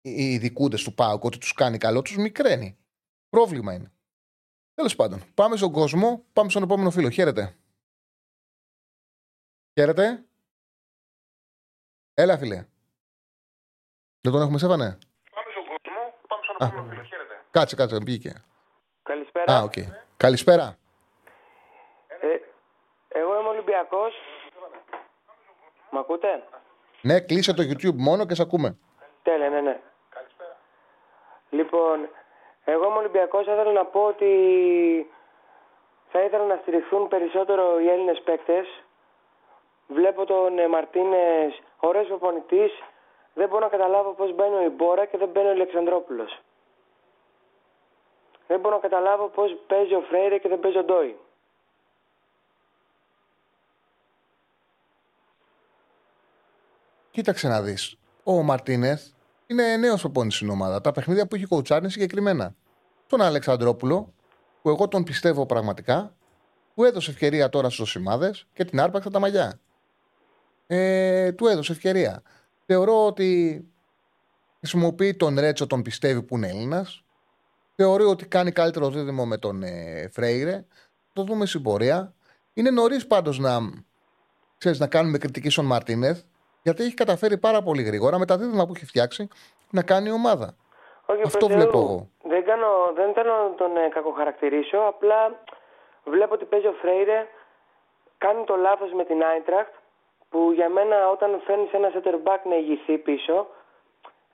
οι 0.00 0.32
ειδικούντες 0.32 0.82
του 0.82 0.94
ΠΑΟΚ 0.94 1.24
ότι 1.24 1.38
τους 1.38 1.52
κάνει 1.52 1.78
καλό, 1.78 2.02
τους 2.02 2.16
μικραίνει. 2.16 2.78
Πρόβλημα 3.28 3.72
είναι. 3.72 3.92
Τέλος 4.74 4.96
πάντων, 4.96 5.22
πάμε 5.34 5.56
στον 5.56 5.72
κόσμο, 5.72 6.24
πάμε 6.32 6.50
στον 6.50 6.62
επόμενο 6.62 6.90
φίλο. 6.90 7.10
Χαίρετε. 7.10 7.56
Χαίρετε. 9.78 10.24
Έλα, 12.14 12.38
φίλε. 12.38 12.66
Δεν 14.20 14.32
τον 14.32 14.40
έχουμε 14.42 14.58
σέβανε. 14.58 14.98
Πάμε 15.30 15.50
στον 15.50 15.64
κόσμο, 15.64 16.00
πάμε 16.28 16.42
στον 16.42 16.56
επόμενο 16.60 16.90
φίλο. 16.90 17.02
Χαίρετε. 17.02 17.44
Κάτσε, 17.50 17.76
κάτσε, 17.76 18.00
μπήκε. 18.00 18.32
Καλησπέρα. 19.02 19.58
Α, 19.58 19.64
okay. 19.64 19.86
Καλησπέρα. 20.16 20.76
Ε, 22.20 22.38
εγώ 23.08 23.40
είμαι 23.40 23.48
Ολυμπιακός. 23.48 24.14
Μ' 25.94 25.98
ακούτε; 25.98 26.42
Ναι, 27.00 27.20
κλείσε 27.20 27.52
το 27.54 27.62
YouTube 27.62 27.96
μόνο 27.96 28.26
και 28.26 28.34
σε 28.34 28.42
ακούμε. 28.42 28.76
Τέλεια, 29.22 29.48
ναι, 29.48 29.60
ναι. 29.60 29.80
Λοιπόν, 31.50 32.08
εγώ 32.64 32.84
είμαι 32.86 32.98
Ολυμπιακός. 32.98 33.44
Θα 33.44 33.52
ήθελα 33.52 33.72
να 33.72 33.84
πω 33.84 34.00
ότι 34.04 34.30
θα 36.10 36.20
ήθελα 36.22 36.44
να 36.44 36.58
στηριχθούν 36.62 37.08
περισσότερο 37.08 37.80
οι 37.80 37.88
Έλληνες 37.88 38.20
παίκτες. 38.24 38.66
Βλέπω 39.88 40.24
τον 40.24 40.58
ε, 40.58 40.68
Μαρτίνες, 40.68 41.62
ωραίος 41.80 42.06
προπονητής, 42.06 42.72
δεν 43.34 43.48
μπορώ 43.48 43.64
να 43.64 43.70
καταλάβω 43.70 44.10
πώς 44.10 44.34
μπαίνει 44.34 44.54
ο 44.54 44.62
Ιμπόρα 44.62 45.04
και 45.04 45.16
δεν 45.16 45.28
μπαίνει 45.28 45.48
ο 45.48 45.50
Αλεξανδρόπουλος. 45.50 46.40
Δεν 48.46 48.60
μπορώ 48.60 48.74
να 48.74 48.80
καταλάβω 48.80 49.26
πώς 49.28 49.56
παίζει 49.66 49.94
ο 49.94 50.00
Φρέιρε 50.00 50.38
και 50.38 50.48
δεν 50.48 50.60
παίζει 50.60 50.78
ο 50.78 50.84
Ντόι. 50.84 51.16
Κοίταξε 57.12 57.48
να 57.48 57.62
δεις. 57.62 57.96
Ο 58.22 58.42
Μαρτίνεθ 58.42 59.02
είναι 59.46 59.76
νέος 59.76 60.00
προπόνηση 60.00 60.36
στην 60.36 60.50
ομάδα. 60.50 60.80
Τα 60.80 60.92
παιχνίδια 60.92 61.26
που 61.26 61.34
έχει 61.34 61.44
κοουτσάρει 61.44 61.80
είναι 61.80 61.90
συγκεκριμένα. 61.90 62.54
Τον 63.06 63.20
Αλεξανδρόπουλο, 63.20 64.14
που 64.62 64.68
εγώ 64.68 64.88
τον 64.88 65.04
πιστεύω 65.04 65.46
πραγματικά, 65.46 66.14
που 66.74 66.84
έδωσε 66.84 67.10
ευκαιρία 67.10 67.48
τώρα 67.48 67.70
στους 67.70 67.90
σημάδε 67.90 68.30
και 68.52 68.64
την 68.64 68.80
άρπαξε 68.80 69.10
τα 69.10 69.18
μαλλιά. 69.18 69.60
Ε, 70.66 71.32
του 71.32 71.46
έδωσε 71.46 71.72
ευκαιρία. 71.72 72.22
Θεωρώ 72.66 73.06
ότι 73.06 73.64
χρησιμοποιεί 74.58 75.14
τον 75.14 75.38
Ρέτσο, 75.38 75.66
τον 75.66 75.82
πιστεύει 75.82 76.22
που 76.22 76.36
είναι 76.36 76.48
Έλληνας. 76.48 77.04
Θεωρεί 77.76 78.04
ότι 78.04 78.26
κάνει 78.26 78.50
καλύτερο 78.52 78.90
δίδυμο 78.90 79.26
με 79.26 79.36
τον 79.36 79.62
ε, 79.62 80.08
Φρέιρε. 80.12 80.64
Το 81.12 81.24
δούμε 81.24 81.46
στην 81.46 81.62
πορεία. 81.62 82.14
Είναι 82.52 82.70
νωρίς 82.70 83.06
πάντως 83.06 83.38
να, 83.38 83.58
ξέρεις, 84.58 84.78
να 84.78 84.86
κάνουμε 84.86 85.18
κριτική 85.18 85.50
στον 85.50 85.64
Μαρτίνεθ, 85.64 86.22
γιατί 86.62 86.82
έχει 86.82 86.94
καταφέρει 86.94 87.38
πάρα 87.38 87.62
πολύ 87.62 87.82
γρήγορα 87.82 88.18
με 88.18 88.26
τα 88.26 88.36
δίδυμα 88.38 88.66
που 88.66 88.72
έχει 88.76 88.86
φτιάξει 88.86 89.28
να 89.70 89.82
κάνει 89.82 90.10
ομάδα. 90.10 90.56
Όχι, 91.06 91.22
Αυτό 91.24 91.46
βλέπω 91.46 91.78
εγώ. 91.78 92.08
Δεν, 92.22 92.44
κάνω, 92.44 92.92
δεν 92.94 93.12
θέλω 93.12 93.32
να 93.32 93.54
τον 93.54 93.76
ε, 93.76 93.88
κακοχαρακτηρίσω. 93.88 94.78
Απλά 94.78 95.42
βλέπω 96.04 96.34
ότι 96.34 96.44
παίζει 96.44 96.66
ο 96.66 96.72
Φρέιρε. 96.72 97.26
Κάνει 98.18 98.44
το 98.44 98.56
λάθος 98.56 98.92
με 98.92 99.04
την 99.04 99.24
Άιντραχτ. 99.24 99.72
Που 100.28 100.52
για 100.52 100.68
μένα 100.68 101.10
όταν 101.10 101.40
φέρνεις 101.44 101.72
ένα 101.72 101.88
center 101.94 102.14
back 102.14 102.40
να 102.48 102.54
ηγηθεί 102.54 102.98
πίσω, 102.98 103.46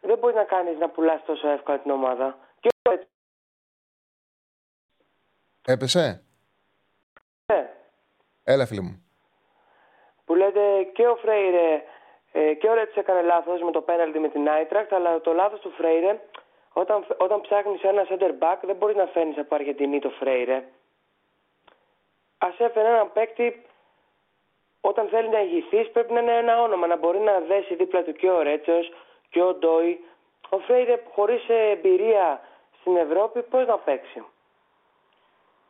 δεν 0.01 0.19
μπορείς 0.19 0.37
να 0.37 0.45
κάνεις 0.45 0.79
να 0.79 0.89
πουλάς 0.89 1.25
τόσο 1.25 1.49
εύκολα 1.49 1.79
την 1.79 1.91
ομάδα. 1.91 2.39
Και 2.61 2.69
Έπεσε; 5.67 6.23
Ναι. 7.53 7.71
Έλα, 8.45 8.67
φίλε 8.67 8.81
μου. 8.81 9.03
Που 10.25 10.35
λέτε 10.35 10.83
και 10.95 11.07
ο 11.07 11.17
Φρέιρε 11.17 11.83
ε, 12.41 12.55
και 12.55 12.69
ο 12.69 12.75
Ρέτς 12.75 12.97
έκανε 12.97 13.23
λάθος 13.23 13.61
με 13.63 13.71
το 13.71 13.81
πέναλτι 13.81 14.19
με 14.19 14.29
την 14.29 14.49
Άιτρακτ, 14.49 14.93
αλλά 14.93 15.21
το 15.21 15.33
λάθος 15.33 15.61
του 15.61 15.71
Φρέιρε, 15.71 16.21
όταν, 16.73 17.07
όταν 17.19 17.41
ψάχνεις 17.41 17.83
ένα 17.83 18.07
center 18.11 18.33
back, 18.43 18.59
δεν 18.63 18.77
μπορείς 18.77 18.97
να 18.97 19.07
φέρνεις 19.07 19.39
από 19.39 19.55
Αργεντινή 19.55 19.99
το 19.99 20.11
Φρέιρε. 20.11 20.57
Α 22.39 22.49
έφερε 22.59 22.89
έναν 22.89 23.13
παίκτη, 23.13 23.63
όταν 24.81 25.09
θέλει 25.09 25.29
να 25.29 25.41
ηγηθείς, 25.41 25.91
πρέπει 25.91 26.13
να 26.13 26.21
είναι 26.21 26.37
ένα 26.37 26.63
όνομα, 26.63 26.87
να 26.87 26.97
μπορεί 26.97 27.19
να 27.19 27.41
δέσει 27.41 27.75
δίπλα 27.75 28.03
του 28.03 28.13
και 28.13 28.31
ο 28.31 28.43
Ρέτσος 28.43 28.93
και 29.31 29.43
ο 29.43 29.55
Ντόι. 29.55 30.05
Ο 30.49 30.59
Φρέιρε, 30.59 31.03
χωρίς 31.15 31.43
εμπειρία 31.49 32.41
στην 32.81 32.97
Ευρώπη, 32.97 33.43
πώς 33.43 33.67
να 33.67 33.79
παίξει; 33.79 34.25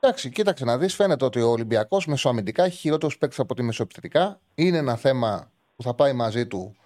Εντάξει, 0.01 0.31
κοίταξε 0.31 0.65
να 0.65 0.79
δεις. 0.79 0.95
Φαίνεται 0.95 1.25
ότι 1.25 1.41
ο 1.41 1.49
Ολυμπιακός 1.49 2.07
μεσοαμυντικά 2.07 2.65
έχει 2.65 2.77
χειρότερους 2.77 3.19
παίκτες 3.19 3.39
από 3.39 3.55
τη 3.55 3.63
μεσοεπιθετικά. 3.63 4.41
Είναι 4.55 4.79
ένα 4.79 4.97
θέμα 4.97 5.51
που 5.79 5.85
θα 5.85 5.95
πάει 5.95 6.13
μαζί 6.13 6.47
του 6.47 6.77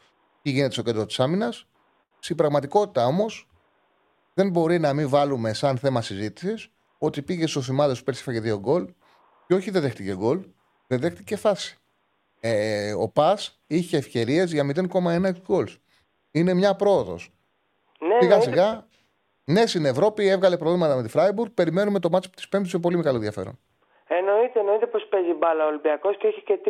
τι 0.42 0.50
γίνεται 0.50 0.72
στο 0.72 0.82
κέντρο 0.82 1.06
της 1.06 1.20
άμυνας. 1.20 1.66
Στην 2.18 2.36
πραγματικότητα 2.36 3.06
όμως 3.06 3.48
δεν 4.34 4.50
μπορεί 4.50 4.78
να 4.78 4.92
μην 4.92 5.08
βάλουμε 5.08 5.52
σαν 5.52 5.78
θέμα 5.78 6.02
συζήτησης 6.02 6.70
ότι 6.98 7.22
πήγε 7.22 7.46
στους 7.46 7.64
σημάδε 7.64 7.94
που 7.94 8.02
πέρσι 8.04 8.22
φάγε 8.22 8.40
δύο 8.40 8.58
γκολ 8.58 8.92
και 9.46 9.54
όχι 9.54 9.70
δεν 9.70 9.82
δέχτηκε 9.82 10.14
γκολ, 10.14 10.46
δεν 10.86 11.00
δέχτηκε 11.00 11.36
φάση. 11.36 11.78
Ε, 12.40 12.92
ο 12.92 13.08
Πας 13.08 13.60
είχε 13.66 13.96
ευκαιρίες 13.96 14.52
για 14.52 14.66
0,1 14.74 15.32
γκολ. 15.42 15.68
Είναι 16.30 16.54
μια 16.54 16.74
πρόοδος. 16.74 17.32
Ναι, 17.98 18.16
σιγά 18.20 18.36
ναι, 18.36 18.42
σιγά. 18.42 18.86
Ναι, 19.44 19.66
στην 19.66 19.84
Ευρώπη 19.84 20.26
έβγαλε 20.26 20.56
προβλήματα 20.56 20.96
με 20.96 21.02
τη 21.02 21.08
Φράιμπουργκ. 21.08 21.50
Περιμένουμε 21.50 21.98
το 21.98 22.10
μάτσο 22.10 22.30
της 22.30 22.48
Πέμπτης 22.48 22.72
με 22.72 22.80
πολύ 22.80 22.96
μεγάλο 22.96 23.16
ενδιαφέρον. 23.16 23.58
Εννοείται, 24.18 24.58
εννοείται 24.60 24.86
πως 24.86 25.06
παίζει 25.06 25.32
μπάλα 25.32 25.64
ο 25.64 25.66
Ολυμπιακός 25.66 26.16
και 26.16 26.26
έχει 26.26 26.42
και 26.42 26.60
3-4 26.64 26.68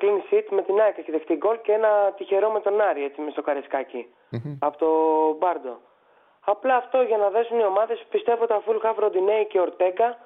clean 0.00 0.18
sheet 0.28 0.46
με 0.50 0.62
την 0.62 0.80
ΑΕΚ. 0.80 0.98
Έχει 0.98 1.10
δεχτεί 1.10 1.34
γκολ 1.34 1.60
και 1.60 1.72
ένα 1.72 2.12
τυχερό 2.16 2.50
με 2.50 2.60
τον 2.60 2.80
Άρη 2.80 3.04
έτσι 3.04 3.20
μες 3.20 3.32
στο 3.32 3.42
καρισκακι 3.42 4.06
από 4.58 4.76
το 4.78 4.90
Μπάρντο. 5.38 5.80
Απλά 6.40 6.76
αυτό 6.76 7.02
για 7.02 7.16
να 7.16 7.28
δέσουν 7.30 7.58
οι 7.58 7.64
ομάδες 7.64 8.06
πιστεύω 8.10 8.46
τα 8.46 8.62
full 8.66 8.80
half 8.84 8.94
Ροντινέη 8.98 9.46
και 9.46 9.60
Ορτέγκα 9.60 10.18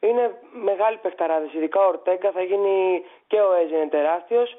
είναι 0.00 0.24
μεγάλοι 0.64 0.96
παιχταράδες. 0.96 1.52
Ειδικά 1.52 1.80
ο 1.80 1.86
Ορτέγκα 1.86 2.30
θα 2.30 2.42
γίνει 2.42 3.02
και 3.26 3.40
ο 3.40 3.52
Έζη 3.52 3.74
είναι 3.74 3.88
τεράστιος. 3.88 4.56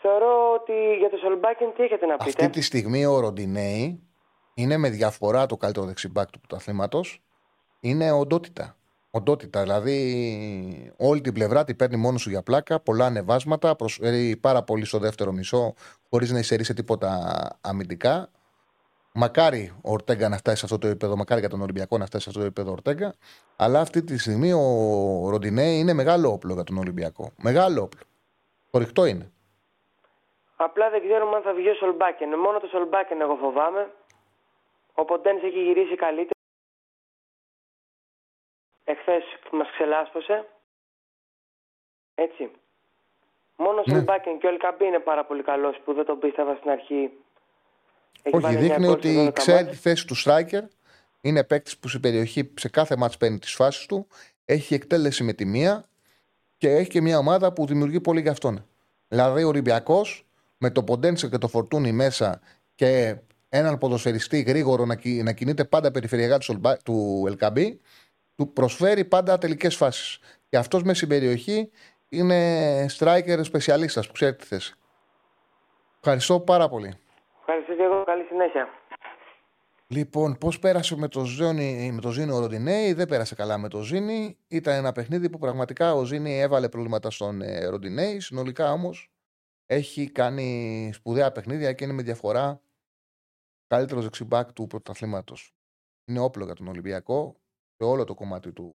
Θεωρώ 0.00 0.52
ότι 0.52 0.96
για 0.98 1.10
το 1.10 1.16
Σολμπάκιν 1.16 1.72
τι 1.76 1.82
έχετε 1.82 2.06
να 2.06 2.16
πείτε; 2.16 2.44
Αυτή 2.44 2.48
τη 2.50 2.62
στιγμή 2.62 3.06
ο 3.06 3.20
Ροντινέη 3.20 4.02
είναι 4.54 4.76
με 4.76 4.88
διαφορά 4.88 5.46
το 5.46 5.56
καλύτερο 5.56 5.86
δεξιμπάκ 5.86 6.30
του 6.30 6.40
πρωταθλήματος. 6.40 7.22
Είναι 7.80 8.12
οντότητα. 8.12 8.76
Οντότητα, 9.14 9.62
δηλαδή 9.62 10.92
όλη 10.96 11.20
την 11.20 11.32
πλευρά 11.32 11.64
την 11.64 11.76
παίρνει 11.76 11.96
μόνος 11.96 12.20
σου 12.20 12.30
για 12.30 12.42
πλάκα, 12.42 12.80
πολλά 12.80 13.06
ανεβάσματα, 13.06 13.76
προσφέρει 13.76 14.36
πάρα 14.40 14.62
πολύ 14.62 14.84
στο 14.84 14.98
δεύτερο 14.98 15.32
μισό, 15.32 15.74
χωρίς 16.10 16.30
να 16.30 16.38
εισαιρεί 16.38 16.64
τίποτα 16.64 17.10
αμυντικά. 17.60 18.30
Μακάρι 19.14 19.72
ο 19.82 19.92
Ορτέγκα 19.92 20.28
να 20.28 20.36
φτάσει 20.36 20.56
σε 20.56 20.64
αυτό 20.64 20.78
το 20.78 20.86
επίπεδο, 20.86 21.16
μακάρι 21.16 21.40
για 21.40 21.48
τον 21.48 21.60
Ολυμπιακό 21.60 21.98
να 21.98 22.06
φτάσει 22.06 22.22
σε 22.22 22.28
αυτό 22.28 22.40
το 22.40 22.46
επίπεδο 22.46 22.70
Ορτέγκα. 22.72 23.14
Αλλά 23.56 23.80
αυτή 23.80 24.02
τη 24.02 24.18
στιγμή 24.18 24.52
ο 24.52 25.28
Ροντινέ 25.30 25.70
είναι 25.70 25.92
μεγάλο 25.92 26.32
όπλο 26.32 26.54
για 26.54 26.64
τον 26.64 26.78
Ολυμπιακό. 26.78 27.32
Μεγάλο 27.36 27.82
όπλο. 27.82 28.00
Χωριχτό 28.70 29.04
είναι. 29.04 29.32
Απλά 30.56 30.90
δεν 30.90 31.00
ξέρουμε 31.06 31.36
αν 31.36 31.42
θα 31.42 31.52
βγει 31.52 31.68
ο 31.68 31.74
Σολμπάκεν. 31.74 32.38
Μόνο 32.38 32.58
το 32.58 32.66
Σολμπάκεν 32.66 33.20
εγώ 33.20 33.34
φοβάμαι. 33.34 33.90
Ο 34.94 35.04
Ποντένς 35.04 35.42
έχει 35.42 35.62
γυρίσει 35.62 35.94
καλύτερα. 35.94 36.40
Εχθές 38.84 39.22
μας 39.52 39.68
ξελάσπωσε. 39.72 40.46
Έτσι. 42.14 42.50
Μόνο 43.56 43.78
ο 43.78 43.82
Ναι. 43.86 43.92
Σολμπάκεν 43.94 44.38
και 44.38 44.46
ο 44.46 44.48
Ελκαμπή 44.50 44.84
είναι 44.84 44.98
πάρα 44.98 45.24
πολύ 45.24 45.42
καλός 45.42 45.80
που 45.84 45.92
δεν 45.94 46.04
τον 46.04 46.18
πίστευα 46.18 46.54
στην 46.54 46.70
αρχή. 46.70 47.10
Έχει 48.22 48.36
Όχι, 48.36 48.44
βάλει 48.44 48.56
δείχνει 48.56 48.74
εννιά 48.74 48.88
γκολ 48.88 49.00
σε 49.02 49.08
ότι 49.08 49.26
12 49.28 49.32
ξέρει 49.32 49.64
μάτς. 49.64 49.70
τη 49.70 49.76
θέση 49.82 50.06
του 50.06 50.14
striker. 50.24 50.62
Είναι 51.20 51.44
παίκτης 51.44 51.78
που 51.78 51.88
στην 51.88 52.00
περιοχή 52.00 52.52
σε 52.58 52.68
κάθε 52.68 52.96
μάτς 52.96 53.16
παίρνει 53.16 53.38
τις 53.38 53.54
φάσεις 53.54 53.86
του. 53.86 54.06
Έχει 54.44 54.74
εκτέλεση 54.74 55.22
με 55.24 55.32
τη 55.32 55.44
μία 55.44 55.84
και 56.58 56.68
έχει 56.70 56.88
και 56.88 57.00
μια 57.00 57.18
ομάδα 57.18 57.52
που 57.52 57.66
δημιουργεί 57.66 58.00
πολύ 58.00 58.20
για 58.20 58.30
αυτόν. 58.30 58.66
Δηλαδή 59.08 59.42
ο 59.44 59.48
Ολυμπιακός 59.48 60.26
με 60.58 60.70
το 60.70 60.82
Ποντένσε 60.84 61.28
και 61.28 61.38
το 61.38 61.48
Φορτούνι 61.48 61.92
μέσα 61.92 62.40
και 62.74 63.16
έναν 63.48 63.78
ποδοσφαιριστή 63.78 64.40
γρήγορο 64.40 64.84
να, 64.84 64.94
κι- 64.96 65.22
να 65.22 65.32
κινείται 65.32 65.64
πάντα 65.64 65.90
περιφερειακά 65.90 66.38
του, 66.38 66.44
Σολμπα- 66.44 66.76
του 66.76 67.24
Ελκαμπή, 67.26 67.80
του 68.36 68.52
προσφέρει 68.52 69.04
πάντα 69.04 69.38
τελικές 69.38 69.76
φάσεις. 69.76 70.18
Και 70.48 70.56
αυτός 70.56 70.82
μέσα 70.82 70.96
στην 70.96 71.08
περιοχή 71.08 71.70
είναι 72.08 72.86
striker 72.98 73.40
σπεσιαλίστα 73.42 74.00
που 74.00 74.12
ξέρει 74.12 74.36
τη 74.36 74.44
θέση. 74.44 74.74
Ευχαριστώ 75.96 76.40
πάρα 76.40 76.68
πολύ. 76.68 76.94
Ευχαριστώ 77.40 77.74
και 77.74 77.82
εγώ. 77.82 78.04
Καλή 78.04 78.24
συνέχεια. 78.24 78.68
Λοιπόν, 79.86 80.38
πώς 80.38 80.58
πέρασε 80.58 80.96
με 80.96 81.08
το, 81.08 81.24
Ζήνη, 81.24 81.90
με 81.92 82.00
το 82.00 82.10
Ζήνη 82.10 82.32
ο 82.32 82.38
Ροντινέη, 82.38 82.92
δεν 82.92 83.08
πέρασε 83.08 83.34
καλά 83.34 83.58
με 83.58 83.68
το 83.68 83.82
Ζήνη. 83.82 84.38
Ήταν 84.48 84.74
ένα 84.74 84.92
παιχνίδι 84.92 85.30
που 85.30 85.38
πραγματικά 85.38 85.94
ο 85.94 86.04
Ζήνη 86.04 86.40
έβαλε 86.40 86.68
προβλήματα 86.68 87.10
στον 87.10 87.42
ε, 87.42 87.66
Ροντινέη. 87.66 88.20
Συνολικά 88.20 88.72
όμως 88.72 89.12
έχει 89.66 90.10
κάνει 90.10 90.90
σπουδαία 90.94 91.32
παιχνίδια 91.32 91.72
και 91.72 91.84
είναι 91.84 91.92
με 91.92 92.02
διαφορά 92.02 92.60
καλύτερος 93.66 94.02
δεξιμπάκ 94.04 94.52
του 94.52 94.66
πρωταθλήματος. 94.66 95.54
Είναι 96.04 96.20
όπλο 96.20 96.44
για 96.44 96.54
τον 96.54 96.68
Ολυμπιακό 96.68 97.36
σε 97.76 97.84
όλο 97.84 98.04
το 98.04 98.14
κομμάτι 98.14 98.52
του, 98.52 98.70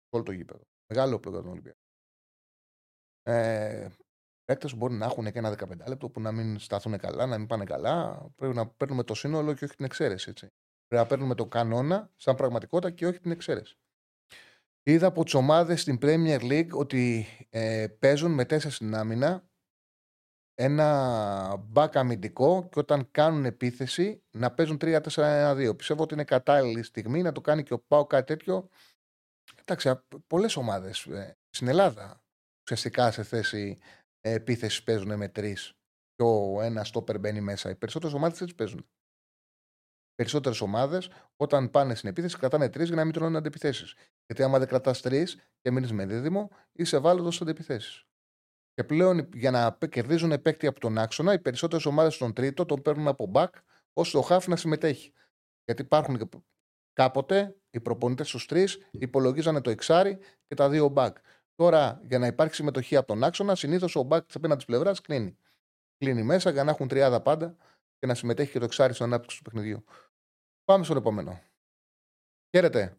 σε 0.00 0.10
όλο 0.10 0.22
το 0.22 0.32
γήπεδο. 0.32 0.62
Μεγάλο 0.92 1.16
όπλο 1.16 1.30
για 1.30 1.40
τον 1.40 1.50
Ολυμπιακό. 1.50 1.78
Ε, 3.22 3.88
Παίκτε 4.44 4.68
μπορεί 4.76 4.94
να 4.94 5.06
έχουν 5.06 5.32
και 5.32 5.38
ένα 5.38 5.56
15 5.58 5.86
λεπτό 5.86 6.08
που 6.08 6.20
να 6.20 6.32
μην 6.32 6.58
σταθούν 6.58 6.98
καλά, 6.98 7.26
να 7.26 7.38
μην 7.38 7.46
πάνε 7.46 7.64
καλά. 7.64 8.26
Πρέπει 8.36 8.54
να 8.54 8.68
παίρνουμε 8.68 9.02
το 9.02 9.14
σύνολο 9.14 9.54
και 9.54 9.64
όχι 9.64 9.76
την 9.76 9.84
εξαίρεση. 9.84 10.30
Έτσι. 10.30 10.46
Πρέπει 10.86 11.02
να 11.02 11.06
παίρνουμε 11.06 11.34
το 11.34 11.46
κανόνα 11.46 12.10
σαν 12.16 12.34
πραγματικότητα 12.34 12.90
και 12.90 13.06
όχι 13.06 13.20
την 13.20 13.30
εξαίρεση. 13.30 13.78
Είδα 14.82 15.06
από 15.06 15.24
τις 15.24 15.34
ομάδες 15.34 15.80
στην 15.80 15.98
Premier 16.02 16.40
League 16.40 16.70
ότι 16.72 17.26
ε, 17.50 17.86
παίζουν 17.98 18.32
με 18.32 18.44
τέσσερα 18.44 18.74
στην 18.74 18.94
άμυνα 18.94 19.49
ένα 20.62 21.56
μπακ 21.56 21.96
αμυντικό 21.96 22.68
και 22.72 22.78
όταν 22.78 23.10
κάνουν 23.10 23.44
επίθεση 23.44 24.22
να 24.30 24.50
παίζουν 24.50 24.78
3-4-1-2. 24.80 25.76
Πιστεύω 25.76 26.02
ότι 26.02 26.14
είναι 26.14 26.24
κατάλληλη 26.24 26.82
στιγμή 26.82 27.22
να 27.22 27.32
το 27.32 27.40
κάνει 27.40 27.62
και 27.62 27.74
ο 27.74 27.78
Πάο 27.78 28.06
κάτι 28.06 28.26
τέτοιο. 28.26 28.68
Εντάξει, 29.60 30.00
πολλές 30.26 30.56
ομάδες 30.56 31.08
στην 31.50 31.68
Ελλάδα 31.68 32.22
ουσιαστικά 32.62 33.10
σε 33.10 33.22
θέση 33.22 33.78
επίθεσης 34.20 34.82
παίζουν 34.82 35.16
με 35.16 35.28
τρεις 35.28 35.74
και 36.14 36.22
ο 36.22 36.60
ένας 36.62 36.88
στόπερ 36.88 37.18
μπαίνει 37.18 37.40
μέσα. 37.40 37.70
Οι 37.70 37.74
περισσότερες 37.74 38.14
ομάδες 38.14 38.40
έτσι 38.40 38.54
παίζουν. 38.54 38.86
Περισσότερες 40.14 40.60
ομάδες 40.60 41.10
όταν 41.36 41.70
πάνε 41.70 41.94
στην 41.94 42.08
επίθεση 42.08 42.38
κρατάνε 42.38 42.68
τρεις 42.68 42.86
για 42.86 42.96
να 42.96 43.04
μην 43.04 43.12
τρώνε 43.12 43.38
αντεπιθέσεις. 43.38 43.94
Γιατί 44.26 44.42
άμα 44.42 44.58
δεν 44.58 44.68
κρατάς 44.68 45.00
τρεις 45.00 45.34
και 45.60 45.70
μείνεις 45.70 45.92
με 45.92 46.06
δίδυμο, 46.06 46.50
είσαι 46.72 46.96
ευάλωτος 46.96 47.34
σε 47.34 47.42
αντεπιθέσεις. 47.42 48.04
Και 48.74 48.84
πλέον 48.84 49.28
για 49.34 49.50
να 49.50 49.78
κερδίζουν 49.88 50.42
παίκτη 50.42 50.66
από 50.66 50.80
τον 50.80 50.98
άξονα, 50.98 51.32
οι 51.32 51.40
περισσότερες 51.40 51.86
ομάδες 51.86 52.14
στον 52.14 52.32
τρίτο 52.32 52.66
τον 52.66 52.82
παίρνουν 52.82 53.08
από 53.08 53.30
back, 53.34 53.48
ώστε 53.92 54.18
ο 54.18 54.22
Χάφ 54.22 54.46
να 54.46 54.56
συμμετέχει. 54.56 55.12
Γιατί 55.64 55.82
υπάρχουν 55.82 56.18
και 56.18 56.28
κάποτε 56.92 57.56
οι 57.70 57.80
προπονητές 57.80 58.28
στους 58.28 58.46
τρεις 58.46 58.88
υπολογίζανε 58.90 59.60
το 59.60 59.70
εξάρι 59.70 60.18
και 60.46 60.54
τα 60.54 60.68
δύο 60.68 60.92
back. 60.96 61.12
Τώρα, 61.54 62.00
για 62.08 62.18
να 62.18 62.26
υπάρξει 62.26 62.56
συμμετοχή 62.56 62.96
από 62.96 63.06
τον 63.06 63.24
άξονα, 63.24 63.54
συνήθως 63.54 63.96
ο 63.96 64.06
back 64.10 64.26
της 64.26 64.34
απέναντι 64.34 64.64
πλευράς 64.64 65.00
κλείνει. 65.00 65.36
Κλείνει 65.96 66.22
μέσα 66.22 66.50
για 66.50 66.64
να 66.64 66.70
έχουν 66.70 66.88
τριάδα 66.88 67.22
πάντα 67.22 67.56
και 67.98 68.06
να 68.06 68.14
συμμετέχει 68.14 68.52
και 68.52 68.58
το 68.58 68.64
εξάρι 68.64 68.92
στην 68.92 69.04
ανάπτυξη 69.04 69.36
του 69.36 69.42
παιχνιδιού. 69.42 69.84
Πάμε 70.64 70.84
στον 70.84 70.96
επόμενο. 70.96 71.40
Χαίρετε. 72.56 72.96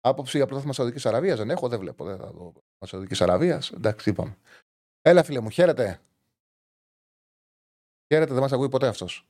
Άποψη 0.00 0.36
για 0.36 0.46
πρωτάθλημα 0.46 0.74
Σαουδικής 0.74 1.06
Αραβίας 1.06 1.38
δεν 1.38 1.50
έχω, 1.50 1.68
δεν 1.68 1.78
βλέπω. 1.78 2.04
Δεν 2.04 2.18
θα 2.18 2.30
δω 2.32 2.52
Σαουδική 2.86 3.22
Αραβίας. 3.22 3.70
Εντάξει, 3.70 4.10
είπαμε. 4.10 4.36
Έλα, 5.02 5.22
φίλε 5.22 5.40
μου, 5.40 5.50
χαίρετε. 5.50 6.00
Χαίρετε, 8.12 8.32
δεν 8.32 8.42
μας 8.42 8.52
ακούει 8.52 8.68
ποτέ 8.68 8.86
αυτός. 8.86 9.26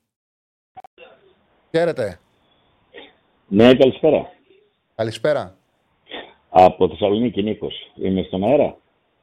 Χαίρετε. 1.70 2.18
Ναι, 3.48 3.74
καλησπέρα. 3.74 4.32
Καλησπέρα. 4.94 5.56
Από 6.48 6.88
Θεσσαλονίκη, 6.88 7.42
Νίκος. 7.42 7.92
Είμαι 7.94 8.22
στον 8.22 8.44
αέρα; 8.44 8.76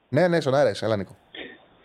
Ναι, 0.10 0.28
ναι, 0.28 0.42
στον 0.42 0.56
αέρα, 0.56 0.72
έλα, 0.82 0.98
Νίκο. 0.98 1.16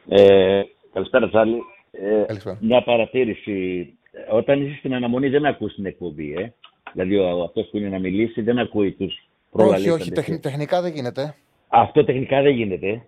Ε, 0.08 0.62
καλησπέρα, 0.92 1.28
Τσάλι. 1.28 1.62
Ε, 1.90 2.24
καλησπέρα. 2.26 2.58
Μια 2.60 2.82
παρατήρηση. 2.82 3.88
Όταν 4.30 4.66
είσαι 4.66 4.76
στην 4.78 4.94
αναμονή, 4.94 5.28
δεν 5.28 5.46
ακούς 5.46 5.74
την 5.74 5.86
εκπομπή, 5.86 6.34
ε. 6.34 6.52
Δηλαδή, 6.92 7.42
αυτός 7.44 7.68
που 7.70 7.76
είναι 7.76 7.88
να 7.88 7.98
μιλήσει 7.98 8.42
δεν 8.42 8.58
ακούει 8.58 8.92
τους 8.92 9.28
όχι, 9.56 9.90
όχι, 9.90 10.10
τεχ, 10.10 10.38
τεχνικά 10.40 10.80
δεν 10.82 10.92
γίνεται. 10.92 11.34
Αυτό 11.74 12.04
τεχνικά 12.04 12.42
δεν 12.42 12.52
γίνεται. 12.52 13.02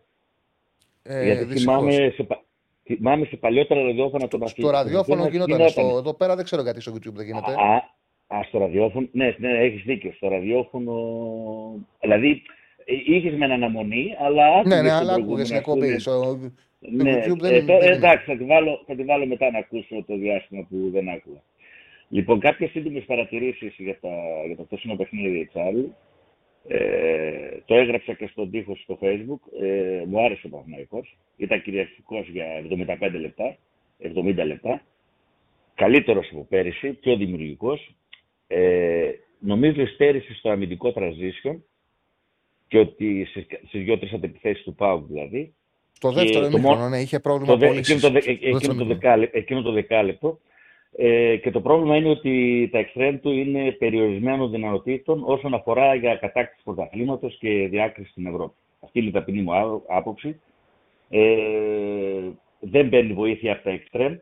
Ε, 1.02 1.24
Γιατί 1.24 1.58
θυμάμαι 1.58 1.92
σε, 1.92 2.26
θυμάμαι 2.82 3.24
σε 3.24 3.36
παλιότερα 3.36 3.82
ραδιόφωνα 3.82 4.28
το 4.28 4.46
Στο 4.46 4.70
ραδιόφωνο 4.70 5.28
γινόταν. 5.28 5.68
Στο, 5.68 5.96
εδώ 5.98 6.14
πέρα 6.14 6.36
δεν 6.36 6.44
ξέρω 6.44 6.62
γιατί 6.62 6.80
στο 6.80 6.92
YouTube 6.92 7.12
δεν 7.12 7.26
γίνεται. 7.26 7.52
Α, 7.52 7.74
α 8.26 8.42
στο 8.42 8.58
ραδιόφωνο. 8.58 9.08
Ναι, 9.12 9.34
ναι, 9.38 9.58
έχεις 9.58 9.82
δίκιο. 9.82 10.12
Στο 10.12 10.28
ραδιόφωνο. 10.28 10.94
Δηλαδή, 12.00 12.42
είχες 12.84 13.34
με 13.34 13.44
αναμονή, 13.44 14.14
αλλά. 14.18 14.66
Ναι, 14.66 14.82
ναι, 14.82 14.90
αλλά 14.90 15.14
άκουγες 15.14 15.48
την 15.48 15.56
εκπομπή. 15.56 15.98
Στο, 15.98 16.38
ναι, 16.78 17.24
YouTube 17.26 17.38
δεν, 17.38 17.54
ε, 17.54 17.60
δεν 17.60 17.92
εντάξει, 17.92 18.24
θα 18.24 18.36
τη, 18.36 18.44
βάλω, 18.44 18.82
θα 18.86 18.94
τη 18.94 19.04
βάλω 19.04 19.26
μετά 19.26 19.50
να 19.50 19.58
ακούσω 19.58 20.04
το 20.06 20.16
διάστημα 20.16 20.66
που 20.68 20.90
δεν 20.92 21.08
άκουγα. 21.08 21.42
Λοιπόν, 22.08 22.40
κάποιες 22.40 22.70
σύντομες 22.70 23.04
παρατηρήσεις 23.04 23.74
για, 23.78 23.98
τα, 24.00 24.08
για 24.46 24.56
το 24.56 24.62
χθεσινό 24.64 24.96
παιχνίδι, 24.96 25.46
Τσάρλ. 25.46 25.80
Ε, 26.68 27.58
το 27.64 27.74
έγραψα 27.74 28.12
και 28.12 28.26
στον 28.26 28.50
τοίχο 28.50 28.76
στο 28.76 28.98
facebook. 29.00 29.62
Ε, 29.62 30.02
μου 30.06 30.24
άρεσε 30.24 30.46
ο 30.46 30.48
Παναθηναϊκός. 30.48 31.16
Ήταν 31.36 31.62
κυριαρχικός 31.62 32.28
για 32.28 32.46
75 33.00 33.10
λεπτά, 33.20 33.56
70 34.02 34.44
λεπτά. 34.46 34.82
Καλύτερος 35.74 36.28
από 36.32 36.46
πέρυσι, 36.48 36.92
πιο 36.92 37.16
δημιουργικός. 37.16 37.94
Ε, 38.46 39.10
νομίζω 39.38 39.86
στέρισε 39.86 40.34
στο 40.34 40.50
αμυντικό 40.50 40.92
transition 40.96 41.56
και 42.68 42.78
ότι 42.78 43.28
στις 43.66 43.82
δύο-τρεις 43.84 44.12
αντιπιθέσεις 44.12 44.62
του 44.64 44.74
ΠΑΟΚ 44.74 45.06
δηλαδή. 45.06 45.54
Το 46.00 46.12
δεύτερο 46.12 46.46
ημίχρονο, 46.46 46.88
ναι, 46.88 47.00
είχε 47.00 47.20
πρόβλημα 47.20 47.56
το, 47.56 47.64
εκείνο, 47.64 48.00
το, 48.00 48.12
εκείνο 49.32 49.62
το 49.62 49.72
δεκάλεπτο 49.72 50.40
ε, 50.98 51.36
και 51.36 51.50
το 51.50 51.60
πρόβλημα 51.60 51.96
είναι 51.96 52.08
ότι 52.08 52.68
τα 52.72 52.78
εξτρέμ 52.78 53.20
του 53.20 53.30
είναι 53.30 53.72
περιορισμένων 53.72 54.50
δυνατοτήτων 54.50 55.22
όσον 55.26 55.54
αφορά 55.54 55.94
για 55.94 56.16
κατάκτηση 56.16 56.62
πρωταθλήματος 56.64 57.36
και 57.38 57.68
διάκριση 57.68 58.10
στην 58.10 58.26
Ευρώπη. 58.26 58.54
Αυτή 58.80 58.98
είναι 58.98 59.08
η 59.08 59.12
ταπεινή 59.12 59.42
μου 59.42 59.52
άποψη. 59.88 60.40
Ε, 61.08 62.30
δεν 62.60 62.88
παίρνει 62.88 63.12
βοήθεια 63.12 63.52
από 63.52 63.62
τα 63.62 63.70
εξτρέμ, 63.70 64.16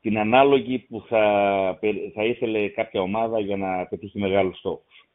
την 0.00 0.18
ανάλογη 0.18 0.78
που 0.78 1.04
θα, 1.08 1.78
θα 2.14 2.24
ήθελε 2.24 2.68
κάποια 2.68 3.00
ομάδα 3.00 3.40
για 3.40 3.56
να 3.56 3.86
πετύχει 3.86 4.18
μεγάλους 4.18 4.58
στόχους. 4.58 5.08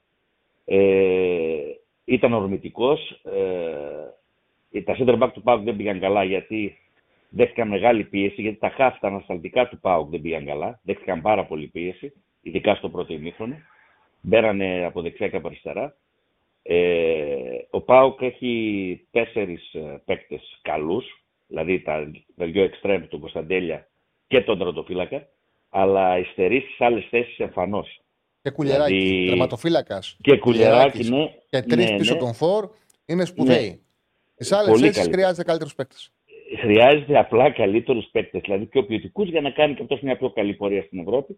Ε, 0.66 1.58
ήταν 2.06 2.34
ορμητικός. 2.34 3.22
Ε, 4.72 4.82
τα 4.82 4.96
center 5.00 5.20
back 5.20 5.30
του 5.34 5.42
Πάου 5.42 5.64
δεν 5.64 5.76
πήγαν 5.76 6.00
καλά 6.00 6.24
γιατί 6.24 6.78
δέχτηκαν 7.30 7.68
μεγάλη 7.68 8.04
πίεση, 8.04 8.42
γιατί 8.42 8.58
τα 8.58 8.70
χάφτα 8.70 9.08
ανασταλτικά 9.08 9.68
του 9.68 9.80
ΠΑΟΚ 9.80 10.10
δεν 10.10 10.22
πήγαν 10.22 10.46
καλά. 10.46 10.80
Δέχτηκαν 10.84 11.22
πάρα 11.22 11.46
πολύ 11.46 11.68
πίεση, 11.68 12.14
ειδικά 12.42 12.76
στο 12.76 12.90
πρώτο 12.90 13.14
ημίχρονο. 13.14 13.56
Μπέρανε 14.22 14.86
από 14.86 15.02
δεξιά 15.02 15.30
και 15.30 15.36
από 15.36 15.48
αριστερά. 15.48 15.98
Ε, 16.62 17.58
ο 17.70 17.82
ΠΑΟΚ 17.82 18.22
έχει 18.22 19.08
τέσσερις 19.12 19.74
ε, 19.74 20.02
παίκτες 20.06 20.60
καλούς, 20.62 21.24
δηλαδή 21.48 21.82
τα, 21.82 22.12
τα 22.36 22.46
δυο 22.46 22.64
εξτρέμ, 22.64 23.08
τον 23.08 23.20
Κωνσταντέλια 23.20 23.88
και 24.28 24.42
τον 24.42 24.60
Τρωτοφύλακα, 24.60 25.28
αλλά 25.70 26.18
υστερείς 26.18 26.64
στις 26.64 26.82
άλλες 26.82 27.08
θέσεις 27.10 27.38
εμφανώς. 27.38 28.02
Και 28.42 28.50
κουλεράκι, 28.50 28.94
δηλαδή... 28.94 29.28
τερματοφύλακας. 29.28 30.18
Και 30.22 30.38
κουλεράκι, 30.38 31.10
ναι. 31.10 31.34
Και 31.50 31.62
τρεις 31.62 31.90
ναι, 31.90 31.98
πίσω 31.98 32.14
ναι. 32.14 32.20
τον 32.20 32.34
Φορ 32.34 32.70
είναι 33.06 33.26
σπουδαίοι. 33.26 33.70
Ναι. 33.70 33.78
Στις 34.34 34.52
άλλες 34.52 34.80
θέσεις 34.80 35.08
χρειάζεται 35.12 35.44
καλύτερου 35.44 35.70
παίκτε 35.76 35.96
χρειάζεται 36.60 37.18
απλά 37.18 37.52
καλύτερους 37.52 38.06
παίκτες, 38.12 38.42
δηλαδή 38.42 38.66
πιο 38.66 38.84
ποιοτικούς, 38.84 39.30
για 39.30 39.42
να 39.42 39.50
κάνει 39.50 39.74
και 39.74 39.82
αυτός 39.82 40.02
μια 40.02 40.18
πιο 40.18 40.30
καλή 40.30 40.54
πορεία 40.54 40.84
στην 40.84 41.00
Ευρώπη. 41.00 41.38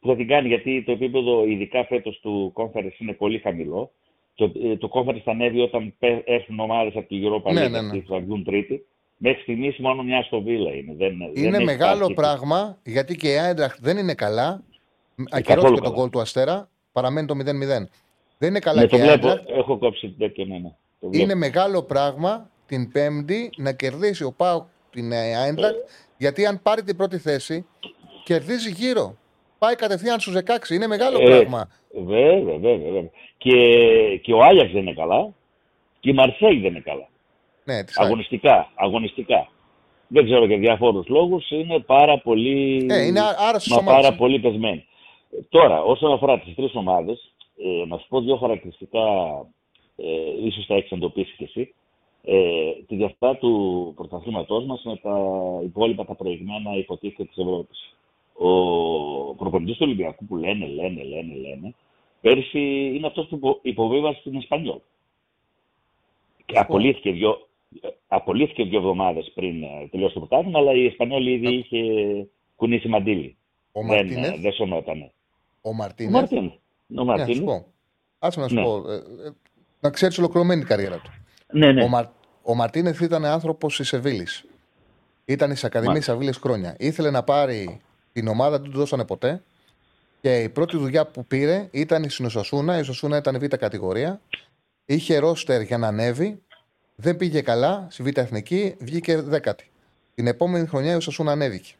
Που 0.00 0.08
θα 0.08 0.16
την 0.16 0.28
κάνει 0.28 0.48
γιατί 0.48 0.82
το 0.86 0.92
επίπεδο, 0.92 1.44
ειδικά 1.46 1.84
φέτος 1.84 2.20
του 2.20 2.52
Conference, 2.56 2.98
είναι 2.98 3.12
πολύ 3.12 3.38
χαμηλό. 3.38 3.90
Το, 4.34 4.52
ε, 4.64 4.76
το 4.76 4.90
Conference 4.92 5.20
θα 5.24 5.30
ανέβει 5.30 5.60
όταν 5.60 5.94
έρθουν 6.24 6.60
ομάδες 6.60 6.96
από 6.96 7.08
τη 7.08 7.20
Europa 7.24 7.52
ναι, 7.52 7.68
ναι, 7.68 7.80
ναι. 7.80 8.00
που 8.00 8.08
θα 8.08 8.18
βγουν 8.18 8.44
τρίτη. 8.44 8.86
Μέχρι 9.16 9.42
στιγμής 9.42 9.78
μόνο 9.78 10.02
μια 10.02 10.22
στο 10.22 10.40
Βίλα 10.40 10.74
είναι. 10.74 10.94
Δεν, 10.96 11.12
είναι 11.34 11.50
δεν 11.50 11.62
μεγάλο 11.62 12.12
πράγμα 12.14 12.78
γιατί 12.84 13.16
και 13.16 13.28
η 13.28 13.38
Άιντραχτ 13.38 13.78
δεν 13.80 13.96
είναι 13.96 14.14
καλά. 14.14 14.62
Ακυρώθηκε 15.30 15.80
τον 15.80 15.92
κόλ 15.92 16.10
του 16.10 16.20
Αστέρα, 16.20 16.68
παραμένει 16.92 17.26
το 17.26 17.34
0-0. 17.34 17.44
Δεν 18.38 18.50
είναι 18.50 18.58
καλά 18.58 18.80
ναι, 18.80 18.86
και 18.86 18.96
το 18.96 19.02
βλέπω, 19.02 19.28
έχω 19.46 19.78
κόψει 19.78 20.08
την 20.08 20.32
και 20.32 20.42
εμένα. 20.42 20.76
Είναι 21.10 21.34
μεγάλο 21.34 21.82
πράγμα 21.82 22.50
την 22.72 22.92
Πέμπτη 22.92 23.50
να 23.56 23.72
κερδίσει 23.72 24.24
ο 24.24 24.32
Πάοκ 24.36 24.62
την 24.90 25.12
Άιντρακτ, 25.12 25.88
γιατί 26.18 26.46
αν 26.46 26.62
πάρει 26.62 26.82
την 26.82 26.96
πρώτη 26.96 27.18
θέση, 27.18 27.66
κερδίζει 28.24 28.70
γύρω. 28.70 29.16
Πάει 29.58 29.74
κατευθείαν 29.74 30.20
στους 30.20 30.34
16. 30.34 30.70
Είναι 30.70 30.86
μεγάλο 30.86 31.18
ε, 31.20 31.24
πράγμα. 31.24 31.68
Βέβαια, 31.94 32.58
βέβαια, 32.58 32.76
βέβαια. 32.76 33.10
Και, 33.38 33.56
και 34.22 34.32
ο 34.32 34.42
Άγιαξ 34.42 34.72
δεν 34.72 34.82
είναι 34.82 34.92
καλά. 34.92 35.32
Και 36.00 36.10
η 36.10 36.12
Μαρσέη 36.12 36.60
δεν 36.60 36.70
είναι 36.70 36.80
καλά. 36.80 37.08
Ναι, 37.64 37.78
αγωνιστικά, 37.94 38.72
αγωνιστικά. 38.74 39.48
Δεν 40.06 40.24
ξέρω 40.24 40.44
για 40.44 40.58
διάφορους 40.58 41.08
λόγους. 41.08 41.50
Είναι 41.50 41.78
πάρα 41.78 42.18
πολύ. 42.18 42.86
Ε, 42.90 43.06
είναι 43.06 43.20
μα 43.70 43.82
πάρα 43.84 44.14
πολύ 44.14 44.38
πεσμένοι. 44.38 44.86
Τώρα, 45.48 45.82
όσον 45.82 46.12
αφορά 46.12 46.38
τις 46.40 46.54
τρεις 46.54 46.74
ομάδες, 46.74 47.32
ε, 47.56 47.86
να 47.86 47.96
σου 47.98 48.06
πω 48.08 48.20
δύο 48.20 48.36
χαρακτηριστικά, 48.36 49.06
ε, 49.96 50.46
ίσως 50.46 50.66
τα 50.66 50.74
έχεις 50.74 50.90
εντοπίσει 50.90 51.34
κι 51.36 51.44
εσύ 51.44 51.74
ε, 52.24 52.72
τη 52.86 52.96
διαφορά 52.96 53.36
του 53.36 53.92
πρωταθλήματός 53.96 54.64
μας 54.64 54.82
με 54.84 54.96
τα 54.96 55.18
υπόλοιπα 55.62 56.04
τα 56.04 56.14
προηγμένα 56.14 56.76
υποτίθεται 56.76 57.24
της 57.24 57.36
Ευρώπης. 57.36 57.94
Ο 58.32 59.34
προπονητής 59.34 59.76
του 59.76 59.84
Ολυμπιακού 59.84 60.24
που 60.24 60.36
λένε, 60.36 60.66
λένε, 60.66 61.02
λένε, 61.02 61.34
λένε, 61.34 61.74
πέρσι 62.20 62.92
είναι 62.94 63.06
αυτός 63.06 63.26
που 63.26 63.58
υποβίβασε 63.62 64.20
στην 64.20 64.34
Ισπανιόλ. 64.34 64.78
Και 66.46 66.58
απολύθηκε 66.58 67.10
δύο, 67.12 67.48
απολύθηκε 68.08 68.64
δύο 68.64 68.78
εβδομάδες 68.78 69.30
πριν 69.34 69.62
ε, 69.62 69.88
τελειώσει 69.90 70.14
το 70.14 70.20
πρωτάθλημα, 70.20 70.58
αλλά 70.58 70.72
η 70.72 70.84
Ισπανιόλ 70.84 71.26
ήδη 71.26 71.54
είχε 71.54 71.80
κουνήσει 72.56 72.88
μαντίλι. 72.88 73.36
Ο 73.72 73.82
δεν, 73.86 74.08
ε, 74.08 74.36
δεν 74.38 74.52
σωνότανε. 74.52 75.12
Ο 75.60 75.72
Μαρτίνες; 75.72 76.12
Ο 76.14 77.04
Μαρτίνες. 77.04 77.40
Ναι, 77.40 77.64
Άσε 78.18 78.40
να 78.40 78.48
σου 78.48 78.54
ναι. 78.54 78.62
πω. 78.62 78.76
Ε, 78.76 79.02
να 79.80 79.90
ξέρεις 79.90 80.18
ολοκληρωμένη 80.18 80.60
την 80.60 80.68
καριέρα 80.68 80.96
του. 80.96 81.21
Ναι, 81.52 81.72
ναι. 81.72 81.82
Ο, 81.84 81.88
Μα... 81.88 82.12
ο 82.42 82.54
Μαρτίνεθ 82.54 83.00
ήταν 83.00 83.24
άνθρωπος 83.24 83.76
της 83.76 83.88
Σεβίλης. 83.88 84.44
Ήταν 85.24 85.56
στι 85.56 85.66
Ακαδημίε 85.66 86.00
Σεβίλης 86.00 86.36
χρόνια. 86.36 86.74
Ήθελε 86.78 87.10
να 87.10 87.22
πάρει 87.22 87.80
την 88.12 88.28
ομάδα, 88.28 88.60
δεν 88.60 88.70
του 88.70 88.78
δώσανε 88.78 89.04
ποτέ. 89.04 89.42
Και 90.20 90.42
η 90.42 90.48
πρώτη 90.48 90.76
δουλειά 90.76 91.06
που 91.06 91.24
πήρε 91.24 91.68
ήταν 91.70 92.02
η 92.02 92.08
Συνοσασούνα. 92.08 92.78
Η 92.78 92.84
Σασούνα 92.84 93.16
ήταν 93.16 93.38
β' 93.38 93.56
κατηγορία. 93.56 94.20
Είχε 94.84 95.18
ρόστερ 95.18 95.60
για 95.60 95.78
να 95.78 95.86
ανέβει. 95.86 96.42
Δεν 96.94 97.16
πήγε 97.16 97.40
καλά. 97.40 97.86
Στη 97.90 98.02
β' 98.02 98.18
εθνική 98.18 98.74
βγήκε 98.78 99.20
δέκατη. 99.20 99.70
Την 100.14 100.26
επόμενη 100.26 100.66
χρονιά 100.66 100.96
η 100.96 101.00
Σασούνα 101.00 101.32
ανέβηκε. 101.32 101.72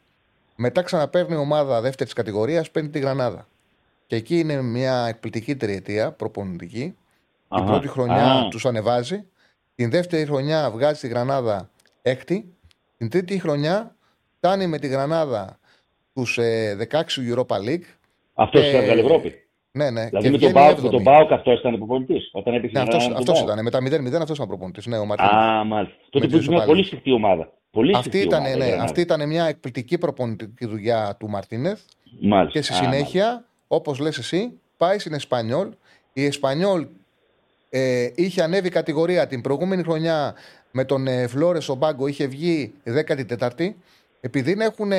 Μετά 0.55 0.81
ξαναπαίρνει 0.81 1.35
ομάδα 1.35 1.81
δεύτερης 1.81 2.13
κατηγορίας, 2.13 2.71
παίρνει 2.71 2.89
τη 2.89 2.99
Γρανάδα. 2.99 3.47
Και 4.07 4.15
εκεί 4.15 4.39
είναι 4.39 4.61
μια 4.61 5.05
εκπληκτική 5.07 5.55
τριετία 5.55 6.11
προπονητική. 6.11 6.95
Η 7.57 7.61
πρώτη 7.65 7.87
χρονιά 7.87 8.47
τους 8.49 8.65
ανεβάζει. 8.65 9.23
Την 9.75 9.89
δεύτερη 9.89 10.25
χρονιά 10.25 10.71
βγάζει 10.71 10.99
τη 10.99 11.07
Γρανάδα 11.07 11.69
έκτη. 12.01 12.55
Την 12.97 13.09
τρίτη 13.09 13.39
χρονιά 13.39 13.95
φτάνει 14.37 14.67
με 14.67 14.77
τη 14.77 14.87
Γρανάδα 14.87 15.59
τους 16.13 16.39
16 16.91 17.01
Europa 17.33 17.57
League. 17.67 17.85
Αυτός 18.33 18.61
και... 18.61 18.77
έβγαλε 18.77 19.01
Ευρώπη. 19.01 19.43
Ναι, 19.71 19.89
ναι. 19.89 20.05
Δηλαδή 20.05 20.29
με 20.29 20.37
τον, 20.37 20.51
Πάοκ, 20.51 20.79
με 20.79 20.89
τον 20.89 21.03
Πάοκ 21.03 21.31
αυτός 21.31 21.59
ήταν 21.59 21.77
προπονητή. 21.77 22.15
Όταν 22.31 22.53
έπαιξε 22.53 22.77
ναι, 22.77 22.83
αυτός, 22.83 23.09
αυτός 23.15 23.41
ήταν. 23.41 23.63
Με 23.63 23.69
τα 23.69 23.79
0-0 23.79 24.13
αυτός 24.21 24.35
ήταν 24.35 24.47
προπονητής. 24.47 24.85
Ναι, 24.85 24.97
ο 24.97 25.05
Α, 25.17 25.63
μάλιστα. 25.63 25.97
Τότε 26.09 26.27
που 26.27 26.43
μια 26.47 26.65
πολύ 26.65 26.83
σφιχτή 26.83 27.11
ομάδα. 27.11 27.51
Πολύ 27.71 27.95
αυτή, 27.95 28.17
ήταν, 28.17 28.39
ομάδα, 28.39 28.57
ναι, 28.57 28.77
αυτή 28.81 29.01
ήταν 29.01 29.27
μια 29.27 29.45
εκπληκτική 29.45 29.97
προπονητική 29.97 30.65
δουλειά 30.65 31.15
του 31.19 31.29
Μαρτίνεθ. 31.29 31.81
Μάλιστα. 32.21 32.59
Και 32.59 32.65
στη 32.65 32.73
συνέχεια, 32.73 33.45
όπως 33.67 33.99
λες 33.99 34.17
εσύ, 34.17 34.59
πάει 34.77 34.99
στην 34.99 35.13
Εσπανιόλ. 35.13 35.69
Η 36.13 36.25
Εσπανιόλ 36.25 36.87
ε, 37.75 38.11
είχε 38.15 38.41
ανέβει 38.41 38.69
κατηγορία 38.69 39.27
την 39.27 39.41
προηγούμενη 39.41 39.83
χρονιά 39.83 40.35
με 40.71 40.85
τον 40.85 41.07
ε, 41.07 41.27
Φλόρες 41.27 41.69
ο 41.69 41.75
Μπάγκο, 41.75 42.07
είχε 42.07 42.27
βγει 42.27 42.73
14η. 42.85 43.73
Επειδή 44.19 44.57
έχουν 44.59 44.91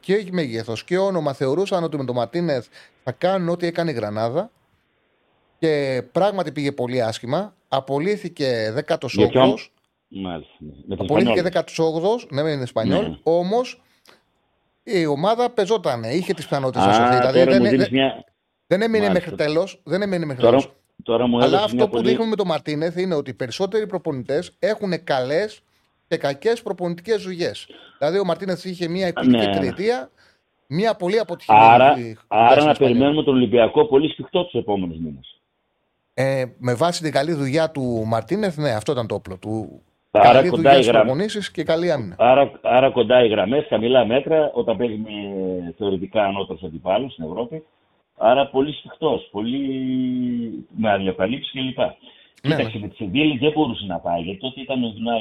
και 0.00 0.28
μέγεθος 0.30 0.84
και 0.84 0.98
όνομα, 0.98 1.32
θεωρούσαν 1.32 1.84
ότι 1.84 1.96
με 1.96 2.04
τον 2.04 2.14
Μαρτίνεθ 2.14 2.66
θα 3.04 3.12
κάνουν 3.12 3.48
ό,τι 3.48 3.66
έκανε 3.66 3.90
η 3.90 3.94
Γρανάδα. 3.94 4.50
Και 5.58 6.02
πράγματι 6.12 6.52
πήγε 6.52 6.72
πολύ 6.72 7.02
άσχημα. 7.02 7.54
Απολύθηκε 7.68 8.74
18ο. 8.86 8.98
Μάλιστα. 10.08 10.54
Απολύθηκε 10.98 11.42
18ο, 11.52 12.00
ναι, 12.30 12.42
με 12.42 12.50
την 12.50 12.62
Ισπανιόλ. 12.62 13.08
Ναι. 13.08 13.18
Όμως 13.22 13.82
η 14.82 15.06
ομάδα 15.06 15.50
πεζόταν, 15.50 16.02
είχε 16.02 16.34
τις 16.34 16.44
πιθανότητες 16.44 16.86
να 16.86 16.92
σωθεί. 16.92 17.16
Δηλαδή 17.16 17.44
δεν, 17.44 17.62
δεν, 17.62 17.88
μια... 17.90 18.24
δεν 18.66 18.82
έμεινε 18.82 19.08
μέχρι 19.10 19.34
τέλος. 19.34 19.80
Δεν 19.84 20.02
έμεινε 20.02 20.24
μέχρι 20.24 20.42
τώρα, 20.42 20.58
τώρα 21.02 21.26
μου 21.26 21.38
Αλλά 21.38 21.62
αυτό 21.62 21.84
που 21.84 21.88
πολύ... 21.88 22.08
δείχνουμε 22.08 22.30
με 22.30 22.36
τον 22.36 22.46
Μαρτίνεθ 22.46 22.96
είναι 22.96 23.14
ότι 23.14 23.30
οι 23.30 23.34
περισσότεροι 23.34 23.86
προπονητές 23.86 24.52
έχουν 24.58 25.04
καλές 25.04 25.60
και 26.08 26.16
κακές 26.16 26.62
προπονητικές 26.62 27.22
δουλειέ. 27.22 27.50
Δηλαδή 27.98 28.18
ο 28.18 28.24
Μαρτίνεθ 28.24 28.64
είχε 28.64 28.88
μια 28.88 29.06
εκπληκτική 29.06 29.46
ναι. 29.46 29.56
τριετία, 29.56 30.10
μια 30.66 30.94
πολύ 30.94 31.18
αποτυχημένη. 31.18 31.64
Άρα, 31.64 31.96
άρα 32.28 32.64
να 32.64 32.74
περιμένουμε 32.74 33.22
τον 33.22 33.34
Ολυμπιακό 33.34 33.86
πολύ 33.86 34.08
σφιχτό 34.08 34.44
τους 34.44 34.60
επόμενους 34.60 34.98
μήνες. 34.98 35.40
Ε, 36.14 36.44
με 36.58 36.74
βάση 36.74 37.02
την 37.02 37.12
καλή 37.12 37.32
δουλειά 37.32 37.70
του 37.70 38.04
Μαρτίνεθ, 38.06 38.56
ναι, 38.56 38.70
αυτό 38.70 38.92
ήταν 38.92 39.06
το 39.06 39.14
όπλο 39.14 39.36
του. 39.36 39.82
Άρα 40.10 40.32
καλή 40.32 40.48
κοντά 40.48 40.78
οι 40.78 40.82
γραμμέ. 40.82 41.26
και 41.52 41.62
καλή 41.62 41.92
άμυνα. 41.92 42.14
Άρα, 42.18 42.50
άρα 42.62 42.90
κοντά 42.90 43.24
οι 43.24 43.28
γραμμές, 43.28 43.66
χαμηλά 43.68 44.04
μέτρα, 44.04 44.50
όταν 44.54 44.76
παίζει 44.76 44.96
με 44.96 45.10
θεωρητικά 45.78 46.24
ανώτερους 46.24 46.62
αντιπάλους 46.62 47.12
στην 47.12 47.24
Ευρώπη. 47.24 47.64
Άρα 48.18 48.46
πολύ 48.46 48.72
σφιχτός, 48.72 49.28
πολύ 49.30 49.60
με 50.76 50.90
αλληλοκαλύψει 50.90 51.50
κλπ. 51.50 51.78
Ναι, 51.78 52.54
Κοίταξε, 52.54 52.78
ναι. 52.78 52.82
με 52.84 52.88
τη 52.88 52.96
Σεβίλη 52.96 53.38
δεν 53.38 53.52
μπορούσε 53.52 53.86
να 53.86 53.98
πάει, 53.98 54.22
γιατί 54.22 54.38
τότε 54.38 54.60
ήταν 54.60 54.84
ο 54.84 54.90
Δουνάη 54.90 55.20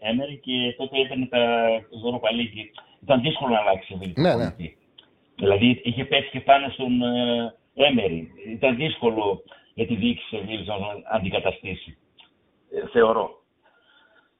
Έμερη 0.00 0.40
και 0.44 0.74
τότε 0.78 0.98
ήταν 0.98 1.28
τα 1.28 1.66
Europa 1.80 2.28
League. 2.38 2.64
Ήταν 3.02 3.20
δύσκολο 3.20 3.52
να 3.54 3.60
αλλάξει 3.60 3.92
η 3.92 4.12
ναι, 4.20 4.34
ναι. 4.34 4.54
Δηλαδή 5.36 5.80
είχε 5.84 6.04
πέσει 6.04 6.28
και 6.30 6.40
πάνω 6.40 6.68
στον 6.68 7.02
ε, 7.02 7.54
Έμερη. 7.74 8.30
Ήταν 8.52 8.76
δύσκολο 8.76 9.42
για 9.74 9.86
τη 9.86 9.94
διοίκηση 9.94 10.28
της 10.30 10.38
Σεβίλη 10.38 10.64
να 10.66 10.74
τον 10.74 11.02
αντικαταστήσει. 11.12 11.96
Ε, 12.70 12.88
θεωρώ. 12.88 13.30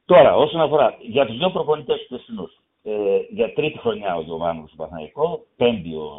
Τώρα, 0.05 0.35
όσον 0.35 0.61
αφορά 0.61 0.97
για 1.01 1.25
τους 1.25 1.37
δύο 1.37 1.51
προπονητές 1.51 1.99
του 1.99 2.15
Τεσσινού, 2.15 2.49
ε, 2.83 2.93
για 3.29 3.53
τρίτη 3.53 3.77
χρονιά 3.77 4.15
ο 4.15 4.21
Γιωβάνος 4.21 4.69
του 4.69 4.75
Παθηναϊκό, 4.75 5.45
πέμπτη 5.57 5.93
ο 5.93 6.09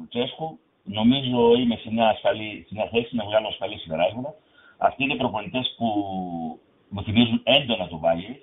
Λουτσέσκου, 0.00 0.58
νομίζω 0.86 1.54
είμαι 1.54 1.76
σε 1.76 1.92
μια, 1.92 2.08
ασφαλή, 2.08 2.64
σε 2.68 2.74
μια 2.74 2.88
θέση 2.88 3.16
να 3.16 3.24
βγάλω 3.24 3.46
ασφαλή 3.46 3.78
συμπεράσματα. 3.78 4.34
Αυτοί 4.78 5.02
είναι 5.02 5.14
προπονητές 5.16 5.74
που 5.76 5.86
μου 6.88 7.02
θυμίζουν 7.02 7.40
έντονα 7.44 7.88
του 7.88 7.98
Βάγγελ. 7.98 8.34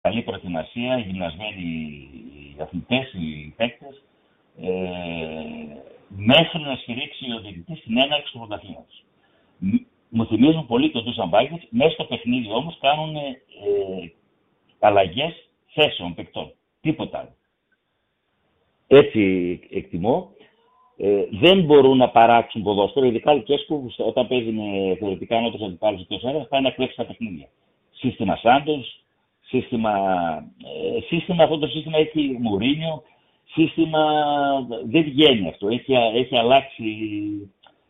Καλή 0.00 0.22
προετοιμασία, 0.22 0.98
γυμνασμένοι 0.98 1.62
οι 2.56 2.62
αθλητές, 2.62 3.12
οι 3.12 3.54
παίκτες. 3.56 4.02
Ε, 4.60 4.70
μέχρι 6.08 6.60
να 6.60 6.76
σφυρίξει 6.76 7.32
ο 7.32 7.40
διαιτητής 7.40 7.82
την 7.82 7.98
έναρξη 7.98 8.32
του 8.32 8.38
πρωταθλήματος. 8.38 9.04
Μου 10.08 10.26
θυμίζουν 10.26 10.66
πολύ 10.66 10.90
τον 10.90 11.04
Τούσαν 11.04 11.28
Βάγγελ. 11.28 11.60
Μέσα 11.70 11.90
στο 11.90 12.04
παιχνίδι 12.04 12.50
όμως 12.50 12.78
κάνουν 12.80 13.16
ε, 13.16 13.32
αλλαγές 14.78 15.48
θέσεων 15.66 16.14
παικτών. 16.14 16.52
Τίποτα 16.80 17.18
άλλο. 17.18 17.34
Έτσι 18.86 19.60
εκτιμώ. 19.70 20.30
Ε, 20.96 21.24
δεν 21.40 21.62
μπορούν 21.62 21.96
να 21.96 22.08
παράξουν 22.08 22.62
ποδόσφαιρο, 22.62 23.06
ειδικά 23.06 23.30
ο 23.30 23.34
Λουκέσκου 23.34 23.92
όταν 23.96 24.28
παίζει 24.28 24.50
με 24.50 24.96
θεωρητικά 24.98 25.36
ανώτερου 25.36 25.64
αντιπάλου 25.64 26.06
εκτό 26.10 26.28
έδρα, 26.28 26.46
πάει 26.48 26.62
να 26.62 26.70
κλέψει 26.70 26.96
τα 26.96 27.04
παιχνίδια. 27.04 27.48
Σύστημα 27.90 28.36
Σάντος, 28.36 29.04
σύστημα, 29.40 29.92
ε, 30.96 31.00
σύστημα, 31.00 31.44
αυτό 31.44 31.58
το 31.58 31.66
σύστημα 31.66 31.98
έχει 31.98 32.38
Μουρίνιο, 32.40 33.02
σύστημα 33.44 34.00
δεν 34.90 35.02
βγαίνει 35.02 35.48
αυτό. 35.48 35.68
Έχει, 35.68 35.92
έχει, 36.14 36.36
αλλάξει, 36.36 36.84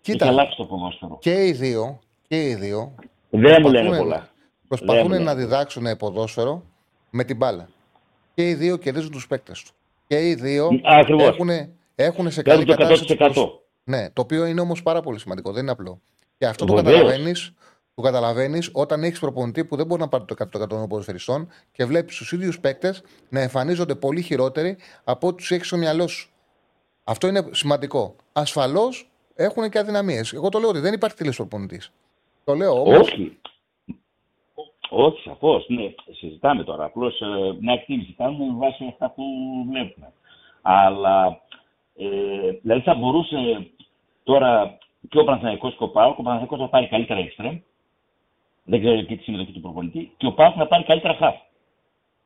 Κοίτα, 0.00 0.24
έχει 0.24 0.34
αλλάξει 0.34 0.56
το 0.56 0.64
ποδόσφαιρο. 0.64 1.18
Και 1.20 1.46
οι 1.46 1.52
δύο, 1.52 1.98
και 2.28 2.48
οι 2.48 2.54
δύο 2.54 2.94
δεν 3.30 3.58
μου 3.62 3.70
λένε 3.70 3.98
πολλά. 3.98 4.28
Προσπαθούν 4.68 5.22
να 5.22 5.34
διδάξουν 5.34 5.96
ποδόσφαιρο 5.98 6.62
με 7.10 7.24
την 7.24 7.36
μπάλα. 7.36 7.68
Και 8.34 8.48
οι 8.48 8.54
δύο 8.54 8.76
κερδίζουν 8.76 9.10
τους 9.10 9.26
παίκτες 9.26 9.62
του. 9.62 9.70
Και 10.06 10.28
οι 10.28 10.34
δύο 10.34 10.68
έχουν 11.18 11.48
έχουν 11.94 12.30
σε 12.30 12.42
καλή 12.42 12.64
κατάσταση. 12.64 13.16
Το 13.16 13.62
Ναι, 13.84 14.10
το 14.10 14.22
οποίο 14.22 14.44
είναι 14.44 14.60
όμως 14.60 14.82
πάρα 14.82 15.00
πολύ 15.00 15.18
σημαντικό. 15.18 15.52
Δεν 15.52 15.62
είναι 15.62 15.70
απλό. 15.70 16.00
Και 16.38 16.46
αυτό 16.46 16.64
το 16.64 16.74
καταλαβαίνεις 16.74 17.54
το 17.94 18.02
καταλαβαίνεις 18.02 18.70
όταν 18.72 19.02
έχεις 19.02 19.18
προπονητή 19.18 19.64
που 19.64 19.76
δεν 19.76 19.86
μπορεί 19.86 20.00
να 20.00 20.08
πάρει 20.08 20.24
το 20.24 20.34
100% 20.38 20.68
των 20.68 20.88
ποδοσφαιριστών 20.88 21.48
και 21.72 21.84
βλέπεις 21.84 22.16
τους 22.16 22.32
ίδιους 22.32 22.60
παίκτες 22.60 23.02
να 23.28 23.40
εμφανίζονται 23.40 23.94
πολύ 23.94 24.22
χειρότεροι 24.22 24.76
από 25.04 25.26
ό,τι 25.26 25.36
τους 25.36 25.50
έχεις 25.50 25.66
στο 25.66 25.76
μυαλό 25.76 26.06
σου. 26.08 26.30
Αυτό 27.04 27.26
είναι 27.26 27.48
σημαντικό. 27.50 28.16
Ασφαλώς 28.32 29.10
έχουν 29.34 29.70
και 29.70 29.78
αδυναμίες. 29.78 30.32
Εγώ 30.32 30.48
το 30.48 30.58
λέω 30.58 30.68
ότι 30.68 30.78
δεν 30.78 30.92
υπάρχει 30.92 31.16
τελείω 31.16 31.32
προπονητής. 31.36 31.92
Το 32.44 32.54
λέω 32.54 32.80
όμω. 32.80 33.00
Όχι. 33.00 33.38
Όχι, 34.90 35.20
σαφώς. 35.28 35.64
Ναι, 35.68 35.94
συζητάμε 36.18 36.64
τώρα. 36.64 36.84
Απλώς 36.84 37.20
ε, 37.20 37.26
μια 37.60 37.72
εκτίμηση 37.72 38.12
κάνουμε 38.12 38.44
με 38.44 38.58
βάση 38.58 38.84
αυτά 38.88 39.10
που 39.10 39.22
βλέπουμε. 39.70 40.12
Αλλά 40.62 41.40
ε, 41.96 42.50
δηλαδή 42.62 42.80
θα 42.80 42.94
μπορούσε 42.94 43.70
τώρα 44.22 44.78
και 45.08 45.18
ο 45.18 45.24
Παναθηναϊκός 45.24 45.76
και 45.76 45.84
ο 45.84 45.88
Πάοκ, 45.88 46.18
ο 46.18 46.22
Παναθηναϊκός 46.22 46.58
να 46.58 46.68
πάρει 46.68 46.88
καλύτερα 46.88 47.20
εξτρέμ, 47.20 47.58
δεν 48.64 48.80
ξέρω 48.80 49.04
τι 49.04 49.16
τη 49.16 49.22
συμμετοχή 49.22 49.52
του 49.52 49.60
προπονητή, 49.60 50.12
και 50.16 50.26
ο 50.26 50.32
Πάοκ 50.32 50.56
να 50.56 50.66
πάρει 50.66 50.84
καλύτερα 50.84 51.14
χαφ. 51.14 51.36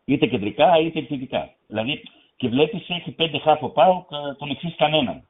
Είτε 0.05 0.26
κεντρικά 0.26 0.78
είτε 0.78 0.98
επιθετικά. 0.98 1.51
Δηλαδή 1.66 2.02
και 2.36 2.48
βλέπεις 2.48 2.88
έχει 2.88 3.10
πέντε 3.10 3.38
χαφ 3.38 3.62
ο 3.62 3.68
Πάοκ, 3.68 4.10
ε, 4.10 4.34
τον 4.34 4.51
εξής 4.51 4.74
κανέναν. 4.76 5.26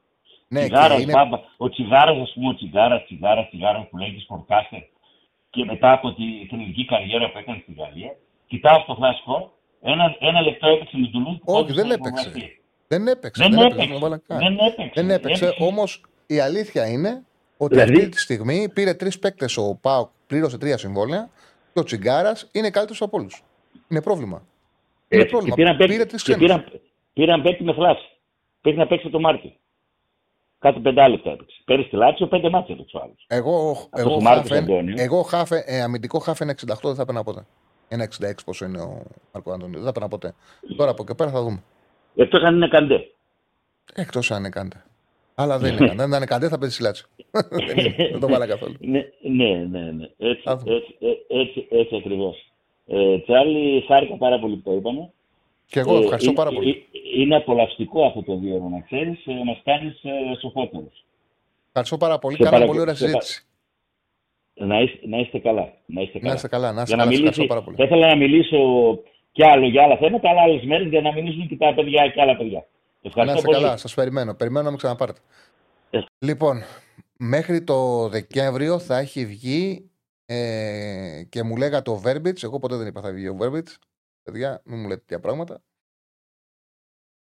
Ναι, 0.47 0.59
τσιγάρας, 0.59 1.01
είναι... 1.01 1.11
μπάμπα, 1.11 1.39
ο 1.57 1.69
τσιγάρας, 1.69 2.17
ας 2.17 2.31
πούμε, 2.33 2.49
ο 2.49 2.55
τσιγάρας, 2.55 3.03
τσιγάρας, 3.03 3.47
τσιγάρας 3.47 3.87
που 3.89 3.97
λέγει 3.97 4.19
σπορκάστερ 4.19 4.81
και 5.49 5.65
μετά 5.65 5.91
από 5.91 6.13
την 6.13 6.47
ελληνική 6.51 6.85
καριέρα 6.85 7.31
που 7.31 7.37
έκανε 7.37 7.59
στη 7.63 7.73
Γαλλία, 7.73 8.15
κοιτάω 8.47 8.79
στο 8.79 8.97
flash 8.99 9.49
ένα, 9.81 10.15
ένα 10.19 10.41
λεπτό 10.41 10.67
έπαιξε 10.67 10.97
με 10.97 11.07
του 11.07 11.41
Όχι, 11.45 11.71
δεν 11.71 11.91
έπαιξε. 11.91 12.31
Δεν 12.87 13.07
έπαιξε. 13.07 13.43
Δεν, 13.43 13.51
δεν 13.51 13.65
έπαιξε. 13.65 13.93
έπαιξε. 14.05 14.35
Δεν 14.35 14.57
έπαιξε. 14.59 14.91
Δεν 14.93 15.09
έπαιξε. 15.09 15.55
Όμως 15.59 16.01
η 16.27 16.39
αλήθεια 16.39 16.87
είναι 16.87 17.23
ότι 17.57 17.73
δηλαδή... 17.73 17.93
αυτή 17.93 18.09
τη 18.09 18.19
στιγμή 18.19 18.69
πήρε 18.69 18.93
τρεις 18.93 19.19
παίκτες 19.19 19.57
ο 19.57 19.77
Πάοκ, 19.81 20.09
πλήρωσε 20.27 20.57
τρία 20.57 20.77
συμβόλαια 20.77 21.29
και 21.73 21.79
ο 21.79 21.83
Τσιγκάρας 21.83 22.49
είναι 22.51 22.69
καλύτερος 22.69 23.01
από 23.01 23.17
όλους. 23.17 23.43
Είναι 23.87 24.01
πρόβλημα. 24.01 24.45
Είναι 25.07 25.21
Έτσι, 25.21 25.31
πρόβλημα. 25.31 25.55
Πήραν, 25.55 25.77
πήρε 25.77 26.05
τρεις 26.05 26.23
πήραν, 26.23 26.65
πήραν 27.13 27.41
παίκτη 27.41 27.63
με 27.63 27.73
φλάση. 27.73 28.09
Πρέπει 28.61 28.77
να 28.77 28.87
παίξει 28.87 29.09
το 29.09 29.19
Μάρτιο. 29.19 29.53
Κάτι 30.59 30.79
πεντάλεπτα 30.79 31.31
έπαιξε. 31.31 31.61
Πέρυσι 31.65 31.89
τη 31.89 31.95
Λάτσιο 31.95 32.27
πέντε 32.27 32.49
μάτια 32.49 32.75
έπαιξε 32.75 32.97
ο 32.97 33.01
άλλος. 33.03 33.25
Εγώ, 33.27 33.87
εγώ, 33.95 34.19
χάφε, 34.19 34.65
εγώ 34.95 35.21
χάφε, 35.21 35.63
ε, 35.65 35.81
αμυντικό 35.81 36.19
χάφε 36.19 36.55
68 36.65 36.75
δεν 36.83 36.95
θα 36.95 37.01
έπαιρνα 37.01 37.23
ποτέ. 37.23 37.45
Ένα 37.87 38.09
66 38.19 38.31
πόσο 38.45 38.65
είναι 38.65 38.81
ο 38.81 39.03
Μαρκο 39.33 39.51
Αντώνιο. 39.51 39.73
Δεν 39.73 39.83
θα 39.83 39.89
έπαιρνα 39.89 40.07
ποτέ. 40.07 40.33
Τώρα 40.77 40.91
από 40.91 41.03
εκεί 41.03 41.15
πέρα 41.15 41.31
θα 41.31 41.41
δούμε. 41.41 41.63
Εκτός 42.17 42.43
αν 42.43 42.55
είναι 42.55 42.67
καντέ. 42.67 43.11
Εκτός 43.93 44.31
αν 44.31 44.39
είναι 44.39 44.49
καντέ. 44.49 44.83
Αλλά 45.35 45.57
δεν 45.57 45.75
είναι 45.75 45.87
καντέ. 45.87 46.03
Αν 46.03 46.11
είναι 46.11 46.25
καντέ 46.25 46.47
θα 46.47 46.57
παίζει 46.57 46.75
σιλάτσι. 46.75 47.05
δεν 48.11 48.19
το 48.19 48.27
βάλα 48.27 48.47
καθόλου. 48.47 48.75
ναι, 48.79 49.05
ναι, 49.21 49.65
ναι. 49.69 49.91
ναι. 49.91 50.09
Έτσι, 50.17 50.43
έτσι, 50.47 50.95
ε, 50.99 51.39
έτσι, 51.39 51.67
έτσι 51.69 51.95
ακριβώς. 51.95 52.51
Ε, 52.87 53.19
Τσάρλι, 53.19 53.83
χάρηκα 53.87 54.15
πάρα 54.15 54.39
πολύ 54.39 54.55
που 54.55 54.69
το 54.69 54.75
είπαμε. 54.75 55.09
Και 55.65 55.79
εγώ 55.79 55.97
ευχαριστώ 55.97 56.31
ε, 56.31 56.33
πάρα 56.33 56.51
πολύ. 56.51 56.69
Ε, 56.69 57.21
είναι 57.21 57.35
απολαυστικό 57.35 58.05
αυτό 58.05 58.23
το 58.23 58.35
δύο 58.35 58.69
να 58.71 58.79
ξέρεις, 58.79 59.25
ε, 59.25 59.33
μας 59.45 59.61
κάνεις 59.63 60.03
ε, 60.03 60.11
σοφότερους. 60.39 61.05
Ευχαριστώ 61.67 61.97
πάρα 61.97 62.19
πολύ. 62.19 62.37
Κάναμε 62.37 62.65
πολύ 62.65 62.79
ωραία 62.79 62.95
συζήτηση. 62.95 63.45
Να 64.53 64.81
είστε, 64.81 65.07
να 65.07 65.17
είστε 65.17 65.39
καλά. 65.39 65.73
Να 65.85 66.01
είστε 66.01 66.19
καλά. 66.19 66.29
Να 66.29 66.35
είστε 66.35 66.47
καλά. 66.47 66.71
Να 66.71 66.81
είστε 66.81 66.95
καλά. 66.95 67.07
μιλήσει, 67.09 67.45
πάρα 67.45 67.61
πολύ. 67.61 67.75
Θα 67.77 67.83
ήθελα 67.83 68.07
να 68.07 68.15
μιλήσω 68.15 68.57
κι 69.37 69.45
άλλο 69.45 69.67
για 69.67 69.83
άλλα 69.83 69.97
θέματα, 69.97 70.29
αλλά 70.29 70.41
άλλες 70.41 70.63
μέρες 70.63 70.87
για 70.87 71.01
να 71.01 71.13
μιλήσουν 71.13 71.47
και 71.47 71.57
τα 71.57 71.73
παιδιά 71.73 72.09
και 72.09 72.21
άλλα 72.21 72.37
παιδιά. 72.37 72.67
Ευχαριστώ 73.01 73.33
να 73.33 73.39
είστε 73.39 73.51
καλά. 73.51 73.77
Σας 73.77 73.93
περιμένω. 73.93 74.33
Περιμένω 74.33 74.65
να 74.65 74.71
με 74.71 74.77
ξαναπάρετε. 74.77 75.19
Ε. 75.89 75.99
Λοιπόν, 76.19 76.61
μέχρι 77.17 77.63
το 77.63 78.07
Δεκέμβριο 78.07 78.79
θα 78.79 78.97
έχει 78.97 79.25
βγει 79.25 79.89
ε, 80.25 81.23
και 81.29 81.43
μου 81.43 81.57
λέγατε 81.57 81.91
ο 81.91 82.01
Verbits. 82.05 82.43
Εγώ 82.43 82.59
ποτέ 82.59 82.75
δεν 82.75 82.87
είπα 82.87 83.01
θα 83.01 83.11
βγει 83.11 83.27
ο 83.27 83.37
Verbits. 83.41 83.75
Παιδιά, 84.23 84.61
μην 84.65 84.79
μου 84.79 84.87
λέτε 84.87 84.99
τέτοια 84.99 85.19
πράγματα. 85.19 85.61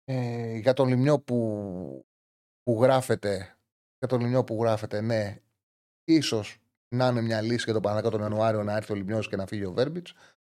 Ε, 0.04 0.58
για 0.58 0.74
τον 0.74 0.88
Λιμιό 0.88 1.20
που, 1.20 2.06
που 2.64 2.82
γράφεται 2.82 3.58
για 3.98 4.08
τον 4.08 4.20
Λιμιό 4.20 4.44
που 4.44 4.58
γράφεται, 4.62 5.02
ναι, 5.02 5.36
ίσως 6.04 6.58
να 6.96 7.08
είναι 7.08 7.22
μια 7.22 7.42
λύση 7.42 7.64
για 7.64 7.74
τον 7.74 7.82
Παναγιώτο 7.82 8.18
τον 8.18 8.22
Ιανουάριο 8.22 8.64
να 8.64 8.76
έρθει 8.76 8.92
ο 8.92 8.96
Λιμιό 8.96 9.20
και 9.20 9.36
να 9.36 9.46
φύγει 9.46 9.66
ο 9.66 9.72
Βέρμπιτ. 9.72 10.08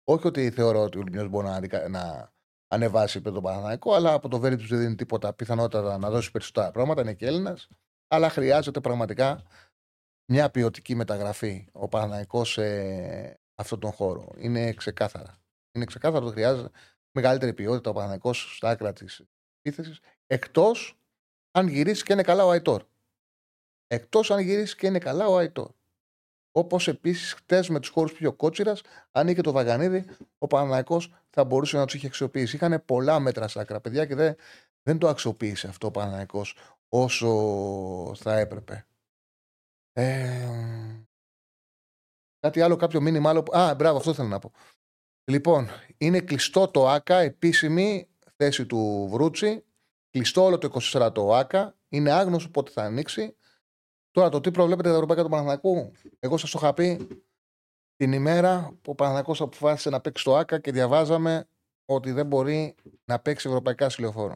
Όχι 0.09 0.27
ότι 0.27 0.51
θεωρώ 0.51 0.83
ότι 0.83 0.99
ο 0.99 1.03
Λιμιό 1.03 1.29
μπορεί 1.29 1.47
να, 1.47 1.89
να 1.89 2.33
ανεβάσει 2.69 3.21
τον 3.21 3.43
Παναγιώτο, 3.43 3.93
αλλά 3.93 4.13
από 4.13 4.29
το 4.29 4.39
Βέρμπιτ 4.39 4.67
δεν 4.67 4.79
δίνει 4.79 4.95
τίποτα 4.95 5.33
πιθανότατα 5.33 5.99
να 5.99 6.11
δώσει 6.11 6.31
περισσότερα 6.31 6.71
πράγματα. 6.71 7.01
Είναι 7.01 7.15
και 7.15 7.27
Έλληνας. 7.27 7.69
Αλλά 8.09 8.31
χρειάζεται 8.31 8.81
πραγματικά 8.81 9.43
μια 10.33 10.51
ποιοτική 10.51 10.95
μεταγραφή 10.95 11.69
ο 11.73 11.89
Παναγιώτο 11.89 12.45
σε 12.45 13.41
αυτόν 13.55 13.81
τον 13.81 13.93
χώρο. 13.93 14.33
Είναι 14.37 14.73
ξεκάθαρα. 14.73 15.39
Είναι 15.73 15.85
ξεκάθαρο 15.85 16.25
ότι 16.27 16.35
χρειάζεται 16.35 16.71
μεγαλύτερη 17.13 17.55
ποιότητα 17.55 17.91
ο 17.91 17.93
Παναγιώτο 17.93 18.33
στα 18.33 18.69
άκρα 18.69 18.93
της 18.93 19.25
επίθεσης. 19.63 20.01
Εκτός 20.27 20.99
αν 21.51 21.69
γυρίσει 21.69 22.05
και 22.05 22.13
είναι 22.13 22.23
καλά 22.23 22.45
ο 22.45 22.51
Αϊτόρ. 22.51 22.85
Εκτός 23.87 24.31
αν 24.31 24.41
γυρίσει 24.41 24.77
και 24.77 24.87
είναι 24.87 24.99
καλά 24.99 25.27
ο 25.27 25.37
Αϊτόρ. 25.37 25.71
Όπως 26.57 26.89
επίσης 26.89 27.33
χτες 27.33 27.69
με 27.69 27.81
τους 27.81 27.89
χώρους 27.89 28.13
πιο 28.13 28.33
κότσιρα, 28.33 28.77
αν 29.11 29.29
είχε 29.29 29.41
το 29.41 29.53
Βαγανίδη, 29.53 30.05
ο 30.39 30.47
Παναναναϊκό 30.47 31.03
θα 31.31 31.45
μπορούσε 31.45 31.77
να 31.77 31.85
τους 31.85 31.95
είχε 31.95 32.07
αξιοποιήσει. 32.07 32.57
Είχαν 32.57 32.83
πολλά 32.85 33.21
μέτρα 33.21 33.49
στα 33.49 33.61
άκρα, 33.61 33.81
παιδιά, 33.81 34.07
και 34.07 34.15
δεν, 34.15 34.37
δεν 34.83 34.99
το 34.99 35.09
αξιοποίησε 35.09 35.69
αυτό 35.69 35.87
ο 35.87 35.91
Παναναναϊκό 35.91 36.45
όσο 36.89 38.15
θα 38.17 38.39
έπρεπε. 38.39 38.87
Ε, 39.93 40.49
κάτι 42.41 42.61
άλλο, 42.61 42.77
κάποιο 42.77 43.01
μήνυμα 43.01 43.31
άλλο. 43.31 43.45
Α, 43.51 43.75
μπράβο, 43.75 43.97
αυτό 43.97 44.15
θέλω 44.15 44.29
να 44.29 44.39
πω. 44.39 44.53
Λοιπόν, 45.31 45.69
είναι 45.99 46.21
κλειστό 46.21 46.69
το 46.69 46.89
ΆΚΑ, 46.89 47.17
επίσημη 47.19 48.09
θέση 48.37 48.67
του 48.67 49.09
Βρούτσι. 49.11 49.65
Κλειστό 50.11 50.45
όλο 50.45 50.59
το 50.59 50.81
24 50.93 51.11
το 51.15 51.35
ΆΚΑ. 51.35 51.77
Είναι 51.89 52.11
άγνωστο 52.11 52.49
πότε 52.49 52.71
θα 52.71 52.83
ανοίξει. 52.83 53.37
Τώρα 54.17 54.29
το 54.29 54.41
τι 54.41 54.51
προβλέπετε 54.51 54.89
τα 54.89 54.95
Ευρωπαϊκά 54.95 55.23
του 55.23 55.29
Παναθηνακού, 55.29 55.93
εγώ 56.19 56.37
σας 56.37 56.51
το 56.51 56.59
είχα 56.63 56.75
πει 56.75 57.09
την 57.97 58.13
ημέρα 58.13 58.79
που 58.83 58.91
ο 58.91 58.95
Παναθηνακός 58.95 59.41
αποφάσισε 59.41 59.91
να 59.91 60.01
παίξει 60.01 60.25
το 60.25 60.37
ΑΚΑ 60.37 60.59
και 60.59 60.73
διαβάζαμε 60.73 61.49
ότι 61.85 62.13
δεν 62.13 62.27
μπορεί 62.27 62.75
να 63.05 63.19
παίξει 63.19 63.49
ευρωπαϊκά 63.49 63.89
συλλοφόρο. 63.89 64.35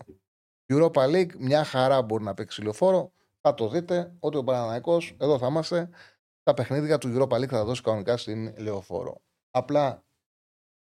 Η 0.67 0.75
Europa 0.75 1.03
League 1.05 1.37
μια 1.39 1.65
χαρά 1.65 2.03
μπορεί 2.03 2.25
να 2.25 2.35
παίξει 2.35 2.61
συλλοφόρο. 2.61 3.13
Θα 3.41 3.55
το 3.55 3.69
δείτε 3.69 4.17
ότι 4.19 4.37
ο 4.37 4.45
Παναθηνακός, 4.45 5.17
εδώ 5.19 5.39
θα 5.39 5.47
είμαστε, 5.47 5.91
τα 6.43 6.55
παιχνίδια 6.55 6.99
του 6.99 7.17
Europa 7.17 7.37
League 7.37 7.49
θα 7.49 7.57
τα 7.57 7.65
δώσει 7.65 7.83
κανονικά 7.83 8.17
στην 8.17 8.55
Λεωφόρο. 8.59 9.21
Απλά 9.51 10.05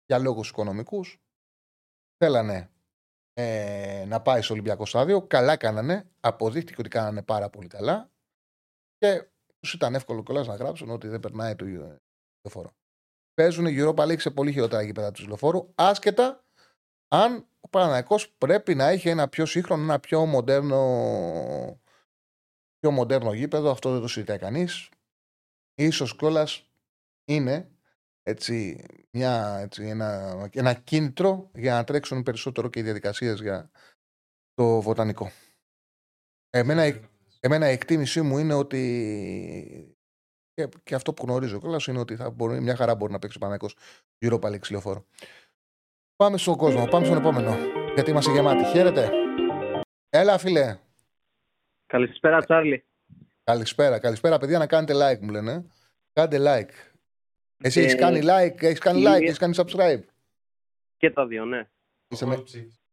για 0.06 0.18
λόγους 0.18 0.48
οικονομικούς 0.48 1.20
θέλανε 2.16 2.70
ε, 3.32 4.04
να 4.06 4.20
πάει 4.20 4.42
στο 4.42 4.52
Ολυμπιακό 4.52 4.86
Στάδιο. 4.86 5.22
Καλά 5.22 5.56
κάνανε. 5.56 6.10
Αποδείχτηκε 6.20 6.80
ότι 6.80 6.88
κάνανε 6.88 7.22
πάρα 7.22 7.50
πολύ 7.50 7.66
καλά. 7.66 8.10
Και 8.98 9.28
τους 9.60 9.72
ήταν 9.72 9.94
εύκολο 9.94 10.22
κιόλας 10.22 10.46
να 10.46 10.54
γράψουν 10.54 10.90
ότι 10.90 11.08
δεν 11.08 11.20
περνάει 11.20 11.54
το 11.54 11.64
λεωφόρο. 11.64 12.70
Παίζουν 13.34 13.66
η 13.66 13.76
Europa 13.78 14.06
League 14.06 14.20
σε 14.20 14.30
πολύ 14.30 14.52
χειρότερα 14.52 14.82
γήπεδα 14.82 15.10
του 15.10 15.26
λεωφόρου, 15.26 15.72
άσχετα 15.74 16.44
αν 17.08 17.48
ο 17.60 17.68
Παναναναϊκό 17.68 18.16
πρέπει 18.38 18.74
να 18.74 18.88
έχει 18.88 19.08
ένα 19.08 19.28
πιο 19.28 19.46
σύγχρονο, 19.46 19.82
ένα 19.82 20.00
πιο 20.00 20.26
μοντέρνο, 20.26 21.80
πιο 22.78 22.90
μοντέρνο 22.90 23.32
γήπεδο. 23.32 23.70
Αυτό 23.70 23.92
δεν 23.92 24.00
το 24.00 24.08
συζητάει 24.08 24.38
κανείς. 24.38 24.88
σω 25.90 26.06
κιόλας 26.06 26.70
είναι 27.24 27.70
έτσι, 28.22 28.84
μια, 29.10 29.58
έτσι, 29.58 29.86
ένα, 29.86 30.50
ένα 30.52 30.74
κίνητρο 30.74 31.50
για 31.54 31.74
να 31.74 31.84
τρέξουν 31.84 32.22
περισσότερο 32.22 32.68
και 32.68 32.78
οι 32.78 32.82
διαδικασίες 32.82 33.40
για 33.40 33.70
το 34.54 34.80
βοτανικό. 34.80 35.30
Εμένα 36.50 37.00
Εμένα 37.40 37.68
η 37.68 37.72
εκτίμησή 37.72 38.22
μου 38.22 38.38
είναι 38.38 38.54
ότι. 38.54 39.96
Και, 40.54 40.68
και 40.84 40.94
αυτό 40.94 41.12
που 41.12 41.24
γνωρίζω 41.26 41.58
κιόλας 41.58 41.86
είναι 41.86 41.98
ότι 41.98 42.16
θα 42.16 42.30
μπορεί, 42.30 42.60
μια 42.60 42.76
χαρά 42.76 42.94
μπορεί 42.94 43.12
να 43.12 43.18
παίξει 43.18 43.36
ο 43.36 43.40
Παναγικός 43.40 43.74
γύρω 44.18 44.38
πάλι 44.38 44.58
ξυλοφόρο. 44.58 45.06
Πάμε 46.16 46.36
στον 46.38 46.56
κόσμο, 46.56 46.86
πάμε 46.86 47.04
στον 47.04 47.18
επόμενο. 47.18 47.56
Γιατί 47.94 48.10
είμαστε 48.10 48.32
γεμάτοι. 48.32 48.64
Χαίρετε. 48.64 49.10
Έλα, 50.08 50.38
φίλε. 50.38 50.78
Καλησπέρα, 51.86 52.44
Τσάρλι. 52.44 52.84
Καλησπέρα, 53.44 53.98
καλησπέρα, 53.98 54.38
παιδιά. 54.38 54.58
Να 54.58 54.66
κάνετε 54.66 54.94
like, 54.94 55.18
μου 55.20 55.30
λένε. 55.30 55.64
Κάντε 56.12 56.38
like. 56.40 56.70
Εσύ 57.62 57.80
ε, 57.80 57.84
έχει 57.84 57.94
κάνει 57.94 58.20
like, 58.22 58.62
έχεις 58.62 58.78
κάνει 58.78 59.02
like, 59.06 59.22
έχεις 59.22 59.38
κάνει 59.38 59.54
subscribe. 59.56 60.02
Και 60.96 61.10
τα 61.10 61.26
δύο, 61.26 61.44
ναι. 61.44 61.68
Είσαι, 62.08 62.26
με... 62.26 62.44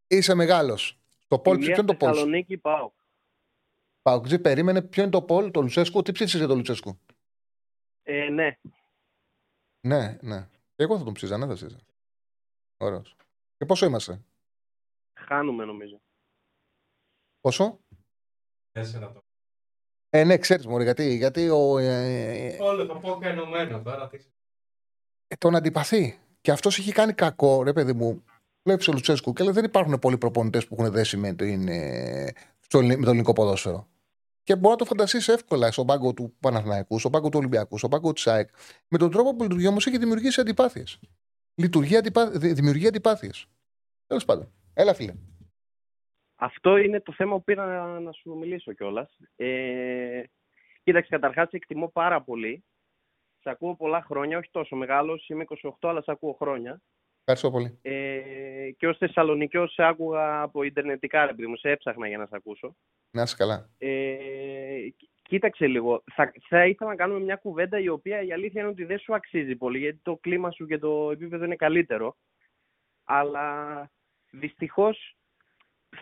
Είσαι 0.08 0.34
μεγάλος. 0.34 1.00
Το 1.28 1.40
πόλ 1.40 1.58
ποιο 1.58 1.74
είναι 1.74 1.84
το 1.84 1.96
πόλ. 1.96 2.10
Θεσσαλονίκη 2.10 2.58
πάω. 2.58 2.92
Παοκτζή 4.06 4.40
περίμενε 4.40 4.82
ποιο 4.82 5.02
είναι 5.02 5.11
το 5.11 5.22
Πολ, 5.22 5.52
το 5.52 5.61
Λουτσέσκου. 5.61 6.02
Τι 6.02 6.11
ψήφισε 6.11 6.38
για 6.38 6.48
το 6.48 6.56
Λουτσέσκου; 6.56 6.99
Ε, 8.03 8.30
ναι. 8.30 8.57
Ναι, 9.80 10.18
ναι. 10.22 10.48
Εγώ 10.76 10.98
θα 10.98 11.03
τον 11.03 11.14
ψήφιζα, 11.14 11.38
ναι, 11.38 11.45
θα 11.45 11.53
ψήφιζα. 11.53 11.80
Ωραίος. 12.77 13.15
Και 13.57 13.65
πόσο 13.65 13.86
είμαστε; 13.86 14.22
Χάνουμε, 15.14 15.65
νομίζω. 15.65 16.02
Πόσο; 17.41 17.80
Τέσσερα 18.72 19.11
το. 19.11 19.23
Ε, 20.10 20.23
ναι, 20.23 20.38
ξέρεις 20.38 20.68
μου, 20.68 20.82
γιατί, 20.82 21.15
γιατί 21.15 21.49
ο... 21.49 21.77
Ε, 21.77 22.57
Όλο 22.61 22.86
το 22.86 22.95
πω 22.95 23.19
ενωμένο 23.22 23.82
τώρα. 23.82 24.07
Τι... 24.07 24.18
Ε, 25.27 25.36
τον 25.36 25.56
αντιπαθεί. 25.56 26.19
Και 26.41 26.52
αυτός 26.52 26.77
έχει 26.77 26.91
κάνει 26.91 27.14
κακό, 27.14 27.64
ρε 27.64 27.73
παιδί 27.73 27.94
μου. 27.94 28.23
Βλέπεις 28.64 28.88
ο 28.88 28.91
Λουτσέσκου 28.91 29.34
και 29.34 29.44
λέει, 29.44 29.53
δεν 29.53 29.64
υπάρχουν 29.64 29.99
πολλοί 29.99 30.18
προπονητές 30.18 30.68
που 30.68 30.76
έχουν 30.80 30.91
δέσει 30.91 31.18
με, 31.18 31.34
την, 31.34 31.68
ε, 31.68 32.34
στο, 32.60 32.82
με 32.82 32.95
το 32.95 33.10
ελληνικό 33.10 33.34
ποδόσφαιρο. 33.34 33.88
Και 34.46 34.56
μπορεί 34.56 34.70
να 34.70 34.76
το 34.76 34.86
φανταστείς 34.86 35.28
εύκολα 35.28 35.72
στον 35.72 35.86
πάγκο 35.86 36.14
του 36.14 36.36
Παναθηναϊκού, 36.40 37.00
στον 37.00 37.12
πάγκο 37.12 37.30
του 37.30 37.38
Ολυμπιακού, 37.38 37.78
στον 37.78 37.90
πάγκο 37.90 38.14
της 38.14 38.28
ΑΕΚ. 38.28 38.50
Με 38.88 38.98
τον 38.98 39.12
τρόπο 39.12 39.36
που 39.36 39.44
λειτουργεί 39.44 39.68
όμως 39.68 39.86
έχει 39.88 39.98
δημιουργήσει 39.98 40.42
αντιπάθειες. 40.42 41.00
Λειτουργεί 41.56 41.98
αντιπά... 41.98 42.30
δημιουργεί 42.30 42.88
αντιπάθειες. 42.88 43.48
Τέλος 44.08 44.26
πάντων. 44.26 44.52
Έλα, 44.74 44.94
φίλε. 44.94 45.14
Αυτό 46.36 46.78
είναι 46.78 47.00
το 47.00 47.14
θέμα 47.14 47.36
που 47.36 47.44
πήρα 47.44 48.00
να 48.00 48.12
σου 48.12 48.36
μιλήσω 48.36 48.74
κιόλας. 48.74 49.18
Ε, 49.36 50.22
κοίταξε, 50.84 51.10
καταρχάς 51.10 51.50
εκτιμώ 51.52 51.88
πάρα 51.88 52.22
πολύ. 52.22 52.64
Σε 53.40 53.50
ακούω 53.50 53.76
πολλά 53.76 54.02
χρόνια, 54.02 54.38
όχι 54.38 54.50
τόσο 54.52 54.76
μεγάλος, 54.76 55.30
είμαι 55.30 55.46
28, 55.64 55.70
αλλά 55.82 56.02
σε 56.02 56.12
ακούω 56.12 56.34
χρόνια. 56.34 56.82
Ευχαριστώ 57.28 57.52
πολύ. 57.52 57.80
Ε, 57.82 58.72
και 58.78 58.88
ως 58.88 58.98
Θεσσαλονικιό 58.98 59.68
σε 59.68 59.84
άκουγα 59.84 60.42
από 60.42 60.64
Ιντερνετικά, 60.64 61.26
ρε 61.26 61.34
παιδί 61.34 61.48
μου, 61.48 61.58
σε 61.58 61.70
έψαχνα 61.70 62.08
για 62.08 62.18
να 62.18 62.26
σε 62.26 62.36
ακούσω. 62.36 62.76
Να 63.12 63.22
είσαι 63.22 63.36
καλά. 63.36 63.70
Ε, 63.78 64.18
κοίταξε 65.22 65.68
λίγο. 65.68 66.04
Θα, 66.14 66.32
θα 66.50 66.66
ήθελα 66.66 66.90
να 66.90 66.96
κάνουμε 66.96 67.20
μια 67.20 67.36
κουβέντα 67.36 67.80
η 67.80 67.88
οποία 67.88 68.22
η 68.22 68.34
αλήθεια 68.34 68.62
είναι 68.62 68.70
ότι 68.70 68.84
δεν 68.84 69.00
σου 69.00 69.16
αξίζει 69.16 69.56
πολύ, 69.56 69.80
γιατί 69.80 70.00
το 70.02 70.18
κλίμα 70.22 70.52
σου 70.52 70.66
και 70.66 70.78
το 70.78 71.12
επίπεδο 71.12 71.46
είναι 71.46 71.56
καλύτερο. 71.56 72.16
Αλλά 73.04 73.90
δυστυχώς 74.32 75.18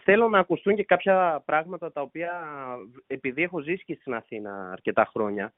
θέλω 0.04 0.30
να 0.30 0.40
ακουστούν 0.40 0.76
και 0.76 0.84
κάποια 0.84 1.42
πράγματα 1.46 1.92
τα 1.92 2.02
οποία, 2.02 2.32
επειδή 3.08 3.44
έχω 3.44 3.60
ζήσει 3.60 3.84
και 3.84 3.98
στην 4.00 4.14
Αθήνα 4.14 4.72
αρκετά 4.72 5.10
χρόνια, 5.14 5.54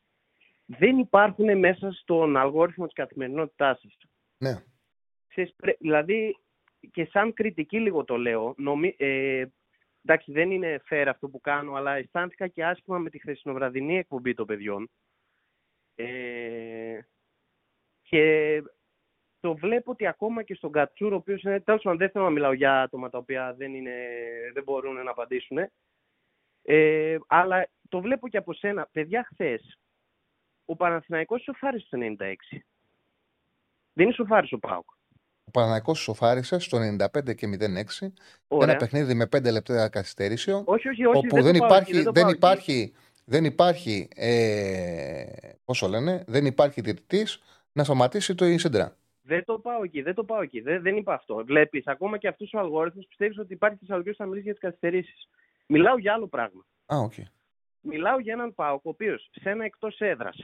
δεν 0.66 0.98
υπάρχουν 0.98 1.58
μέσα 1.58 1.92
στον 1.92 2.38
αλγόριθμο 2.38 2.86
της 2.86 2.96
καθημερινότητάς 2.96 3.80
σας. 3.80 3.98
Ναι 4.38 4.64
δηλαδή 5.80 6.38
και 6.92 7.06
σαν 7.06 7.34
κριτική 7.34 7.80
λίγο 7.80 8.04
το 8.04 8.18
λέω, 8.18 8.54
νομι, 8.58 8.96
ε, 8.98 9.46
εντάξει 10.04 10.32
δεν 10.32 10.52
είναι 10.52 10.82
fair 10.90 11.06
αυτό 11.08 11.30
που 11.30 11.42
κάνω, 11.42 11.74
αλλά 11.74 11.96
αισθάνθηκα 11.96 12.48
και 12.48 12.66
άσχημα 12.66 12.98
με 12.98 13.10
τη 13.10 13.20
χθεσινοβραδινή 13.20 13.98
εκπομπή 13.98 14.34
των 14.34 14.46
παιδιών. 14.46 14.90
Ε, 15.96 17.00
και 18.02 18.64
το 19.40 19.56
βλέπω 19.56 19.92
ότι 19.92 20.08
ακόμα 20.08 20.44
και 20.44 20.54
στον 20.54 20.72
Κατσούρο, 20.72 21.16
ο 21.16 21.18
οποίος 21.18 21.42
είναι, 21.42 21.60
τέλος 21.60 21.82
πάντων 21.82 21.98
δεν 21.98 22.10
θέλω 22.10 22.24
να 22.24 22.30
μιλάω 22.30 22.54
για 22.54 22.82
άτομα 22.82 23.10
τα 23.10 23.18
οποία 23.18 23.54
δεν, 23.54 23.74
είναι, 23.74 23.96
δεν 24.54 24.64
μπορούν 24.64 25.04
να 25.04 25.12
απαντήσουν, 25.12 25.58
ε, 26.62 27.18
αλλά 27.28 27.68
το 27.90 28.02
βλέπω 28.02 28.28
και 28.28 28.38
από 28.38 28.54
σένα. 28.54 28.90
Παιδιά, 28.92 29.28
χθες 29.32 29.80
ο 30.66 30.76
Παναθηναϊκός 30.76 31.44
σοφάρισε 31.44 31.88
το 31.90 31.98
96. 31.98 32.36
Δεν 33.94 34.06
είναι 34.06 34.14
σοφάρισε 34.14 34.56
ο 34.56 34.60
Πάουκ. 34.60 34.90
Ο 35.56 35.60
Παναναϊκό 35.60 35.94
σοφάρισε 35.94 36.60
στο 36.60 36.78
95 36.78 37.36
και 37.36 37.48
06. 38.02 38.12
Ωραία. 38.48 38.70
Ένα 38.70 38.76
παιχνίδι 38.78 39.14
με 39.14 39.26
5 39.36 39.52
λεπτά 39.52 39.90
καθυστερήσεων. 39.90 40.64
Όχι, 40.66 40.88
όχι, 40.88 41.06
όχι. 41.06 41.18
Όπου 41.18 41.42
δεν, 41.42 41.56
υπάρχει, 41.56 42.04
δεν, 42.12 42.28
υπάρχει, 42.28 42.94
δεν 43.26 43.46
υπάρχει, 43.46 44.08
ε, 44.16 45.24
πόσο 45.66 45.88
λένε, 45.88 46.24
δεν 46.28 46.46
υπάρχει 46.46 46.82
διαιτητής 46.82 47.42
να 47.72 47.84
σταματήσει 47.84 48.36
το 48.36 48.46
Ινσεντρά. 48.46 48.96
Δεν 49.22 49.46
το 49.46 49.60
πάω 49.60 49.84
εκεί, 49.84 50.02
δεν 50.02 50.14
το 50.14 50.24
πάω 50.24 50.42
εκεί. 50.42 50.62
Δεν, 50.62 50.82
δεν 50.82 50.98
είπα 50.98 51.14
αυτό. 51.14 51.44
Βλέπεις, 51.46 51.88
ακόμα 51.88 52.18
και 52.18 52.28
αυτούς 52.28 52.50
του 52.50 52.60
αλγόριθμου 52.60 53.02
πιστεύεις 53.08 53.38
ότι 53.38 53.54
υπάρχει 53.54 53.78
θεσσαλονίκης 53.80 54.18
που 54.18 54.24
θα 54.24 54.30
μιλήσει 54.30 54.46
για 54.46 54.54
τις 54.54 54.62
καθυστερήσεις. 54.62 55.30
Μιλάω 55.66 55.98
για 55.98 56.14
άλλο 56.14 56.28
πράγμα. 56.28 56.66
Α, 56.86 56.98
okay. 57.10 57.24
Μιλάω 57.82 58.20
για 58.20 58.34
έναν 58.34 58.54
Πάοκ, 58.56 58.86
ο 58.86 58.90
οποίος 58.90 59.30
σε 59.32 59.50
ένα 59.50 59.66
εκτός 59.66 60.00
έδρας, 60.00 60.38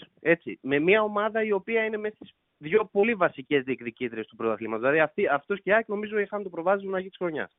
με 0.62 0.80
μια 0.80 1.02
ομάδα 1.02 1.44
η 1.44 1.52
οποία 1.52 1.84
είναι 1.84 1.98
μέσα 1.98 2.16
στις 2.16 2.34
δύο 2.62 2.86
πολύ 2.86 3.16
βασικές 3.16 3.64
διεκδικήτρε 3.64 4.24
του 4.24 4.36
πρωταθλήματος. 4.36 4.90
Δηλαδή 4.90 5.28
αυτός 5.28 5.62
και 5.62 5.70
η 5.70 5.74
ΑΕΚ 5.74 5.88
νομίζω 5.88 6.20
είχαν 6.20 6.44
το 6.44 6.50
προβάδισμα 6.50 6.92
να 6.92 6.98
έχει 6.98 7.10
τη 7.10 7.18
χρονιά. 7.18 7.52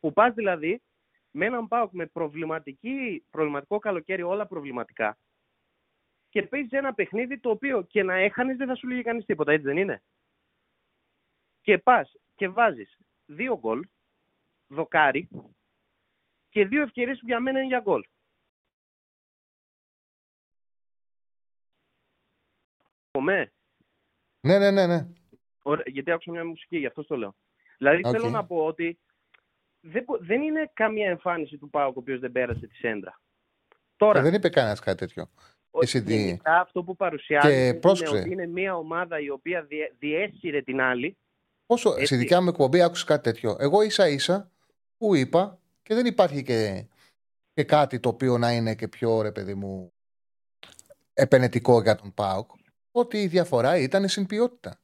Που 0.00 0.12
πας 0.12 0.34
δηλαδή 0.34 0.82
με 1.30 1.46
έναν 1.46 1.68
Πάοκ 1.68 1.92
με 1.92 2.06
προβληματική, 2.06 3.26
προβληματικό 3.30 3.78
καλοκαίρι, 3.78 4.22
όλα 4.22 4.46
προβληματικά. 4.46 5.18
Και 6.28 6.42
παίζεις 6.42 6.70
ένα 6.70 6.94
παιχνίδι 6.94 7.40
το 7.40 7.50
οποίο 7.50 7.82
και 7.82 8.02
να 8.02 8.14
έχανες 8.14 8.56
δεν 8.56 8.66
θα 8.66 8.74
σου 8.74 8.88
λέγει 8.88 9.02
κανείς 9.02 9.24
τίποτα, 9.24 9.52
έτσι 9.52 9.66
δεν 9.66 9.76
είναι; 9.76 10.02
Και 11.60 11.78
πας 11.78 12.12
και 12.34 12.48
βάζεις 12.48 12.98
δύο 13.26 13.58
γκολ, 13.58 13.88
δοκάρι 14.66 15.28
και 16.48 16.66
δύο 16.66 16.82
ευκαιρίες 16.82 17.18
που 17.18 17.26
για 17.26 17.40
μένα 17.40 17.58
είναι 17.58 17.68
για 17.68 17.80
γκολ. 17.80 18.04
Με. 23.18 23.52
Ναι, 24.46 24.58
ναι, 24.58 24.70
ναι, 24.70 24.86
ναι. 24.86 25.06
Ωραία, 25.62 25.84
γιατί 25.86 26.10
άκουσα 26.10 26.30
μια 26.30 26.44
μουσική, 26.44 26.78
γι' 26.78 26.86
αυτό 26.86 27.04
το 27.04 27.16
λέω. 27.16 27.34
Δηλαδή 27.78 28.00
Okay. 28.04 28.10
θέλω 28.10 28.28
να 28.30 28.44
πω 28.44 28.56
ότι 28.56 28.98
δεν, 29.80 30.02
μπο- 30.06 30.18
δεν 30.20 30.42
είναι 30.42 30.70
καμία 30.74 31.08
εμφάνιση 31.10 31.56
του 31.58 31.70
Πάουκ 31.70 31.96
ο 31.96 31.98
οποίος 32.00 32.20
δεν 32.20 32.32
πέρασε 32.32 32.66
τη 32.66 32.74
σέντρα. 32.74 33.20
Τώρα, 33.96 34.18
Ε, 34.18 34.22
δεν 34.22 34.34
είπε 34.34 34.48
κανένας 34.48 34.80
κάτι 34.80 34.96
τέτοιο. 34.98 35.30
ο- 35.70 35.78
Εσύ 35.82 36.02
τι- 36.02 36.14
γενικά 36.16 36.60
αυτό 36.60 36.82
που 36.82 36.96
παρουσιάζει 36.96 37.48
Και 37.48 37.66
είναι 37.68 37.74
πρόσεξε. 37.74 38.16
ότι 38.16 38.30
είναι 38.30 38.46
μια 38.46 38.76
ομάδα 38.76 39.20
η 39.20 39.30
οποία 39.30 39.62
διέ, 39.62 39.92
διέσυρε 39.98 40.62
την 40.62 40.80
άλλη. 40.80 41.16
Πόσο, 41.66 41.90
Έτσι. 41.92 42.04
στη 42.06 42.16
δικιά 42.16 42.40
μου 42.40 42.48
εκπομπή 42.48 42.82
άκουσα 42.82 43.04
κάτι 43.06 43.22
τέτοιο. 43.22 43.56
Εγώ 43.60 43.82
ίσα 43.82 44.08
ίσα 44.08 44.50
που 44.98 45.14
είπα 45.14 45.58
και 45.82 45.94
δεν 45.94 46.06
υπάρχει 46.06 46.42
και, 46.42 46.86
και 47.54 47.64
κάτι 47.64 48.00
το 48.00 48.08
οποίο 48.08 48.38
να 48.38 48.52
είναι 48.52 48.74
και 48.74 48.88
πιο 48.88 49.22
ρε 49.22 49.32
παιδί 49.32 49.54
μου 49.54 49.92
επενετικό 51.14 51.82
για 51.82 51.94
τον 51.94 52.14
ΠΑΟΚ 52.14 52.50
ότι 52.92 53.22
η 53.22 53.26
διαφορά 53.26 53.76
ήταν 53.76 54.08
στην 54.08 54.26
ποιότητα. 54.26 54.78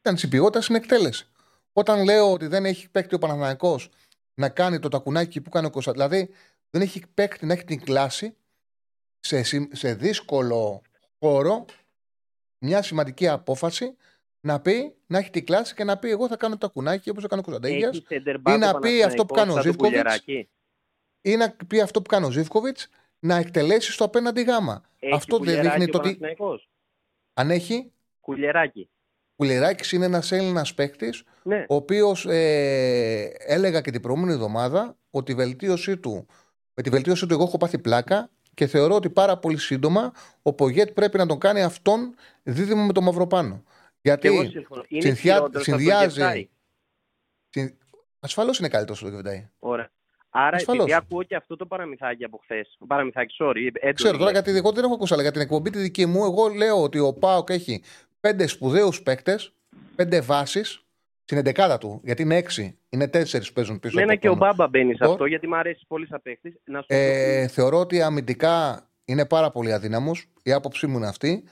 Ήταν 0.00 0.16
στην 0.16 0.30
ποιότητα 0.30 0.60
στην 0.60 0.74
εκτέλεση. 0.74 1.26
Όταν 1.72 2.04
λέω 2.04 2.32
ότι 2.32 2.46
δεν 2.46 2.64
έχει 2.64 2.88
παίκτη 2.88 3.14
ο 3.14 3.18
Παναθηναϊκός 3.18 3.88
να 4.34 4.48
κάνει 4.48 4.78
το 4.78 4.88
τακουνάκι 4.88 5.40
που 5.40 5.50
κάνει 5.50 5.66
ο 5.66 5.70
Κωνσταντ, 5.70 5.94
δηλαδή 5.94 6.30
δεν 6.70 6.82
έχει 6.82 7.02
παίκτη 7.14 7.46
να 7.46 7.52
έχει 7.52 7.64
την 7.64 7.80
κλάση 7.84 8.36
σε, 9.20 9.42
συ- 9.42 9.76
σε 9.76 9.94
δύσκολο 9.94 10.82
χώρο 11.18 11.64
μια 12.58 12.82
σημαντική 12.82 13.28
απόφαση 13.28 13.96
να 14.40 14.60
πει, 14.60 14.96
να 15.06 15.18
έχει 15.18 15.30
την 15.30 15.46
κλάση 15.46 15.74
και 15.74 15.84
να 15.84 15.98
πει: 15.98 16.10
Εγώ 16.10 16.28
θα 16.28 16.36
κάνω 16.36 16.58
τα 16.58 16.66
κουνάκι 16.68 17.10
όπως 17.10 17.24
έκανε 17.24 17.40
ο 17.40 17.44
Κωνσταντέγια. 17.44 17.88
Έχει 17.88 18.06
center 18.08 18.34
back 18.34 18.50
Ή 18.50 18.52
ο 18.52 18.56
να 18.56 18.78
πει 18.78 19.02
αυτό 19.02 19.26
που 19.26 19.34
κάνει 19.34 19.50
ο 19.50 19.54
Παναθηναϊκός, 19.54 19.62
σαν 19.62 19.62
τον 19.62 19.62
Ζήφκοβιτς. 19.62 19.76
Κουλιεράκη. 19.76 20.48
Ή 21.20 21.36
να 21.36 21.50
πει 21.66 21.80
αυτό 21.80 22.02
που 22.02 22.08
κάνει 22.08 22.26
ο 22.26 22.30
Ζήφκοβιτς 22.30 22.88
να 23.18 23.36
εκτελέσει 23.36 23.92
στο 23.92 24.04
απέναντι 24.04 24.42
γάμα. 24.42 24.82
Έχει 24.98 25.14
αυτό 25.14 25.38
δεν 25.38 25.46
Κουλιεράκη 25.46 25.78
δείχνει 25.78 25.96
ο 25.96 26.00
το 26.00 26.08
ότι. 26.08 26.36
Παναθηναϊκός. 27.34 27.40
Αν 27.42 27.50
έχει. 27.50 27.92
Κουλιεράκη. 28.20 28.88
Κουλεράκης 29.36 29.92
είναι 29.92 30.04
ένας 30.04 30.32
Έλληνας 30.32 30.74
παίκτης, 30.74 31.22
Ναι. 31.42 31.64
ο 31.68 31.74
οποίος 31.74 32.26
ε, 32.26 33.32
έλεγα 33.38 33.80
και 33.80 33.90
την 33.90 34.00
προηγούμενη 34.00 34.32
εβδομάδα 34.32 34.96
ότι 35.10 35.32
η 35.32 35.34
βελτίωσή 35.34 35.96
του, 35.96 36.26
με 36.74 36.82
τη 36.82 36.90
βελτίωσή 36.90 37.26
του 37.26 37.34
εγώ 37.34 37.42
έχω 37.42 37.56
πάθει 37.56 37.78
πλάκα 37.78 38.30
και 38.54 38.66
θεωρώ 38.66 38.94
ότι 38.94 39.10
πάρα 39.10 39.38
πολύ 39.38 39.58
σύντομα 39.58 40.12
ο 40.42 40.52
Πογέτ 40.52 40.90
πρέπει 40.92 41.16
να 41.18 41.26
τον 41.26 41.38
κάνει 41.38 41.62
αυτόν 41.62 42.14
δίδυμο 42.42 42.86
με 42.86 42.92
τον 42.92 43.04
Μαυροπάνο. 43.04 43.62
Γιατί 44.00 44.28
Και 44.28 44.34
εγώ 44.34 44.44
συμφωνώ. 44.50 44.84
Είναι 44.88 45.00
συνθιά- 45.02 45.34
χειρότερος 45.34 45.68
από 45.68 45.76
τον 45.76 45.78
συνδυάζει. 45.78 46.18
Γεφτάη. 46.20 46.48
Συν... 47.48 47.76
Ασφαλώς 48.20 48.58
είναι 48.58 48.68
καλύτερος 48.68 49.02
ο 49.02 49.08
Γεβδάη. 49.08 49.48
Ωραία. 50.34 50.46
Άρα, 50.48 50.56
Ασφαλώς. 50.56 50.82
επειδή 50.82 50.96
ακούω 50.96 51.22
και 51.22 51.36
αυτό 51.36 51.56
το 51.56 51.66
παραμυθάκι 51.66 52.24
από 52.24 52.40
χθες. 52.42 52.76
Παραμυθάκι, 52.86 53.34
sorry. 53.40 53.56
έντονη 53.72 53.92
Ξέρω 53.94 54.12
τώρα 54.18 54.24
λέξη. 54.32 54.42
γιατί 54.42 54.58
εγώ 54.58 54.72
δεν 54.72 54.84
έχω 54.84 54.94
ακούσει, 54.94 55.12
αλλά 55.12 55.22
για 55.22 55.32
την 55.32 55.40
εκπομπή 55.40 55.70
τη 55.70 55.78
δική 55.78 56.06
μου, 56.06 56.24
εγώ 56.24 56.48
λέω 56.48 56.82
ότι 56.82 56.98
ο 56.98 57.12
Πάοκ 57.12 57.50
έχει 57.50 57.82
πέντε 58.20 58.46
σπουδαίους 58.46 59.02
παίκτες, 59.02 59.52
πέντε 59.96 60.20
βάσεις 60.20 60.84
στην 61.24 61.38
εντεκάδα 61.38 61.78
του. 61.78 62.00
Γιατί 62.04 62.22
είναι 62.22 62.36
έξι, 62.36 62.78
είναι 62.88 63.08
τέσσερις 63.08 63.48
που 63.48 63.54
παίζουν 63.54 63.80
πίσω. 63.80 63.94
Μένα 63.98 64.12
από 64.12 64.20
και 64.20 64.28
ο 64.28 64.30
τον- 64.30 64.38
Μπάμπα 64.40 64.68
μπαίνει 64.68 64.92
σε 64.92 64.98
Τώρα- 64.98 65.12
αυτό, 65.12 65.24
γιατί 65.26 65.46
μου 65.48 65.56
αρέσει 65.56 65.84
πολύ 65.88 66.06
σαν 66.06 66.22
παίχτη. 66.22 66.60
Να 66.64 66.78
σου 66.80 66.86
Ε, 66.88 67.46
θεωρώ 67.46 67.78
ότι 67.78 68.02
αμυντικά 68.02 68.86
είναι 69.04 69.26
πάρα 69.26 69.50
πολύ 69.50 69.72
αδύναμος. 69.72 70.28
Η 70.42 70.52
άποψή 70.52 70.86
μου 70.86 70.96
είναι 70.96 71.06
αυτή. 71.08 71.44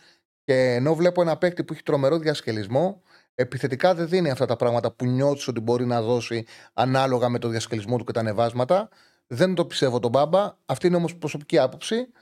Και 0.44 0.54
ενώ 0.74 0.94
βλέπω 0.94 1.22
ένα 1.22 1.36
παίκτη 1.36 1.64
που 1.64 1.72
έχει 1.72 1.82
τρομερό 1.82 2.18
διασκελισμό, 2.18 3.02
επιθετικά 3.34 3.94
δεν 3.94 4.08
δίνει 4.08 4.30
αυτά 4.30 4.46
τα 4.46 4.56
πράγματα 4.56 4.92
που 4.92 5.04
νιώθεις 5.04 5.48
ότι 5.48 5.60
μπορεί 5.60 5.86
να 5.86 6.02
δώσει 6.02 6.46
ανάλογα 6.72 7.28
με 7.28 7.38
το 7.38 7.48
διασκελισμό 7.48 7.96
του 7.96 8.04
και 8.04 8.12
τα 8.12 8.20
ανεβάσματα. 8.20 8.88
Δεν 9.26 9.54
το 9.54 9.66
πιστεύω 9.66 9.98
τον 9.98 10.10
Μπάμπα. 10.10 10.56
Αυτή 10.66 10.86
είναι 10.86 10.96
όμως 10.96 11.16
προσωπική 11.16 11.58
άποψη. 11.58 12.12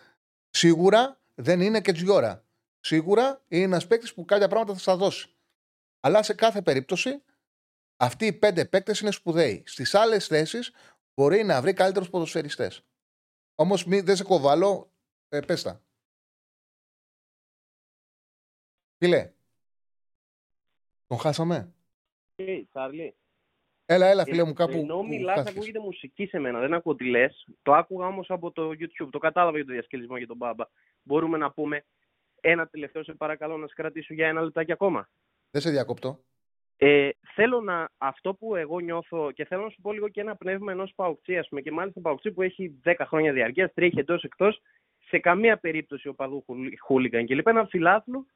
Σίγουρα 0.51 1.21
δεν 1.35 1.61
είναι 1.61 1.81
και 1.81 1.93
Τζιόρα. 1.93 2.45
Σίγουρα 2.81 3.43
είναι 3.49 3.65
ένας 3.65 3.87
παίκτης 3.87 4.15
που 4.15 4.25
κάποια 4.25 4.49
πράγματα 4.49 4.73
θα 4.73 4.81
στα 4.81 4.97
δώσει. 4.97 5.35
Αλλά 6.01 6.23
σε 6.23 6.35
κάθε 6.35 6.63
περίπτωση 6.63 7.23
αυτοί 7.97 8.27
οι 8.27 8.33
πέντε 8.33 8.65
παίκτες 8.65 9.01
είναι 9.01 9.11
σπουδαίοι. 9.11 9.63
Στις 9.67 9.95
άλλες 9.95 10.27
θέσεις 10.27 10.73
μπορεί 11.15 11.45
να 11.45 11.61
βρει 11.61 11.73
καλύτερους 11.73 12.11
ποδοσφαιριστές. 12.11 12.85
Όμως 13.55 13.85
δεν 13.89 14.17
σε 14.17 14.25
κοβάλω, 14.25 14.93
ε, 15.29 15.41
πες 15.41 15.63
τα. 15.63 15.83
Φίλε, 18.97 19.33
τον 21.11 21.19
χάσαμε; 21.19 21.73
Hey, 22.37 22.63
Charlie. 22.73 23.11
Έλα, 23.87 24.07
έλα, 24.07 24.25
φίλε 24.25 24.45
μου, 24.45 24.53
κάπου. 24.53 24.73
Ενώ 24.77 24.97
που 24.97 25.07
μιλάς, 25.07 25.35
χάθηκες. 25.37 25.57
ακούγεται 25.57 25.79
μουσική 25.79 26.27
σε 26.27 26.39
μένα. 26.39 26.61
Δεν 26.61 26.75
ακούω 26.75 26.95
τι 26.95 27.05
λες. 27.05 27.47
Το 27.63 27.73
άκουγα 27.75 28.07
όμως 28.07 28.31
από 28.31 28.51
το 28.51 28.69
YouTube. 28.69 29.09
Το 29.11 29.19
κατάλαβα 29.19 29.57
για 29.57 29.67
το 29.67 29.73
διασκελισμό 29.73 30.17
για 30.17 30.27
τον 30.27 30.37
Μπάμπα. 30.37 30.65
Μπορούμε 31.03 31.39
να 31.39 31.51
πούμε 31.51 31.85
ένα 32.41 32.67
τελευταίο, 32.67 33.05
σε 33.05 33.13
παρακαλώ, 33.13 33.57
να 33.57 33.67
σε 33.67 33.75
κρατήσω 33.77 34.15
για 34.15 34.29
ένα 34.29 34.41
λεπτάκι 34.43 34.73
ακόμα. 34.73 35.09
Δεν 35.51 35.61
σε 35.63 35.71
διακόπτω. 35.71 36.19
Ε, 36.77 37.09
θέλω 37.35 37.61
να. 37.61 37.89
Αυτό 37.99 38.35
που 38.35 38.55
εγώ 38.57 38.79
νιώθω 38.81 39.33
και 39.33 39.45
θέλω 39.45 39.63
να 39.63 39.69
σου 39.71 39.81
πω 39.81 39.93
λίγο 39.93 40.09
και 40.09 40.21
ένα 40.21 40.37
πνεύμα 40.37 40.73
ενός 40.73 40.93
παουξή, 40.95 41.39
ας 41.39 41.49
πούμε, 41.49 41.61
και 41.61 41.71
μάλιστα 41.71 42.01
παουξή 42.01 42.31
που 42.33 42.43
έχει 42.43 42.81
10 42.85 42.95
χρόνια 43.07 43.33
διαρκείας, 43.33 43.73
τρέχει 43.75 43.99
εντός 43.99 44.23
εκτός, 44.23 44.61
σε 45.09 45.19
καμία 45.19 45.57
περίπτωση 45.59 46.09
ο 46.09 46.15
παδού 46.15 46.43
χουλ- 46.47 46.79
χούλιγκαν 46.81 47.27
και 47.27 47.35
λοιπά. 47.35 47.51
Ένα 47.51 47.67
φιλάθλου, 47.67 48.27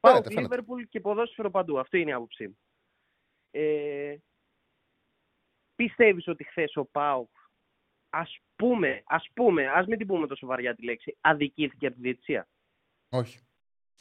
πάω 0.00 0.14
φαίνεται. 0.14 0.40
Λίβερπουλ 0.40 0.82
και 0.82 1.00
ποδόσφαιρο 1.00 1.50
παντού. 1.50 1.78
Αυτή 1.78 2.00
είναι 2.00 2.10
η 2.10 2.12
άποψή 2.12 2.46
μου. 2.46 2.58
Ε, 3.50 4.16
πιστεύεις 5.74 6.28
ότι 6.28 6.44
χθες 6.44 6.76
ο 6.76 6.84
Πάοκ, 6.84 7.30
ας 8.10 8.38
πούμε, 8.56 9.02
ας 9.06 9.28
πούμε, 9.34 9.68
ας 9.68 9.86
μην 9.86 9.98
την 9.98 10.06
πούμε 10.06 10.26
τόσο 10.26 10.46
βαριά 10.46 10.74
τη 10.74 10.84
λέξη, 10.84 11.16
αδικήθηκε 11.20 11.86
από 11.86 11.94
τη 11.94 12.00
διετησία; 12.00 12.48
Όχι. 13.08 13.40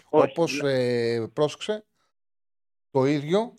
Όχι, 0.09 0.31
Όπως 0.31 0.61
ε, 0.63 1.29
πρόσεξε, 1.33 1.85
το 2.91 3.05
ίδιο, 3.05 3.53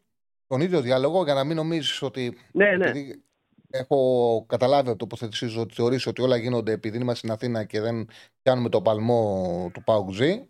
τον 0.46 0.60
ίδιο 0.60 0.80
διάλογο, 0.80 1.24
για 1.24 1.34
να 1.34 1.44
μην 1.44 1.56
νομίζεις 1.56 2.02
ότι. 2.02 2.38
Ναι, 2.52 2.76
ναι. 2.76 2.88
επειδή 2.88 3.24
Έχω 3.72 4.44
καταλάβει 4.48 4.88
από 4.88 4.98
τοποθετήσει 4.98 5.58
ότι 5.58 5.74
θεωρείς 5.74 6.06
ότι 6.06 6.22
όλα 6.22 6.36
γίνονται 6.36 6.72
επειδή 6.72 6.96
είμαστε 6.96 7.18
στην 7.18 7.30
Αθήνα 7.30 7.64
και 7.64 7.80
δεν 7.80 8.08
πιάνουμε 8.42 8.68
το 8.68 8.82
παλμό 8.82 9.70
του 9.74 9.82
Παουκζή. 9.82 10.48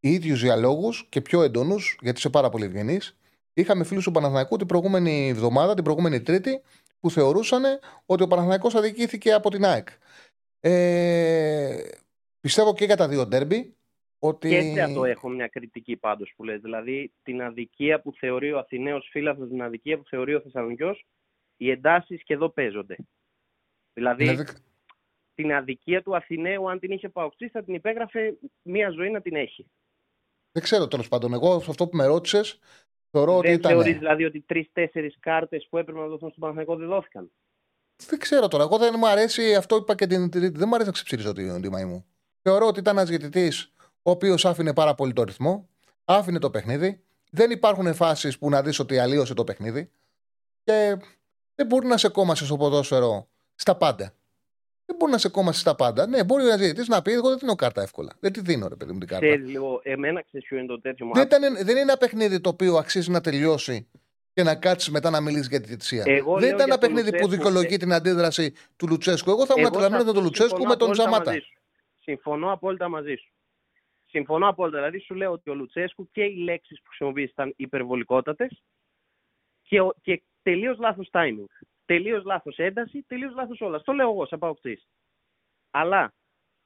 Οι 0.00 0.12
ίδιους 0.12 0.40
διαλόγους 0.40 1.06
και 1.08 1.20
πιο 1.20 1.42
έντονους, 1.42 1.98
γιατί 2.00 2.18
είσαι 2.18 2.30
πάρα 2.30 2.48
πολύ 2.48 2.64
ευγενής, 2.64 3.16
είχαμε 3.52 3.84
φίλους 3.84 4.04
του 4.04 4.10
Παναθηναϊκού 4.10 4.56
την 4.56 4.66
προηγούμενη 4.66 5.28
εβδομάδα, 5.28 5.74
την 5.74 5.84
προηγούμενη 5.84 6.20
Τρίτη, 6.22 6.60
που 7.00 7.10
θεωρούσαν 7.10 7.62
ότι 8.06 8.22
ο 8.22 8.26
Παναθηναϊκός 8.26 8.74
αδικήθηκε 8.74 9.32
από 9.32 9.50
την 9.50 9.64
ΑΕΚ. 9.64 9.88
Ε, 10.60 11.76
πιστεύω 12.40 12.74
και 12.74 12.84
για 12.84 12.96
τα 12.96 13.08
δύο 13.08 13.26
ντέρμπι 13.26 13.74
ότι. 14.18 14.48
Και 14.48 14.60
σε 14.62 14.80
αυτό 14.80 15.04
έχω 15.04 15.28
μια 15.28 15.48
κριτική 15.48 15.96
πάντως 15.96 16.32
που 16.36 16.44
λες. 16.44 16.60
Δηλαδή 16.60 17.12
την 17.22 17.42
αδικία 17.42 18.00
που 18.00 18.12
θεωρεί 18.12 18.52
ο 18.52 18.58
Αθηναίος 18.58 19.08
φίλαθλος, 19.10 19.48
την 19.48 19.62
αδικία 19.62 19.98
που 19.98 20.04
θεωρεί 20.08 20.34
ο 20.34 20.40
Θεσσαλονικιός, 20.40 21.04
οι 21.56 21.70
εντάσεις 21.70 22.22
και 22.22 22.34
εδώ 22.34 22.48
παίζονται. 22.48 22.96
Δηλαδή 23.92 24.24
Ναι, 24.24 24.34
δεν- 24.34 24.46
την 25.34 25.52
αδικία 25.52 26.02
του 26.02 26.16
Αθηναίου, 26.16 26.70
αν 26.70 26.78
την 26.78 26.90
είχε 26.90 27.08
παοξής, 27.08 27.50
θα 27.50 27.62
την 27.64 27.74
υπέγραφε 27.74 28.34
μία 28.62 28.90
ζωή 28.90 29.10
να 29.10 29.20
την 29.20 29.34
έχει. 29.36 29.66
Δεν 30.52 30.62
ξέρω 30.62 30.88
τέλος 30.88 31.08
πάντων. 31.08 31.32
Εγώ 31.32 31.60
σε 31.60 31.70
αυτό 31.70 31.88
που 31.88 31.96
με 31.96 32.06
ρώτησες, 32.06 32.58
θεωρώ 33.10 33.36
ότι 33.36 33.46
δεν 33.46 33.56
ήταν. 33.56 33.72
θεωρείς 33.72 33.98
δηλαδή 33.98 34.24
ότι 34.24 34.40
τρει-τέσσερι 34.40 35.14
κάρτες 35.20 35.66
που 35.70 35.78
έπρεπε 35.78 35.98
να 35.98 36.06
δοθούν 36.06 36.28
στον 36.28 36.40
Παναθηναϊκό 36.40 36.76
δεν 36.76 36.88
δόθηκαν; 36.88 37.30
Δεν 38.06 38.18
ξέρω 38.18 38.48
τώρα. 38.48 38.62
Εγώ 38.62 38.78
δεν 38.78 38.94
μου 38.98 39.08
αρέσει 39.08 39.54
αυτό 39.54 39.76
που 39.76 39.82
είπα 39.82 39.94
και 39.94 40.06
την 40.06 40.30
Τρίτη. 40.30 40.58
Δεν 40.58 40.68
μου 40.68 40.74
αρέσει 40.74 40.88
να 40.88 40.94
ξεψυρίζω 40.94 41.32
την 41.32 41.60
τιμή 41.60 41.84
μου. 41.84 42.04
Θεωρώ 42.42 42.66
ότι 42.66 42.80
ήταν 42.80 42.96
ένας 42.96 43.08
διαιτητής 43.08 43.72
ο 44.02 44.10
οποίος 44.10 44.44
άφηνε 44.44 44.74
πάρα 44.74 44.94
πολύ 44.94 45.12
το 45.12 45.22
ρυθμό, 45.22 45.68
άφηνε 46.04 46.38
το 46.38 46.50
παιχνίδι. 46.50 47.02
Δεν 47.30 47.50
υπάρχουν 47.50 47.94
φάσεις 47.94 48.38
που 48.38 48.48
να 48.50 48.62
δεις 48.62 48.78
ότι 48.78 48.98
αλλίωσε 48.98 49.34
το 49.34 49.44
παιχνίδι. 49.44 49.90
Και 50.64 50.96
δεν 51.54 51.66
μπορεί 51.66 51.86
να 51.86 51.96
σε 51.96 52.08
κόμμασε 52.08 52.44
στο 52.44 52.56
ποδόσφαιρο 52.56 53.28
στα 53.54 53.76
πάντα. 53.76 54.12
Δεν 54.90 54.98
μπορεί 54.98 55.12
να 55.12 55.18
σε 55.18 55.28
κόμμασε 55.28 55.60
στα 55.60 55.74
πάντα. 55.74 56.06
Ναι, 56.06 56.24
μπορεί 56.24 56.44
ένα 56.46 56.56
διαιτητή 56.56 56.88
να 56.90 57.02
πει: 57.02 57.12
Εγώ 57.12 57.28
δεν 57.28 57.38
δίνω 57.38 57.54
κάρτα 57.54 57.82
εύκολα. 57.82 58.12
Δεν 58.20 58.32
τη 58.32 58.40
δίνω, 58.40 58.68
ρε 58.68 58.76
παιδί 58.76 58.92
μου 58.92 58.98
την 58.98 59.08
κάρτα. 59.08 59.26
Ξέρεις 59.26 59.48
λίγο, 59.48 59.80
εμένα 59.82 60.22
ξέρεις 60.22 60.46
ποιο 60.48 60.58
είναι 60.58 60.66
το 60.66 60.80
τέτοιο 60.80 61.06
μου. 61.06 61.12
Δεν, 61.14 61.22
ήταν, 61.22 61.40
δεν 61.54 61.68
είναι 61.68 61.80
ένα 61.80 61.96
παιχνίδι 61.96 62.40
το 62.40 62.48
οποίο 62.48 62.76
αξίζει 62.76 63.10
να 63.10 63.20
τελειώσει 63.20 63.88
και 64.32 64.42
να 64.42 64.54
κάτσεις 64.54 64.90
μετά 64.90 65.10
να 65.10 65.20
μιλήσεις 65.20 65.48
για 65.48 65.60
τη 65.60 65.66
διετησία. 65.66 66.04
Εγώ 66.06 66.32
δεν 66.32 66.40
λέω 66.40 66.48
ήταν 66.48 66.54
για 66.56 66.64
ένα 66.64 66.78
τον 66.78 66.80
παιχνίδι 66.80 67.10
που 67.10 67.16
Λουτσέσκου, 67.16 67.30
δικαιολογεί 67.36 67.76
την 67.76 67.92
αντίδραση 67.92 68.52
του 68.76 68.86
Λουτσέσκου. 68.88 69.30
Εγώ 69.30 69.46
θα 69.46 69.54
ήμουν 69.56 69.70
Εγώ 69.72 69.74
σε 69.74 69.80
τρελαμένο 69.80 70.04
με 70.04 70.12
τον 70.12 70.16
αυτό 70.16 70.22
Λουτσέσκου 70.22 70.56
συμφωνώ 70.56 70.68
με 70.70 70.76
τον 70.76 70.88
απόλυτα 70.90 71.02
Τζαμάτα. 71.08 71.30
μαζί 71.30 71.44
σου. 71.44 71.60
Συμφωνώ 72.02 72.52
απόλυτα 72.52 72.88
μαζί 72.88 73.14
σου. 73.14 73.32
Συμφωνώ 74.06 74.48
απόλυτα. 74.48 74.76
Δηλαδή 74.78 74.98
σου 75.00 75.14
λέω 75.14 75.32
ότι 75.32 75.50
ο 75.50 75.54
Λουτσέσκου 75.54 76.08
και 76.12 76.22
οι 76.22 76.36
λέξεις 76.36 76.78
που 76.82 76.88
χρησιμοποίησε 76.88 77.30
ήταν 77.32 77.52
υπερβολικότατες 77.56 78.62
και, 79.62 79.80
ο- 79.80 79.94
και 80.02 80.22
τελείως 80.42 80.78
λάθος 80.78 81.08
timing. 81.12 81.44
Τελείως 81.90 82.24
λάθος 82.24 82.56
ένταση, 82.56 83.02
τελείως 83.02 83.34
λάθος 83.34 83.60
όλα. 83.60 83.80
Το 83.80 83.92
λέω 83.92 84.10
εγώ, 84.10 84.26
σαν 84.26 84.38
παοκτής. 84.38 84.88
Αλλά, 85.70 86.14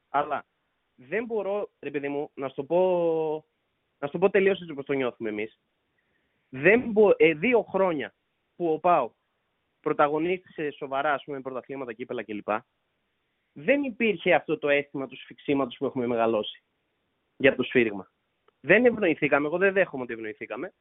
αλλά 0.08 0.46
δεν 0.94 1.24
μπορώ, 1.24 1.70
ρε 1.80 1.90
παιδί 1.90 2.08
μου, 2.08 2.30
να 2.34 2.48
σου 2.48 2.54
το 2.54 2.64
πω, 2.64 3.44
να 3.98 4.08
σου 4.08 4.18
πω 4.18 4.30
τελείως 4.30 4.60
έτσι 4.60 4.72
όπως 4.72 4.84
το 4.84 4.92
νιώθουμε 4.92 5.28
εμείς. 5.28 5.58
ε, 7.16 7.34
δύο 7.34 7.62
χρόνια 7.62 8.14
που 8.56 8.72
ο 8.72 8.78
Πάο 8.78 9.12
πρωταγωνίστησε 9.80 10.70
σοβαρά, 10.70 11.12
ας 11.12 11.24
πούμε, 11.24 11.40
πρωταθλήματα, 11.40 11.92
κύπελα 11.92 12.24
κλπ. 12.24 12.48
Δεν 13.52 13.82
υπήρχε 13.82 14.34
αυτό 14.34 14.58
το 14.58 14.68
αίσθημα 14.68 15.06
του 15.06 15.16
σφιξίματος 15.16 15.76
που 15.76 15.84
έχουμε 15.84 16.06
μεγαλώσει 16.06 16.62
για 17.36 17.54
το 17.54 17.62
σφύριγμα. 17.62 18.10
Δεν 18.60 18.84
ευνοηθήκαμε, 18.84 19.46
εγώ 19.46 19.58
δεν 19.58 19.72
δέχομαι 19.72 20.02
ότι 20.02 20.12
ευνοηθήκαμε, 20.12 20.72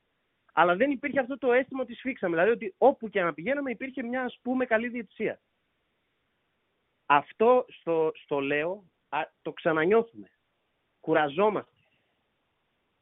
αλλά 0.54 0.76
δεν 0.76 0.92
υπήρχε 0.92 1.20
αυτό 1.20 1.38
το 1.38 1.52
αίσθημα 1.52 1.82
ότι 1.82 1.94
σφίξαμε. 1.94 2.36
Δηλαδή 2.36 2.52
ότι 2.52 2.76
όπου 2.78 3.10
και 3.10 3.22
να 3.22 3.34
πηγαίναμε 3.34 3.72
υπήρχε 3.72 4.04
μια 4.04 4.24
ας 4.24 4.40
πούμε 4.42 4.66
καλή 4.66 4.88
διαιτησία. 4.88 5.40
Αυτό 7.06 7.66
στο, 7.68 8.12
στο 8.24 8.40
λέω, 8.40 8.84
το 9.42 9.52
ξανανιώθουμε. 9.52 10.32
Κουραζόμαστε. 11.00 11.72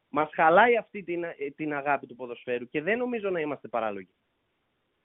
Μας 0.09 0.29
χαλάει 0.33 0.77
αυτή 0.77 1.03
την, 1.03 1.23
ε, 1.23 1.35
την 1.55 1.73
αγάπη 1.73 2.07
του 2.07 2.15
ποδοσφαίρου 2.15 2.69
και 2.69 2.81
δεν 2.81 2.97
νομίζω 2.97 3.29
να 3.29 3.39
είμαστε 3.39 3.67
παράλογοι. 3.67 4.13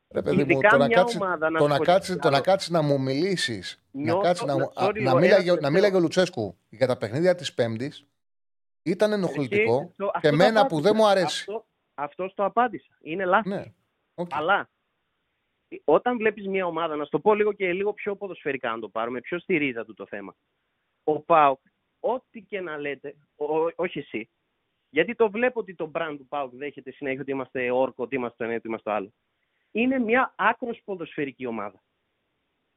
Ρε 0.09 0.23
παιδί 0.23 0.55
μου, 0.55 0.61
το 0.61 0.77
να, 0.77 0.89
κάτσει, 0.89 1.19
να, 1.19 1.39
το, 1.39 1.69
να 1.69 1.79
κάτσεις, 1.79 2.17
το 2.17 2.31
να 2.31 2.41
κάτσεις 2.41 2.71
να 2.71 2.83
μου 2.83 3.01
μιλήσεις, 3.01 3.83
να, 3.91 4.19
κάτσεις, 4.19 4.47
να, 4.47 4.55
sorry, 4.75 5.03
να, 5.03 5.15
μίλαγε, 5.15 5.53
να 5.53 5.71
μίλαγε 5.71 5.97
ο 5.97 6.01
Λουτσέσκου 6.01 6.59
για 6.69 6.87
τα 6.87 6.97
παιχνίδια 6.97 7.35
της 7.35 7.55
Πέμπτης, 7.55 8.07
ήταν 8.83 9.13
ενοχλητικό 9.13 9.93
και, 9.97 10.05
και 10.21 10.29
εμένα 10.29 10.67
που 10.67 10.81
δεν 10.81 10.93
μου 10.97 11.07
αρέσει. 11.07 11.45
Αυτό, 11.49 11.66
αυτός 11.97 12.35
το 12.35 12.45
απάντησα. 12.45 12.97
Είναι 13.01 13.25
λάθος. 13.25 13.53
Ναι. 13.53 13.65
Okay. 14.15 14.27
Αλλά 14.31 14.71
όταν 15.85 16.17
βλέπεις 16.17 16.47
μια 16.49 16.67
ομάδα, 16.67 16.97
να 16.97 17.05
σου 17.05 17.11
το 17.11 17.21
πω 17.21 17.35
λίγο 17.35 17.53
και 17.53 17.73
λίγο 17.73 17.93
πιο 17.93 18.17
ποδοσφαιρικά 18.17 18.71
να 18.71 18.79
το 18.79 18.89
πάρουμε, 18.89 19.21
πιο 19.21 19.39
στη 19.39 19.57
ρίζα 19.57 19.85
του 19.85 19.95
το 19.95 20.07
θέμα. 20.07 20.37
Ο 21.05 21.21
Πάουκ, 21.21 21.61
ό,τι 22.01 22.43
και 22.43 22.61
να 22.61 22.79
λέτε, 22.79 23.17
ό, 23.37 23.47
όχι 23.75 23.99
εσύ, 23.99 24.31
γιατί 24.91 25.15
το 25.15 25.31
βλέπω 25.31 25.61
ότι 25.61 25.75
το 25.75 25.91
brand 25.95 26.15
του 26.19 26.27
Πάουκ 26.27 26.55
δέχεται 26.55 26.91
συνέχεια 26.91 27.21
ότι 27.21 27.31
είμαστε 27.31 27.71
όρκο, 27.71 28.03
ότι 28.03 28.15
είμαστε 28.15 28.37
το 28.37 28.45
ένα, 28.45 28.55
ότι 28.55 28.69
είμαστε 28.69 28.91
το 28.91 28.97
άλλο. 28.97 29.13
Είναι 29.71 29.99
μια 29.99 30.35
άκρος 30.37 30.81
ποδοσφαιρική 30.85 31.47
ομάδα. 31.47 31.83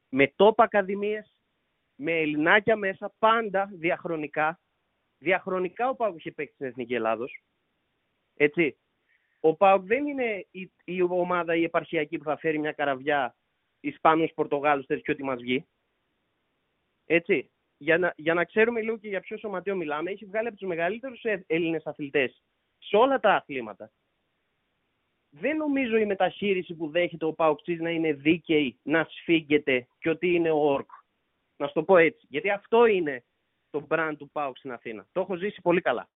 Με 0.08 0.32
τόπα 0.36 0.64
ακαδημίες, 0.64 1.36
με 1.94 2.12
ελληνάκια 2.12 2.76
μέσα, 2.76 3.14
πάντα 3.18 3.70
διαχρονικά. 3.72 4.60
Διαχρονικά 5.18 5.88
ο 5.88 5.94
Πάουκ 5.94 6.16
είχε 6.16 6.32
παίξει 6.32 6.54
στην 6.54 6.66
Εθνική 6.66 6.94
Ελλάδος. 6.94 7.42
Έτσι. 8.34 8.78
Ο 9.40 9.56
Πάουκ 9.56 9.84
δεν 9.84 10.06
είναι 10.06 10.46
η, 10.50 10.72
η, 10.84 11.02
ομάδα 11.02 11.54
η 11.54 11.62
επαρχιακή 11.62 12.18
που 12.18 12.24
θα 12.24 12.36
φέρει 12.36 12.58
μια 12.58 12.72
καραβιά 12.72 13.36
Ισπανούς, 13.80 14.32
Πορτογάλους, 14.34 14.86
τέτοιο 14.86 15.12
ότι 15.12 15.24
μας 15.24 15.40
βγει. 15.40 15.66
Έτσι. 17.06 17.50
Για 17.76 17.98
να, 17.98 18.12
για 18.16 18.34
να 18.34 18.44
ξέρουμε 18.44 18.80
λίγο 18.80 18.96
και 18.98 19.08
για 19.08 19.20
ποιο 19.20 19.38
σωματείο 19.38 19.76
μιλάμε, 19.76 20.10
έχει 20.10 20.24
βγάλει 20.24 20.48
από 20.48 20.56
τους 20.56 20.68
μεγαλύτερους 20.68 21.22
ε, 21.22 21.44
Έλληνες 21.46 21.86
αθλητές 21.86 22.42
σε 22.78 22.96
όλα 22.96 23.20
τα 23.20 23.34
αθλήματα. 23.34 23.92
Δεν 25.30 25.56
νομίζω 25.56 25.96
η 25.96 26.06
μεταχείριση 26.06 26.74
που 26.74 26.88
δέχεται 26.88 27.24
ο 27.24 27.32
Παοξή 27.32 27.74
να 27.74 27.90
είναι 27.90 28.12
δίκαιη, 28.12 28.78
να 28.82 29.06
σφίγγεται 29.10 29.88
και 29.98 30.10
ότι 30.10 30.34
είναι 30.34 30.50
ο 30.50 30.72
όρκ. 30.72 30.90
Να 31.56 31.66
σου 31.66 31.72
το 31.72 31.82
πω 31.82 31.96
έτσι. 31.96 32.26
Γιατί 32.28 32.50
αυτό 32.50 32.86
είναι 32.86 33.24
το 33.70 33.86
brand 33.90 34.14
του 34.18 34.30
Πάουξ 34.30 34.58
στην 34.58 34.72
Αθήνα. 34.72 35.06
Το 35.12 35.20
έχω 35.20 35.36
ζήσει 35.36 35.60
πολύ 35.60 35.80
καλά. 35.80 36.08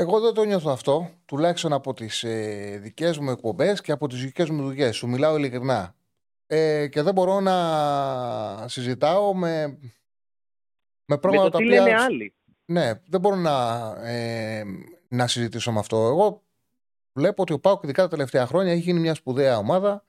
Εγώ 0.00 0.20
δεν 0.20 0.34
το 0.34 0.44
νιώθω 0.44 0.70
αυτό, 0.70 1.10
τουλάχιστον 1.24 1.72
από 1.72 1.94
τις 1.94 2.22
ε, 2.24 2.78
δικές 2.82 3.18
μου 3.18 3.30
εκπομπές 3.30 3.80
και 3.80 3.92
από 3.92 4.08
τις 4.08 4.20
δικές 4.20 4.50
μου 4.50 4.62
δουλειές. 4.62 4.96
Σου 4.96 5.08
μιλάω 5.08 5.36
ειλικρινά. 5.36 5.94
Ε, 6.46 6.86
και 6.88 7.02
δεν 7.02 7.14
μπορώ 7.14 7.40
να 7.40 8.68
συζητάω 8.68 9.34
με, 9.34 9.78
με 11.04 11.18
πράγματα 11.18 11.50
τα 11.50 11.58
οποία. 11.58 11.82
Λένε 11.82 12.00
άλλοι. 12.00 12.34
Ναι, 12.64 12.92
δεν 13.08 13.20
μπορώ 13.20 13.36
να, 13.36 13.86
ε, 14.02 14.64
να 15.08 15.26
συζητήσω 15.26 15.72
με 15.72 15.78
αυτό. 15.78 15.96
Εγώ 15.96 16.42
βλέπω 17.12 17.42
ότι 17.42 17.52
ο 17.52 17.60
Πάουκ, 17.60 17.82
ειδικά 17.82 18.02
τα 18.02 18.08
τελευταία 18.08 18.46
χρόνια, 18.46 18.72
έχει 18.72 18.80
γίνει 18.80 19.00
μια 19.00 19.14
σπουδαία 19.14 19.58
ομάδα. 19.58 20.04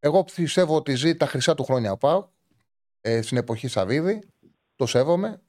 Εγώ 0.00 0.24
πιστεύω 0.24 0.76
ότι 0.76 0.94
ζει 0.94 1.16
τα 1.16 1.26
χρυσά 1.26 1.54
του 1.54 1.64
χρόνια 1.64 1.92
ο 1.92 1.96
Πάουκ 1.96 2.28
ε, 3.00 3.22
στην 3.22 3.36
εποχή 3.36 3.68
Σαββίδη. 3.68 4.22
Το 4.76 4.86
σέβομαι. 4.86 5.40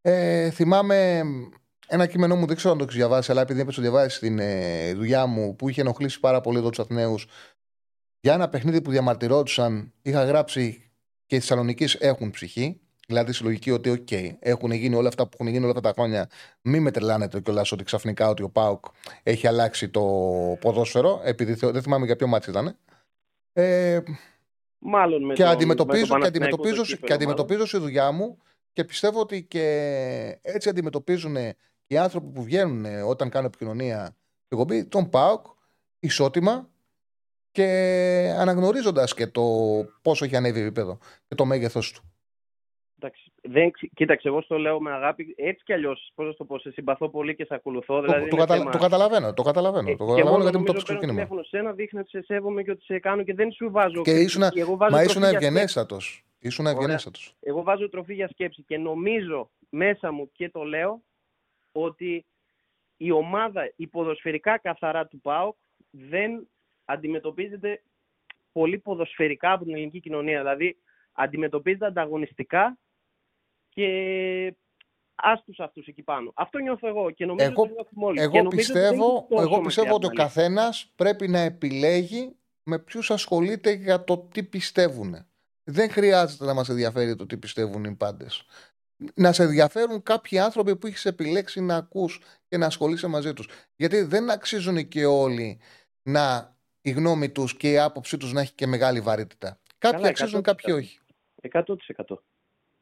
Ε, 0.00 0.50
θυμάμαι 0.50 1.22
ένα 1.86 2.06
κείμενό 2.06 2.36
μου, 2.36 2.46
δεν 2.46 2.56
ξέρω 2.56 2.72
αν 2.72 2.78
το 2.78 2.84
έχεις 2.84 2.96
διαβάσει, 2.96 3.30
αλλά 3.30 3.40
επειδή 3.40 3.60
έπεσε 3.60 3.76
το 3.76 3.82
διαβάσεις 3.82 4.14
στην 4.14 4.38
ε, 4.38 4.92
δουλειά 4.94 5.26
μου 5.26 5.56
που 5.56 5.68
είχε 5.68 5.80
ενοχλήσει 5.80 6.20
πάρα 6.20 6.40
πολύ 6.40 6.58
εδώ 6.58 6.68
τους 6.68 6.78
Αθηναίους 6.78 7.26
για 8.20 8.34
ένα 8.34 8.48
παιχνίδι 8.48 8.80
που 8.80 8.90
διαμαρτυρόντουσαν, 8.90 9.92
είχα 10.02 10.24
γράψει 10.24 10.90
και 11.26 11.36
οι 11.36 11.38
Θεσσαλονικείς 11.38 11.94
έχουν 11.94 12.30
ψυχή. 12.30 12.80
Δηλαδή 13.06 13.32
στη 13.32 13.44
λογική 13.44 13.70
ότι, 13.70 13.90
OK, 13.90 14.06
okay, 14.10 14.30
έχουν 14.38 14.70
γίνει 14.70 14.94
όλα 14.94 15.08
αυτά 15.08 15.22
που 15.22 15.30
έχουν 15.32 15.46
γίνει 15.46 15.64
όλα 15.64 15.74
αυτά 15.76 15.80
τα 15.80 15.92
χρόνια. 15.92 16.28
Μην 16.62 16.82
με 16.82 16.90
τρελάνετε 16.90 17.40
κιόλας 17.40 17.72
ότι 17.72 17.84
ξαφνικά 17.84 18.28
ότι 18.28 18.42
ο 18.42 18.50
ΠΑΟΚ 18.50 18.84
έχει 19.22 19.46
αλλάξει 19.46 19.88
το 19.88 20.02
ποδόσφαιρο, 20.60 21.20
επειδή 21.24 21.52
δεν 21.52 21.82
θυμάμαι 21.82 22.06
για 22.06 22.16
ποιο 22.16 22.26
ματς 22.26 22.50
ήταν. 22.50 22.76
Ε, 23.52 24.00
Μάλλον 24.78 25.24
με 25.24 25.34
και 25.34 25.42
το, 25.42 25.48
αντιμετωπίζω, 25.48 26.06
με 26.06 26.14
το 26.14 26.20
και 26.20 26.26
αντιμετωπίζω, 26.26 26.82
και 26.82 27.12
αντιμετωπίζω 27.12 27.66
στη 27.66 27.78
δουλειά 27.78 28.12
μου 28.12 28.38
και 28.72 28.84
πιστεύω 28.84 29.20
ότι 29.20 29.42
και 29.42 30.38
έτσι 30.42 30.68
αντιμετωπίζουν 30.68 31.36
οι 31.86 31.96
άνθρωποι 31.96 32.32
που 32.32 32.42
βγαίνουν 32.42 32.84
όταν 33.08 33.30
κάνουν 33.30 33.46
επικοινωνία 33.48 34.16
εκπομπή 34.48 34.84
τον 34.84 35.10
ΠΑΟΚ 35.10 35.46
ισότιμα 36.00 36.68
και 37.50 37.64
αναγνωρίζοντας 38.38 39.14
και 39.14 39.26
το 39.26 39.42
πόσο 40.02 40.24
έχει 40.24 40.36
ανέβει 40.36 40.60
επίπεδο 40.60 40.98
και 41.28 41.34
το 41.34 41.44
μέγεθος 41.44 41.92
του. 41.92 42.02
Εντάξει, 42.98 43.32
δεν, 43.42 43.70
κοίταξε, 43.94 44.28
εγώ 44.28 44.42
στο 44.42 44.58
λέω 44.58 44.80
με 44.80 44.92
αγάπη. 44.92 45.34
Έτσι 45.36 45.64
κι 45.64 45.72
αλλιώς, 45.72 46.12
πώς 46.14 46.26
να 46.26 46.34
το 46.34 46.44
πω, 46.44 46.58
σε 46.58 46.70
συμπαθώ 46.70 47.08
πολύ 47.08 47.34
και 47.34 47.44
σε 47.44 47.54
ακολουθώ. 47.54 48.00
Δηλαδή 48.00 48.28
το, 48.28 48.36
το, 48.36 48.44
κατα, 48.44 48.70
το 48.70 48.78
καταλαβαίνω, 48.78 49.34
το 49.34 49.42
καταλαβαίνω. 49.42 49.90
Ε, 49.90 49.96
το 49.96 50.04
καταλαβαίνω 50.04 50.42
γιατί 50.42 50.58
μου 50.58 50.64
το 50.64 50.72
ψάχνω 50.72 51.00
κίνημα. 51.00 51.14
Τηλέφωνο 51.14 51.42
σε 51.42 51.58
ένα 51.58 51.72
δείχνει 51.72 52.00
ότι 52.00 52.08
σε 52.08 52.22
σέβομαι 52.22 52.62
και 52.62 52.70
ότι 52.70 52.84
σε 52.84 52.98
κάνω 52.98 53.22
και 53.22 53.34
δεν 53.34 53.52
σου 53.52 53.70
βάζω. 53.70 54.02
Και 54.02 54.20
ήσουν, 54.20 54.42
μα 54.90 55.02
ήσουν 55.02 55.22
ευγενέστατος. 55.22 56.24
Ήσουν 56.38 56.66
ευγενέστατος. 56.66 57.36
Εγώ 57.40 57.62
βάζω 57.62 57.88
τροφή 57.88 58.14
για 58.14 58.28
σκέψη 58.28 58.62
και 58.62 58.78
νομίζω 58.78 59.50
μέσα 59.68 60.12
μου 60.12 60.30
και 60.32 60.50
το 60.50 60.62
λέω 60.62 61.02
ότι 61.76 62.26
η 62.96 63.10
ομάδα 63.10 63.72
υποδοσφαιρικά 63.76 64.58
καθαρά 64.58 65.06
του 65.06 65.20
ΠΑΟΚ 65.20 65.56
δεν 65.90 66.48
αντιμετωπίζεται 66.84 67.82
πολύ 68.52 68.78
ποδοσφαιρικά 68.78 69.52
από 69.52 69.64
την 69.64 69.74
ελληνική 69.74 70.00
κοινωνία. 70.00 70.38
Δηλαδή 70.38 70.76
αντιμετωπίζεται 71.12 71.86
ανταγωνιστικά 71.86 72.78
και 73.68 74.56
άστους 75.14 75.60
αυτούς 75.60 75.86
εκεί 75.86 76.02
πάνω. 76.02 76.32
Αυτό 76.34 76.58
νιώθω 76.58 76.88
εγώ 76.88 77.10
και 77.10 77.26
νομίζω 77.26 77.50
εγώ, 77.50 77.62
ότι 77.62 77.72
νιώθουμε 77.72 78.04
όλοι. 78.04 78.20
Εγώ 78.20 78.48
πιστεύω, 78.48 79.26
εγώ 79.30 79.60
πιστεύω 79.60 79.94
ότι 79.94 80.06
ο 80.06 80.10
καθένας 80.10 80.92
πρέπει 80.96 81.28
να 81.28 81.38
επιλέγει 81.38 82.36
με 82.62 82.78
ποιους 82.78 83.10
ασχολείται 83.10 83.70
για 83.70 84.04
το 84.04 84.18
τι 84.18 84.42
πιστεύουν. 84.42 85.26
Δεν 85.64 85.90
χρειάζεται 85.90 86.44
να 86.44 86.54
μας 86.54 86.68
ενδιαφέρει 86.68 87.16
το 87.16 87.26
τι 87.26 87.36
πιστεύουν 87.38 87.84
οι 87.84 87.94
πάντες. 87.94 88.44
Να 89.14 89.32
σε 89.32 89.42
ενδιαφέρουν 89.42 90.02
κάποιοι 90.02 90.38
άνθρωποι 90.38 90.76
που 90.76 90.86
έχεις 90.86 91.04
επιλέξει 91.04 91.60
να 91.60 91.76
ακούς 91.76 92.20
και 92.48 92.56
να 92.56 92.66
ασχολείσαι 92.66 93.06
μαζί 93.06 93.32
τους. 93.32 93.48
Γιατί 93.76 94.02
δεν 94.02 94.30
αξίζουν 94.30 94.88
και 94.88 95.06
όλοι 95.06 95.60
να 96.02 96.56
η 96.80 96.90
γνώμη 96.90 97.30
τους 97.30 97.56
και 97.56 97.70
η 97.70 97.78
άποψή 97.78 98.16
τους 98.16 98.32
να 98.32 98.40
έχει 98.40 98.52
και 98.52 98.66
μεγάλη 98.66 99.00
βαρύτητα. 99.00 99.58
Κάποιοι 99.78 99.98
Καλά, 99.98 100.08
αξίζουν, 100.08 100.42
κάποιοι 100.42 100.74
όχι. 100.76 100.98
100%. 101.52 101.74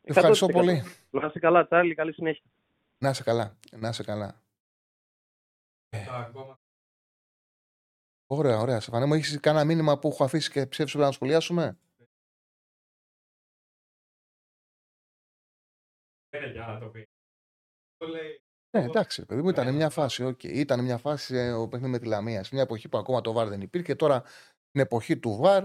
Ευχαριστώ 0.02 0.46
πολύ. 0.46 0.82
Να 1.10 1.26
είσαι 1.26 1.38
καλά, 1.38 1.66
Τσάρλι. 1.66 1.94
Καλή 1.94 2.12
συνέχεια. 2.12 2.50
Να 2.98 3.10
είσαι 3.10 3.22
καλά. 3.22 3.56
Να 3.76 3.88
είσαι 3.88 4.02
καλά. 4.02 4.42
Ωραία, 8.26 8.58
ωραία. 8.58 8.80
Σεφανέ 8.80 9.06
μου, 9.06 9.14
έχεις 9.14 9.40
κανένα 9.40 9.64
μήνυμα 9.64 9.98
που 9.98 10.08
έχω 10.08 10.24
αφήσει 10.24 10.50
και 10.50 10.66
ψεύσω 10.66 10.98
να 10.98 11.12
σχολιάσουμε; 11.12 11.78
Ναι, 18.76 18.84
εντάξει, 18.84 19.26
παιδί 19.26 19.42
μου, 19.42 19.48
ήταν 19.48 19.74
μια 19.74 19.90
φάση. 19.90 20.24
Okay. 20.24 20.44
Ήταν 20.44 20.84
μια 20.84 20.98
φάση 20.98 21.36
ε, 21.36 21.52
ο 21.52 21.68
παιχνίδι 21.68 21.92
με 21.92 21.98
τη 21.98 22.06
Λαμία. 22.06 22.44
Σε 22.44 22.50
μια 22.52 22.62
εποχή 22.62 22.88
που 22.88 22.98
ακόμα 22.98 23.20
το 23.20 23.32
βαρ 23.32 23.48
δεν 23.48 23.60
υπήρχε. 23.60 23.94
Τώρα, 23.94 24.22
την 24.70 24.80
εποχή 24.80 25.18
του 25.18 25.36
βαρ, 25.36 25.64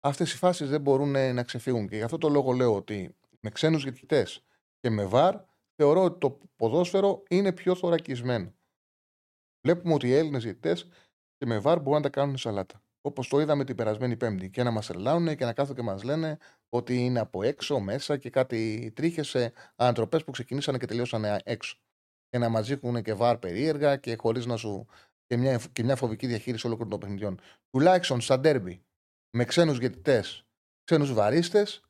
αυτές 0.00 0.32
οι 0.32 0.36
φάσεις 0.36 0.68
δεν 0.68 0.80
μπορούν 0.80 1.10
να 1.10 1.42
ξεφύγουν. 1.42 1.88
Και 1.88 1.96
γι' 1.96 2.02
αυτό 2.02 2.18
το 2.18 2.28
λόγο 2.28 2.52
λέω 2.52 2.74
ότι 2.74 3.16
με 3.40 3.50
ξένους 3.50 3.82
διαιτητές 3.82 4.44
και 4.80 4.90
με 4.90 5.04
βαρ, 5.04 5.36
θεωρώ 5.76 6.04
ότι 6.04 6.18
το 6.18 6.38
ποδόσφαιρο 6.56 7.22
είναι 7.28 7.52
πιο 7.52 7.74
θωρακισμένο. 7.74 8.54
Βλέπουμε 9.66 9.94
ότι 9.94 10.08
οι 10.08 10.14
Έλληνες 10.14 10.42
διαιτητές 10.42 10.88
και 11.36 11.46
με 11.46 11.58
βαρ 11.58 11.78
μπορούν 11.78 11.92
να 11.92 12.00
τα 12.00 12.10
κάνουν 12.10 12.36
σαλάτα. 12.36 12.82
Όπως 13.00 13.28
το 13.28 13.40
είδαμε 13.40 13.64
την 13.64 13.76
περασμένη 13.76 14.16
Πέμπτη. 14.16 14.50
Και 14.50 14.62
να 14.62 14.70
μας 14.70 14.90
ελάουν 14.90 15.36
και 15.36 15.44
να 15.44 15.52
κάθονται 15.52 15.80
και 15.80 15.86
μας 15.86 16.02
λένε 16.02 16.38
ότι 16.76 17.04
είναι 17.04 17.20
από 17.20 17.42
έξω, 17.42 17.80
μέσα 17.80 18.16
και 18.16 18.30
κάτι 18.30 18.92
τρίχες 18.94 19.28
σε 19.28 19.52
ανθρωπέ 19.76 20.18
που 20.18 20.30
ξεκινήσαν 20.30 20.78
και 20.78 20.86
τελειώσαν 20.86 21.24
έξω. 21.44 21.76
Και 22.28 22.38
να 22.38 22.48
μας 22.48 22.66
δείχνουν 22.66 23.02
και 23.02 23.14
βαρ 23.14 23.38
περίεργα 23.38 23.96
και 23.96 24.16
χωρίς 24.16 24.46
να 24.46 24.56
σου. 24.56 24.86
και 25.26 25.36
μια, 25.36 25.60
και 25.72 25.82
μια 25.82 25.96
φοβική 25.96 26.26
διαχείριση 26.26 26.66
όλων 26.66 26.88
των 26.88 26.98
παιχνιδιών. 26.98 27.40
Τουλάχιστον 27.70 28.20
στα 28.20 28.40
ντέρμπι 28.40 28.84
με 29.30 29.44
ξένους 29.44 29.78
διαιτητέ 29.78 30.24
ξένους 30.84 31.12
βαρίστες. 31.12 31.82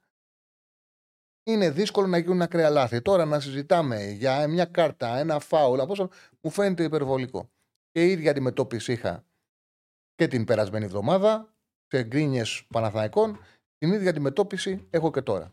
Είναι 1.46 1.70
δύσκολο 1.70 2.06
να 2.06 2.18
γίνουν 2.18 2.42
ακραία 2.42 2.70
λάθη. 2.70 3.02
Τώρα 3.02 3.24
να 3.24 3.40
συζητάμε 3.40 4.10
για 4.10 4.48
μια 4.48 4.64
κάρτα, 4.64 5.18
ένα 5.18 5.38
φάουλ, 5.38 5.80
από 5.80 6.08
μου 6.40 6.50
φαίνεται 6.50 6.84
υπερβολικό. 6.84 7.50
Και 7.90 8.06
η 8.06 8.10
ίδια 8.10 8.30
αντιμετώπιση 8.30 8.92
είχα 8.92 9.24
και 10.14 10.26
την 10.26 10.44
περασμένη 10.44 10.84
εβδομάδα 10.84 11.54
σε 11.86 12.02
γκρίνιες 12.02 12.64
Παναθηναϊκών. 12.68 13.38
Την 13.84 13.92
ίδια 13.92 14.10
αντιμετώπιση 14.10 14.86
έχω 14.90 15.10
και 15.10 15.20
τώρα. 15.20 15.52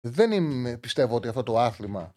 Δεν 0.00 0.32
είμαι, 0.32 0.76
πιστεύω 0.76 1.16
ότι 1.16 1.28
αυτό 1.28 1.42
το 1.42 1.58
άθλημα 1.58 2.14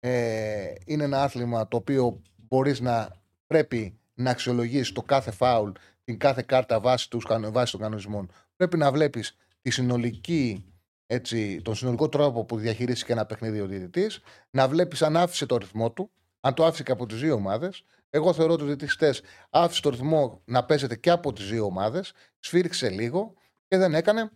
ε, 0.00 0.72
είναι 0.84 1.04
ένα 1.04 1.22
άθλημα 1.22 1.68
το 1.68 1.76
οποίο 1.76 2.22
μπορείς 2.36 2.80
να 2.80 3.22
πρέπει 3.46 3.98
να 4.14 4.30
αξιολογήσει 4.30 4.92
το 4.92 5.02
κάθε 5.02 5.30
φάουλ, 5.30 5.70
την 6.04 6.18
κάθε 6.18 6.42
κάρτα 6.46 6.80
βάσει, 6.80 7.10
τους, 7.10 7.26
βάσει 7.28 7.72
των 7.72 7.80
κανονισμών. 7.80 8.30
Πρέπει 8.56 8.76
να 8.76 8.92
βλέπεις 8.92 9.36
τη 9.62 9.70
συνολική, 9.70 10.64
έτσι, 11.06 11.62
τον 11.62 11.74
συνολικό 11.74 12.08
τρόπο 12.08 12.44
που 12.44 12.56
διαχειρίσει 12.56 13.04
και 13.04 13.12
ένα 13.12 13.26
παιχνίδι 13.26 13.60
ο 13.60 13.66
διαιτητής, 13.66 14.20
να 14.50 14.68
βλέπεις 14.68 15.02
αν 15.02 15.16
άφησε 15.16 15.46
το 15.46 15.56
ρυθμό 15.56 15.90
του, 15.90 16.10
αν 16.40 16.54
το 16.54 16.64
άφησε 16.64 16.82
και 16.82 16.92
από 16.92 17.06
τις 17.06 17.20
δύο 17.20 17.34
ομάδες. 17.34 17.84
Εγώ 18.10 18.32
θεωρώ 18.32 18.52
ότι 18.52 18.62
ο 18.62 18.66
διαιτητής 18.66 19.22
άφησε 19.50 19.80
το 19.80 19.90
ρυθμό 19.90 20.40
να 20.44 20.64
παίζεται 20.64 20.96
και 20.96 21.10
από 21.10 21.32
τις 21.32 21.48
δύο 21.48 21.64
ομάδες, 21.64 22.12
σφίριξε 22.38 22.90
λίγο 22.90 23.34
και 23.68 23.76
δεν 23.76 23.94
έκανε 23.94 24.30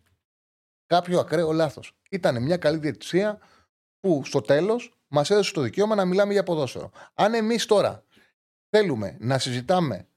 κάποιο 0.89 1.20
ακραίο 1.20 1.52
λάθος. 1.52 1.97
Ήταν 2.10 2.43
μια 2.43 2.56
καλή 2.56 2.78
διαιτησία 2.78 3.39
που 4.01 4.24
στο 4.24 4.40
τέλος 4.40 4.98
μας 5.09 5.31
έδωσε 5.31 5.52
το 5.52 5.60
δικαίωμα 5.60 5.94
να 5.94 6.05
μιλάμε 6.05 6.32
για 6.32 6.43
ποδόσφαιρο. 6.43 6.90
Αν 7.15 7.35
εμείς 7.35 7.66
τώρα 7.66 8.05
θέλουμε 8.70 9.16
να 9.20 9.39
συζητάμε 9.39 10.09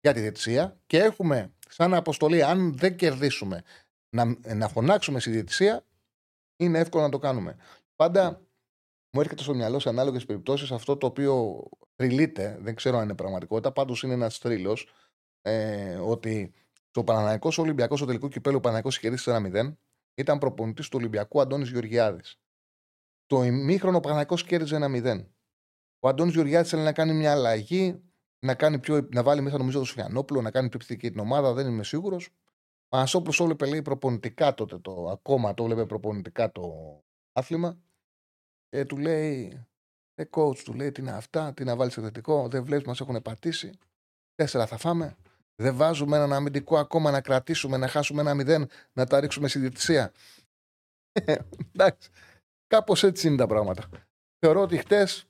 για 0.00 0.12
τη 0.12 0.20
διαιτησία 0.20 0.80
και 0.86 0.98
έχουμε 0.98 1.52
σαν 1.68 1.94
αποστολή, 1.94 2.42
αν 2.42 2.76
δεν 2.76 2.96
κερδίσουμε, 2.96 3.62
να, 4.16 4.36
να 4.54 4.68
φωνάξουμε 4.68 5.20
στη 5.20 5.30
διαιτησία, 5.30 5.84
είναι 6.56 6.78
εύκολο 6.78 7.02
να 7.02 7.10
το 7.10 7.18
κάνουμε. 7.18 7.56
Πάντα 7.96 8.42
μου 9.12 9.20
έρχεται 9.20 9.42
στο 9.42 9.54
μυαλό 9.54 9.78
σε 9.78 9.88
ανάλογες 9.88 10.24
περιπτώσεις 10.24 10.70
αυτό 10.70 10.96
το 10.96 11.06
οποίο 11.06 11.62
θρυλείται, 11.96 12.58
δεν 12.60 12.74
ξέρω 12.74 12.96
αν 12.96 13.04
είναι 13.04 13.14
πραγματικότητα, 13.14 13.72
πάντως 13.72 14.02
είναι 14.02 14.12
ένας 14.12 14.38
θρύλος, 14.38 14.88
ε, 15.42 15.94
ότι 15.94 16.52
στο 16.90 17.04
Παναναναϊκός 17.04 17.58
Ολυμπιακός, 17.58 17.98
στο 17.98 18.06
τελικό 18.06 18.28
κυπέλο, 18.28 18.56
ο 18.56 18.60
Παναναναϊκός 18.60 18.98
κερδίσει 18.98 19.30
1-0, 19.30 19.78
ήταν 20.14 20.38
προπονητής 20.38 20.88
του 20.88 20.96
Ολυμπιακού 21.00 21.40
Αντώνης 21.40 21.70
Γεωργιάδης. 21.70 22.40
Το 23.26 23.42
ημίχρονο 23.42 23.96
ο 23.96 24.00
Παναναναϊκό 24.00 24.34
κέρδιζε 24.34 24.78
1-0. 24.80 25.26
Ο 26.00 26.08
Αντώνης 26.08 26.34
Γεωργιάδης 26.34 26.70
θέλει 26.70 26.82
να 26.82 26.92
κάνει 26.92 27.12
μια 27.12 27.32
αλλαγή, 27.32 28.02
να, 28.38 28.54
κάνει 28.54 28.78
πιο, 28.78 29.08
να 29.12 29.22
βάλει 29.22 29.40
μέσα 29.40 29.58
νομίζω 29.58 29.78
το 29.78 29.84
Σοφιανόπουλο, 29.84 30.40
να 30.42 30.50
κάνει 30.50 30.68
πιο 30.68 30.78
επιθετική 30.82 31.10
την 31.10 31.20
ομάδα, 31.20 31.52
δεν 31.52 31.66
είμαι 31.66 31.84
σίγουρος. 31.84 32.28
Ο 32.88 32.96
Ανασόπουλο 32.96 33.34
το 33.36 33.42
έβλεπε 33.42 33.66
λέει 33.66 33.82
προπονητικά 33.82 34.54
τότε, 34.54 34.78
το, 34.78 35.08
ακόμα 35.08 35.54
το 35.54 35.62
έβλεπε 35.62 35.86
προπονητικά 35.86 36.52
το 36.52 36.62
άθλημα. 37.32 37.80
Και 38.68 38.84
του 38.84 38.96
λέει, 38.96 39.66
ε, 40.14 40.24
coach, 40.30 40.58
του 40.58 40.74
λέει 40.74 40.92
τι 40.92 41.00
είναι 41.00 41.10
αυτά, 41.10 41.54
τι 41.54 41.64
να 41.64 41.76
βάλεις 41.76 41.94
θετικό, 41.94 42.48
δεν 42.48 42.64
βλέπεις, 42.64 42.86
μας 42.86 43.00
έχουν 43.00 43.22
πατήσει. 43.22 43.70
Τέσσερα 44.34 44.66
θα 44.66 44.76
φάμε. 44.76 45.16
Δεν 45.60 45.76
βάζουμε 45.76 46.16
έναν 46.16 46.32
αμυντικό 46.32 46.78
ακόμα 46.78 47.10
να 47.10 47.20
κρατήσουμε, 47.20 47.76
να 47.76 47.88
χάσουμε 47.88 48.20
ένα 48.20 48.34
μηδέν, 48.34 48.68
να 48.92 49.06
τα 49.06 49.20
ρίξουμε 49.20 49.48
στη 49.48 49.58
διαιτησία. 49.58 50.12
Εντάξει. 51.72 52.10
Κάπως 52.66 53.02
έτσι 53.02 53.26
είναι 53.26 53.36
τα 53.36 53.46
πράγματα. 53.46 53.88
Θεωρώ 54.38 54.60
ότι 54.60 54.76
χτες 54.76 55.28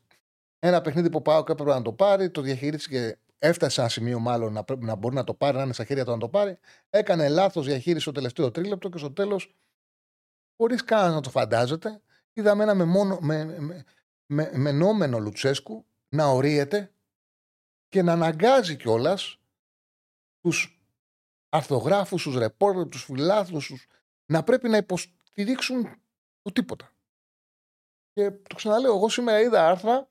ένα 0.59 0.81
παιχνίδι 0.81 1.11
που 1.11 1.23
πάω 1.23 1.45
και 1.45 1.53
έπρεπε 1.53 1.71
να 1.71 1.83
το 1.83 1.93
πάρει, 1.93 2.31
το 2.31 2.41
διαχειρίστηκε 2.41 3.19
έφτασε 3.39 3.73
σε 3.73 3.81
ένα 3.81 3.91
σημείο 3.91 4.19
μάλλον 4.19 4.53
να, 4.53 4.65
να 4.79 4.95
μπορεί 4.95 5.15
να 5.15 5.25
το 5.25 5.35
πάρει, 5.35 5.57
να 5.57 5.63
είναι 5.63 5.73
στα 5.73 5.85
χέρια 5.85 6.05
του 6.05 6.11
να 6.11 6.19
το 6.19 6.29
πάρει. 6.29 6.59
Έκανε 6.91 7.29
λάθος 7.29 7.67
διαχείριση 7.67 8.03
στο 8.03 8.13
τελευταίο 8.13 8.51
τρίλεπτο 8.51 8.89
και 8.89 8.99
στο 8.99 9.13
τέλος, 9.13 9.57
χωρίς 10.57 10.85
καν 10.85 11.13
να 11.13 11.21
το 11.21 11.31
φαντάζεται, 11.31 12.03
είδαμε 12.33 12.63
ένα 12.63 12.75
με, 12.75 12.85
με, 13.21 13.85
με, 14.27 14.51
μενόμενο 14.55 15.19
Λουτσέσκου 15.19 15.87
να 16.09 16.27
ορίεται 16.27 16.93
και 17.89 18.03
να 18.03 18.13
αναγκάζει 18.13 18.77
κιόλας 18.77 19.40
τους 20.41 20.81
αρθογράφου, 21.49 22.17
τους 22.17 22.37
ρεπόρτερ, 22.37 22.89
τους 22.89 23.05
φιλάθλους 23.05 23.87
να 24.27 24.43
πρέπει 24.43 24.69
να 24.69 24.77
υποστηρίξουν 24.77 26.03
το 26.43 26.53
τίποτα. 26.53 26.93
Και 28.13 28.31
το 28.31 28.55
ξαναλέω, 28.55 28.95
εγώ 28.95 29.09
σήμερα 29.09 29.41
είδα 29.41 29.69
άρθρα 29.69 30.09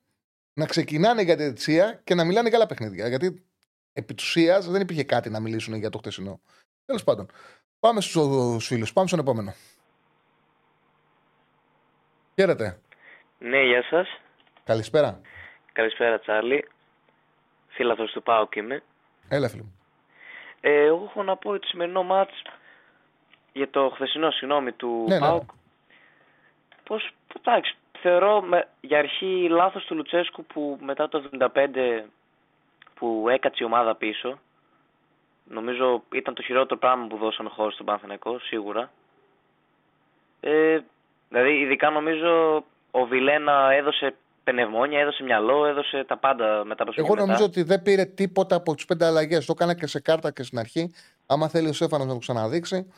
να 0.53 0.65
ξεκινάνε 0.65 1.21
για 1.21 1.35
τη 1.35 1.43
διετησία 1.43 2.01
και 2.03 2.15
να 2.15 2.23
μιλάνε 2.23 2.47
για 2.47 2.57
άλλα 2.57 2.67
παιχνίδια. 2.67 3.07
Γιατί 3.07 3.45
επί 3.93 4.13
του 4.13 4.23
δεν 4.71 4.81
υπήρχε 4.81 5.03
κάτι 5.03 5.29
να 5.29 5.39
μιλήσουν 5.39 5.73
για 5.73 5.89
το 5.89 5.97
χτεσινό. 5.97 6.41
Τέλος 6.85 7.03
πάντων, 7.03 7.29
πάμε 7.79 8.01
στους 8.01 8.67
φίλους. 8.67 8.93
Πάμε 8.93 9.07
στον 9.07 9.19
επόμενο. 9.19 9.53
Χαίρετε. 12.35 12.79
Ναι, 13.39 13.63
γεια 13.63 13.83
σας. 13.83 14.07
Καλησπέρα. 14.63 15.21
Καλησπέρα, 15.73 16.19
Τσάρλι. 16.19 16.67
Φίλαθο 17.67 18.05
του 18.05 18.23
ΠΑΟΚ 18.23 18.55
είμαι. 18.55 18.83
Έλα, 19.27 19.49
φίλο 19.49 19.63
μου. 19.63 19.78
Ε, 20.61 20.83
εγώ 20.85 21.03
έχω 21.09 21.23
να 21.23 21.35
πω 21.35 21.59
το 21.59 21.67
σημερινό 21.67 22.03
μάτς 22.03 22.41
για 23.53 23.69
το 23.69 23.89
χθεσινό, 23.89 24.31
συγγνώμη, 24.31 24.71
του 24.71 25.05
ναι, 25.07 25.13
ναι. 25.13 25.19
ΠΑΟΚ. 25.19 25.41
Ναι. 25.41 25.57
Πώς, 26.83 27.09
εντάξει, 27.37 27.75
θεωρώ 28.01 28.41
με, 28.41 28.67
για 28.81 28.97
αρχή 28.99 29.47
λάθος 29.49 29.85
του 29.85 29.95
Λουτσέσκου 29.95 30.45
που 30.45 30.77
μετά 30.81 31.09
το 31.09 31.29
75 31.39 31.47
που 32.93 33.25
έκατσε 33.29 33.63
η 33.63 33.65
ομάδα 33.65 33.95
πίσω. 33.95 34.39
Νομίζω 35.43 36.03
ήταν 36.13 36.33
το 36.33 36.41
χειρότερο 36.41 36.79
πράγμα 36.79 37.07
που 37.07 37.17
δώσαμε 37.17 37.49
χώρο 37.49 37.71
στον 37.71 37.85
Παναθηναϊκό, 37.85 38.39
σίγουρα. 38.39 38.91
Ε, 40.39 40.79
δηλαδή, 41.29 41.59
ειδικά 41.59 41.89
νομίζω 41.89 42.63
ο 42.91 43.05
Βιλένα 43.05 43.71
έδωσε 43.71 44.15
πνευμόνια, 44.51 44.99
έδωσε 44.99 45.23
μυαλό, 45.23 45.65
έδωσε 45.65 46.03
τα 46.07 46.17
πάντα 46.17 46.63
μετά 46.65 46.83
από 46.83 46.93
Εγώ 46.95 47.15
νομίζω 47.15 47.43
ότι 47.43 47.63
δεν 47.63 47.81
πήρε 47.81 48.05
τίποτα 48.05 48.55
από 48.55 48.75
τις 48.75 48.85
πέντε 48.85 49.05
αλλαγές. 49.05 49.45
Το 49.45 49.53
έκανα 49.55 49.73
και 49.75 49.87
σε 49.87 50.01
κάρτα 50.01 50.31
και 50.31 50.43
στην 50.43 50.59
αρχή. 50.59 50.93
Άμα 51.25 51.47
θέλει 51.47 51.67
ο 51.67 51.73
Σέφανο 51.73 52.05
να 52.05 52.13
το 52.13 52.17
ξαναδείξει. 52.17 52.93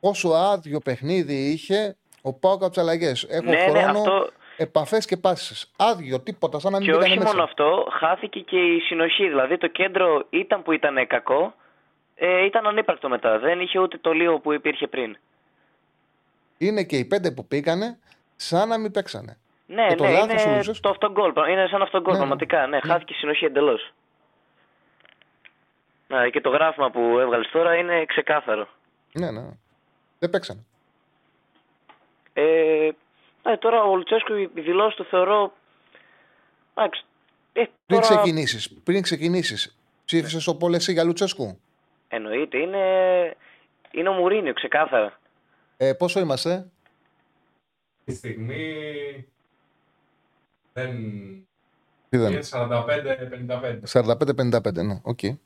Όσο 0.00 0.28
άδειο 0.28 0.78
παιχνίδι 0.78 1.34
είχε 1.34 1.96
ο 2.22 2.32
Πάοκ 2.32 2.62
από 2.62 2.68
τις 2.68 2.82
αλλαγές. 2.82 3.26
Έχω 3.28 3.44
ναι, 3.44 3.50
ναι 3.50 3.62
χρόνο, 3.62 3.80
ναι, 3.80 3.98
αυτό... 3.98 4.30
επαφές 4.56 5.06
και 5.06 5.16
πάσει. 5.16 5.68
Άδειο, 5.76 6.20
τίποτα, 6.20 6.58
σαν 6.58 6.72
να 6.72 6.78
μην 6.78 6.88
Και 6.88 6.94
όχι 6.94 7.18
μόνο 7.18 7.42
αυτό, 7.42 7.86
χάθηκε 7.90 8.40
και 8.40 8.56
η 8.56 8.80
συνοχή. 8.80 9.28
Δηλαδή 9.28 9.58
το 9.58 9.66
κέντρο 9.66 10.26
ήταν 10.30 10.62
που 10.62 10.72
ήταν 10.72 11.06
κακό, 11.06 11.54
ε, 12.14 12.44
ήταν 12.44 12.66
ανύπαρκτο 12.66 13.08
μετά. 13.08 13.38
Δεν 13.38 13.60
είχε 13.60 13.78
ούτε 13.78 13.98
το 14.00 14.12
λίγο 14.12 14.38
που 14.38 14.52
υπήρχε 14.52 14.86
πριν. 14.86 15.16
Είναι 16.58 16.82
και 16.82 16.96
οι 16.96 17.04
πέντε 17.04 17.30
που 17.30 17.46
πήγανε 17.46 17.98
σαν 18.36 18.68
να 18.68 18.78
μην 18.78 18.90
παίξανε. 18.90 19.36
Ναι, 19.70 19.86
ναι, 19.86 19.94
το 19.94 20.04
είναι 20.04 20.62
το 20.80 20.88
αυτογκόλ. 20.88 21.32
Είναι 21.50 21.66
σαν 21.70 21.82
αυτογκόλ, 21.82 22.12
ναι, 22.12 22.18
πραγματικά. 22.18 22.60
Ναι, 22.60 22.66
ναι. 22.66 22.80
χάθηκε 22.80 23.12
η 23.12 23.16
συνοχή 23.16 23.44
εντελώς. 23.44 23.92
Ναι, 26.08 26.28
και 26.30 26.40
το 26.40 26.50
γράφημα 26.50 26.90
που 26.90 27.00
έβγαλες 27.00 27.50
τώρα 27.50 27.74
είναι 27.74 28.04
ξεκάθαρο. 28.04 28.68
Ναι, 29.12 29.30
ναι. 29.30 29.48
Δεν 30.18 30.30
παίξανε. 30.30 30.64
Ε, 32.32 32.90
ναι, 33.42 33.56
τώρα 33.56 33.82
ο 33.82 33.96
Λουτσέσκου 33.96 34.34
η 34.34 34.50
δηλώσει 34.54 34.96
του 34.96 35.04
θεωρώ. 35.04 35.52
Εντάξει, 36.74 37.04
ε, 37.52 37.64
τώρα... 37.64 37.72
Πριν 37.86 38.00
ξεκινήσεις, 38.00 38.80
πριν 38.84 39.02
ξεκινήσεις, 39.02 39.78
ψήφισες 40.04 40.46
στο 40.46 40.56
poll 40.56 40.77
εσύ 40.77 40.92
για 40.92 41.04
Λουτσέσκου; 41.04 41.60
Εννοείται, 42.08 42.58
είναι, 42.58 42.84
είναι 43.90 44.08
ο 44.08 44.12
Μουρίνιο, 44.12 44.52
ξεκάθαρα. 44.52 45.18
Ε, 45.76 45.92
πόσο 45.92 46.20
είμαστε, 46.20 46.66
Τη 48.04 48.14
στιγμή 48.14 48.74
δεν. 50.78 50.96
Είναι 52.10 52.40
45-55. 52.50 54.02
45-55, 54.02 54.84
ναι, 54.84 55.00
OK. 55.02 55.18
Okay. 55.22 55.36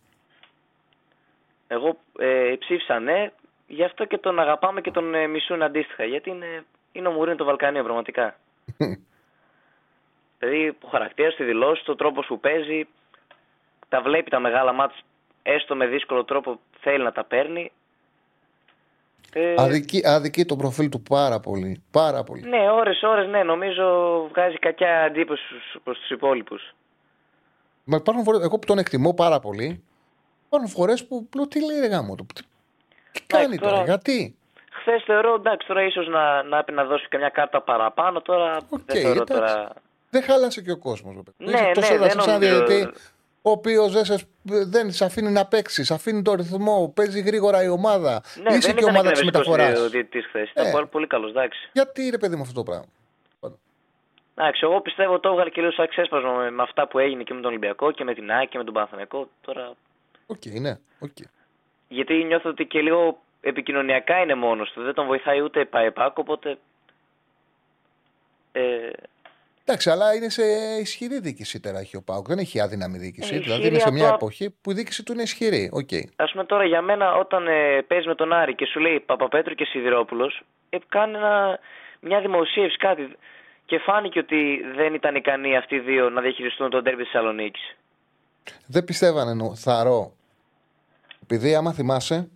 Εγώ 1.67 1.97
ε, 2.19 2.55
ψήφισα 2.59 2.99
ναι, 3.01 3.33
γι' 3.67 3.85
αυτό 3.85 4.05
και 4.05 4.19
τον 4.19 4.39
αγαπάμε 4.39 4.81
και 4.81 4.91
τον 4.91 5.15
ε, 5.15 5.27
μισούν 5.27 5.63
αντίστοιχα. 5.63 6.05
Γιατί 6.05 6.31
είναι, 6.31 6.65
είναι 6.93 7.09
ο 7.09 7.11
Μουρίνιο 7.11 7.37
των 7.37 7.45
Βαλκανίων, 7.45 7.83
πραγματικά. 7.83 8.37
δηλαδή, 10.39 10.69
ο 10.69 10.89
χαρακτήρας, 10.89 11.35
τη 11.35 11.45
δηλώση, 11.45 11.91
ο 11.91 11.95
τρόπο 11.95 12.21
που 12.21 12.41
παίζει, 12.41 12.89
τα 13.89 14.01
βλέπει 14.01 14.31
τα 14.31 14.39
μεγάλα 14.39 14.73
μάτια, 14.73 15.03
έστω 15.43 15.75
με 15.77 15.87
δύσκολο 15.87 16.25
τρόπο 16.25 16.61
θέλει 16.81 17.05
να 17.05 17.13
τα 17.13 17.25
παίρνει. 17.25 17.73
Ε... 19.35 19.55
Αδικεί, 19.59 20.03
αδικεί 20.05 20.45
το 20.45 20.57
προφίλ 20.57 20.89
του 20.89 21.03
πάρα 21.03 21.41
πολύ. 21.41 21.83
Πάρα 21.91 22.23
πολύ. 22.23 22.49
Ναι, 22.49 22.71
ώρες, 22.71 23.03
ώρες, 23.03 23.29
ναι. 23.29 23.43
Νομίζω 23.43 23.85
βγάζει 24.29 24.59
κακιά 24.59 24.89
εντύπωση 24.89 25.43
προς 25.85 25.99
τους 25.99 26.11
υπόλοιπους. 26.11 26.75
Μα 27.85 27.97
υπάρχουν 27.97 28.25
φορές, 28.25 28.43
εγώ 28.43 28.59
που 28.59 28.67
τον 28.67 28.79
εκτιμώ 28.79 29.15
πάρα 29.15 29.41
πολύ, 29.41 29.83
υπάρχουν 30.47 30.71
φορές 30.71 31.07
που 31.07 31.29
λέω 31.37 31.49
τι 31.49 31.65
λέει 31.65 31.81
ρε 31.81 31.87
γάμο 31.87 32.15
του. 32.15 32.27
Τι, 33.13 33.21
κάνει 33.27 33.59
τώρα, 33.59 33.71
τώρα, 33.71 33.85
γιατί; 33.85 34.37
Χθες 34.71 35.03
θεωρώ, 35.03 35.35
εντάξει, 35.35 35.67
τώρα 35.67 35.83
ίσως 35.83 36.09
να, 36.09 36.43
να, 36.43 36.65
να 36.73 36.85
δώσει 36.85 37.09
καμιά 37.09 37.29
κάρτα 37.29 37.63
παραπάνω. 37.63 38.21
Τώρα 38.21 38.57
okay, 38.57 38.81
δεν 38.87 39.03
θεωρώ 39.03 39.23
εντάξει. 39.23 39.35
τώρα. 39.35 39.73
Δεν 40.11 40.23
χάλασε 40.23 40.63
και 40.63 40.71
ο 40.71 40.79
κόσμος. 40.79 41.15
Ναι, 41.37 41.51
ναι, 41.61 41.71
τόσο 41.75 41.93
ναι, 41.93 41.99
δεν 41.99 42.17
νομίζω... 42.17 42.65
ο 43.43 43.51
οποίος 43.51 43.93
δεν 43.93 44.05
σε 44.05 44.27
δεν 44.43 44.93
σε 44.93 45.05
αφήνει 45.05 45.31
να 45.31 45.47
παίξεις, 45.47 45.87
σε 45.87 45.95
αφήνει 45.95 46.23
το 46.23 46.35
ρυθμό, 46.35 46.93
παίζει 46.97 47.21
γρήγορα 47.21 47.63
η 47.63 47.69
ομάδα. 47.69 48.23
Ναι, 48.43 48.55
Είσαι 48.55 48.73
δεν 48.73 48.77
και 48.77 48.85
ομάδα 48.85 49.11
της 49.11 49.25
μεταφοράς. 49.25 49.79
Ο 49.79 49.89
διαιτητή 49.89 50.23
χθες. 50.23 50.51
Ε. 50.55 50.69
Ήταν 50.69 50.89
πολύ 50.89 51.07
καλός, 51.07 51.31
εντάξει. 51.31 51.71
Γιατί 51.73 52.11
ρε 52.11 52.19
παιδί 52.19 52.37
μου 52.37 52.43
αυτό 52.43 52.55
το 52.55 52.63
πράγμα. 52.63 52.87
Εντάξει, 54.35 54.61
εγώ 54.65 54.81
πιστεύω 54.81 55.21
το 55.21 55.29
έβγαλε 55.29 55.51
κυρίω 55.51 55.73
σαν 55.73 55.89
ξέσπασμα 55.89 56.33
με, 56.33 56.51
με 56.51 56.63
αυτά 56.63 56.89
που 56.89 56.99
έγινε 56.99 57.23
και 57.23 57.35
με 57.35 57.41
τον 57.41 57.51
Ολυμπιακό 57.51 57.91
και 57.91 58.05
με 58.05 58.15
την 58.15 58.31
ΑΕΚ 58.31 58.49
και 58.49 58.59
με 58.59 58.65
τον 58.65 58.75
Παναθηναϊκό. 58.75 59.29
Τώρα. 59.41 59.73
OK, 60.27 60.37
okay, 60.45 60.61
ναι, 60.61 60.79
okay. 61.05 61.25
Γιατί 61.89 62.15
νιώθω 62.15 62.51
ότι 62.51 62.67
και 62.67 62.81
λίγο 62.81 63.23
επικοινωνιακά 63.41 64.19
είναι 64.19 64.35
μόνος 64.35 64.71
του. 64.71 64.83
Δεν 64.83 64.95
τον 64.95 65.07
βοηθάει 65.07 65.41
ούτε 65.41 65.61
η 65.61 65.65
ΠΑΕ 65.65 65.85
ΠΑΟΚ, 65.85 66.19
οπότε. 66.19 66.59
Ε, 68.53 68.91
Εντάξει, 69.65 69.91
αλλά 69.91 70.15
είναι 70.15 70.29
σε 70.29 70.43
ισχυρή 70.81 71.21
διοίκηση 71.21 71.61
τώρα 71.61 71.79
έχει 71.79 71.97
ο 71.97 72.03
ΠΑΟΚ. 72.03 72.27
Δεν 72.27 72.39
έχει 72.39 72.61
αδύναμη 72.61 72.99
διοίκηση. 72.99 73.35
Ε, 73.35 73.39
δηλαδή 73.39 73.67
είναι 73.67 73.79
σε 73.79 73.91
μια 73.91 74.07
από... 74.07 74.15
εποχή 74.15 74.51
που 74.61 74.71
η 74.71 74.75
διοίκηση 74.75 75.03
του 75.03 75.13
είναι 75.13 75.23
ισχυρή. 75.23 75.71
Okay. 75.75 76.03
Α 76.17 76.25
πούμε 76.25 76.45
τώρα 76.45 76.65
για 76.65 76.83
μένα, 76.83 77.15
όταν 77.15 77.47
ε, 77.47 77.83
παίζεις 77.87 78.07
με 78.07 78.15
τον 78.15 78.33
Άρη 78.33 78.55
και 78.55 78.67
σου 78.67 78.81
λέει 78.81 79.01
Παπαπέτρου 79.01 79.55
και 79.55 79.65
Σιδηρόπουλος, 79.65 80.43
ε, 80.71 80.77
κάνει 80.89 81.17
ένα, 81.17 81.59
μια 82.01 82.21
δημοσίευση 82.21 82.77
κάτι. 82.77 83.17
Και 83.65 83.79
φάνηκε 83.79 84.19
ότι 84.19 84.61
δεν 84.77 84.95
ήταν 84.95 85.15
ικανοί 85.15 85.57
αυτοί 85.57 85.75
οι 85.75 85.81
δύο 85.81 86.11
να 86.11 86.21
διαχειριστούν 86.21 86.71
το 86.71 86.85
ντέρμπι 86.85 87.03
της 87.03 87.13
Θεσσαλονίκης. 87.13 87.77
Δεν 88.67 88.85
πιστεύανε, 88.85 89.35
νο, 89.35 89.55
θαρώ. 89.55 90.13
Επειδή 91.23 91.55
άμα 91.55 91.73
θυμάσαι, 91.73 92.29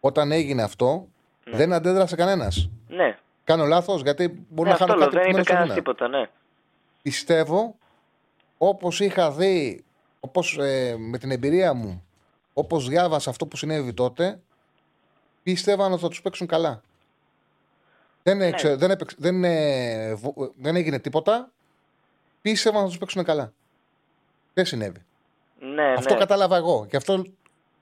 όταν 0.00 0.32
έγινε 0.32 0.62
αυτό, 0.62 1.08
ναι. 1.44 1.56
δεν 1.56 1.72
αντέδρασε 1.72 2.16
κανένας. 2.16 2.70
Ναι. 2.88 3.18
Κάνω 3.46 3.64
λάθος, 3.64 4.02
γιατί 4.02 4.46
μπορεί 4.48 4.68
ναι, 4.68 4.74
να 4.74 4.86
χάνω 4.86 4.98
κάτι 4.98 5.16
Δεν 5.16 5.30
είπε 5.30 5.42
κανένας 5.42 5.74
τίποτα, 5.74 6.08
ναι. 6.08 6.28
Πιστεύω, 7.02 7.76
όπως 8.58 9.00
είχα 9.00 9.30
δει, 9.30 9.84
όπως, 10.20 10.58
ε, 10.58 10.96
με 10.98 11.18
την 11.18 11.30
εμπειρία 11.30 11.74
μου, 11.74 12.04
όπως 12.52 12.88
διάβασα 12.88 13.30
αυτό 13.30 13.46
που 13.46 13.56
συνέβη 13.56 13.94
τότε, 13.94 14.40
πίστευαν 15.42 15.92
ότι 15.92 16.02
θα 16.02 16.08
τους 16.08 16.22
παίξουν 16.22 16.46
καλά. 16.46 16.82
Δεν, 18.22 18.36
ναι. 18.36 18.50
δεν, 18.76 18.96
δεν, 19.16 19.40
δεν 20.56 20.76
έγινε 20.76 20.98
τίποτα. 20.98 21.50
Πίστευαν 22.42 22.82
να 22.82 22.88
τους 22.88 22.98
παίξουν 22.98 23.24
καλά. 23.24 23.52
Δεν 24.54 24.66
συνέβη. 24.66 25.04
Ναι, 25.58 25.92
αυτό 25.92 26.12
ναι. 26.12 26.18
κατάλαβα 26.18 26.56
εγώ. 26.56 26.86
Και 26.86 26.96
αυτό 26.96 27.24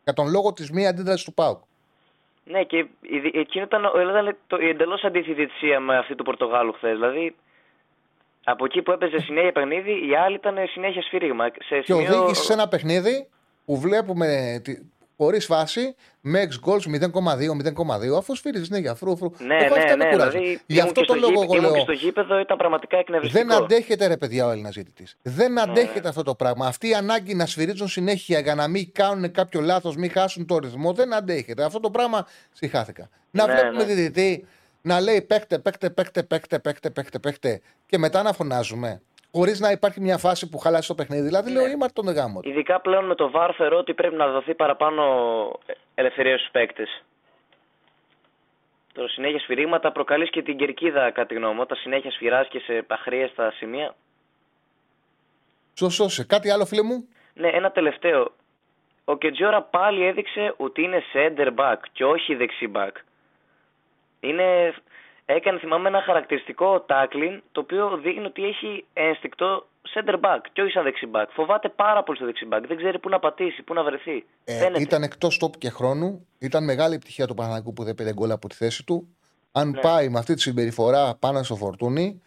για 0.05 0.12
τον 0.12 0.28
λόγο 0.28 0.53
της 0.53 0.70
μία 0.70 0.89
αντίδρασης 0.89 1.24
του 1.24 1.35
ΠΑΟΚ. 1.35 1.62
Ναι, 2.45 2.62
και 2.62 2.87
εκείνο 3.33 3.65
ήταν, 3.65 3.85
ήταν 4.11 4.37
η 4.61 4.69
εντελώς 4.69 5.05
αντίθετη 5.05 5.49
με 5.81 5.97
αυτή 5.97 6.15
του 6.15 6.25
Πορτογάλου 6.25 6.73
χθες. 6.73 6.93
Δηλαδή, 6.93 7.35
από 8.45 8.65
εκεί 8.65 8.83
που 8.83 8.93
έπαιζε 8.93 9.19
συνέχεια 9.19 9.53
παιχνίδι, 9.53 10.09
η 10.09 10.16
άλλη 10.16 10.35
ήταν 10.35 10.57
συνέχεια 10.69 11.03
σφύριγμα. 11.03 11.45
Σε 11.45 11.79
και 11.79 11.93
σημείο... 11.93 12.19
οδήγησε 12.19 12.43
σε 12.43 12.53
ένα 12.53 12.69
παιχνίδι 12.69 13.29
που 13.65 13.81
βλέπουμε 13.81 14.61
χωρίς 15.16 15.45
φάση, 15.47 15.95
με 16.20 16.41
εξ 16.41 16.61
goals 16.66 17.01
0,2-0,2, 17.01 18.16
αφού 18.19 18.35
σφύριζες 18.35 18.66
συνέχεια 18.66 18.95
φρού, 18.95 19.16
φρού. 19.16 19.31
Ναι, 19.39 19.47
ναι, 19.47 19.85
ναι, 19.85 19.95
ναι, 19.95 20.09
δηλαδή, 20.09 20.61
Γι' 20.66 20.81
αυτό 20.81 21.05
το 21.05 21.15
λόγο 21.15 21.43
εγώ 21.43 21.55
λέω. 21.55 21.73
Και 21.73 21.81
στο 21.81 21.93
γήπεδο 21.93 22.39
ήταν 22.39 22.57
πραγματικά 22.57 22.97
εκνευριστικό. 22.97 23.47
Δεν 23.47 23.57
αντέχεται, 23.62 24.07
ρε 24.07 24.16
παιδιά, 24.16 24.47
ο 24.47 24.51
Έλληνας 24.51 24.73
ζήτητη. 24.73 25.07
Δεν 25.23 25.59
αντέχεται 25.61 26.01
ναι. 26.01 26.09
αυτό 26.09 26.23
το 26.23 26.35
πράγμα. 26.35 26.66
Αυτή 26.66 26.89
η 26.89 26.95
ανάγκη 26.95 27.35
να 27.35 27.47
σφυρίζουν 27.47 27.89
συνέχεια 27.89 28.39
για 28.39 28.55
να 28.55 28.69
μην 28.69 28.93
κάνουν 28.93 29.31
κάποιο 29.31 29.61
λάθος, 29.61 29.97
μην 29.97 30.11
χάσουν 30.11 30.47
το 30.47 30.59
ρυθμό, 30.59 30.93
δεν 30.93 31.15
αντέχεται. 31.15 31.65
Αυτό 31.65 31.81
το 31.81 31.91
πράγμα 31.91 32.27
συχάθηκα. 32.53 33.09
Να 33.31 33.47
ναι, 33.47 33.53
βλέπουμε 33.53 33.85
ναι. 33.85 33.95
διδυτή 33.95 34.47
να 34.82 35.01
λέει 35.01 35.23
παίχτε, 35.23 35.59
παίχτε, 35.59 35.91
παίχτε, 35.91 36.23
παίχτε, 36.23 36.59
παίχτε, 36.59 36.91
παίχτε, 36.91 37.19
παίχτε 37.19 37.61
και 37.86 37.99
μετά 37.99 38.23
να 38.23 38.32
φωνάζουμε. 38.32 39.03
Χωρίς 39.36 39.61
να 39.61 39.70
υπάρχει 39.70 40.01
μια 40.01 40.19
φάση 40.19 40.48
που 40.48 40.59
χαλάσει 40.59 40.89
το 40.89 40.94
παιχνίδι. 40.94 41.23
Δηλαδή, 41.23 41.52
ναι. 41.52 41.61
λέω, 41.61 41.70
είμαι 41.70 41.89
τον 41.93 42.09
γάμο. 42.09 42.40
Ειδικά 42.43 42.81
πλέον 42.81 43.05
με 43.05 43.15
το 43.15 43.31
VAR 43.35 43.51
θεωρώ 43.56 43.78
ότι 43.78 43.94
πρέπει 43.94 44.15
να 44.15 44.28
δοθεί 44.28 44.55
παραπάνω 44.55 45.02
ελευθερία 45.94 46.39
στους 46.39 46.51
παίκτες. 46.51 47.05
Το 48.93 49.09
συνέχεια 49.09 49.39
σφυρίγματα 49.39 49.93
προκαλείς 49.93 50.31
και 50.31 50.43
την 50.43 50.56
κερκίδα, 50.56 51.11
κατά 51.11 51.27
τη 51.27 51.35
γνώμη 51.35 51.55
μου. 51.55 51.61
Όταν 51.61 51.77
συνέχεια 51.77 52.11
σφυράζει 52.11 52.48
και 52.48 52.59
σε 52.59 52.85
αχρίαστα 52.89 53.51
σημεία. 53.51 53.94
Σωστό, 55.74 56.09
σε 56.09 56.24
κάτι 56.24 56.51
άλλο, 56.51 56.65
φίλε 56.66 56.82
μου; 56.82 57.09
Ναι, 57.35 57.48
ένα 57.48 57.70
τελευταίο. 57.70 58.32
Ο 59.05 59.16
Κετζιόρα 59.16 59.62
πάλι 59.62 60.06
έδειξε 60.06 60.55
ότι 60.56 60.82
είναι 60.82 61.02
center 61.12 61.55
back 61.56 61.78
και 61.93 62.05
όχι 62.05 62.35
δεξί 62.35 62.73
back. 62.74 62.93
Είναι 64.20 64.74
έκανε 65.27 65.59
θυμάμαι 65.59 65.89
ένα 65.89 66.03
χαρακτηριστικό 66.03 66.85
tackling 66.89 67.39
το 67.53 67.61
οποίο 67.61 68.01
δείχνει 68.03 68.25
ότι 68.25 68.45
έχει 68.45 68.85
ένστικτο 68.93 69.67
center 69.95 70.15
back 70.15 70.41
και 70.53 70.63
όχι 70.63 70.71
σαν 70.71 70.83
δεξί 70.83 71.11
back. 71.13 71.25
Φοβάται 71.31 71.69
πάρα 71.69 72.03
πολύ 72.03 72.17
στο 72.17 72.27
δεξί 72.27 72.49
back. 72.53 72.61
Δεν 72.67 72.77
ξέρει 72.77 72.99
πού 72.99 73.09
να 73.09 73.19
πατήσει, 73.19 73.63
πού 73.63 73.75
να 73.75 73.83
βρεθεί. 73.83 74.25
Ε, 74.45 74.71
ήταν 74.79 75.03
εκτός 75.03 75.39
τόπου 75.39 75.59
και 75.59 75.71
χρόνου. 75.71 76.27
Ήταν 76.39 76.65
μεγάλη 76.65 76.95
επιτυχία 76.95 77.27
του 77.27 77.35
Παναγικού 77.35 77.73
που 77.73 77.85
δεν 77.85 77.95
πήρε 77.95 78.13
γκολ 78.13 78.31
από 78.31 78.49
τη 78.49 78.55
θέση 78.55 78.85
του. 78.85 79.09
Αν 79.53 79.71
ναι. 79.71 79.81
πάει 79.81 80.09
με 80.09 80.19
αυτή 80.19 80.35
τη 80.35 80.41
συμπεριφορά 80.41 81.17
πάνω 81.19 81.43
στο 81.43 81.57
φορτούνι, 81.57 82.23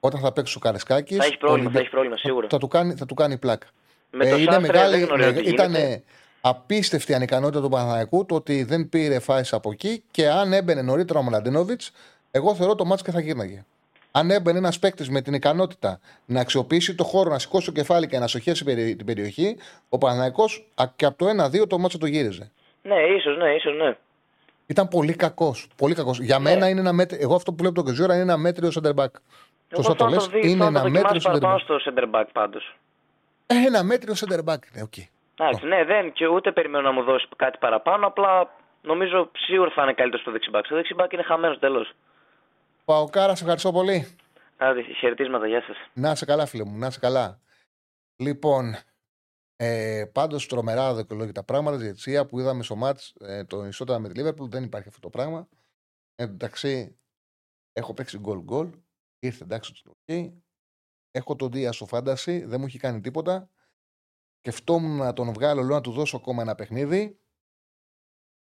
όταν 0.00 0.20
θα 0.20 0.32
παίξει 0.32 0.56
ο 0.56 0.60
Καρεσκάκης. 0.60 1.16
Θα 1.16 1.24
έχει 1.24 1.38
πρόβλημα, 1.38 1.70
θα 1.70 1.78
έχει 1.78 1.90
πρόβλημα 1.90 2.16
σίγουρα. 2.16 2.42
Θα, 2.42 2.48
θα, 2.50 2.58
του, 2.58 2.68
κάνει, 2.68 2.94
θα 2.94 3.06
του 3.06 3.14
κάνει 3.14 3.38
πλάκα. 3.38 3.66
Με 4.10 4.26
ε, 4.26 4.40
είναι 4.40 4.60
μεγάλη, 4.60 5.08
ήταν 5.44 5.74
απίστευτη 6.40 7.14
ανικανότητα 7.14 7.60
του 7.60 7.68
Παναγικού 7.68 8.26
το 8.26 8.34
ότι 8.34 8.62
δεν 8.62 8.88
πήρε 8.88 9.18
φάση 9.18 9.54
από 9.54 9.70
εκεί 9.70 10.02
και 10.10 10.28
αν 10.28 10.52
έμπαινε 10.52 10.82
νωρίτερα 10.82 11.18
ο 11.18 11.22
Μλαντίνοβιτ, 11.22 11.80
εγώ 12.34 12.54
θεωρώ 12.54 12.74
το 12.74 12.84
μάτσο 12.84 13.04
και 13.04 13.10
θα 13.10 13.20
γύρναγε. 13.20 13.64
Αν 14.10 14.30
έμπαινε 14.30 14.58
ένας 14.58 14.78
παίκτης 14.78 15.10
με 15.10 15.20
την 15.20 15.34
ικανότητα 15.34 16.00
να 16.26 16.40
αξιοποιήσει 16.40 16.94
το 16.94 17.04
χώρο, 17.04 17.30
να 17.30 17.38
σηκώσει 17.38 17.66
το 17.66 17.72
κεφάλι 17.72 18.06
και 18.06 18.18
να 18.18 18.26
σοχέσει 18.26 18.64
την 18.96 19.06
περιοχή, 19.06 19.56
ο 19.88 19.98
Παναναϊκό 19.98 20.44
και 20.96 21.04
από 21.04 21.18
το 21.18 21.26
1-2 21.62 21.68
το 21.68 21.78
μάτσο 21.78 21.98
το 21.98 22.06
γύριζε. 22.06 22.50
Ναι, 22.82 22.94
ίσως, 22.94 23.36
ναι, 23.36 23.54
ίσως, 23.54 23.76
ναι. 23.76 23.96
Ήταν 24.66 24.88
πολύ 24.88 25.16
κακός. 25.16 25.68
Πολύ 25.76 25.94
κακός. 25.94 26.20
Για 26.20 26.38
ναι. 26.38 26.50
μένα 26.50 26.68
είναι 26.68 26.80
ένα 26.80 26.92
μέτριο. 26.92 27.18
Εγώ 27.22 27.34
αυτό 27.34 27.50
που 27.50 27.56
βλέπω 27.60 27.74
το 27.74 27.82
Κεζούρα 27.82 28.14
είναι 28.14 28.22
ένα 28.22 28.36
μέτριο 28.36 28.70
center 28.74 28.94
back. 28.94 29.12
Σωστά 29.74 29.94
το 29.94 30.06
λες. 30.06 30.28
Είναι 30.42 30.64
ένα 30.64 30.88
μέτριο 30.88 31.20
center 31.24 31.40
back. 31.40 31.56
στο 31.60 31.76
center 31.84 32.10
back 32.10 32.24
πάντως. 32.32 32.76
Ένα 33.46 33.82
μέτριο 33.82 34.14
center 34.16 34.38
back. 34.38 34.62
Ναι, 34.72 34.82
okay. 34.82 35.06
Εντάξει, 35.38 35.66
ναι, 35.66 35.84
δεν 35.84 36.12
και 36.12 36.26
ούτε 36.26 36.52
περιμένω 36.52 36.84
να 36.84 36.92
μου 36.92 37.02
δώσει 37.02 37.26
κάτι 37.36 37.58
παραπάνω. 37.58 38.06
Απλά 38.06 38.50
νομίζω 38.82 39.30
σίγουρα 39.32 39.70
θα 39.70 39.82
είναι 39.82 39.92
καλύτερο 39.92 40.22
στο 40.22 40.30
δεξιμπάκ. 40.30 40.64
Στο 40.64 40.74
δεξιμπάκ 40.74 41.12
είναι 41.12 41.22
χαμένος 41.22 41.58
τέλος. 41.58 41.94
Παοκάρα, 42.84 43.34
σε 43.34 43.42
ευχαριστώ 43.42 43.72
πολύ. 43.72 44.16
Άντε, 44.56 44.82
χαιρετίσματα, 44.82 45.46
γεια 45.46 45.62
σας. 45.62 45.76
Να 45.94 46.14
σε 46.14 46.24
καλά, 46.24 46.46
φίλε 46.46 46.64
μου, 46.64 46.78
να 46.78 46.90
σε 46.90 46.98
καλά. 46.98 47.40
Λοιπόν, 48.16 48.74
ε, 49.56 50.04
πάντως 50.12 50.46
τρομερά 50.46 50.94
δικαιολόγητα 50.94 51.44
πράγματα. 51.44 51.76
Διετσία 51.76 52.26
που 52.26 52.38
είδαμε 52.40 52.62
στο 52.62 52.76
μάτς 52.76 53.14
ε, 53.20 53.44
το 53.44 53.64
ισότητα 53.64 53.98
με 53.98 54.08
τη 54.08 54.14
Λίβερπουλ 54.14 54.48
δεν 54.48 54.64
υπάρχει 54.64 54.88
αυτό 54.88 55.00
το 55.00 55.10
πράγμα. 55.10 55.48
Ε, 56.14 56.22
εντάξει, 56.22 56.98
έχω 57.72 57.94
παίξει 57.94 58.18
γκολ 58.18 58.38
γκολ. 58.38 58.70
Ήρθε 59.18 59.44
εντάξει 59.44 59.82
το 59.84 59.92
okay. 60.06 60.32
Έχω 61.10 61.36
τον 61.36 61.50
Δία 61.50 61.72
στο 61.72 61.86
φάνταση, 61.86 62.44
δεν 62.44 62.60
μου 62.60 62.66
έχει 62.66 62.78
κάνει 62.78 63.00
τίποτα. 63.00 63.50
Σκεφτόμουν 64.38 64.96
να 64.96 65.12
τον 65.12 65.32
βγάλω, 65.32 65.62
λέω 65.62 65.74
να 65.74 65.80
του 65.80 65.92
δώσω 65.92 66.16
ακόμα 66.16 66.42
ένα 66.42 66.54
παιχνίδι. 66.54 67.18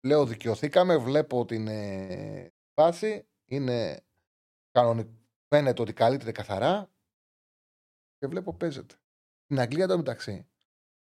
Λέω 0.07 0.25
δικαιωθήκαμε, 0.25 0.97
βλέπω 0.97 1.45
την 1.45 1.67
ε, 1.67 2.53
φάση. 2.73 3.27
Είναι 3.45 4.03
κανονικό. 4.71 5.11
Φαίνεται 5.47 5.81
ότι 5.81 5.93
καλύπτεται 5.93 6.31
καθαρά. 6.31 6.89
Και 8.17 8.27
βλέπω 8.27 8.53
παίζεται. 8.53 8.95
Στην 9.43 9.59
Αγγλία 9.59 9.87
το 9.87 9.97
μεταξύ. 9.97 10.47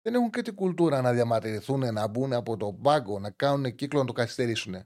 Δεν 0.02 0.14
έχουν 0.14 0.30
και 0.30 0.42
την 0.42 0.54
κουλτούρα 0.54 1.00
να 1.00 1.12
διαμαρτυρηθούν, 1.12 1.92
να 1.92 2.06
μπουν 2.06 2.32
από 2.32 2.56
τον 2.56 2.80
πάγκο, 2.80 3.18
να 3.18 3.30
κάνουν 3.30 3.74
κύκλο 3.74 4.00
να 4.00 4.06
το 4.06 4.12
καθυστερήσουν. 4.12 4.76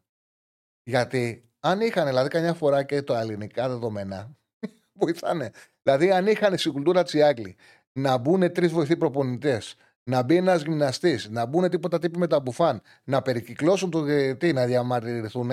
Γιατί 0.83 1.51
αν 1.61 1.81
είχαν 1.81 2.07
δηλαδή 2.07 2.29
καμιά 2.29 2.55
φορά 2.55 2.83
και 2.83 3.03
τα 3.03 3.21
ελληνικά 3.21 3.69
δεδομένα, 3.69 4.37
βοηθάνε. 5.01 5.51
Δηλαδή, 5.83 6.11
αν 6.11 6.27
είχαν 6.27 6.59
στην 6.59 6.73
κουλτούρα 6.73 7.03
της 7.03 7.23
Άγγλοι 7.23 7.57
να 7.93 8.19
μπουν 8.19 8.53
τρεις 8.53 8.73
βοηθοί 8.73 8.97
προπονητές, 8.97 9.77
να 10.11 10.23
μπει 10.23 10.37
ένας 10.37 10.63
γυμναστής, 10.63 11.29
να 11.29 11.47
μπουν 11.47 11.71
τίποτα 11.71 11.99
τύποι 11.99 12.19
με 12.19 12.27
τα 12.27 12.41
μπουφάν, 12.41 12.83
να 13.05 13.23
περικυκλώσουν 13.23 13.91
το 13.91 14.01
διαιτητή, 14.01 14.53
να 14.53 14.67
διαμαρτυρηθούν, 14.67 15.51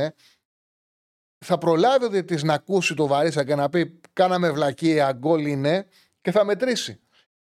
θα 1.46 1.58
προλάβει 1.58 2.06
ο 2.06 2.10
διαιτητής 2.10 2.44
να 2.44 2.54
ακούσει 2.54 2.94
το 2.94 3.08
βαρύσα 3.08 3.44
και 3.44 3.56
να 3.56 3.70
πει: 3.70 4.00
Κάναμε 4.14 4.52
βλακία, 4.52 5.12
γκολ 5.12 5.46
είναι, 5.46 5.88
και 6.22 6.32
θα 6.32 6.46
μετρήσει. 6.46 7.00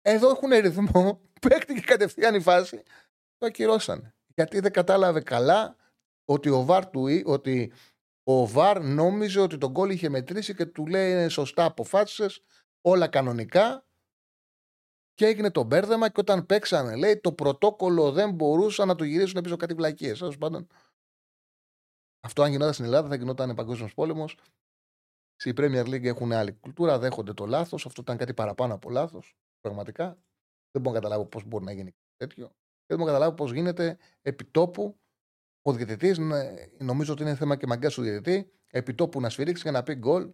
Εδώ 0.02 0.30
έχουν 0.30 0.50
ρυθμό, 0.50 1.20
παίχτηκε 1.48 1.80
κατευθείαν 1.80 2.34
η 2.34 2.40
φάση, 2.40 2.82
το 3.38 3.46
ακυρώσανε. 3.46 4.14
Γιατί 4.34 4.60
δεν 4.60 4.72
κατάλαβε 4.72 5.20
καλά 5.20 5.76
ότι 6.24 6.48
ο 6.48 6.64
Βαρ 6.64 6.86
του 6.86 7.06
ότι 7.24 7.72
ο 8.24 8.46
Βαρ 8.46 8.82
νόμιζε 8.82 9.40
ότι 9.40 9.59
τον 9.59 9.70
γκολ 9.70 9.90
είχε 9.90 10.09
μετρήσει 10.09 10.54
και 10.54 10.66
του 10.66 10.86
λέει 10.86 11.10
είναι 11.10 11.28
σωστά 11.28 11.64
αποφάσισες, 11.64 12.42
όλα 12.80 13.09
κανονικά 13.09 13.84
και 15.14 15.26
έγινε 15.26 15.50
το 15.50 15.62
μπέρδεμα 15.62 16.09
και 16.09 16.20
όταν 16.20 16.46
παίξανε, 16.46 16.96
λέει, 16.96 17.20
το 17.20 17.32
πρωτόκολλο 17.32 18.12
δεν 18.12 18.32
μπορούσαν 18.32 18.88
να 18.88 18.94
το 18.94 19.04
γυρίσουν 19.04 19.40
πίσω 19.40 19.56
κάτι 19.56 19.74
βλακίε. 19.74 20.12
Τέλος 20.12 20.38
πάντων, 20.38 20.66
αυτό 22.24 22.43
αν 22.43 22.51
γινόταν 22.51 22.73
στην 22.73 22.85
Ελλάδα 22.85 23.09
θα 23.09 23.15
γινόταν 23.15 23.55
παγκόσμιος 23.55 23.94
πόλεμος. 23.94 24.39
Στη 25.35 25.53
Premier 25.57 25.85
League 25.85 26.05
έχουν 26.05 26.32
άλλη 26.32 26.53
κουλτούρα, 26.53 26.99
δέχονται 26.99 27.32
το 27.32 27.47
λάθος. 27.47 27.86
Αυτό 27.86 28.01
ήταν 28.01 28.16
κάτι 28.16 28.35
παραπάνω 28.35 28.74
από 28.74 28.90
λάθος. 28.90 29.36
Πραγματικά. 29.61 30.07
Δεν 30.70 30.82
μπορώ 30.82 30.94
να 30.94 31.01
καταλάβω 31.01 31.27
πώς 31.27 31.44
μπορεί 31.44 31.65
να 31.65 31.73
γίνει 31.73 31.94
τέτοιο. 32.16 32.53
Θέλουμε 32.86 33.07
να 33.07 33.12
καταλάβουμε 33.12 33.36
πώς 33.36 33.53
γίνεται 33.53 33.99
επιτόπου 34.23 35.01
ο 35.62 35.73
διαιτητής, 35.73 36.19
νομίζω 36.78 37.12
ότι 37.12 37.23
είναι 37.23 37.35
θέμα 37.35 37.57
και 37.57 37.66
μαγκιά 37.66 37.90
του 37.90 38.03
διαιτητή, 38.03 38.53
επιτόπου 38.66 39.20
να 39.20 39.28
σφυρίξει 39.28 39.62
και 39.62 39.70
να 39.70 39.82
πει 39.82 39.94
γκολ 39.94 40.32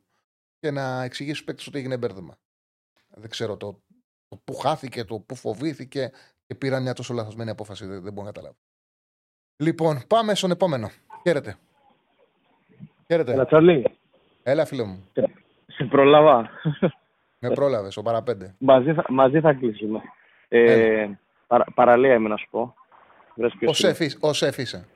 και 0.59 0.71
να 0.71 1.03
εξηγήσει 1.03 1.35
στους 1.35 1.47
παίκτες 1.47 1.67
ότι 1.67 1.79
έγινε 1.79 1.97
μπέρδεμα. 1.97 2.39
Δεν 3.09 3.31
ξέρω 3.31 3.57
το, 3.57 3.83
το 4.29 4.37
που 4.45 4.55
χάθηκε, 4.55 5.05
το 5.05 5.21
που 5.21 5.35
φοβήθηκε 5.35 6.13
και 6.47 6.55
πήραν 6.55 6.83
μια 6.83 6.93
τόσο 6.93 7.15
λαθασμένη 7.15 7.51
απόφαση. 7.51 7.87
Δεν, 7.87 8.03
δεν 8.03 8.13
μπορώ 8.13 8.27
να 8.27 8.33
καταλάβω. 8.33 8.59
Λοιπόν, 9.63 10.07
πάμε 10.07 10.35
στον 10.35 10.51
επόμενο. 10.51 10.91
Χαίρετε. 11.23 11.59
Χαίρετε. 13.13 13.33
Έλα, 13.33 13.47
Τσαρλί. 13.47 13.99
Έλα, 14.43 14.65
φίλο 14.65 14.85
μου. 14.85 15.09
Σε 15.67 15.85
προλάβα. 15.85 16.51
Με 17.39 17.51
πρόλαβες, 17.51 17.97
ο 17.97 18.03
παραπέντε. 18.03 18.55
Μαζί 18.59 18.93
θα, 18.93 19.05
μαζί 19.09 19.41
θα 19.41 19.53
κλείσουμε. 19.53 20.01
Ε, 20.49 21.09
παρα, 21.47 21.65
παραλία 21.75 22.15
είμαι 22.15 22.29
να 22.29 22.37
σου 22.37 22.47
πω. 22.51 22.75
Ο 24.21 24.33
Σεφ 24.33 24.59
είσαι. 24.59 24.87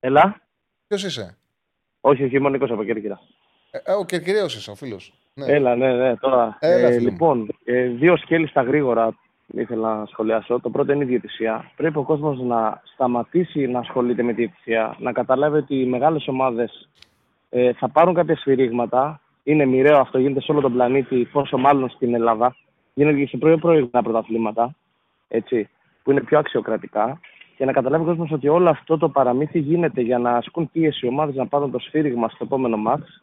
Έλα. 0.00 0.40
Ποιος 0.86 1.04
είσαι; 1.04 1.36
Όχι, 2.00 2.24
όχι, 2.24 2.36
είμαι 2.36 2.48
ο 2.48 2.64
από 2.74 2.84
Κέρκυρα. 2.84 3.20
Ε, 3.70 3.78
ε, 3.84 3.92
ο 3.92 4.04
Κερκυραίο 4.04 4.44
είσαι, 4.44 4.70
ο 4.70 4.74
φίλος. 4.74 5.14
Ναι. 5.34 5.46
Έλα, 5.46 5.76
ναι, 5.76 5.92
ναι, 5.92 6.16
τώρα. 6.16 6.56
Έλα, 6.60 6.88
ε, 6.88 6.98
λοιπόν, 6.98 7.56
ε, 7.64 7.86
δύο 7.86 8.16
σκέλη 8.16 8.46
στα 8.46 8.62
γρήγορα 8.62 9.18
ήθελα 9.54 9.96
να 9.96 10.06
σχολιάσω. 10.06 10.60
Το 10.60 10.70
πρώτο 10.70 10.92
είναι 10.92 11.04
η 11.04 11.06
διαιτησία. 11.06 11.70
Πρέπει 11.76 11.98
ο 11.98 12.02
κόσμος 12.02 12.40
να 12.40 12.82
σταματήσει 12.84 13.66
να 13.66 13.78
ασχολείται 13.78 14.22
με 14.22 14.32
τη 14.32 14.36
διαιτησία, 14.36 14.96
να 14.98 15.12
καταλάβει 15.12 15.56
ότι 15.56 15.80
οι 15.80 15.86
μεγάλες 15.86 16.28
ομάδες 16.28 16.88
ε, 17.50 17.72
θα 17.72 17.88
πάρουν 17.88 18.14
κάποια 18.14 18.36
σφυρίγματα. 18.36 19.20
Είναι 19.42 19.64
μοιραίο 19.64 19.98
αυτό, 19.98 20.18
γίνεται 20.18 20.40
σε 20.40 20.52
όλο 20.52 20.60
τον 20.60 20.72
πλανήτη, 20.72 21.28
πόσο 21.32 21.58
μάλλον 21.58 21.88
στην 21.88 22.14
Ελλάδα. 22.14 22.56
Γίνεται 22.94 23.18
και 23.18 23.26
σε 23.26 23.36
προηγούμενα 23.36 24.02
πρωταθλήματα, 24.02 24.74
έτσι, 25.28 25.68
που 26.02 26.10
είναι 26.10 26.20
πιο 26.20 26.38
αξιοκρατικά 26.38 27.20
και 27.60 27.66
να 27.66 27.72
καταλάβει 27.72 28.02
ο 28.04 28.06
κόσμος 28.06 28.30
ότι 28.30 28.48
όλο 28.48 28.70
αυτό 28.70 28.98
το 28.98 29.08
παραμύθι 29.08 29.58
γίνεται 29.58 30.00
για 30.00 30.18
να 30.18 30.30
ασκούν 30.30 30.70
πίεση 30.72 31.06
οι 31.06 31.08
ομάδες 31.08 31.34
να 31.34 31.46
πάρουν 31.46 31.70
το 31.70 31.78
σφύριγμα 31.78 32.28
στο 32.28 32.44
επόμενο 32.44 32.76
μάτς 32.76 33.22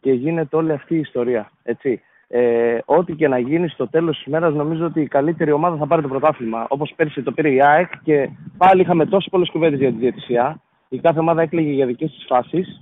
και 0.00 0.12
γίνεται 0.12 0.56
όλη 0.56 0.72
αυτή 0.72 0.94
η 0.94 0.98
ιστορία. 0.98 1.50
Έτσι. 1.62 2.00
Ε, 2.28 2.78
ό,τι 2.84 3.14
και 3.14 3.28
να 3.28 3.38
γίνει 3.38 3.68
στο 3.68 3.88
τέλος 3.88 4.16
της 4.16 4.26
ημέρα, 4.26 4.50
νομίζω 4.50 4.84
ότι 4.84 5.00
η 5.00 5.08
καλύτερη 5.08 5.52
ομάδα 5.52 5.76
θα 5.76 5.86
πάρει 5.86 6.02
το 6.02 6.08
πρωτάθλημα. 6.08 6.66
Όπως 6.68 6.92
πέρσι 6.96 7.22
το 7.22 7.32
πήρε 7.32 7.50
η 7.50 7.62
ΑΕΚ 7.62 8.02
και 8.02 8.30
πάλι 8.56 8.80
είχαμε 8.80 9.06
τόσες 9.06 9.30
πολλές 9.30 9.50
κουβέντες 9.50 9.78
για 9.78 9.90
τη 9.90 9.98
διαιτησία. 9.98 10.60
Η 10.88 10.98
κάθε 10.98 11.18
ομάδα 11.18 11.42
έκλαιγε 11.42 11.70
για 11.70 11.86
δικές 11.86 12.10
της 12.10 12.24
φάσεις. 12.28 12.80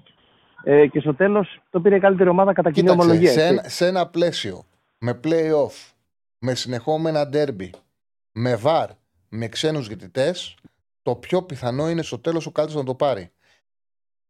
Ε, 0.65 0.87
και 0.87 1.01
στο 1.01 1.15
τέλος 1.15 1.61
το 1.71 1.81
πήρε 1.81 1.97
η 1.97 2.01
καλύτερη 2.01 2.29
ομάδα 2.29 2.53
κατά 2.53 2.71
κοινή 2.71 2.91
ομολογία. 2.91 3.31
Σε, 3.31 3.47
ένα, 3.47 3.63
σε 3.63 3.87
ένα 3.87 4.07
πλαίσιο 4.07 4.65
με 4.99 5.21
playoff, 5.25 5.93
με 6.39 6.55
συνεχόμενα 6.55 7.29
derby, 7.33 7.71
με 8.33 8.57
βαρ, 8.57 8.89
με 9.29 9.49
ξένους 9.49 9.87
διαιτητέ, 9.87 10.35
το 11.03 11.15
πιο 11.15 11.43
πιθανό 11.43 11.89
είναι 11.89 12.03
στο 12.03 12.19
τέλος 12.19 12.47
ο 12.47 12.51
καλύτερο 12.51 12.79
να 12.81 12.87
το 12.87 12.95
πάρει. 12.95 13.31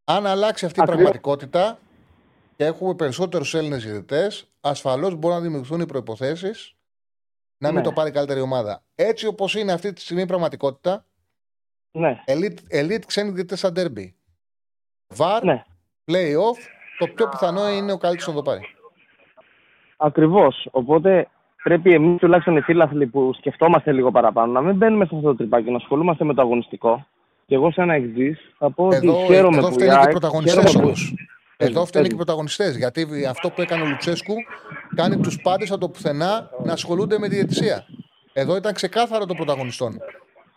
Αν 0.05 0.27
αλλάξει 0.27 0.67
αυτή 0.67 0.81
η 0.81 0.85
πραγματικότητα 0.85 1.79
και 2.57 2.65
έχουμε 2.65 2.95
περισσότερους 2.95 3.55
Έλληνες 3.55 3.85
διαιτητέ, 3.85 4.31
ασφαλώς 4.65 5.15
μπορούν 5.15 5.37
να 5.37 5.43
δημιουργηθούν 5.43 5.81
οι 5.81 5.87
προποθέσει 5.87 6.51
να 7.59 7.69
μην 7.69 7.77
ναι. 7.77 7.83
το 7.83 7.93
πάρει 7.93 8.09
η 8.09 8.13
καλύτερη 8.13 8.41
ομάδα. 8.41 8.83
Έτσι 8.95 9.27
όπως 9.27 9.55
είναι 9.55 9.73
αυτή 9.73 9.93
τη 9.93 10.01
στιγμή 10.01 10.23
η 10.23 10.27
πραγματικότητα, 10.27 11.05
ναι. 11.91 12.23
elite, 12.27 12.83
elite 12.83 13.05
ξένοι 13.07 13.31
διαιτητές 13.31 13.59
σαν 13.59 13.73
derby. 13.77 14.13
Βαρ, 15.09 15.45
ναι. 15.45 15.65
play-off, 16.07 16.59
το 16.99 17.07
πιο 17.15 17.29
πιθανό 17.29 17.69
είναι 17.69 17.93
ο 17.93 17.97
καλύτερος 17.97 18.35
να 18.35 18.43
το 18.43 18.51
πάρει. 18.51 18.61
Ακριβώς. 19.97 20.69
Οπότε 20.71 21.29
πρέπει 21.63 21.95
εμείς 21.95 22.21
τουλάχιστον 22.21 22.57
οι 22.57 22.61
φίλαθλοι 22.61 23.07
που 23.07 23.33
σκεφτόμαστε 23.33 23.93
λίγο 23.93 24.11
παραπάνω 24.11 24.53
να 24.53 24.61
μην 24.61 24.77
μπαίνουμε 24.77 25.05
σε 25.05 25.15
αυτό 25.15 25.29
το 25.29 25.37
τρυπάκι, 25.37 25.71
να 25.71 25.77
ασχολούμαστε 25.77 26.25
με 26.25 26.35
το 26.35 26.43
αγωνιστικό. 26.43 27.07
Και 27.47 27.55
εγώ, 27.55 27.71
σαν 27.71 27.91
εξή, 27.91 28.37
θα 28.59 28.71
πω 28.71 28.87
ότι 28.87 29.13
χαίρομαι 29.27 29.57
εδώ 29.57 29.69
που 29.69 29.75
φταίνει 29.75 29.97
και 29.97 30.09
οι 30.09 30.11
πρωταγωνιστές 30.11 30.75
όμω. 30.75 30.93
Εδώ 31.57 31.85
φταίνει 31.85 32.07
και 32.07 32.13
οι 32.13 32.17
πρωταγωνιστές. 32.17 32.77
Γιατί 32.77 33.27
αυτό 33.29 33.51
που 33.51 33.63
έκανε 33.63 33.83
ο 33.83 33.87
Λουτσέσκου 33.87 34.35
κάνει 34.95 35.17
τους 35.17 35.41
πάντες 35.43 35.71
από 35.71 35.81
το 35.81 35.89
πουθενά 35.89 36.51
να 36.65 36.73
ασχολούνται 36.73 37.19
με 37.19 37.29
τη 37.29 37.35
διαιτησία. 37.35 37.87
Εδώ 38.33 38.57
ήταν 38.57 38.73
ξεκάθαρο 38.73 39.27
των 39.27 39.37
πρωταγωνιστών. 39.37 39.99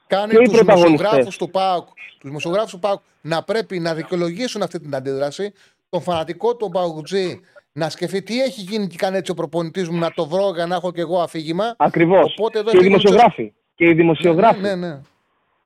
Κάνει 0.07 0.33
τους 0.33 0.59
δημοσιογράφους 0.59 1.37
του 1.37 1.49
ΠΑΟΚ 1.49 1.87
τους 2.19 2.29
δημοσιογράφους 2.29 2.71
του 2.71 2.79
ΠΑΟΚ 2.79 3.01
να 3.21 3.43
πρέπει 3.43 3.79
να 3.79 3.93
δικαιολογήσουν 3.93 4.61
αυτή 4.61 4.79
την 4.79 4.95
αντίδραση. 4.95 5.53
Τον 5.89 6.01
φανατικό 6.01 6.55
του 6.55 6.69
ΠΑΟΚτζή 6.69 7.39
να 7.71 7.89
σκεφτεί 7.89 8.21
τι 8.21 8.41
έχει 8.41 8.61
γίνει 8.61 8.87
και 8.87 8.95
κάνει 8.97 9.17
έτσι 9.17 9.31
ο 9.31 9.33
προπονητής 9.33 9.89
μου 9.89 9.97
να 9.97 10.11
το 10.11 10.25
βρω 10.25 10.51
για 10.53 10.65
να 10.65 10.75
έχω 10.75 10.91
και 10.91 11.01
εγώ 11.01 11.19
αφήγημα. 11.19 11.75
Ακριβώς. 11.77 12.35
Και 12.71 12.77
οι 12.77 12.81
δημοσιογράφοι. 12.81 13.53
Και 13.75 13.85
οι 13.85 13.93
δημοσιογράφοι. 13.93 14.61
Ναι, 14.61 14.75
ναι, 14.75 14.87
ναι. 14.87 14.99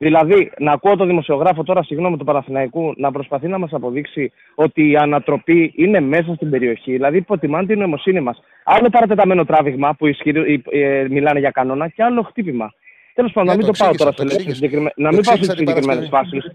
Δηλαδή, 0.06 0.52
να 0.58 0.72
ακούω 0.72 0.96
το 0.96 1.06
δημοσιογράφο 1.06 1.64
τώρα, 1.64 1.84
συγγνώμη 1.84 2.18
του 2.18 2.24
Παραθυναϊκού, 2.26 2.94
να 2.98 3.12
προσπαθεί 3.12 3.48
να 3.48 3.58
μας 3.58 3.74
αποδείξει 3.74 4.32
ότι 4.56 4.90
η 4.90 4.96
ανατροπή 4.96 5.74
είναι 5.76 6.00
μέσα 6.00 6.34
στην 6.34 6.50
περιοχή. 6.50 6.92
Δηλαδή, 6.92 7.18
υποτιμάνε 7.18 7.66
την 7.66 7.80
νοημοσύνη 7.80 8.20
μας. 8.20 8.42
Άλλο 8.64 8.90
παρατεταμένο 8.90 9.46
τράβηγμα 9.46 9.94
που 9.94 10.08
ισχυρι... 10.08 10.64
ε, 10.72 11.06
μιλάνε 11.10 11.40
για 11.40 11.52
κανόνα 11.52 11.88
και 11.88 12.04
άλλο 12.04 12.22
χτύπημα. 12.22 12.74
Τέλος 13.14 13.32
πάντων, 13.32 13.50
να 13.50 13.56
μην 13.58 13.66
το, 13.66 13.72
πάω 13.78 13.92
τώρα 13.96 14.12
σε 14.12 14.54
συγκεκριμένα. 14.54 14.94
Να 14.96 15.12
μην 15.12 15.22
πάω 15.22 15.36
σε 15.36 15.44
συγκεκριμένες 15.44 16.08
φάσεις. 16.10 16.52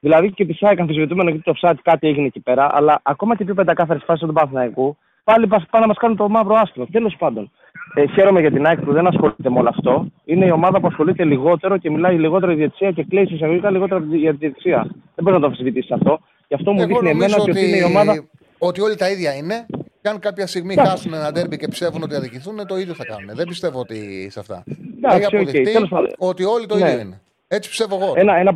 Δηλαδή 0.00 0.30
και 0.32 0.44
τη 0.44 0.52
ΣΑΕΚ 0.52 0.80
αμφισβητούμενο 0.80 1.30
γιατί 1.30 1.44
το 1.44 1.54
offside 1.60 1.78
κάτι 1.82 2.08
έγινε 2.08 2.26
εκεί 2.26 2.40
πέρα, 2.40 2.70
αλλά 2.72 3.00
ακόμα 3.02 3.36
και 3.36 3.44
πιο 3.44 3.54
πεντακάθαρες 3.54 4.02
φάσεις 4.06 4.26
του 4.26 4.32
Παναθηναϊκού, 4.32 4.96
πάλι 5.24 5.46
πάνε 5.46 5.66
να 5.70 5.86
μας 5.86 5.96
κάνουν 5.96 6.16
το 6.16 6.28
μαύρο 6.28 6.54
άστρο. 6.54 6.86
Τέλος 6.92 7.16
πάντων, 7.18 7.50
ε, 7.94 8.06
χαίρομαι 8.06 8.40
για 8.40 8.50
την 8.50 8.66
ΑΕΚ 8.66 8.80
που 8.80 8.92
δεν 8.92 9.06
ασχολείται 9.06 9.50
με 9.50 9.58
όλο 9.58 9.68
αυτό. 9.68 10.06
Είναι 10.24 10.46
η 10.46 10.50
ομάδα 10.50 10.80
που 10.80 10.86
ασχολείται 10.86 11.24
λιγότερο 11.24 11.78
και 11.78 11.90
μιλάει 11.90 12.18
λιγότερο 12.18 12.52
για 12.52 12.60
διετησία 12.60 12.90
και 12.90 13.04
κλαίει 13.04 13.28
εισαγωγικά 13.30 13.70
λιγότερο 13.70 14.04
για 14.10 14.30
τη 14.30 14.36
διετησία. 14.36 14.86
Δεν 15.14 15.24
μπορείς 15.24 15.34
να 15.34 15.40
το 15.40 15.46
αμφισβητήσει 15.46 15.92
αυτό. 15.92 16.20
Γι' 16.48 16.54
αυτό 16.54 16.72
μου 16.72 16.86
δείχνει 16.86 17.10
εμένα 17.10 17.36
ότι, 17.36 17.50
ότι 17.50 17.68
είναι 17.68 17.76
η 17.76 17.82
ομάδα. 17.82 18.24
Ότι 18.58 18.80
όλοι 18.80 18.96
τα 18.96 19.10
ίδια 19.10 19.34
είναι. 19.34 19.66
Και 20.00 20.08
αν 20.10 20.18
κάποια 20.18 20.46
στιγμή 20.46 20.74
yeah. 20.78 20.84
χάσουν 20.86 21.14
ένα 21.14 21.32
ντέρμπι 21.32 21.56
και 21.56 21.68
πιστεύουν 21.68 22.02
ότι 22.02 22.14
αδικηθούν, 22.14 22.66
το 22.66 22.76
ίδιο 22.76 22.94
θα 22.94 23.04
κάνουν. 23.04 23.30
Δεν 23.34 23.46
πιστεύω 23.46 23.78
ότι 23.78 24.28
σε 24.30 24.40
αυτά. 24.40 24.64
Έχει 25.02 25.24
αποδειχτεί 25.24 25.76
ότι 26.18 26.44
όλοι 26.44 26.66
το 26.66 26.76
ίδιο 26.76 26.94
ναι. 26.94 27.00
είναι. 27.00 27.20
Έτσι 27.48 27.68
πιστεύω 27.68 27.98
εγώ. 28.02 28.12
Ένα, 28.16 28.36
ένα, 28.36 28.54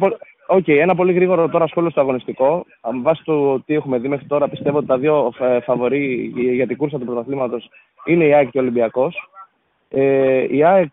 Okay, 0.50 0.76
ένα 0.78 0.94
πολύ 0.94 1.12
γρήγορο 1.12 1.48
τώρα 1.48 1.66
σχόλιο 1.66 1.90
στο 1.90 2.00
αγωνιστικό. 2.00 2.66
Αν 2.80 3.02
βάσει 3.02 3.22
το 3.24 3.60
τι 3.60 3.74
έχουμε 3.74 3.98
δει 3.98 4.08
μέχρι 4.08 4.26
τώρα, 4.26 4.48
πιστεύω 4.48 4.78
ότι 4.78 4.86
τα 4.86 4.98
δύο 4.98 5.32
ε, 5.38 5.60
φαβορεί 5.60 6.32
για 6.34 6.66
την 6.66 6.76
κούρσα 6.76 6.98
του 6.98 7.04
πρωταθλήματος 7.04 7.70
είναι 8.04 8.24
η 8.24 8.34
ΑΕΚ 8.34 8.50
και 8.50 8.58
ο 8.58 8.60
Ολυμπιακός. 8.60 9.30
Ε, 9.90 10.46
η 10.50 10.64
ΑΕΚ, 10.64 10.92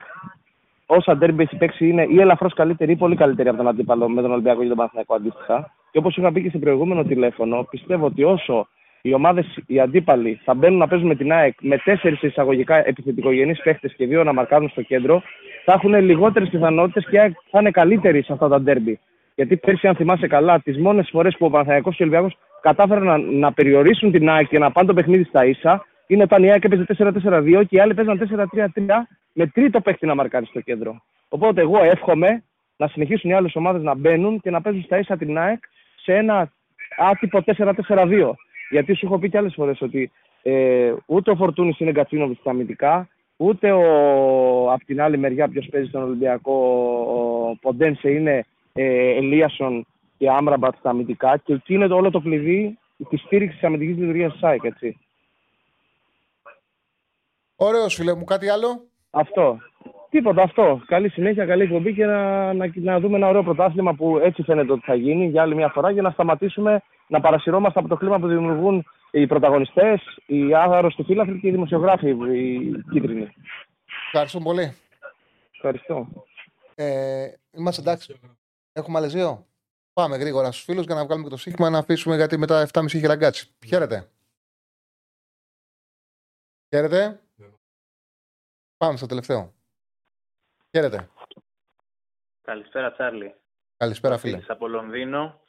όσα 0.86 1.18
ντέρμπι 1.18 1.44
έχει 1.44 1.58
παίξει, 1.58 1.88
είναι 1.88 2.06
ή 2.10 2.20
ελαφρώς 2.20 2.54
καλύτερη 2.54 2.92
ή 2.92 2.96
πολύ 2.96 3.16
καλύτερη 3.16 3.50
από 3.50 3.58
τον 3.58 3.68
αντίπαλο 3.68 4.10
με 4.10 4.22
τον 4.22 4.32
Ολυμπιακό 4.32 4.62
και 4.62 4.68
τον 4.68 4.78
Παναθηναϊκό 4.78 5.16
αντίστοιχα. 5.16 5.72
Και 5.92 5.98
όπως 5.98 6.18
είχα 6.18 6.32
πει 6.32 6.42
και 6.42 6.50
σε 6.50 6.58
προηγούμενο 6.58 7.04
τηλέφωνο, 7.04 7.68
πιστεύω 7.70 8.06
ότι 8.06 8.24
όσο 8.24 8.68
οι 9.02 9.14
ομάδες, 9.14 9.60
οι 9.68 9.80
αντίπαλοι, 9.80 10.40
θα 10.44 10.54
μπαίνουν 10.54 10.78
να 10.78 10.88
παίζουν 10.88 11.08
με 11.08 11.16
την 11.16 11.32
ΑΕΚ 11.32 11.56
με 11.62 11.78
τέσσερις 11.78 12.22
εισαγωγικά 12.22 12.88
επιθετικογενείς 12.88 13.62
παίχτες 13.62 13.94
και 13.96 14.06
δύο 14.06 14.24
να 14.24 14.34
μαρκάρουν 14.34 14.70
στο 14.70 14.82
κέντρο, 14.82 15.22
θα 15.66 15.74
έχουν 15.74 15.96
λιγότερες 15.96 16.50
πιθανότητες 16.50 17.08
και 17.10 17.16
η 17.16 17.20
ΑΕΚ 17.20 17.34
θα 17.50 17.60
είναι 17.60 17.72
καλύτερη 17.72 18.24
σε 18.24 18.34
αυτά 18.34 18.48
τα 18.48 18.62
ντέρμπι. 18.62 19.00
Γιατί 19.36 19.58
πέρσι, 19.58 19.88
αν 19.88 19.96
θυμάσαι 19.96 20.28
καλά, 20.28 20.60
τις 20.60 20.78
μόνες 20.78 21.10
φορές 21.12 21.36
που 21.38 21.46
ο 21.46 21.50
Παναθαϊκό 21.50 21.90
και 21.90 22.04
ο 22.04 22.06
Ολυμπιακός 22.06 22.38
κατάφεραν 22.62 23.06
να, 23.06 23.18
να 23.18 23.54
περιορίσουν 23.54 24.12
την 24.12 24.30
ΑΕΚ 24.30 24.48
και 24.48 24.60
να 24.60 24.72
πάνε 24.72 24.88
το 24.88 24.94
παιχνίδι 24.94 25.24
στα 25.24 25.46
ίσα, 25.46 25.86
είναι 26.08 26.24
όταν 26.24 26.44
η 26.44 26.52
ΑΕΚ 26.52 26.64
έπαιζε 26.64 26.86
4-4-2 26.98 27.64
και 27.68 27.76
οι 27.76 27.80
άλλοι 27.80 27.94
παίζαν 27.94 28.48
4-3-3 28.54 28.68
με 29.34 29.48
τρίτο 29.48 29.82
παίχτη 29.82 30.06
να 30.06 30.16
μαρκάρει 30.16 30.46
στο 30.46 30.60
κέντρο. 30.60 31.02
Οπότε 31.30 31.62
εγώ 31.62 31.84
εύχομαι 31.84 32.44
να 32.78 32.88
συνεχίσουν 32.88 33.30
οι 33.30 33.34
άλλες 33.34 33.56
ομάδες 33.56 33.82
να 33.82 33.96
μπαίνουν 33.96 34.40
και 34.40 34.50
να 34.50 34.62
παίζουν 34.62 34.84
στα 34.84 34.98
ίσα 34.98 35.18
την 35.18 35.38
ΑΕΚ 35.38 35.64
σε 35.96 36.14
ένα 36.14 36.52
άτυπο 36.98 37.44
4-4-2. 37.88 38.32
Γιατί 38.70 38.96
σου 38.96 39.06
έχω 39.06 39.20
πει 39.20 39.30
και 39.30 39.38
άλλες 39.38 39.54
φορές 39.54 39.82
ότι 39.82 40.12
ε, 40.42 40.94
ούτε 41.06 41.32
ο 41.32 41.36
Φορτούνης 41.36 41.80
είναι 41.80 41.92
Γκατσίνοβιτς 41.92 42.40
στα 42.40 42.50
αμυντικά, 42.50 43.08
ούτε 43.38 43.72
ο, 43.72 43.86
από 44.72 44.86
την 44.86 45.02
άλλη 45.02 45.18
μεριά 45.18 45.48
ποιος 45.48 45.68
παίζει 45.72 45.88
στον 45.88 46.04
Ολυμπιακό 46.04 46.54
ο 47.16 47.56
Ποντένσε 47.62 48.10
είναι 48.10 48.46
ε, 48.78 49.16
Ελίασον 49.16 49.86
και 50.18 50.30
Άμραμπατ 50.30 50.76
στα 50.80 50.90
αμυντικά 50.90 51.38
και 51.38 51.54
εκεί 51.54 51.74
είναι 51.74 51.86
όλο 51.86 52.12
το 52.12 52.20
κλειδί 52.20 52.78
της 53.10 53.22
στήριξης 53.22 53.60
της 53.60 53.68
αμυντικής 53.68 53.98
λειτουργίας 53.98 54.32
της 54.32 54.40
ΣΑΕΚ, 54.40 54.64
έτσι. 54.64 55.00
Ωραίος, 57.56 57.96
φίλε 57.96 58.14
μου, 58.14 58.24
κάτι 58.24 58.50
άλλο; 58.50 58.82
Αυτό. 59.10 59.58
Τίποτα, 60.10 60.42
αυτό. 60.42 60.82
Καλή 60.86 61.10
συνέχεια, 61.10 61.46
καλή 61.46 61.64
εκπομπή 61.64 61.94
και 61.94 62.06
να, 62.06 62.54
να, 62.54 62.72
να, 62.76 63.00
δούμε 63.00 63.16
ένα 63.16 63.28
ωραίο 63.28 63.44
πρωτάθλημα 63.44 63.94
που 63.94 64.18
έτσι 64.18 64.44
φαίνεται 64.44 64.72
ότι 64.72 64.86
θα 64.86 64.96
γίνει 64.96 65.28
για 65.28 65.42
άλλη 65.42 65.56
μια 65.56 65.70
φορά 65.70 65.92
για 65.92 66.02
να 66.02 66.10
σταματήσουμε 66.10 66.82
να 67.08 67.22
παρασυρώμαστε 67.22 67.80
από 67.80 67.88
το 67.88 67.96
κλίμα 67.96 68.20
που 68.20 68.28
δημιουργούν 68.28 68.86
οι 69.12 69.28
πρωταγωνιστές, 69.28 70.02
οι 70.26 70.56
άγαροι 70.56 70.88
του 70.88 71.06
φύλαθλοι 71.06 71.40
και 71.40 71.48
οι 71.48 71.52
δημοσιογράφοι, 71.52 72.10
οι 72.10 72.72
κίτρινοι. 72.92 73.34
Ευχαριστώ 74.06 74.40
πολύ. 74.40 74.76
Ευχαριστώ. 75.54 76.08
Ε, 76.76 77.28
είμαστε 77.58 77.82
εντάξει. 77.82 78.20
Έχουμε 78.78 78.98
άλλες 78.98 79.14
δύο; 79.14 79.48
Πάμε 79.94 80.18
γρήγορα 80.18 80.52
στους 80.52 80.64
φίλους 80.64 80.86
για 80.86 80.96
να 80.96 81.06
βγάλουμε 81.06 81.28
και 81.28 81.34
το 81.36 81.42
σύγχυμα 81.42 81.70
να 81.70 81.78
αφήσουμε 81.78 82.16
γιατί 82.16 82.38
μετά 82.38 82.68
7.30 82.74 82.86
έχει 82.86 83.06
ραγκάτσι. 83.06 83.56
Χαίρετε. 83.66 84.10
Χαίρετε. 86.70 87.20
Πάμε 88.78 88.98
στο 88.98 89.06
τελευταίο. 89.06 89.54
Χαίρετε. 90.72 91.10
Καλησπέρα, 92.42 92.92
Τσάρλι. 92.92 93.36
Καλησπέρα, 93.78 94.18
φίλε. 94.18 94.40
Από 94.48 94.68
Λονδίνο. 94.68 95.40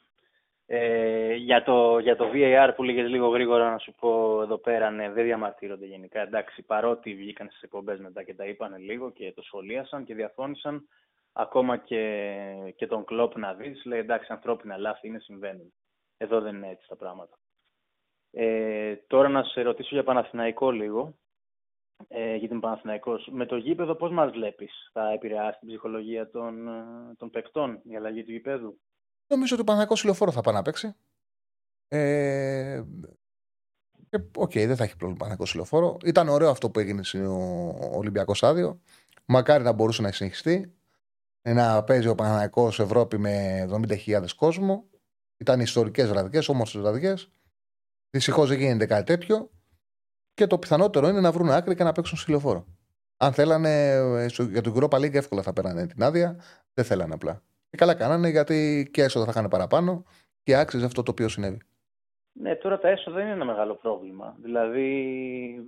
Ε, 0.65 1.33
για, 1.33 1.63
το, 1.63 1.99
για 1.99 2.15
το 2.15 2.31
VAR 2.33 2.73
που 2.75 2.83
λέγες 2.83 3.09
λίγο 3.09 3.27
γρήγορα 3.27 3.71
να 3.71 3.77
σου 3.77 3.93
πω 3.99 4.41
εδώ 4.41 4.57
πέρα, 4.57 4.89
ναι, 4.89 5.11
δεν 5.11 5.23
διαμαρτύρονται 5.23 5.85
γενικά. 5.85 6.21
Εντάξει, 6.21 6.61
παρότι 6.61 7.15
βγήκαν 7.15 7.47
στις 7.49 7.61
εκπομπές 7.61 7.99
μετά 7.99 8.23
και 8.23 8.33
τα 8.33 8.45
είπαν 8.45 8.77
λίγο 8.77 9.11
και 9.11 9.33
το 9.35 9.41
σχολίασαν 9.41 10.05
και 10.05 10.15
διαφώνησαν, 10.15 10.87
ακόμα 11.39 11.77
και, 11.77 12.73
και 12.75 12.87
τον 12.87 13.05
Κλόπ 13.05 13.37
να 13.37 13.53
δεις, 13.53 13.85
λέει 13.85 13.99
εντάξει, 13.99 14.31
ανθρώπινα 14.31 14.77
λάθη 14.77 15.07
είναι, 15.07 15.19
συμβαίνουν. 15.19 15.73
Εδώ 16.17 16.41
δεν 16.41 16.55
είναι 16.55 16.69
έτσι 16.69 16.87
τα 16.87 16.95
πράγματα. 16.95 17.39
Ε, 18.31 18.95
τώρα 18.95 19.29
να 19.29 19.43
σε 19.43 19.61
ρωτήσω 19.61 19.89
για 19.95 20.03
Παναθηναϊκό 20.03 20.71
λίγο, 20.71 21.17
ε, 22.07 22.35
για 22.35 22.47
την 22.47 22.59
Παναθηναϊκός. 22.59 23.29
Με 23.31 23.45
το 23.45 23.57
γήπεδο 23.57 23.95
πώς 23.95 24.11
μας 24.11 24.31
βλέπεις, 24.31 24.89
θα 24.93 25.11
επηρεάσει 25.11 25.59
την 25.59 25.67
ψυχολογία 25.67 26.29
των, 26.29 26.67
ε, 26.67 27.15
των 27.17 27.29
παικτών, 27.29 27.81
η 27.83 27.95
αλλαγή 27.95 28.23
του 28.23 28.31
γήπεδου; 28.31 28.79
Νομίζω 29.27 29.53
ότι 29.53 29.61
ο 29.61 29.65
Παναθηναϊκός 29.65 30.01
Λεωφόρο 30.03 30.31
θα 30.31 30.41
πάει 30.41 30.53
να 30.53 30.61
παίξει. 30.61 30.95
Ε, 31.87 32.83
OK, 34.35 34.51
okay, 34.51 34.65
δεν 34.67 34.75
θα 34.75 34.83
έχει 34.83 34.97
πρόβλημα 34.97 35.17
Παναθηναϊκός 35.17 35.53
Λεωφόρο. 35.53 35.97
Ήταν 36.05 36.27
ωραίο 36.27 36.49
αυτό 36.49 36.69
που 36.69 36.79
έγινε 36.79 37.03
στο 37.03 37.75
Ολυμπιακό 37.93 38.33
Στάδιο. 38.33 38.81
Μακάρι 39.25 39.63
να 39.63 39.71
μπορούσε 39.71 40.01
να 40.01 40.11
συνεχιστεί. 40.11 40.76
Να 41.53 41.83
παίζει 41.83 42.07
ο 42.07 42.15
Παναθηναϊκός 42.15 42.79
Ευρώπη 42.79 43.17
με 43.17 43.65
70.000 43.71 44.25
κόσμο. 44.35 44.85
Ήταν 45.37 45.59
ιστορικές 45.59 46.09
βραδιές, 46.09 46.49
όμορφες 46.49 46.81
βραδιές. 46.81 47.29
Δυστυχώς 48.09 48.49
δεν 48.49 48.57
γίνεται 48.57 48.85
κάτι 48.85 49.03
τέτοιο. 49.03 49.51
Και 50.33 50.47
το 50.47 50.57
πιθανότερο 50.57 51.07
είναι 51.07 51.19
να 51.19 51.31
βρουν 51.31 51.49
άκρη 51.49 51.75
και 51.75 51.83
να 51.83 51.91
παίξουν 51.91 52.17
λεωφόρο. 52.27 52.65
Αν 53.17 53.33
θέλανε 53.33 53.91
ε, 53.91 54.25
για 54.25 54.61
τον 54.61 54.73
Europa 54.75 54.97
League, 54.97 55.13
εύκολα 55.13 55.41
θα 55.41 55.53
παίρνανε 55.53 55.87
την 55.87 56.03
άδεια. 56.03 56.39
Δεν 56.73 56.85
θέλανε 56.85 57.13
απλά. 57.13 57.43
Και 57.69 57.77
καλά 57.77 57.93
κάνανε 57.93 58.29
γιατί 58.29 58.89
και 58.93 59.03
έσοδα 59.03 59.25
θα 59.25 59.31
είχαν 59.31 59.47
παραπάνω 59.47 60.03
και 60.43 60.55
άξιζε 60.55 60.85
αυτό 60.85 61.03
το 61.03 61.11
οποίο 61.11 61.29
συνέβη. 61.29 61.59
Ναι, 62.39 62.55
τώρα 62.55 62.79
τα 62.79 62.89
έσοδα 62.89 63.21
είναι 63.21 63.31
ένα 63.31 63.45
μεγάλο 63.45 63.75
πρόβλημα. 63.75 64.35
Δηλαδή, 64.41 64.89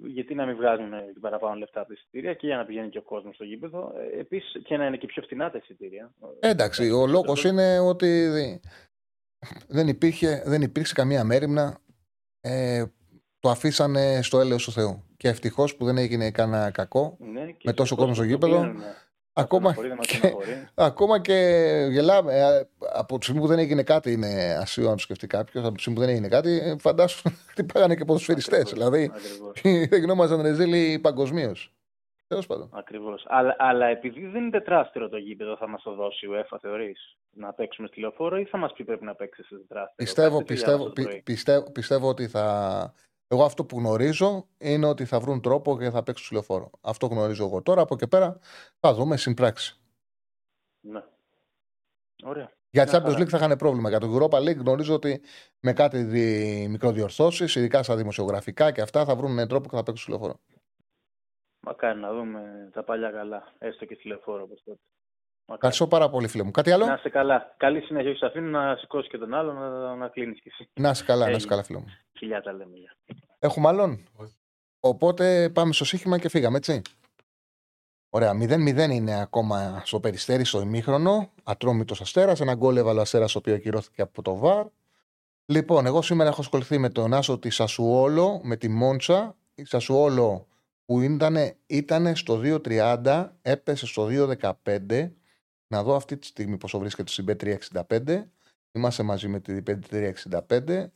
γιατί 0.06 0.36
να 0.36 0.46
μην 0.46 0.56
βγάζουν 0.56 0.90
την 1.14 1.22
παραπάνω 1.22 1.56
λεφτά 1.56 1.80
από 1.80 1.90
τα 1.90 1.94
εισιτήρια 1.98 2.34
και 2.34 2.48
για 2.48 2.58
να 2.58 2.66
πηγαίνει 2.66 2.90
και 2.90 2.98
ο 2.98 3.02
κόσμος 3.02 3.36
στο 3.36 3.44
γήπεδο. 3.44 3.94
Ε, 3.98 4.20
Επίσης 4.20 4.62
και 4.64 4.78
να 4.78 4.86
είναι 4.86 4.98
και 4.98 5.08
πιο 5.08 5.22
φθηνά 5.22 5.52
τα 5.52 5.58
εισιτήρια. 5.58 6.14
Εντάξει, 6.40 6.92
ο 6.92 7.08
λόγος 7.08 7.44
είναι 7.44 7.80
ότι 7.80 8.30
δεν, 9.68 9.88
υπήρχε, 9.88 10.44
δεν 10.46 10.62
υπήρξε 10.62 10.94
καμία 10.94 11.24
μέρημνα 11.24 11.80
ε, 12.42 12.86
το 13.40 13.50
αφήσανε 13.50 14.22
στο 14.22 14.40
έλεος 14.40 14.64
του 14.64 14.72
Θεού. 14.72 15.04
Και 15.18 15.28
ευτυχώς 15.28 15.76
που 15.76 15.86
δεν 15.86 15.98
έγινε 15.98 16.32
κανένα 16.32 16.72
κακό 16.72 17.18
ναι, 17.20 17.56
με 17.64 17.74
τόσο 17.74 17.96
κόσμο 17.96 18.14
στο 18.14 18.24
γήπεδο. 18.24 18.74
Ακόμα 19.40 19.76
και, 20.00 20.34
ακόμα 20.76 21.20
και 21.20 21.34
γελάμε. 21.92 22.34
Ε, 22.34 22.70
από 22.94 23.18
τη 23.18 23.24
στιγμή 23.24 23.42
που 23.42 23.48
δεν 23.48 23.60
έγινε 23.60 23.84
κάτι, 23.84 24.12
είναι 24.12 24.58
ασύο 24.62 24.90
να 24.90 24.96
το 24.96 24.98
σκεφτεί 24.98 25.28
κάποιος. 25.28 25.66
Από 25.66 25.74
τη 25.74 25.80
στιγμή 25.80 26.00
που 26.00 26.06
δεν 26.06 26.16
έγινε 26.16 26.28
κάτι, 26.28 26.60
ε, 26.64 26.76
φαντάσου 26.80 27.30
χτυπάγανε 27.48 27.96
και 27.98 28.06
ποδοσφαιριστές. 28.06 28.72
Δηλαδή 28.72 29.12
δεν 29.62 30.00
γινόμασταν 30.00 30.42
ρεζίλοι 30.42 31.00
παγκοσμίως. 31.00 31.74
Τέλος 32.30 32.46
πάντων. 32.46 32.70
Ακριβώς. 32.74 33.26
Αλλά, 33.28 33.56
αλλά 33.60 33.86
επειδή 33.86 34.26
δεν 34.26 34.42
είναι 34.42 34.50
τετράστερο 34.50 35.10
το 35.10 35.18
γήπεδο, 35.18 35.58
θα 35.58 35.68
μας 35.68 35.82
το 35.82 35.94
δώσει 35.94 36.26
η 36.26 36.30
UEFA, 36.32 36.58
θεωρείς 36.62 37.18
να 37.32 37.54
παίξουμε 37.54 37.88
στη 37.88 38.00
λεωφόρο 38.00 38.38
ή 38.38 38.46
θα 38.46 38.58
μας 38.58 38.74
πει 38.74 38.84
πρέπει 38.84 39.06
να 39.06 39.16
παίξεις 39.16 39.46
σε 39.46 39.56
τετράστερο. 39.56 39.94
Πιστεύω, 39.96 40.44
πιστεύω, 40.44 40.94
πιστεύω, 41.24 41.72
πιστεύω 41.72 42.08
ότι 42.08 42.28
θα. 42.28 42.94
Εγώ 43.32 43.44
αυτό 43.44 43.66
που 43.66 43.78
γνωρίζω 43.78 44.48
είναι 44.58 44.86
ότι 44.86 45.06
θα 45.06 45.20
βρουν 45.20 45.42
τρόπο 45.42 45.78
και 45.78 45.90
θα 45.90 46.04
παίξουν 46.04 46.26
στη 46.26 46.34
λεωφόρο. 46.34 46.70
Αυτό 46.82 47.08
γνωρίζω 47.08 47.46
εγώ 47.46 47.62
τώρα. 47.62 47.82
Από 47.82 47.94
εκεί 47.94 48.08
πέρα 48.08 48.40
θα 48.80 48.94
δούμε 48.94 49.18
στην 49.18 49.34
πράξη. 49.34 49.80
Ναι. 50.80 51.04
Ωραία. 52.24 52.52
Για 52.70 52.86
τη 52.86 52.92
Champions 52.96 53.20
League 53.20 53.28
θα 53.28 53.38
είχαν 53.38 53.58
πρόβλημα. 53.58 53.90
Για 53.90 54.00
το 54.00 54.16
Europa 54.16 54.38
League 54.38 54.58
γνωρίζω 54.58 54.94
ότι 54.94 55.22
με 55.60 55.74
κάτι 55.74 55.98
μικροδιορθώσεις, 56.70 57.56
ειδικά 57.56 57.84
στα 57.84 57.96
δημοσιογραφικά 57.96 58.72
και 58.72 58.82
αυτά, 58.82 59.06
θα 59.06 59.16
βρουν 59.16 59.48
τρόπο 59.48 59.70
και 59.70 59.76
θα 59.76 59.84
παίξουν 59.84 59.98
στη 59.98 60.10
λεωφόρο. 60.10 60.40
Μακάρι 61.60 62.00
να 62.00 62.14
δούμε 62.14 62.70
τα 62.74 62.84
παλιά 62.84 63.12
καλά, 63.12 63.54
έστω 63.58 63.86
και 63.86 63.96
τηλεφόρο 63.96 64.44
όπως 64.44 64.62
τότε. 64.66 64.80
Ευχαριστώ 65.54 65.88
πάρα 65.88 66.10
πολύ, 66.10 66.28
φίλε 66.28 66.44
μου. 66.44 66.52
Κάτι 66.52 66.72
άλλο; 66.72 66.86
Να 66.86 66.94
είσαι 66.94 67.10
καλά. 67.10 67.54
Καλή 67.58 67.82
συνέχεια. 67.82 68.10
Όχι, 68.12 68.26
αφήνω 68.26 68.60
να 68.60 68.76
σηκώσει 68.76 69.10
και 69.10 69.18
τον 69.18 69.34
άλλο 69.34 69.54
να, 69.54 69.96
να 69.96 70.08
κλείνεις 70.08 70.42
κι 70.42 70.48
εσύ. 70.48 70.70
Να 70.74 70.90
είσαι 70.90 71.04
καλά, 71.04 71.26
να 71.30 71.36
είσαι 71.36 71.48
καλά, 71.48 71.64
φίλε 71.64 71.80
μου. 71.80 71.86
Φιλιά 72.14 72.42
τα 72.42 72.52
λέμε. 72.52 72.76
Έχουμε 73.40 73.68
άλλον; 73.68 74.04
Οπότε 74.80 75.50
πάμε 75.54 75.74
στο 75.74 75.86
σύγχυμα 75.86 76.20
και 76.20 76.30
φύγαμε, 76.30 76.58
έτσι. 76.58 76.82
Ωραία, 78.10 78.32
0-0 78.34 78.90
είναι 78.92 79.22
ακόμα 79.22 79.82
στο 79.86 80.00
περιστέρι 80.00 80.46
στο 80.46 80.62
ημίχρονο. 80.62 81.30
Ατρόμητος 81.44 82.02
αστέρας. 82.02 82.40
Ένα 82.40 82.54
γκολ 82.54 82.78
έβαλε 82.78 83.00
ο 83.00 83.02
αστέρας, 83.02 83.36
ο 83.36 83.38
οποίος 83.38 83.58
ακυρώθηκε 83.58 84.02
από 84.02 84.22
το 84.22 84.36
βαρ. 84.36 84.66
Λοιπόν, 85.46 85.86
εγώ 85.86 86.02
σήμερα 86.02 86.30
έχω 86.30 86.42
ασχοληθεί 86.42 86.78
με 86.78 86.90
τον 86.90 87.14
Άσο 87.14 87.40
τη 87.40 87.50
Σασουόλο, 87.50 88.40
με 88.44 88.56
τη 88.56 88.70
Μόντσα. 88.70 89.36
Η 89.56 89.66
Σασουόλο 89.66 90.48
που 90.86 91.02
ήταν, 91.02 91.36
ήταν 91.68 92.16
στο 92.16 92.42
2.30, 92.44 93.30
έπεσε 93.42 93.86
στο 93.86 94.08
2.15. 94.12 95.12
Να 95.74 95.84
δω 95.84 95.96
αυτή 95.96 96.18
τη 96.18 96.26
στιγμή 96.26 96.58
πόσο 96.58 96.80
βρίσκεται 96.80 97.12
στην 97.12 97.26
B365. 97.28 98.24
Είμαστε 98.72 99.04
μαζί 99.04 99.28
με 99.28 99.40
τη 99.40 99.64
B365. 99.66 100.90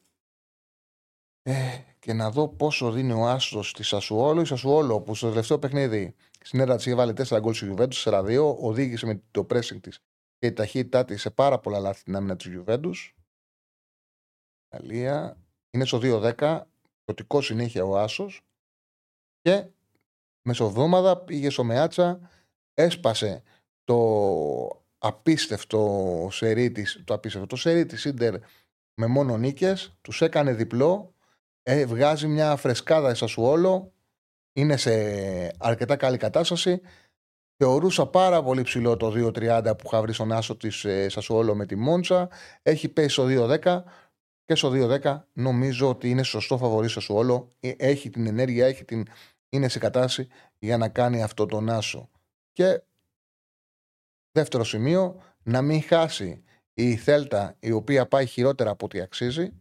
Ε, 1.46 1.80
και 2.00 2.14
να 2.14 2.32
δω 2.32 2.48
πόσο 2.48 2.92
δίνει 2.92 3.12
ο 3.12 3.28
Άσο 3.28 3.64
τη 3.74 3.84
Σασουόλο. 3.84 4.42
Η 4.42 4.46
Σασουόλο 4.46 5.02
που 5.02 5.16
στο 5.16 5.30
τελευταίο 5.30 5.60
παιχνίδι 5.60 6.16
στην 6.40 6.60
έδρα 6.60 6.76
τη 6.76 6.92
έβαλε 6.92 7.14
4 7.18 7.40
γκολ 7.40 7.54
στη 7.54 7.66
Γιουβέντους, 7.66 8.08
4-2. 8.10 8.56
Οδήγησε 8.60 9.06
με 9.06 9.22
το 9.32 9.48
pressing 9.50 9.82
της 9.82 10.00
και 10.38 10.48
η 10.48 10.54
ταχύτητά 10.54 11.06
της 11.06 11.22
σε 11.22 11.30
πάρα 11.30 11.60
πολλά 11.60 11.80
λάθη 11.80 12.00
στην 12.00 12.16
άμυνα 12.16 12.36
της 12.36 12.46
Γιουβέντους. 12.46 13.16
Ιταλία. 14.68 15.38
Είναι 15.70 15.86
στο 15.86 16.00
2-10. 16.02 16.62
Προτικό 17.04 17.42
συνέχεια 17.42 17.84
ο 17.84 17.98
Άσο. 17.98 18.30
Και 19.42 19.68
μεσοβδόμαδα 20.42 21.18
πήγε 21.18 21.50
στο 21.50 21.64
Μεάτσα, 21.64 22.30
έσπασε 22.74 23.44
το 23.84 24.86
απίστευτο 24.98 26.28
σερί 26.32 26.72
της, 26.72 27.02
το 27.06 27.14
απίστευτο 27.14 27.48
το 27.48 27.56
σερί 27.56 27.86
της 27.86 28.06
Ίντερ 28.06 28.36
με 28.96 29.08
μόνο 29.08 29.38
νίκες, 29.38 29.98
τους 30.02 30.22
έκανε 30.22 30.54
διπλό, 30.54 31.14
ε, 31.64 31.86
βγάζει 31.86 32.28
μια 32.28 32.56
φρεσκάδα 32.56 33.16
όλο, 33.38 33.94
είναι 34.54 34.78
σε 34.78 34.92
αρκετά 35.58 35.96
καλή 35.96 36.18
κατάσταση. 36.18 36.82
Θεωρούσα 37.58 38.08
πάρα 38.08 38.44
πολύ 38.44 38.62
ψηλό 38.62 38.98
το 38.98 39.12
2-30 39.16 39.78
που 39.78 39.84
είχα 39.86 40.02
βρει 40.02 40.14
στον 40.14 40.32
άσο 40.32 40.58
της 40.58 40.86
ε, 40.86 41.10
Σασουόλο 41.10 41.56
με 41.56 41.66
τη 41.66 41.76
Μόντσα. 41.76 42.30
Έχει 42.62 42.90
πέσει 42.90 43.10
στο 43.10 43.26
2-10 43.64 43.84
και 44.46 44.56
στο 44.56 44.72
2-10 45.04 45.22
νομίζω 45.34 45.90
ότι 45.90 46.10
είναι 46.10 46.24
σωστό 46.24 46.58
φαβορή 46.58 46.90
Σασουόλο. 46.90 47.50
Ε, 47.60 47.72
έχει 47.78 48.10
την 48.10 48.28
ενέργεια, 48.28 48.66
έχει 48.66 48.86
την 48.86 49.06
είναι 49.54 49.68
σε 49.68 49.80
κατάσταση 49.80 50.28
για 50.60 50.78
να 50.78 50.90
κάνει 50.90 51.24
αυτό 51.24 51.46
τον 51.46 51.70
άσο. 51.70 52.10
Και 52.52 52.82
δεύτερο 54.34 54.64
σημείο, 54.64 55.22
να 55.44 55.62
μην 55.62 55.82
χάσει 55.82 56.44
η 56.74 56.96
Θέλτα 56.96 57.56
η 57.60 57.72
οποία 57.72 58.08
πάει 58.08 58.26
χειρότερα 58.26 58.70
από 58.70 58.86
ό,τι 58.86 59.02
αξίζει, 59.02 59.54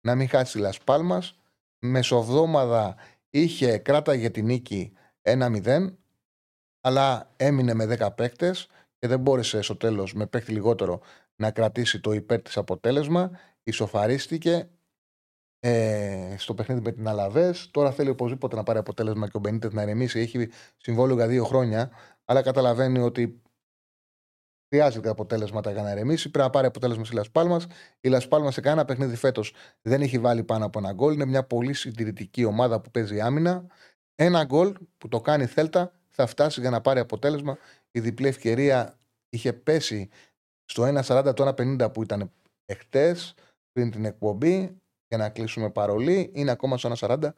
να 0.00 0.14
μην 0.14 0.28
χάσει 0.28 0.52
τη 0.52 0.58
Λασπάλμας. 0.58 1.38
Μεσοβδόμαδα 1.78 2.96
είχε 3.30 3.78
κράταγε 3.78 4.30
την 4.30 4.44
νίκη 4.44 4.92
1-0, 5.22 5.94
αλλά 6.80 7.32
έμεινε 7.36 7.74
με 7.74 7.96
10 7.98 8.08
παίκτες 8.16 8.68
και 8.98 9.06
δεν 9.06 9.20
μπόρεσε 9.20 9.62
στο 9.62 9.76
τέλος 9.76 10.14
με 10.14 10.26
παίκτη 10.26 10.52
λιγότερο 10.52 11.00
να 11.36 11.50
κρατήσει 11.50 12.00
το 12.00 12.12
υπέρ 12.12 12.42
της 12.42 12.56
αποτέλεσμα. 12.56 13.30
Ισοφαρίστηκε 13.62 14.68
ε, 15.60 16.34
στο 16.38 16.54
παιχνίδι 16.54 16.80
με 16.80 16.92
την 16.92 17.08
Αλαβές. 17.08 17.70
Τώρα 17.70 17.92
θέλει 17.92 18.08
οπωσδήποτε 18.08 18.56
να 18.56 18.62
πάρει 18.62 18.78
αποτέλεσμα 18.78 19.28
και 19.28 19.36
ο 19.36 19.40
Μπενίτες 19.40 19.72
να 19.72 19.82
ηρεμήσει. 19.82 20.20
Έχει 20.20 20.48
συμβόλαιο 20.76 21.16
για 21.16 21.26
δύο 21.26 21.44
χρόνια, 21.44 21.90
αλλά 22.24 22.42
καταλαβαίνει 22.42 22.98
ότι 22.98 23.42
χρειάζεται 24.68 25.08
αποτέλεσματα 25.08 25.70
για 25.70 25.82
να 25.82 25.90
ηρεμήσει. 25.90 26.30
Πρέπει 26.30 26.44
να 26.46 26.50
πάρει 26.50 26.66
αποτέλεσμα 26.66 27.04
στη 27.04 27.14
Λασπάλμα. 27.14 27.60
Η 28.00 28.08
Λασπάλμα 28.08 28.50
σε 28.50 28.60
κανένα 28.60 28.84
παιχνίδι 28.84 29.16
φέτος 29.16 29.52
δεν 29.82 30.02
έχει 30.02 30.18
βάλει 30.18 30.44
πάνω 30.44 30.64
από 30.66 30.78
ένα 30.78 30.92
γκολ. 30.92 31.14
Είναι 31.14 31.24
μια 31.24 31.44
πολύ 31.44 31.72
συντηρητική 31.72 32.44
ομάδα 32.44 32.80
που 32.80 32.90
παίζει 32.90 33.20
άμυνα. 33.20 33.66
Ένα 34.14 34.44
γκολ 34.44 34.74
που 34.98 35.08
το 35.08 35.20
κάνει 35.20 35.46
Θέλτα 35.46 35.92
θα 36.08 36.26
φτάσει 36.26 36.60
για 36.60 36.70
να 36.70 36.80
πάρει 36.80 37.00
αποτέλεσμα. 37.00 37.58
Η 37.90 38.00
διπλή 38.00 38.26
ευκαιρία 38.26 38.98
είχε 39.28 39.52
πέσει 39.52 40.08
στο 40.64 40.82
1,40 40.82 41.32
το 41.34 41.54
1,50 41.56 41.92
που 41.92 42.02
ήταν 42.02 42.32
εχθές 42.64 43.34
πριν 43.72 43.90
την 43.90 44.04
εκπομπή 44.04 44.80
για 45.08 45.18
να 45.18 45.28
κλείσουμε 45.28 45.70
παρολί. 45.70 46.30
Είναι 46.34 46.50
ακόμα 46.50 46.76
στο 46.78 46.92
1,40. 47.00 47.32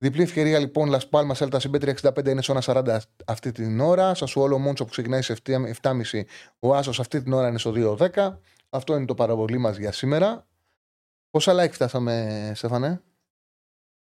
Διπλή 0.00 0.22
ευκαιρία 0.22 0.58
λοιπόν 0.58 0.90
Las 0.92 1.08
Palmas 1.10 1.34
Celta 1.34 1.56
Συμπέτρια 1.58 1.96
65 2.02 2.26
είναι 2.26 2.42
στο 2.42 2.58
1,40 2.62 2.98
αυτή 3.26 3.52
την 3.52 3.80
ώρα. 3.80 4.12
όλο 4.34 4.58
Μόντσο 4.58 4.84
που 4.84 4.90
ξεκινάει 4.90 5.22
σε 5.22 5.36
7,5. 5.46 6.22
Ο 6.58 6.74
Άσος 6.74 7.00
αυτή 7.00 7.22
την 7.22 7.32
ώρα 7.32 7.48
είναι 7.48 7.58
στο 7.58 7.72
2,10. 7.74 8.38
Αυτό 8.70 8.96
είναι 8.96 9.06
το 9.06 9.14
παραβολή 9.14 9.58
μας 9.58 9.76
για 9.76 9.92
σήμερα. 9.92 10.46
Πόσα 11.30 11.54
like 11.54 11.72
φτάσαμε, 11.72 12.52
Στέφανε; 12.54 13.02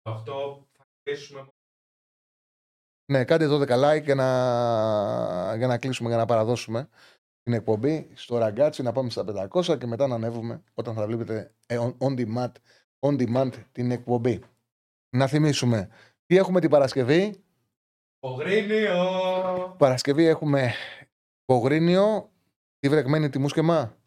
Αυτό 0.03 0.67
θα 0.77 0.83
κλείσουμε. 1.03 1.47
Ναι, 3.11 3.25
κάντε 3.25 3.47
12 3.47 3.67
like 3.67 4.03
για 4.03 4.15
να, 4.15 5.55
για 5.55 5.67
να 5.67 5.77
κλείσουμε, 5.77 6.09
για 6.09 6.17
να 6.17 6.25
παραδώσουμε. 6.25 6.89
την 7.41 7.53
εκπομπή 7.53 8.11
στο 8.13 8.37
ραγκάτσι 8.37 8.83
να 8.83 8.91
πάμε 8.91 9.09
στα 9.09 9.49
500 9.51 9.79
και 9.79 9.85
μετά 9.85 10.07
να 10.07 10.15
ανέβουμε 10.15 10.63
όταν 10.73 10.93
θα 10.93 11.05
βλέπετε 11.05 11.55
ε, 11.65 11.89
on 11.97 12.15
demand, 12.17 12.51
on 12.99 13.19
demand 13.19 13.51
την 13.71 13.91
εκπομπή. 13.91 14.43
Να 15.15 15.27
θυμίσουμε 15.27 15.89
τι 16.25 16.37
έχουμε 16.37 16.59
την 16.59 16.69
Παρασκευή; 16.69 17.43
Πογρίνιο. 18.19 19.75
Παρασκευή 19.77 20.25
έχουμε 20.25 20.73
Πογρίνιο. 21.45 22.31
Τι 22.79 22.89
βρεγμένη 22.89 23.29
τη 23.29 23.39
μουσκεμά; 23.39 23.97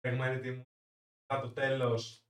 Βρεγμένη 0.00 0.40
τη 0.40 0.48
μουσκεμά. 0.48 1.40
το 1.40 1.50
τέλος 1.52 2.24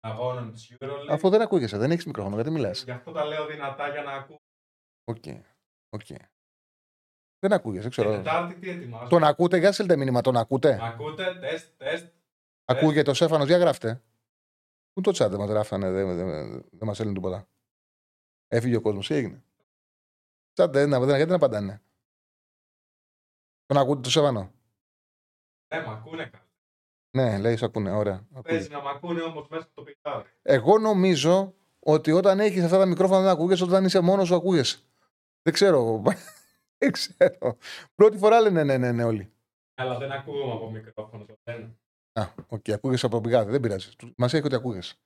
αγώνων 0.00 0.52
της 0.52 0.76
EuroLeague. 0.78 1.08
Αφού 1.08 1.28
δεν 1.28 1.40
ακούγεσαι, 1.40 1.76
δεν 1.76 1.90
έχεις 1.90 2.06
μικρόφωνο, 2.06 2.34
γιατί 2.34 2.50
μιλάς; 2.50 2.82
Γι' 2.84 2.90
αυτό 2.90 3.12
τα 3.12 3.24
λέω 3.24 3.46
δυνατά 3.46 3.88
για 3.88 4.02
να 4.02 4.12
ακούω. 4.12 4.40
Οκ. 5.04 5.16
Okay. 5.24 5.40
Okay. 5.96 6.24
Δεν 7.38 7.52
ακούγεσαι, 7.52 7.88
ξέρω. 7.88 8.10
Τετάρτη 8.10 8.54
τι 8.54 8.70
ετοιμάζω. 8.70 9.08
Τον 9.08 9.24
ακούτε, 9.24 9.56
για 9.56 9.72
στείλτε 9.72 9.96
μήνυμα, 9.96 10.20
τον 10.20 10.36
ακούτε. 10.36 10.78
Ακούτε, 10.82 11.38
τεστ, 11.40 11.76
τεστ. 11.76 12.14
Ακούγεται 12.64 13.10
ο 13.10 13.14
Σέφανος, 13.14 13.46
για 13.46 13.58
γράφτε. 13.58 14.02
Πού 14.92 15.00
το 15.00 15.10
τσάτε 15.10 15.36
μας 15.36 15.48
γράφανε, 15.48 15.90
δεν 15.90 16.16
δε, 16.16 16.24
δε, 16.24 16.60
δε 16.70 16.84
μας 16.84 17.00
έλυνε 17.00 17.14
τίποτα. 17.14 17.48
Έφυγε 18.48 18.76
ο 18.76 18.80
κόσμος, 18.80 19.06
τι 19.06 19.14
έγινε; 19.14 19.44
Τσάτε, 20.52 20.86
δεν, 20.86 21.00
δεν, 21.00 21.16
γιατί 21.16 21.30
να 21.30 21.36
απαντάνε; 21.36 21.82
Τον 23.66 23.76
ακούτε 23.76 24.00
το 24.00 24.10
Στέφανο. 24.10 24.52
Ναι, 25.74 25.80
με 25.80 25.92
ακούνε 25.92 26.24
κάτι. 26.24 26.44
Ναι, 27.16 27.38
λέει, 27.38 27.58
ακούνε, 27.62 27.90
ωραία. 27.90 28.26
Παίζει 28.42 28.68
να 28.68 28.82
με 28.82 28.88
ακούνε 28.88 29.22
όμως 29.22 29.48
μέσα 29.48 29.68
στο 29.70 29.82
πιθάρι. 29.82 30.28
Εγώ 30.42 30.78
νομίζω 30.78 31.54
ότι 31.78 32.12
όταν 32.12 32.40
έχεις 32.40 32.64
αυτά 32.64 32.78
τα 32.78 32.86
μικρόφωνα 32.86 33.20
δεν 33.20 33.30
ακούγεσαι, 33.30 33.64
όταν 33.64 33.84
είσαι 33.84 34.00
μόνος 34.00 34.26
σου 34.26 34.34
ακούγεσαι. 34.34 34.78
Δεν 35.42 35.52
ξέρω. 35.52 36.02
δεν 36.78 36.92
ξέρω. 36.92 37.56
Πρώτη 37.94 38.18
φορά 38.18 38.40
λένε 38.40 38.64
ναι, 38.64 38.78
ναι, 38.78 38.92
ναι, 38.92 39.04
όλοι. 39.04 39.32
Αλλά 39.74 39.98
δεν 39.98 40.12
ακούγομαι 40.12 40.52
από 40.52 40.70
μικρόφωνο. 40.70 41.26
Δεν. 41.44 41.78
Α, 42.12 42.32
OK, 42.48 42.60
okay, 42.64 42.72
ακούγεσαι 42.72 43.06
από 43.06 43.20
πηγάδι, 43.20 43.50
δεν 43.50 43.60
πειράζει. 43.60 43.90
Μας 44.16 44.34
έχει 44.34 44.46
ότι 44.46 44.54
ακούγεσαι. 44.54 44.96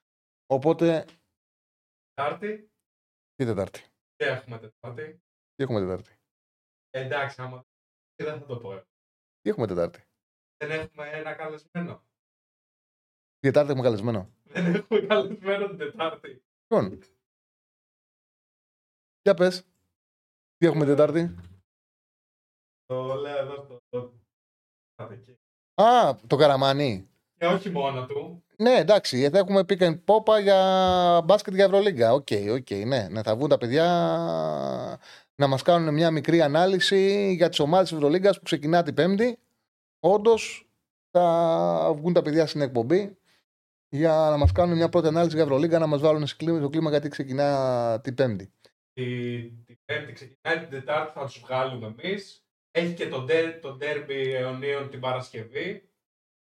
Οπότε. 0.47 1.05
Τετάρτη. 2.15 2.71
Τι 3.41 3.47
Τετάρτη. 3.47 3.81
Τι 4.17 4.25
έχουμε 4.25 4.59
Τετάρτη. 4.59 5.23
Τι 5.55 5.63
έχουμε 5.63 5.81
Τετάρτη. 5.81 6.19
Εντάξει, 6.91 7.43
άμα 7.43 7.67
δεν 8.15 8.39
θα 8.39 8.47
το 8.47 8.57
πω. 8.57 8.83
Τι 9.41 9.51
έχουμε 9.51 9.67
Τετάρτη. 9.67 10.05
Δεν 10.57 10.71
έχουμε 10.71 11.09
ένα 11.11 11.35
καλεσμένο. 11.35 11.95
Την 13.39 13.53
Τετάρτη 13.53 13.71
έχουμε 13.71 13.85
καλεσμένο. 13.85 14.31
Δεν 14.45 14.75
έχουμε 14.75 15.01
καλεσμένο 15.01 15.69
την 15.69 15.79
Τετάρτη. 15.79 16.45
Λοιπόν. 16.63 17.01
Για 19.23 19.35
πες. 19.35 19.63
Τι 20.57 20.67
έχουμε 20.67 20.85
Τετάρτη. 20.85 21.35
Το 22.85 23.15
λέω 23.15 23.37
εδώ 23.37 23.81
στο... 23.89 24.15
Α, 25.83 26.17
το 26.27 26.37
καραμάνι. 26.37 27.11
Και 27.35 27.47
όχι 27.47 27.71
μόνο 27.71 28.07
του. 28.07 28.45
Ναι, 28.61 28.77
εντάξει, 28.79 29.29
θα 29.31 29.39
έχουμε 29.39 29.61
pick 29.69 29.79
and 29.79 29.99
pop 30.05 30.43
για 30.43 31.23
μπάσκετ 31.25 31.55
για 31.55 31.65
Ευρωλίγκα. 31.65 32.13
OK, 32.13 32.27
okay, 32.31 32.47
OK, 32.51 32.67
okay, 32.69 32.87
ναι. 32.87 33.07
Να 33.11 33.23
θα 33.23 33.37
βγουν 33.37 33.49
τα 33.49 33.59
παιδιά 33.59 33.87
να 35.35 35.47
μας 35.47 35.63
κάνουν 35.63 35.95
μια 35.95 36.11
μικρή 36.11 36.41
ανάλυση 36.41 37.33
για 37.33 37.49
τις 37.49 37.59
ομάδες 37.59 37.89
της 37.89 37.97
Ευρωλίγκας 37.97 38.37
που 38.37 38.43
ξεκινά 38.45 38.83
την 38.83 38.95
Πέμπτη. 38.95 39.39
Όντως 40.01 40.69
θα 41.11 41.93
βγουν 41.97 42.13
τα 42.13 42.23
παιδιά 42.23 42.47
στην 42.47 42.61
εκπομπή 42.61 43.19
για 43.89 44.13
να 44.31 44.37
μας 44.37 44.53
κάνουν 44.53 44.77
μια 44.77 44.89
πρώτη 44.89 45.07
ανάλυση 45.07 45.35
για 45.35 45.45
Ευρωλίγκα, 45.45 45.79
να 45.79 45.87
μας 45.87 46.01
βάλουν 46.01 46.27
σε 46.27 46.35
κλίμα, 46.39 46.61
το 46.61 46.69
κλίμα 46.69 46.91
γιατί 46.91 47.09
ξεκινά 47.09 48.01
την 48.01 48.15
Πέμπτη. 48.15 48.53
Την, 48.93 49.65
την 49.67 49.79
Πέμπτη 49.85 50.13
ξεκινάει, 50.13 50.59
την 50.59 50.71
Τετάρτη 50.71 51.13
θα 51.15 51.25
τους 51.25 51.39
βγάλουμε 51.39 51.95
εμείς. 51.99 52.45
Έχει 52.71 52.95
και 52.95 53.09
το, 53.09 53.21
ντέρ, 53.23 53.61
το 53.61 53.73
ντέρμπι 53.75 54.35
αιωνίων 54.35 54.91
την 54.91 55.01
Παρασκευή. 55.01 55.90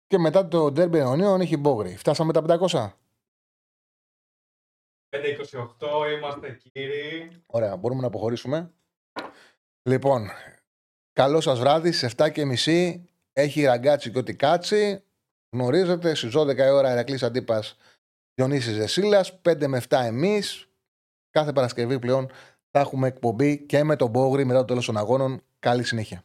Και 0.06 0.18
μετά 0.18 0.48
το 0.48 0.70
ντέρμπι 0.70 0.98
αιωνίων 0.98 1.40
έχει 1.40 1.56
μπόγρι. 1.56 1.96
Φτάσαμε 1.96 2.32
τα 2.32 2.42
500. 2.42 2.92
5-28 5.08 6.12
είμαστε 6.16 6.58
κύριοι. 6.72 7.42
Ωραία, 7.46 7.76
μπορούμε 7.76 8.00
να 8.00 8.06
αποχωρήσουμε. 8.06 8.70
Λοιπόν, 9.82 10.28
καλό 11.12 11.40
σας 11.40 11.58
βράδυ, 11.58 11.92
σε 11.92 12.06
7 12.16 12.30
και 12.30 12.44
μισή 12.44 13.08
έχει 13.32 13.64
ραγκάτσι 13.64 14.10
και 14.10 14.18
ό,τι 14.18 14.36
κάτσι. 14.36 15.02
Γνωρίζετε, 15.50 16.14
στις 16.14 16.32
12 16.36 16.56
η 16.56 16.70
ώρα 16.70 16.90
Ερακλής 16.90 17.22
Αντίπας 17.22 17.76
Διονύσης 18.34 18.74
Ζεσίλας, 18.74 19.40
5 19.42 19.66
με 19.66 19.76
7 19.76 20.04
εμείς. 20.04 20.68
Κάθε 21.30 21.52
Παρασκευή 21.52 21.98
πλέον 21.98 22.30
θα 22.70 22.80
έχουμε 22.80 23.08
εκπομπή 23.08 23.66
και 23.66 23.84
με 23.84 23.96
τον 23.96 24.10
Μπόγρι 24.10 24.44
μετά 24.44 24.58
το 24.58 24.64
τέλος 24.64 24.86
των 24.86 24.96
αγώνων. 24.96 25.42
Καλή 25.58 25.84
συνέχεια. 25.84 26.24